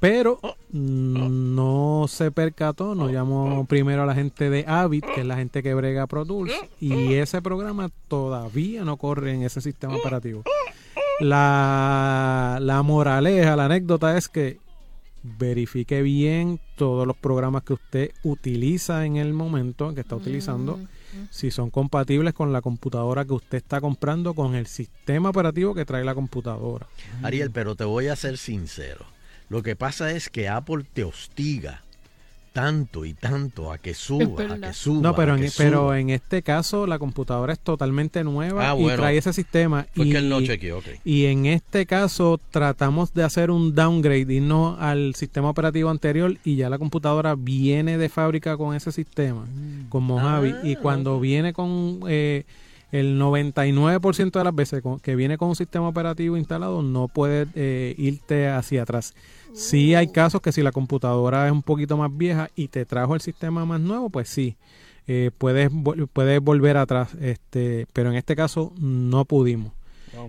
pero 0.00 0.38
mm, 0.70 1.54
no 1.56 2.06
se 2.08 2.30
percató, 2.30 2.94
nos 2.94 3.10
llamó 3.10 3.66
primero 3.66 4.04
a 4.04 4.06
la 4.06 4.14
gente 4.14 4.50
de 4.50 4.64
Avid, 4.68 5.02
que 5.12 5.22
es 5.22 5.26
la 5.26 5.36
gente 5.36 5.60
que 5.62 5.74
brega 5.74 6.06
Pro 6.06 6.24
Tools, 6.24 6.52
y 6.80 7.14
ese 7.14 7.42
programa 7.42 7.90
todavía 8.06 8.84
no 8.84 8.96
corre 8.96 9.34
en 9.34 9.42
ese 9.42 9.60
sistema 9.60 9.96
operativo. 9.96 10.44
La, 11.20 12.58
la 12.60 12.82
moraleja, 12.82 13.56
la 13.56 13.64
anécdota 13.64 14.16
es 14.16 14.28
que 14.28 14.58
verifique 15.24 16.02
bien 16.02 16.60
todos 16.76 17.06
los 17.06 17.16
programas 17.16 17.64
que 17.64 17.72
usted 17.72 18.10
utiliza 18.22 19.06
en 19.06 19.16
el 19.16 19.32
momento 19.32 19.88
en 19.88 19.94
que 19.94 20.02
está 20.02 20.16
utilizando, 20.16 20.78
si 21.30 21.50
son 21.50 21.70
compatibles 21.70 22.34
con 22.34 22.52
la 22.52 22.62
computadora 22.62 23.24
que 23.24 23.32
usted 23.32 23.58
está 23.58 23.80
comprando, 23.80 24.34
con 24.34 24.54
el 24.54 24.66
sistema 24.66 25.30
operativo 25.30 25.74
que 25.74 25.84
trae 25.84 26.04
la 26.04 26.14
computadora. 26.14 26.86
Ariel, 27.22 27.50
pero 27.50 27.74
te 27.74 27.84
voy 27.84 28.08
a 28.08 28.16
ser 28.16 28.38
sincero. 28.38 29.04
Lo 29.48 29.62
que 29.62 29.76
pasa 29.76 30.10
es 30.12 30.30
que 30.30 30.48
Apple 30.48 30.84
te 30.92 31.04
hostiga 31.04 31.82
tanto 32.54 33.04
y 33.04 33.14
tanto 33.14 33.72
a 33.72 33.78
que 33.78 33.94
suba, 33.94 34.44
a 34.54 34.58
que 34.58 34.72
suba. 34.72 35.02
No, 35.02 35.14
pero 35.16 35.32
a 35.32 35.36
en, 35.36 35.42
que 35.42 35.50
pero 35.58 35.92
en 35.92 36.10
este 36.10 36.40
caso 36.42 36.86
la 36.86 37.00
computadora 37.00 37.52
es 37.52 37.58
totalmente 37.58 38.22
nueva 38.22 38.70
Ah, 38.70 38.76
y 38.78 38.86
trae 38.86 39.18
ese 39.18 39.32
sistema. 39.32 39.88
Fue 39.92 40.06
y, 40.06 40.12
que 40.12 40.18
él 40.18 40.28
no 40.28 40.40
chequeó, 40.40 40.80
y 41.04 41.24
en 41.26 41.46
este 41.46 41.84
caso 41.84 42.38
tratamos 42.52 43.12
de 43.12 43.24
hacer 43.24 43.50
un 43.50 43.74
downgrade, 43.74 44.32
irnos 44.32 44.80
al 44.80 45.16
sistema 45.16 45.50
operativo 45.50 45.90
anterior 45.90 46.36
y 46.44 46.54
ya 46.54 46.70
la 46.70 46.78
computadora 46.78 47.34
viene 47.34 47.98
de 47.98 48.08
fábrica 48.08 48.56
con 48.56 48.76
ese 48.76 48.92
sistema, 48.92 49.44
con 49.88 50.04
Mojave. 50.04 50.54
y 50.62 50.76
cuando 50.76 51.18
viene 51.18 51.52
con 51.52 52.02
eh, 52.08 52.44
el 52.92 53.18
99% 53.18 54.30
de 54.38 54.44
las 54.44 54.54
veces 54.54 54.80
con- 54.80 55.00
que 55.00 55.16
viene 55.16 55.36
con 55.38 55.48
un 55.48 55.56
sistema 55.56 55.88
operativo 55.88 56.36
instalado, 56.36 56.82
no 56.82 57.08
puedes 57.08 57.48
eh, 57.56 57.96
irte 57.98 58.46
hacia 58.48 58.82
atrás. 58.82 59.12
Sí 59.54 59.94
hay 59.94 60.08
casos 60.08 60.40
que 60.40 60.52
si 60.52 60.62
la 60.62 60.72
computadora 60.72 61.46
es 61.46 61.52
un 61.52 61.62
poquito 61.62 61.96
más 61.96 62.10
vieja 62.16 62.50
y 62.56 62.68
te 62.68 62.84
trajo 62.84 63.14
el 63.14 63.20
sistema 63.20 63.64
más 63.64 63.80
nuevo, 63.80 64.10
pues 64.10 64.28
sí, 64.28 64.56
eh, 65.06 65.30
puedes, 65.36 65.70
puedes 66.12 66.40
volver 66.40 66.76
atrás, 66.76 67.14
este, 67.20 67.86
pero 67.92 68.10
en 68.10 68.16
este 68.16 68.34
caso 68.36 68.72
no 68.78 69.24
pudimos. 69.24 69.72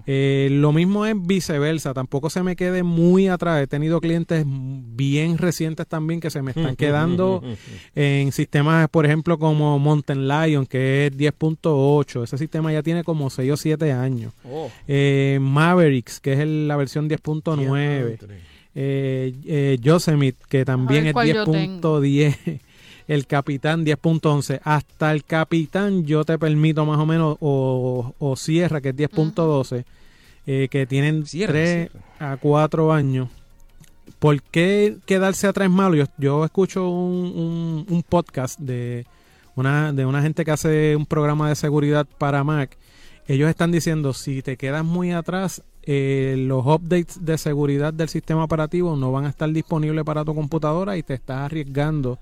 Eh, 0.08 0.48
lo 0.52 0.74
mismo 0.74 1.06
es 1.06 1.14
viceversa, 1.16 1.94
tampoco 1.94 2.32
se 2.32 2.42
me 2.42 2.56
quede 2.56 2.82
muy 2.82 3.28
atrás. 3.28 3.62
He 3.62 3.68
tenido 3.68 4.02
clientes 4.02 4.44
bien 4.48 5.38
recientes 5.38 5.86
también 5.86 6.20
que 6.20 6.32
se 6.32 6.42
me 6.42 6.52
están 6.52 6.76
quedando 6.76 7.44
en 7.94 8.32
sistemas, 8.32 8.90
por 8.90 9.06
ejemplo, 9.06 9.38
como 9.38 9.78
Mountain 9.78 10.28
Lion, 10.28 10.66
que 10.66 11.06
es 11.06 11.12
10.8. 11.16 12.24
Ese 12.24 12.38
sistema 12.40 12.74
ya 12.74 12.82
tiene 12.82 13.04
como 13.04 13.30
6 13.30 13.52
o 13.52 13.58
7 13.58 13.92
años. 13.92 14.34
Oh. 14.44 14.72
Eh, 14.88 15.38
Mavericks, 15.40 16.20
que 16.20 16.34
es 16.34 16.40
el- 16.40 16.68
la 16.68 16.78
versión 16.78 17.08
10.9. 17.08 18.18
Eh, 18.76 19.34
eh, 19.46 19.78
Yosemite, 19.82 20.38
que 20.50 20.66
también 20.66 21.08
es 21.08 21.14
cuál 21.14 21.28
yo 21.34 21.46
10.10. 21.46 22.60
El 23.08 23.28
Capitán 23.28 23.86
10.11. 23.86 24.62
Hasta 24.64 25.12
el 25.12 25.24
Capitán 25.24 26.06
yo 26.06 26.24
te 26.26 26.40
permito 26.40 26.86
más 26.88 26.98
o 27.00 27.06
menos, 27.06 27.38
o, 27.40 28.14
o 28.18 28.36
Sierra, 28.36 28.82
que 28.82 28.90
es 28.90 28.96
10.12, 28.96 29.86
eh, 30.48 30.68
que 30.72 30.88
tienen 30.88 31.24
3 31.24 31.90
a 32.20 32.38
4 32.38 32.92
años. 32.92 33.30
¿Por 34.18 34.42
qué 34.42 34.98
quedarse 35.06 35.46
atrás 35.46 35.68
es 35.68 35.74
malo? 35.74 35.96
Yo, 35.96 36.06
yo 36.18 36.44
escucho 36.46 36.90
un, 36.90 37.26
un- 37.36 37.86
un 37.90 38.04
podcast 38.04 38.60
de 38.60 39.06
una, 39.56 39.94
de 39.94 40.06
una 40.06 40.22
gente 40.24 40.44
que 40.44 40.52
hace 40.52 40.96
un 40.96 41.06
programa 41.06 41.48
de 41.50 41.56
seguridad 41.56 42.08
para 42.18 42.44
Mac. 42.44 42.76
Ellos 43.28 43.50
están 43.50 43.72
diciendo, 43.72 44.14
si 44.14 44.42
te 44.42 44.58
quedas 44.58 44.84
muy 44.84 45.12
atrás, 45.12 45.62
eh, 45.86 46.36
los 46.38 46.66
updates 46.66 47.24
de 47.24 47.38
seguridad 47.38 47.94
del 47.94 48.10
sistema 48.10 48.44
operativo 48.44 48.96
no 48.96 49.12
van 49.12 49.26
a 49.26 49.30
estar 49.30 49.50
disponibles 49.50 50.04
para 50.04 50.26
tu 50.26 50.34
computadora 50.34 50.98
y 50.98 51.04
te 51.04 51.14
estás 51.14 51.38
arriesgando 51.40 52.18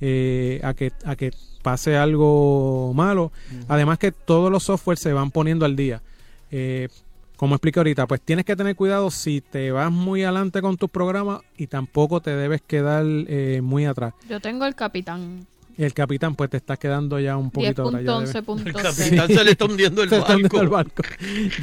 eh, 0.00 0.60
a, 0.62 0.74
que, 0.74 0.92
a 1.04 1.16
que 1.16 1.32
pase 1.62 1.96
algo 1.96 2.92
malo. 2.94 3.32
Además 3.68 3.98
que 3.98 4.12
todos 4.12 4.50
los 4.50 4.64
softwares 4.64 5.00
se 5.00 5.12
van 5.12 5.30
poniendo 5.30 5.64
al 5.66 5.76
día. 5.76 6.02
Eh, 6.50 6.88
como 7.36 7.54
expliqué 7.54 7.80
ahorita, 7.80 8.06
pues 8.06 8.20
tienes 8.20 8.44
que 8.44 8.54
tener 8.54 8.76
cuidado 8.76 9.10
si 9.10 9.40
te 9.40 9.70
vas 9.70 9.90
muy 9.90 10.24
adelante 10.24 10.60
con 10.60 10.76
tus 10.76 10.90
programas 10.90 11.40
y 11.56 11.68
tampoco 11.68 12.20
te 12.20 12.36
debes 12.36 12.60
quedar 12.60 13.04
eh, 13.06 13.60
muy 13.62 13.86
atrás. 13.86 14.12
Yo 14.28 14.40
tengo 14.40 14.66
el 14.66 14.74
capitán. 14.74 15.46
El 15.84 15.94
capitán, 15.94 16.34
pues 16.34 16.50
te 16.50 16.58
estás 16.58 16.78
quedando 16.78 17.18
ya 17.18 17.36
un 17.36 17.50
poquito 17.50 17.88
atrás. 17.88 18.04
ya 18.04 18.12
debes- 18.18 18.34
10.11.6. 18.34 18.66
El 18.66 18.72
capitán 18.74 19.28
se 19.28 19.44
le 19.44 19.50
está 19.52 19.64
hundiendo 19.64 20.02
el 20.02 20.08
Se 20.10 20.18
está 20.18 20.32
hundiendo 20.34 20.58
barco. 20.58 20.62
el 20.62 20.68
barco. 20.68 21.02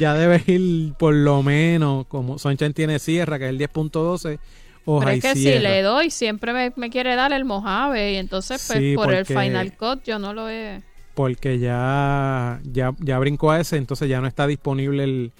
Ya 0.00 0.14
debes 0.14 0.48
ir 0.48 0.94
por 0.94 1.14
lo 1.14 1.42
menos, 1.42 2.06
como 2.06 2.38
Sunshine 2.38 2.72
tiene 2.74 2.98
Sierra, 2.98 3.38
que 3.38 3.44
es 3.44 3.50
el 3.50 3.58
10.12, 3.58 4.38
o 4.86 4.98
Pero 5.00 5.10
es 5.12 5.22
que 5.22 5.34
si 5.34 5.58
le 5.58 5.82
doy, 5.82 6.10
siempre 6.10 6.52
me, 6.52 6.72
me 6.76 6.90
quiere 6.90 7.14
dar 7.14 7.32
el 7.32 7.44
Mojave. 7.44 8.14
Y 8.14 8.16
entonces, 8.16 8.64
pues, 8.66 8.78
Sí, 8.80 8.94
por 8.96 9.12
el 9.14 9.24
Final 9.24 9.76
Cut, 9.76 10.02
yo 10.04 10.18
no 10.18 10.32
lo 10.34 10.48
he. 10.50 10.82
porque 11.14 11.58
ya, 11.58 12.60
ya, 12.64 12.92
ya 13.00 13.18
brincó 13.18 13.50
a 13.52 13.60
ese, 13.60 13.76
entonces 13.76 14.08
ya 14.08 14.20
no 14.20 14.26
está 14.26 14.46
disponible 14.46 15.04
el, 15.04 15.32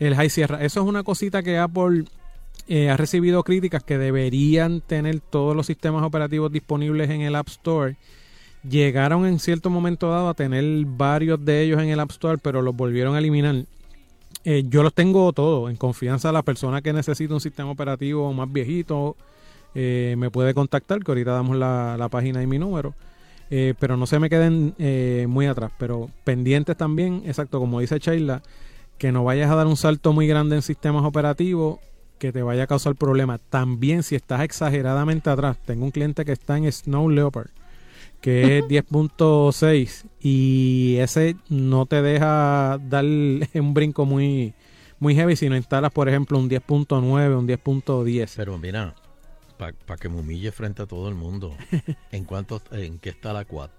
el 0.00 0.14
High 0.14 0.30
Sierra. 0.30 0.62
Eso 0.64 0.80
es 0.80 0.86
una 0.86 1.02
cosita 1.02 1.42
que 1.42 1.58
Apple 1.58 2.04
eh, 2.66 2.90
ha 2.90 2.96
recibido 2.98 3.42
críticas 3.42 3.82
que 3.84 3.96
deberían 3.98 4.80
tener 4.82 5.20
todos 5.20 5.56
los 5.56 5.66
sistemas 5.66 6.02
operativos 6.02 6.52
disponibles 6.52 7.08
en 7.10 7.22
el 7.22 7.34
App 7.36 7.48
Store. 7.48 7.96
Llegaron 8.62 9.24
en 9.26 9.38
cierto 9.38 9.70
momento 9.70 10.10
dado 10.10 10.28
a 10.28 10.34
tener 10.34 10.64
varios 10.84 11.44
de 11.44 11.62
ellos 11.62 11.80
en 11.80 11.88
el 11.90 12.00
App 12.00 12.10
Store, 12.10 12.38
pero 12.38 12.60
los 12.62 12.74
volvieron 12.74 13.14
a 13.14 13.18
eliminar. 13.18 13.64
Eh, 14.44 14.64
yo 14.68 14.82
los 14.82 14.94
tengo 14.94 15.32
todos 15.32 15.70
en 15.70 15.76
confianza. 15.76 16.32
La 16.32 16.42
persona 16.42 16.82
que 16.82 16.92
necesita 16.92 17.34
un 17.34 17.40
sistema 17.40 17.70
operativo 17.70 18.32
más 18.32 18.50
viejito 18.52 19.16
eh, 19.74 20.16
me 20.18 20.30
puede 20.30 20.54
contactar, 20.54 21.02
que 21.04 21.10
ahorita 21.10 21.32
damos 21.32 21.56
la, 21.56 21.96
la 21.98 22.08
página 22.08 22.42
y 22.42 22.46
mi 22.46 22.58
número. 22.58 22.94
eh, 23.50 23.74
pero 23.78 23.96
no 23.96 24.06
se 24.06 24.18
me 24.18 24.28
queden 24.28 24.74
eh, 24.78 25.26
muy 25.28 25.46
atrás. 25.46 25.72
Pero 25.78 26.10
pendientes 26.24 26.76
también, 26.76 27.22
exacto, 27.26 27.58
como 27.58 27.80
dice 27.80 27.98
Sheila, 27.98 28.42
que 28.98 29.12
no 29.12 29.24
vayas 29.24 29.50
a 29.50 29.54
dar 29.54 29.66
un 29.66 29.76
salto 29.76 30.12
muy 30.12 30.26
grande 30.26 30.56
en 30.56 30.62
sistemas 30.62 31.04
operativos 31.04 31.78
que 32.18 32.32
te 32.32 32.42
vaya 32.42 32.64
a 32.64 32.66
causar 32.66 32.96
problemas. 32.96 33.40
También 33.48 34.02
si 34.02 34.16
estás 34.16 34.42
exageradamente 34.42 35.30
atrás, 35.30 35.56
tengo 35.64 35.84
un 35.84 35.90
cliente 35.92 36.24
que 36.24 36.32
está 36.32 36.56
en 36.58 36.70
Snow 36.70 37.08
Leopard, 37.08 37.50
que 38.20 38.58
es 38.58 38.64
10.6 38.68 40.04
y 40.20 40.96
ese 40.98 41.36
no 41.48 41.86
te 41.86 42.02
deja 42.02 42.78
dar 42.78 43.04
un 43.54 43.74
brinco 43.74 44.04
muy 44.04 44.54
muy 45.00 45.14
heavy 45.14 45.36
si 45.36 45.48
no 45.48 45.56
instalas, 45.56 45.92
por 45.92 46.08
ejemplo, 46.08 46.38
un 46.38 46.50
10.9, 46.50 47.38
un 47.38 47.46
10.10. 47.46 48.32
Pero 48.36 48.58
mira, 48.58 48.94
para 49.56 49.98
que 49.98 50.08
me 50.08 50.20
humille 50.20 50.52
frente 50.52 50.82
a 50.82 50.86
todo 50.86 51.08
el 51.08 51.14
mundo, 51.14 51.54
¿en 52.12 52.24
cuánto, 52.24 52.60
en 52.72 52.98
qué 52.98 53.10
está 53.10 53.32
la 53.32 53.44
quad? 53.44 53.70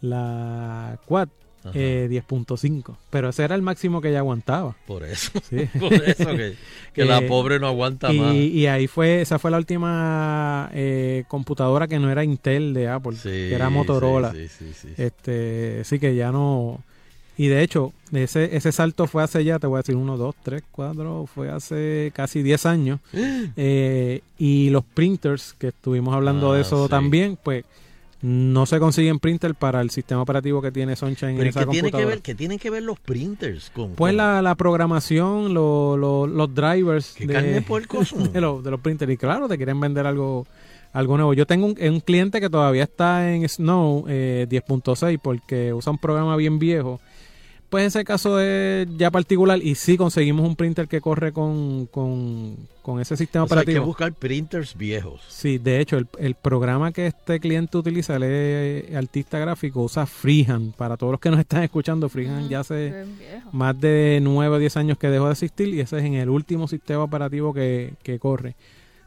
La 0.00 1.00
quad. 1.06 1.28
Eh, 1.74 2.08
10.5, 2.10 2.96
pero 3.10 3.28
ese 3.30 3.44
era 3.44 3.54
el 3.54 3.62
máximo 3.62 4.00
que 4.00 4.08
ella 4.10 4.18
aguantaba. 4.20 4.76
Por 4.86 5.02
eso, 5.04 5.30
Sí. 5.48 5.66
por 5.78 5.92
eso 5.92 6.30
que, 6.36 6.54
que 6.92 7.04
la 7.04 7.18
Eh, 7.22 7.28
pobre 7.28 7.58
no 7.58 7.66
aguanta 7.66 8.12
y, 8.12 8.20
más. 8.20 8.34
Y 8.34 8.66
ahí 8.66 8.86
fue, 8.86 9.20
esa 9.20 9.38
fue 9.38 9.50
la 9.50 9.58
última 9.58 10.70
eh, 10.74 11.24
computadora 11.28 11.88
que 11.88 11.98
no 11.98 12.10
era 12.10 12.24
Intel 12.24 12.74
de 12.74 12.88
Apple, 12.88 13.16
que 13.22 13.54
era 13.54 13.70
Motorola. 13.70 14.32
sí, 14.32 14.48
sí. 14.48 14.88
Este, 14.96 15.82
sí 15.84 15.98
que 15.98 16.14
ya 16.14 16.32
no. 16.32 16.80
Y 17.38 17.48
de 17.48 17.62
hecho, 17.62 17.92
ese, 18.12 18.56
ese 18.56 18.72
salto 18.72 19.06
fue 19.06 19.22
hace 19.22 19.44
ya, 19.44 19.58
te 19.58 19.66
voy 19.66 19.76
a 19.76 19.82
decir, 19.82 19.94
uno, 19.94 20.16
dos, 20.16 20.34
tres, 20.42 20.62
cuatro, 20.70 21.26
fue 21.26 21.50
hace 21.50 22.10
casi 22.14 22.42
10 22.42 22.66
años. 22.66 23.00
Eh, 23.58 24.22
y 24.38 24.70
los 24.70 24.84
printers, 24.84 25.54
que 25.58 25.68
estuvimos 25.68 26.14
hablando 26.14 26.52
de 26.52 26.58
Ah, 26.58 26.62
eso 26.62 26.88
también, 26.88 27.38
pues 27.42 27.64
no 28.22 28.66
se 28.66 28.78
consiguen 28.78 29.18
printers 29.18 29.54
para 29.54 29.80
el 29.80 29.90
sistema 29.90 30.22
operativo 30.22 30.62
que 30.62 30.72
tiene 30.72 30.96
Sunshine 30.96 31.38
en 31.40 31.46
esa 31.48 31.60
¿qué 31.60 31.66
tiene, 31.66 31.88
que 31.88 31.92
computadora. 31.92 32.06
ver, 32.08 32.22
¿qué 32.22 32.34
tienen 32.34 32.58
que 32.58 32.70
ver 32.70 32.82
los 32.82 32.98
printers 32.98 33.70
con, 33.70 33.92
Pues 33.92 34.10
con- 34.12 34.16
la, 34.16 34.40
la 34.42 34.54
programación, 34.54 35.52
lo- 35.54 35.96
lo- 35.96 36.26
los 36.26 36.54
drivers 36.54 37.14
¿Qué 37.16 37.26
carne 37.26 37.48
de 37.50 37.62
son? 38.04 38.32
de, 38.32 38.40
los, 38.40 38.64
de 38.64 38.70
los 38.70 38.80
printers. 38.80 39.12
Y 39.12 39.16
claro, 39.16 39.48
te 39.48 39.56
quieren 39.56 39.78
vender 39.80 40.06
algo 40.06 40.46
algo 40.92 41.16
nuevo. 41.18 41.34
Yo 41.34 41.46
tengo 41.46 41.66
un, 41.66 41.76
un 41.78 42.00
cliente 42.00 42.40
que 42.40 42.48
todavía 42.48 42.84
está 42.84 43.30
en 43.34 43.46
Snow 43.46 44.06
eh, 44.08 44.46
10.6 44.48 45.18
porque 45.22 45.74
usa 45.74 45.92
un 45.92 45.98
programa 45.98 46.36
bien 46.36 46.58
viejo. 46.58 47.00
Pues 47.68 47.86
ese 47.88 48.04
caso 48.04 48.38
es 48.40 48.86
ya 48.96 49.10
particular 49.10 49.60
y 49.60 49.74
sí 49.74 49.96
conseguimos 49.96 50.46
un 50.48 50.54
printer 50.54 50.86
que 50.86 51.00
corre 51.00 51.32
con, 51.32 51.86
con, 51.86 52.56
con 52.80 53.00
ese 53.00 53.16
sistema 53.16 53.44
O 53.44 53.48
sea, 53.48 53.58
hay 53.58 53.64
que 53.64 53.70
operativo. 53.72 53.86
buscar 53.86 54.12
printers 54.12 54.76
viejos. 54.76 55.20
Sí, 55.28 55.58
de 55.58 55.80
hecho, 55.80 55.98
el, 55.98 56.06
el 56.18 56.36
programa 56.36 56.92
que 56.92 57.08
este 57.08 57.40
cliente 57.40 57.76
utiliza, 57.76 58.16
él 58.16 58.22
es 58.22 58.94
artista 58.94 59.40
gráfico, 59.40 59.82
usa 59.82 60.06
Freehand. 60.06 60.74
Para 60.74 60.96
todos 60.96 61.10
los 61.10 61.20
que 61.20 61.28
nos 61.30 61.40
están 61.40 61.64
escuchando, 61.64 62.08
Freehand 62.08 62.48
ya 62.48 62.60
hace 62.60 63.04
más 63.50 63.78
de 63.80 64.20
9 64.22 64.54
o 64.54 64.58
10 64.58 64.76
años 64.76 64.96
que 64.98 65.08
dejó 65.08 65.26
de 65.26 65.32
existir 65.32 65.68
y 65.68 65.80
ese 65.80 65.98
es 65.98 66.04
en 66.04 66.14
el 66.14 66.30
último 66.30 66.68
sistema 66.68 67.02
operativo 67.02 67.52
que, 67.52 67.94
que 68.04 68.20
corre. 68.20 68.54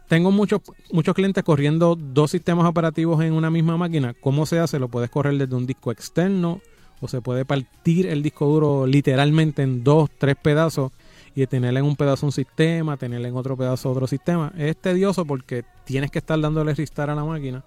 Tengo 0.10 0.32
muchos, 0.32 0.62
muchos 0.92 1.14
clientes 1.16 1.44
corriendo 1.44 1.96
dos 1.96 2.32
sistemas 2.32 2.66
operativos 2.66 3.24
en 3.24 3.32
una 3.32 3.50
misma 3.52 3.78
máquina. 3.78 4.16
¿Cómo 4.20 4.46
se 4.46 4.60
hace? 4.60 4.80
Lo 4.80 4.90
puedes 4.90 5.10
correr 5.10 5.38
desde 5.38 5.56
un 5.56 5.66
disco 5.66 5.92
externo 5.92 6.62
o 7.02 7.08
se 7.08 7.22
puede 7.22 7.46
partir 7.46 8.08
el 8.08 8.22
disco 8.22 8.46
duro 8.46 8.86
literalmente 8.86 9.62
en 9.62 9.84
dos, 9.84 10.10
tres 10.18 10.36
pedazos 10.36 10.92
y 11.36 11.46
tener 11.48 11.76
en 11.78 11.86
un 11.86 11.96
pedazo 11.96 12.26
un 12.26 12.32
sistema, 12.32 12.98
tener 12.98 13.26
en 13.26 13.36
otro 13.36 13.56
pedazo 13.56 13.92
otro 13.92 14.08
sistema. 14.08 14.52
Es 14.58 14.78
tedioso 14.78 15.26
porque 15.26 15.64
tienes 15.86 16.12
que 16.12 16.20
estar 16.20 16.40
dándole 16.40 16.74
restart 16.74 17.12
a 17.12 17.16
la 17.16 17.24
máquina, 17.24 17.64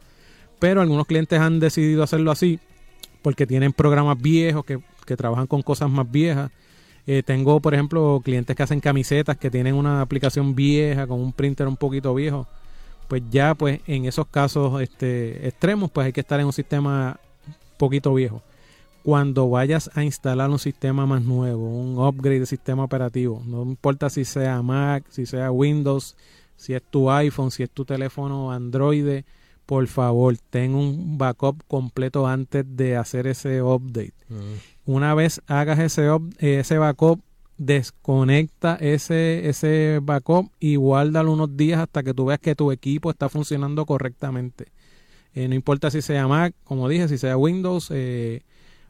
pero 0.59 0.81
algunos 0.81 1.07
clientes 1.07 1.39
han 1.41 1.61
decidido 1.61 2.03
hacerlo 2.03 2.31
así 2.31 2.59
porque 3.23 3.47
tienen 3.47 3.73
programas 3.73 4.21
viejos 4.21 4.65
que, 4.65 4.81
que 5.07 5.17
trabajan 5.17 5.47
con 5.47 5.63
cosas 5.63 5.91
más 5.91 6.11
viejas. 6.11 6.51
Eh, 7.07 7.23
tengo, 7.25 7.61
por 7.61 7.75
ejemplo, 7.75 8.21
clientes 8.25 8.55
que 8.55 8.63
hacen 8.63 8.81
camisetas 8.81 9.37
que 9.37 9.51
tienen 9.51 9.75
una 9.75 10.03
aplicación 10.03 10.55
vieja 10.55 11.07
con 11.07 11.21
un 11.21 11.33
printer 11.33 11.67
un 11.67 11.77
poquito 11.77 12.15
viejo. 12.15 12.47
Pues 13.09 13.23
ya, 13.31 13.55
pues 13.55 13.81
en 13.87 14.05
esos 14.07 14.27
casos 14.27 14.81
este, 14.81 15.47
extremos, 15.47 15.91
pues 15.91 16.07
hay 16.07 16.13
que 16.13 16.21
estar 16.21 16.39
en 16.41 16.47
un 16.47 16.53
sistema 16.53 17.19
poquito 17.77 18.15
viejo. 18.15 18.43
Cuando 19.03 19.49
vayas 19.51 19.91
a 19.95 20.05
instalar 20.05 20.49
un 20.51 20.59
sistema 20.59 21.07
más 21.07 21.23
nuevo, 21.23 21.69
un 21.69 21.99
upgrade 21.99 22.41
de 22.41 22.47
sistema 22.47 22.85
operativo, 22.85 23.43
no 23.47 23.63
importa 23.63 24.09
si 24.11 24.25
sea 24.25 24.63
Mac, 24.63 25.05
si 25.11 25.27
sea 25.27 25.51
Windows, 25.51 26.17
si 26.57 26.75
es 26.75 26.83
tu 26.83 27.11
iPhone, 27.11 27.51
si 27.51 27.65
es 27.65 27.71
tu 27.71 27.85
teléfono 27.85 28.53
Android, 28.53 29.25
por 29.67 29.87
favor, 29.89 30.37
ten 30.51 30.75
un 30.75 31.19
backup 31.19 31.63
completo 31.67 32.27
antes 32.27 32.65
de 32.77 32.97
hacer 32.97 33.27
ese 33.27 33.61
update. 33.63 34.15
Una 34.87 35.15
vez 35.15 35.41
hagas 35.47 35.79
ese, 35.81 36.11
up- 36.11 36.35
ese 36.39 36.79
backup, 36.79 37.21
desconecta 37.59 38.77
ese, 38.81 39.49
ese 39.49 40.01
backup 40.03 40.51
y 40.61 40.77
guárdalo 40.77 41.33
unos 41.33 41.57
días 41.57 41.81
hasta 41.81 42.03
que 42.03 42.15
tú 42.15 42.27
veas 42.27 42.41
que 42.41 42.55
tu 42.55 42.71
equipo 42.73 43.11
está 43.11 43.29
funcionando 43.29 43.85
correctamente. 43.87 44.67
Eh, 45.35 45.49
no 45.49 45.55
importa 45.55 45.91
si 45.91 46.03
sea 46.03 46.29
Mac, 46.29 46.55
como 46.65 46.89
dije, 46.89 47.09
si 47.09 47.19
sea 47.19 47.37
Windows 47.37 47.89
eh, 47.91 48.43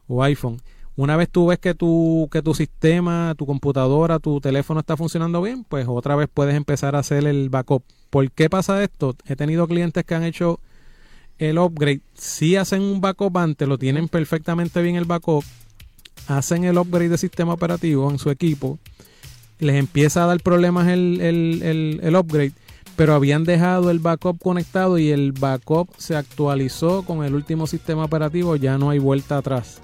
o 0.08 0.22
iPhone. 0.22 0.60
Una 0.94 1.16
vez 1.16 1.30
tú 1.30 1.46
ves 1.46 1.58
que 1.58 1.74
tu, 1.74 2.28
que 2.30 2.42
tu 2.42 2.54
sistema, 2.54 3.34
tu 3.38 3.46
computadora, 3.46 4.18
tu 4.18 4.40
teléfono 4.40 4.80
está 4.80 4.96
funcionando 4.96 5.40
bien, 5.40 5.64
pues 5.64 5.86
otra 5.88 6.16
vez 6.16 6.28
puedes 6.32 6.54
empezar 6.54 6.94
a 6.94 6.98
hacer 6.98 7.26
el 7.26 7.48
backup. 7.48 7.82
¿Por 8.10 8.30
qué 8.30 8.50
pasa 8.50 8.82
esto? 8.84 9.16
He 9.26 9.34
tenido 9.34 9.66
clientes 9.66 10.04
que 10.04 10.14
han 10.14 10.22
hecho 10.22 10.60
el 11.38 11.58
upgrade. 11.58 12.02
Si 12.12 12.56
hacen 12.56 12.82
un 12.82 13.00
backup 13.00 13.38
antes, 13.38 13.66
lo 13.66 13.78
tienen 13.78 14.08
perfectamente 14.08 14.82
bien 14.82 14.96
el 14.96 15.06
backup, 15.06 15.44
hacen 16.26 16.64
el 16.64 16.76
upgrade 16.76 17.08
de 17.08 17.18
sistema 17.18 17.54
operativo 17.54 18.10
en 18.10 18.18
su 18.18 18.28
equipo, 18.28 18.78
les 19.60 19.76
empieza 19.76 20.24
a 20.24 20.26
dar 20.26 20.42
problemas 20.42 20.88
el, 20.88 21.20
el, 21.22 21.62
el, 21.62 22.00
el 22.02 22.16
upgrade, 22.16 22.52
pero 22.96 23.14
habían 23.14 23.44
dejado 23.44 23.90
el 23.90 23.98
backup 23.98 24.38
conectado 24.38 24.98
y 24.98 25.10
el 25.10 25.32
backup 25.32 25.88
se 25.96 26.16
actualizó 26.16 27.02
con 27.02 27.24
el 27.24 27.34
último 27.34 27.66
sistema 27.66 28.04
operativo, 28.04 28.56
ya 28.56 28.76
no 28.76 28.90
hay 28.90 28.98
vuelta 28.98 29.38
atrás. 29.38 29.80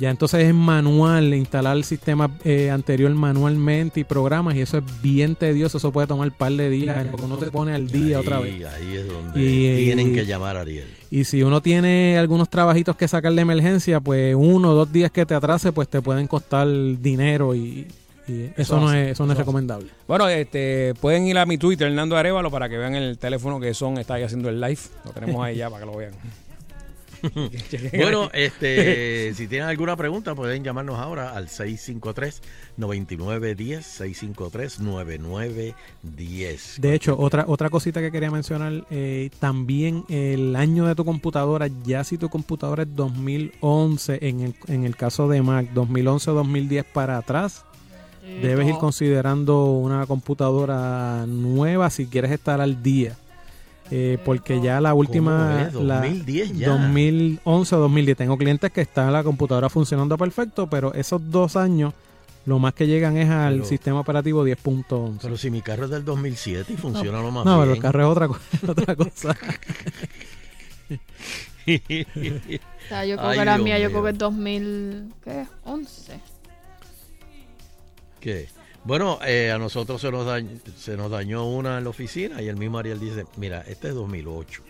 Ya 0.00 0.08
entonces 0.10 0.44
es 0.44 0.54
manual, 0.54 1.34
instalar 1.34 1.76
el 1.76 1.84
sistema 1.84 2.30
eh, 2.44 2.70
anterior 2.70 3.10
manualmente 3.12 4.00
y 4.00 4.04
programas 4.04 4.54
y 4.54 4.62
eso 4.62 4.78
es 4.78 4.84
bien 5.02 5.34
tedioso, 5.36 5.76
eso 5.76 5.92
puede 5.92 6.06
tomar 6.06 6.28
un 6.28 6.34
par 6.34 6.52
de 6.52 6.70
días, 6.70 7.06
porque 7.10 7.26
uno 7.26 7.38
se 7.38 7.50
pone 7.50 7.74
al 7.74 7.86
día 7.86 8.18
otra 8.18 8.40
vez. 8.40 8.64
Ahí 8.64 8.96
es 8.96 9.06
donde 9.06 9.38
Y- 9.38 9.84
tienen 9.84 10.10
y- 10.10 10.14
que 10.14 10.24
llamar 10.24 10.56
a 10.56 10.62
Ariel. 10.62 10.86
Y 11.10 11.24
si 11.24 11.42
uno 11.42 11.60
tiene 11.60 12.16
algunos 12.16 12.48
trabajitos 12.48 12.96
que 12.96 13.06
sacar 13.08 13.34
de 13.34 13.42
emergencia, 13.42 14.00
pues 14.00 14.34
uno 14.34 14.70
o 14.70 14.74
dos 14.74 14.90
días 14.90 15.10
que 15.10 15.26
te 15.26 15.34
atrase, 15.34 15.70
pues 15.70 15.86
te 15.88 16.00
pueden 16.00 16.26
costar 16.28 16.66
dinero 16.66 17.54
y, 17.54 17.86
y 18.26 18.50
eso, 18.56 18.80
no 18.80 18.88
hace, 18.88 19.06
es, 19.06 19.10
eso 19.12 19.26
no 19.26 19.32
es 19.32 19.36
hace. 19.36 19.42
recomendable. 19.42 19.88
Bueno, 20.08 20.28
este, 20.28 20.94
pueden 20.98 21.26
ir 21.26 21.36
a 21.36 21.44
mi 21.44 21.58
Twitter, 21.58 21.88
Hernando 21.88 22.16
Arevalo, 22.16 22.50
para 22.50 22.70
que 22.70 22.78
vean 22.78 22.94
el 22.94 23.18
teléfono 23.18 23.60
que 23.60 23.74
son 23.74 23.98
está 23.98 24.14
ahí 24.14 24.22
haciendo 24.22 24.48
el 24.48 24.60
live. 24.62 24.78
Lo 25.04 25.10
tenemos 25.10 25.44
ahí 25.44 25.56
ya 25.56 25.68
para 25.68 25.84
que 25.84 25.90
lo 25.92 25.98
vean. 25.98 26.12
Bueno, 27.96 28.30
este, 28.32 29.34
si 29.34 29.46
tienen 29.46 29.68
alguna 29.68 29.96
pregunta 29.96 30.34
pueden 30.34 30.64
llamarnos 30.64 30.98
ahora 30.98 31.34
al 31.34 31.48
653-9910, 31.48 32.40
653-9910. 36.02 36.78
De 36.78 36.94
hecho, 36.94 37.18
otra, 37.18 37.44
otra 37.46 37.68
cosita 37.70 38.00
que 38.00 38.10
quería 38.10 38.30
mencionar, 38.30 38.84
eh, 38.90 39.30
también 39.38 40.04
el 40.08 40.56
año 40.56 40.86
de 40.86 40.94
tu 40.94 41.04
computadora, 41.04 41.68
ya 41.84 42.04
si 42.04 42.16
tu 42.18 42.28
computadora 42.28 42.84
es 42.84 42.94
2011, 42.94 44.18
en 44.22 44.40
el, 44.40 44.54
en 44.68 44.84
el 44.84 44.96
caso 44.96 45.28
de 45.28 45.42
Mac, 45.42 45.70
2011 45.72 46.30
o 46.30 46.34
2010 46.34 46.84
para 46.86 47.18
atrás, 47.18 47.64
debes 48.42 48.68
ir 48.68 48.76
considerando 48.76 49.64
una 49.72 50.06
computadora 50.06 51.26
nueva 51.26 51.90
si 51.90 52.06
quieres 52.06 52.30
estar 52.30 52.60
al 52.60 52.82
día. 52.82 53.16
Eh, 53.90 54.18
porque 54.24 54.60
ya 54.60 54.80
la 54.80 54.94
última... 54.94 55.62
es? 55.68 55.74
la 55.74 55.96
2010 56.02 56.56
ya. 56.58 56.68
2011 56.70 57.74
o 57.74 57.78
2010. 57.80 58.16
Tengo 58.16 58.38
clientes 58.38 58.70
que 58.70 58.80
están 58.82 59.12
la 59.12 59.24
computadora 59.24 59.68
funcionando 59.68 60.16
perfecto, 60.16 60.68
pero 60.68 60.94
esos 60.94 61.20
dos 61.30 61.56
años 61.56 61.92
lo 62.46 62.58
más 62.58 62.72
que 62.72 62.86
llegan 62.86 63.16
es 63.16 63.28
al 63.28 63.54
Pero- 63.54 63.64
sistema 63.66 64.00
operativo 64.00 64.46
10.11. 64.46 65.18
Pero 65.22 65.36
si 65.36 65.50
mi 65.50 65.60
carro 65.60 65.84
es 65.84 65.90
del 65.90 66.04
2007 66.04 66.72
y 66.72 66.76
funciona 66.76 67.20
lo 67.20 67.30
más 67.30 67.44
No, 67.44 67.58
pero 67.58 67.72
bien. 67.72 67.76
el 67.76 67.82
carro 67.82 68.00
es 68.02 68.06
otra, 68.08 68.28
otra 68.68 68.96
cosa. 68.96 69.36
O 71.70 72.88
sea, 72.88 73.04
yo 73.04 73.16
creo 73.16 73.28
Ay, 73.28 73.38
que 73.38 73.44
la 73.44 73.54
Dios 73.54 73.64
mía, 73.64 73.78
yo 73.78 73.90
creo 73.90 74.02
que 74.02 74.10
es 74.10 74.18
2000, 74.18 75.14
¿qué? 78.20 78.48
11. 78.80 78.84
¿Qué? 78.84 78.88
Bueno, 78.88 79.18
eh, 79.26 79.50
a 79.50 79.58
nosotros 79.58 80.00
se 80.00 80.10
nos, 80.10 80.26
dañó, 80.26 80.48
se 80.76 80.96
nos 80.96 81.10
dañó 81.10 81.46
una 81.48 81.78
en 81.78 81.84
la 81.84 81.90
oficina 81.90 82.40
y 82.42 82.48
el 82.48 82.56
mismo 82.56 82.78
Ariel 82.78 83.00
dice, 83.00 83.24
mira, 83.36 83.62
este 83.66 83.88
es 83.88 83.94
2008. 83.94 84.62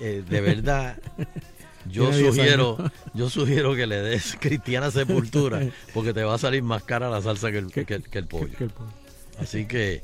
Eh, 0.00 0.24
de 0.28 0.40
verdad, 0.40 0.98
yo 1.86 2.08
Tiene 2.08 2.18
10 2.18 2.34
sugiero, 2.34 2.78
yo 3.14 3.30
sugiero 3.30 3.74
que 3.74 3.86
le 3.86 4.00
des 4.00 4.36
cristiana 4.40 4.90
sepultura 4.90 5.60
porque 5.92 6.12
te 6.12 6.24
va 6.24 6.34
a 6.34 6.38
salir 6.38 6.62
más 6.62 6.82
cara 6.82 7.10
la 7.10 7.22
salsa 7.22 7.50
que 7.52 7.58
el. 7.58 7.72
Que 7.72 8.18
el 8.18 8.26
pollo. 8.26 8.56
Así 9.38 9.66
que 9.66 10.02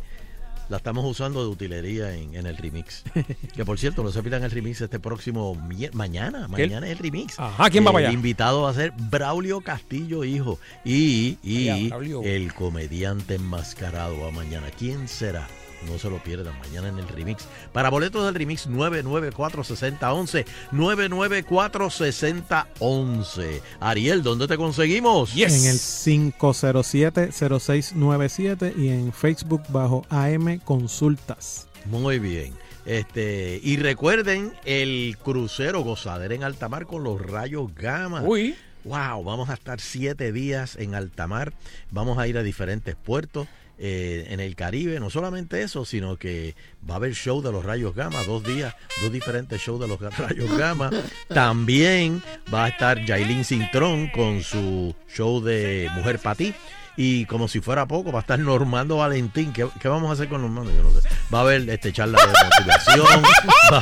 La 0.71 0.77
estamos 0.77 1.05
usando 1.05 1.43
de 1.43 1.49
utilería 1.49 2.15
en, 2.15 2.37
en 2.37 2.47
el 2.47 2.57
remix. 2.57 3.03
que 3.55 3.65
por 3.65 3.77
cierto, 3.81 4.05
no 4.05 4.13
se 4.13 4.23
pierdan 4.23 4.45
el 4.45 4.53
remix 4.53 4.81
este 4.81 5.01
próximo 5.01 5.57
mañana. 5.93 6.47
Mañana 6.47 6.87
es 6.87 6.93
el 6.93 6.99
remix. 6.99 7.41
Ajá, 7.41 7.69
¿quién 7.71 7.85
va 7.85 7.93
para 7.93 7.99
allá? 7.99 8.09
El 8.11 8.15
invitado 8.15 8.63
va 8.63 8.71
a 8.71 8.75
ser 8.75 8.93
Braulio 8.97 9.63
Castillo, 9.63 10.23
hijo. 10.23 10.61
Y, 10.85 11.39
y 11.43 11.91
el 12.23 12.55
comediante 12.55 13.35
enmascarado 13.35 14.21
va 14.21 14.31
mañana. 14.31 14.69
¿Quién 14.79 15.09
será? 15.09 15.49
No 15.86 15.98
se 15.98 16.09
lo 16.11 16.23
pierdan 16.23 16.59
mañana 16.59 16.89
en 16.89 16.98
el 16.98 17.09
remix. 17.09 17.47
Para 17.73 17.89
boletos 17.90 18.24
del 18.24 18.35
remix 18.35 18.69
994-6011. 18.69 20.44
994-6011. 20.73 23.61
Ariel, 23.81 24.23
¿dónde 24.23 24.47
te 24.47 24.57
conseguimos? 24.57 25.35
En 25.35 25.43
el 25.43 25.78
507-0697 25.78 28.77
y 28.77 28.89
en 28.89 29.12
Facebook 29.12 29.62
bajo 29.69 30.07
AM 30.11 30.61
Consultas. 30.61 31.66
Muy 31.86 32.19
bien. 32.19 32.52
Este, 32.86 33.61
y 33.62 33.77
recuerden 33.77 34.55
el 34.65 35.19
crucero 35.23 35.81
gozadera 35.81 36.35
en 36.35 36.44
Altamar 36.44 36.86
con 36.86 37.05
los 37.05 37.20
rayos 37.20 37.74
gamma. 37.74 38.23
Uy. 38.23 38.55
Wow, 38.85 39.24
vamos 39.24 39.51
a 39.51 39.55
estar 39.55 39.81
siete 39.81 40.32
días 40.32 40.77
en 40.77 40.94
Altamar. 40.94 41.52
Vamos 41.90 42.19
a 42.19 42.27
ir 42.27 42.39
a 42.39 42.43
diferentes 42.43 42.97
puertos 42.97 43.47
eh, 43.82 44.27
en 44.28 44.40
el 44.40 44.55
Caribe. 44.57 45.01
No 45.01 45.09
solamente 45.09 45.62
eso, 45.62 45.85
sino 45.86 46.19
que 46.19 46.55
va 46.89 46.94
a 46.94 46.97
haber 46.98 47.15
show 47.15 47.40
de 47.40 47.51
los 47.51 47.65
rayos 47.65 47.94
gamma, 47.94 48.23
dos 48.24 48.44
días, 48.44 48.74
dos 49.02 49.11
diferentes 49.11 49.61
shows 49.61 49.81
de 49.81 49.89
los 49.89 49.98
rayos 50.19 50.57
gamma. 50.57 50.90
También 51.28 52.23
va 52.52 52.66
a 52.66 52.69
estar 52.69 53.05
Jailin 53.07 53.44
Cintrón 53.44 54.09
con 54.09 54.43
su 54.43 54.94
show 55.12 55.40
de 55.40 55.89
Mujer 55.94 56.19
para 56.19 56.35
ti. 56.36 56.55
Y 56.97 57.24
como 57.27 57.48
si 57.48 57.61
fuera 57.61 57.86
poco, 57.89 58.12
va 58.12 58.19
a 58.19 58.23
estar 58.23 58.39
Normando 58.39 58.98
Valentín. 58.98 59.52
¿Qué, 59.55 59.66
qué 59.81 59.89
vamos 59.89 60.11
a 60.11 60.12
hacer 60.12 60.28
con 60.28 60.43
Normando? 60.43 60.70
Yo 60.70 60.82
no 60.82 60.90
sé. 60.90 61.09
Va 61.32 61.39
a 61.39 61.43
haber 61.43 61.70
este 61.70 61.93
charla 61.93 62.19
de 62.20 62.27
motivación. 62.44 63.23
va 63.73 63.78
a 63.78 63.81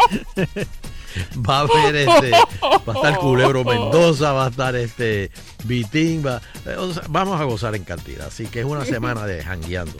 haber 0.00 0.20
este- 0.54 0.68
va 1.48 1.58
a 1.58 1.60
haber 1.60 1.96
este 1.96 2.30
va 2.30 2.92
a 2.92 2.96
estar 2.96 3.18
Culebro 3.18 3.64
Mendoza 3.64 4.32
va 4.32 4.46
a 4.46 4.48
estar 4.50 4.74
este 4.76 5.30
Vitín 5.64 6.24
va, 6.26 6.40
eh, 6.66 6.76
o 6.78 6.92
sea, 6.92 7.02
vamos 7.08 7.40
a 7.40 7.44
gozar 7.44 7.74
en 7.74 7.84
cantidad. 7.84 8.26
Así 8.26 8.46
que 8.46 8.60
es 8.60 8.66
una 8.66 8.84
semana 8.84 9.26
de 9.26 9.42
jangueando. 9.42 9.94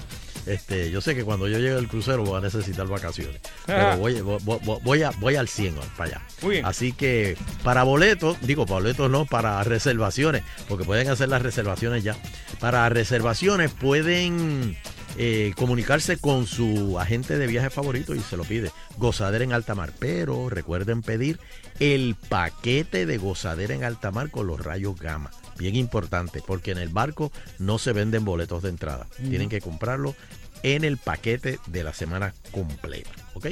Este 0.45 0.91
yo 0.91 1.01
sé 1.01 1.15
que 1.15 1.23
cuando 1.23 1.47
yo 1.47 1.59
llegue 1.59 1.77
al 1.77 1.87
crucero 1.87 2.25
voy 2.25 2.37
a 2.37 2.41
necesitar 2.41 2.89
vacaciones 2.89 3.41
pero 3.65 3.97
voy, 3.99 4.21
voy, 4.23 4.39
voy- 4.43 4.79
voy 4.83 5.03
a, 5.05 5.11
voy 5.21 5.37
al 5.37 5.47
100 5.47 5.77
para 5.97 6.11
allá. 6.17 6.23
Muy 6.43 6.55
bien. 6.55 6.67
así 6.67 6.93
que 6.93 7.37
para 7.63 7.85
boletos 7.85 8.37
digo 8.41 8.67
para 8.67 8.81
boletos 8.81 9.09
no 9.09 9.25
para 9.25 9.63
reservaciones 9.63 10.43
porque 10.69 10.85
pueden 10.85 11.09
hacer 11.09 11.29
las 11.29 11.43
reservaciones 11.43 12.03
ya. 12.03 12.17
Para 12.59 12.89
reservaciones 12.89 13.71
pueden 13.71 14.77
eh, 15.19 15.53
comunicarse 15.57 16.17
con 16.17 16.47
su 16.47 16.99
agente 16.99 17.39
de 17.39 17.47
viaje 17.47 17.71
favorito 17.71 18.15
y 18.15 18.21
se 18.21 18.37
lo 18.37 18.45
pide. 18.45 18.71
Gozadera 18.99 19.45
en 19.45 19.53
alta 19.53 19.75
mar. 19.75 19.93
Pero 19.99 20.49
recuerden 20.49 21.03
pedir 21.03 21.39
el 21.81 22.17
paquete 22.29 23.07
de 23.07 23.19
gozadera 23.19 23.75
en 23.75 23.85
alta 23.85 24.11
mar 24.11 24.31
con 24.31 24.47
los 24.47 24.61
rayos 24.61 24.99
gamma. 24.99 25.31
Bien 25.59 25.77
importante, 25.77 26.43
porque 26.47 26.71
en 26.73 26.79
el 26.79 26.89
barco 26.89 27.31
no 27.59 27.79
se 27.79 27.93
venden 27.93 28.25
boletos 28.25 28.63
de 28.63 28.71
entrada. 28.71 29.07
Tienen 29.17 29.49
que 29.49 29.61
comprarlo 29.61 30.15
en 30.63 30.85
el 30.85 30.97
paquete 30.97 31.59
de 31.67 31.85
la 31.85 31.93
semana 31.93 32.35
completa. 32.51 33.11
¿Ok? 33.35 33.49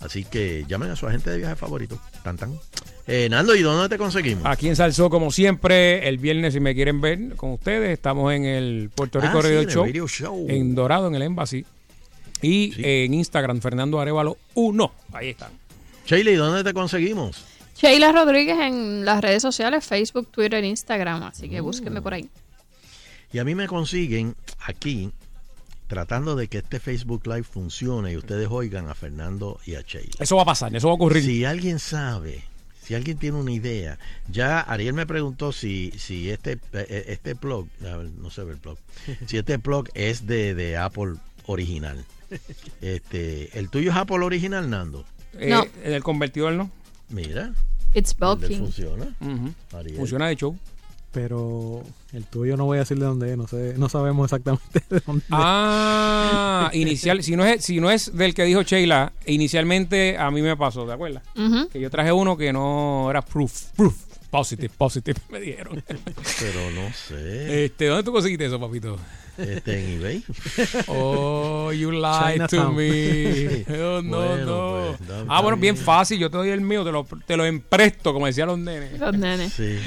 Así 0.00 0.24
que 0.24 0.64
llamen 0.66 0.90
a 0.90 0.96
su 0.96 1.06
agente 1.06 1.30
de 1.30 1.38
viaje 1.38 1.56
favorito. 1.56 2.00
Tan 2.22 2.36
tan. 2.36 2.58
Eh, 3.12 3.28
Nando, 3.28 3.54
¿y 3.56 3.62
dónde 3.62 3.88
te 3.88 3.98
conseguimos? 3.98 4.44
Aquí 4.46 4.68
en 4.68 4.76
Salsó, 4.76 5.10
como 5.10 5.32
siempre, 5.32 6.08
el 6.08 6.18
viernes, 6.18 6.54
si 6.54 6.60
me 6.60 6.74
quieren 6.74 7.00
ver 7.00 7.34
con 7.34 7.50
ustedes, 7.52 7.90
estamos 7.90 8.32
en 8.32 8.44
el 8.44 8.90
Puerto 8.94 9.20
Rico 9.20 9.38
Ah, 9.38 9.42
sí, 9.42 9.48
Radio, 9.48 9.58
en 9.60 9.68
el 9.68 9.74
Show, 9.74 9.84
Radio 9.84 10.06
Show. 10.08 10.46
en 10.48 10.74
Dorado, 10.76 11.08
en 11.08 11.14
el 11.16 11.22
Embassy. 11.22 11.64
Y 12.42 12.72
en 12.78 13.12
Instagram, 13.14 13.60
Fernando 13.60 14.00
Arevalo 14.00 14.38
1. 14.54 14.92
Ahí 15.12 15.30
está. 15.30 15.50
Sheila, 16.06 16.30
¿y 16.30 16.34
dónde 16.36 16.62
te 16.64 16.72
conseguimos? 16.72 17.44
Sheila 17.76 18.12
Rodríguez 18.12 18.58
en 18.60 19.04
las 19.04 19.20
redes 19.22 19.42
sociales, 19.42 19.84
Facebook, 19.84 20.28
Twitter, 20.30 20.62
Instagram. 20.64 21.22
Así 21.24 21.48
que 21.48 21.60
búsquenme 21.60 22.00
por 22.00 22.14
ahí. 22.14 22.28
Y 23.32 23.38
a 23.40 23.44
mí 23.44 23.54
me 23.54 23.66
consiguen 23.66 24.36
aquí 24.66 25.10
tratando 25.86 26.36
de 26.36 26.46
que 26.48 26.58
este 26.58 26.78
Facebook 26.80 27.26
Live 27.26 27.42
funcione 27.42 28.12
y 28.12 28.16
ustedes 28.16 28.48
oigan 28.50 28.88
a 28.88 28.94
Fernando 28.94 29.58
y 29.66 29.74
a 29.74 29.80
Sheila. 29.82 30.14
Eso 30.20 30.36
va 30.36 30.42
a 30.42 30.46
pasar, 30.46 30.74
eso 30.74 30.86
va 30.86 30.92
a 30.92 30.94
ocurrir. 30.96 31.24
Si 31.24 31.44
alguien 31.44 31.78
sabe, 31.78 32.42
si 32.90 32.96
alguien 32.96 33.18
tiene 33.18 33.38
una 33.38 33.52
idea, 33.52 34.00
ya 34.32 34.58
Ariel 34.58 34.94
me 34.94 35.06
preguntó 35.06 35.52
si, 35.52 35.92
si 35.96 36.28
este, 36.28 36.58
eh, 36.72 37.04
este 37.06 37.34
blog, 37.34 37.68
a 37.82 37.96
ver, 37.98 38.10
no 38.18 38.30
se 38.30 38.42
ve 38.42 38.54
el 38.54 38.58
blog, 38.58 38.78
si 39.26 39.36
este 39.38 39.58
blog 39.58 39.86
es 39.94 40.26
de, 40.26 40.56
de 40.56 40.76
Apple 40.76 41.14
original. 41.46 42.04
Este, 42.80 43.56
¿El 43.56 43.70
tuyo 43.70 43.92
es 43.92 43.96
Apple 43.96 44.24
original, 44.24 44.68
Nando? 44.68 45.04
Eh, 45.34 45.50
No. 45.50 45.64
En 45.84 45.92
el 45.92 46.02
convertidor, 46.02 46.54
¿no? 46.54 46.68
Mira. 47.10 47.52
It's 47.94 48.16
¿dónde 48.18 48.48
bulking. 48.48 48.64
funciona? 48.64 49.14
Ujú. 49.20 49.54
Ariel. 49.76 49.96
Funciona 49.96 50.26
de 50.26 50.34
show. 50.36 50.58
Pero 51.12 51.82
el 52.12 52.24
tuyo 52.26 52.56
no 52.56 52.66
voy 52.66 52.76
a 52.76 52.80
decir 52.80 52.96
de 52.98 53.04
dónde 53.04 53.32
es, 53.32 53.36
no 53.36 53.48
sé, 53.48 53.74
no 53.76 53.88
sabemos 53.88 54.26
exactamente 54.26 54.80
de 54.90 55.00
dónde 55.04 55.24
es. 55.24 55.30
Ah, 55.32 56.70
inicial, 56.74 57.22
si 57.24 57.34
no 57.34 57.44
es 57.44 57.64
si 57.64 57.80
no 57.80 57.90
es 57.90 58.16
del 58.16 58.32
que 58.32 58.44
dijo 58.44 58.62
Sheila, 58.62 59.12
inicialmente 59.26 60.16
a 60.18 60.30
mí 60.30 60.40
me 60.40 60.56
pasó, 60.56 60.86
¿te 60.86 60.92
acuerdas? 60.92 61.24
Ujú. 61.36 61.68
Que 61.68 61.80
yo 61.80 61.90
traje 61.90 62.12
uno 62.12 62.36
que 62.36 62.52
no 62.52 63.08
era 63.10 63.22
proof, 63.22 63.70
proof, 63.76 63.96
positive, 64.30 64.72
positive, 64.78 65.20
me 65.30 65.40
dijeron. 65.40 65.82
Pero 65.88 66.70
no 66.76 66.92
sé. 66.92 67.64
Este, 67.64 67.86
¿dónde 67.86 68.04
tú 68.04 68.12
conseguiste 68.12 68.46
eso, 68.46 68.60
papito? 68.60 68.96
Este, 69.36 69.82
en 69.82 70.00
eBay. 70.00 70.24
Oh, 70.86 71.72
you 71.72 71.90
lied 71.90 72.46
to 72.48 72.70
me. 72.72 73.64
Oh, 73.68 74.00
no, 74.02 74.18
Bueno, 74.18 74.44
no. 74.46 74.96
pues, 74.98 75.08
da- 75.08 75.24
ah, 75.28 75.40
bueno, 75.40 75.56
bien. 75.56 75.76
fácil. 75.76 76.18
Yo 76.20 76.30
te 76.30 76.36
doy 76.36 76.50
el 76.50 76.60
mío, 76.60 76.84
te 76.84 76.92
lo, 76.92 77.04
te 77.26 77.36
lo 77.36 77.44
empresto, 77.46 78.12
como 78.12 78.26
decían 78.26 78.48
los 78.48 78.58
nenes. 78.58 79.00
Los 79.00 79.16
nenes. 79.16 79.52
Sí. 79.54 79.78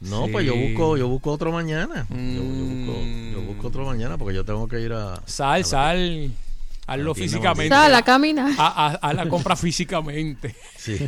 No, 0.00 0.26
Sí. 0.26 0.32
pues 0.32 0.46
yo 0.46 0.54
busco, 0.54 0.96
yo 0.96 1.08
busco 1.08 1.32
otro 1.32 1.52
mañana. 1.52 2.06
Yo, 2.10 2.16
yo 2.16 2.42
busco, 2.42 3.00
Mm. 3.02 3.32
yo 3.32 3.40
busco 3.42 3.68
otro 3.68 3.84
mañana 3.86 4.18
porque 4.18 4.34
yo 4.34 4.44
tengo 4.44 4.68
que 4.68 4.80
ir 4.80 4.92
a. 4.92 5.22
Sal, 5.26 5.64
sal. 5.64 6.30
Hazlo 6.86 7.14
físicamente. 7.14 7.68
Sal 7.74 7.94
a 7.94 8.02
caminar. 8.02 8.52
A, 8.58 8.86
a- 8.86 8.94
a 8.94 9.12
la 9.12 9.28
compra 9.28 9.56
físicamente. 9.56 10.54
Sí. 10.76 10.98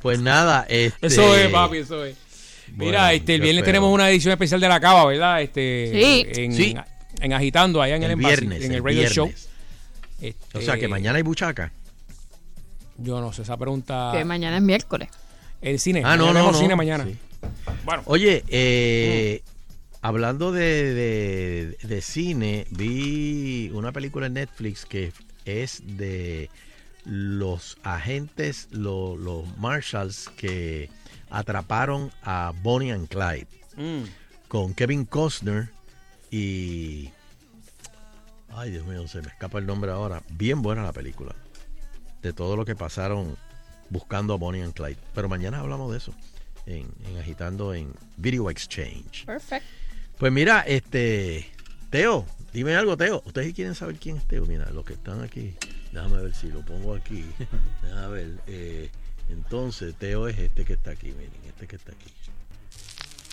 Pues 0.00 0.18
nada, 0.20 0.64
este. 0.68 1.06
Eso 1.06 1.36
es, 1.36 1.48
papi, 1.50 1.78
eso 1.78 2.04
es. 2.04 2.16
Mira, 2.76 3.00
Bueno, 3.02 3.08
este, 3.08 3.34
el 3.34 3.40
viernes 3.42 3.64
tenemos 3.64 3.92
una 3.92 4.08
edición 4.08 4.32
especial 4.32 4.58
de 4.60 4.68
la 4.68 4.80
cava, 4.80 5.04
¿verdad? 5.04 5.42
Este, 5.42 5.90
Sí. 5.92 6.40
En, 6.40 6.54
Sí. 6.54 6.74
en 7.20 7.32
Agitando, 7.34 7.82
allá 7.82 7.96
en 7.96 8.04
el, 8.04 8.10
El 8.12 8.16
viernes, 8.16 8.64
en 8.64 8.70
el 8.70 8.76
el 8.78 8.84
Radio 8.84 8.98
viernes. 9.00 9.12
Show. 9.14 9.26
O 9.28 10.24
Este, 10.24 10.62
sea 10.62 10.78
que 10.78 10.88
mañana 10.88 11.16
hay 11.18 11.22
buchaca. 11.22 11.72
Yo 12.96 13.20
no 13.20 13.32
sé, 13.32 13.42
esa 13.42 13.56
pregunta. 13.56 14.12
Que 14.14 14.24
mañana 14.24 14.56
es 14.56 14.62
miércoles. 14.62 15.08
El 15.60 15.78
cine. 15.78 16.02
Ah, 16.04 16.16
no, 16.16 16.26
Mañana 16.28 16.46
no, 16.46 16.52
no. 16.52 16.58
cine 16.58 16.76
mañana. 16.76 17.04
Sí. 17.04 17.16
Bueno. 17.84 18.02
Oye, 18.06 18.44
eh, 18.48 19.42
hablando 20.00 20.52
de, 20.52 20.94
de- 20.94 21.76
de 21.82 22.00
cine, 22.00 22.66
vi 22.70 23.70
una 23.74 23.92
película 23.92 24.26
en 24.26 24.34
Netflix 24.34 24.84
que 24.84 25.12
es 25.44 25.82
de 25.98 26.48
los 27.04 27.78
agentes, 27.82 28.68
lo- 28.70 29.16
los 29.16 29.56
marshals 29.58 30.28
que 30.36 30.88
atraparon 31.30 32.10
a 32.22 32.52
Bonnie 32.62 32.92
and 32.92 33.08
Clyde 33.08 33.48
Mm. 33.76 34.02
con 34.48 34.74
Kevin 34.74 35.04
Costner 35.04 35.70
y... 36.30 37.10
Ay, 38.54 38.70
Dios 38.70 38.86
mío, 38.86 39.08
se 39.08 39.22
me 39.22 39.28
escapa 39.28 39.58
el 39.58 39.66
nombre 39.66 39.90
ahora. 39.90 40.22
Bien 40.30 40.60
buena 40.60 40.82
la 40.82 40.92
película. 40.92 41.34
De 42.20 42.34
todo 42.34 42.54
lo 42.54 42.66
que 42.66 42.76
pasaron 42.76 43.34
buscando 43.88 44.34
a 44.34 44.36
Bonnie 44.36 44.62
and 44.62 44.74
Clyde. 44.74 44.98
Pero 45.14 45.28
mañana 45.30 45.60
hablamos 45.60 45.90
de 45.90 45.96
eso. 45.98 46.12
En, 46.66 46.88
en 47.06 47.18
agitando 47.18 47.74
en 47.74 47.92
Video 48.16 48.48
Exchange. 48.50 49.24
Perfect. 49.26 49.64
Pues 50.18 50.32
mira, 50.32 50.60
este. 50.60 51.48
Teo, 51.90 52.24
dime 52.52 52.74
algo, 52.76 52.96
Teo. 52.96 53.22
Ustedes 53.26 53.52
quieren 53.54 53.74
saber 53.74 53.96
quién 53.96 54.16
es 54.16 54.24
Teo. 54.26 54.46
Mira, 54.46 54.70
los 54.70 54.84
que 54.84 54.92
están 54.94 55.22
aquí. 55.22 55.54
Déjame 55.92 56.22
ver 56.22 56.34
si 56.34 56.48
lo 56.48 56.64
pongo 56.64 56.94
aquí. 56.94 57.24
Déjame 57.82 58.08
ver. 58.08 58.30
eh, 58.46 58.90
entonces, 59.28 59.94
Teo 59.96 60.28
es 60.28 60.38
este 60.38 60.64
que 60.64 60.74
está 60.74 60.92
aquí. 60.92 61.08
Miren, 61.08 61.30
este 61.48 61.66
que 61.66 61.76
está 61.76 61.92
aquí. 61.92 62.11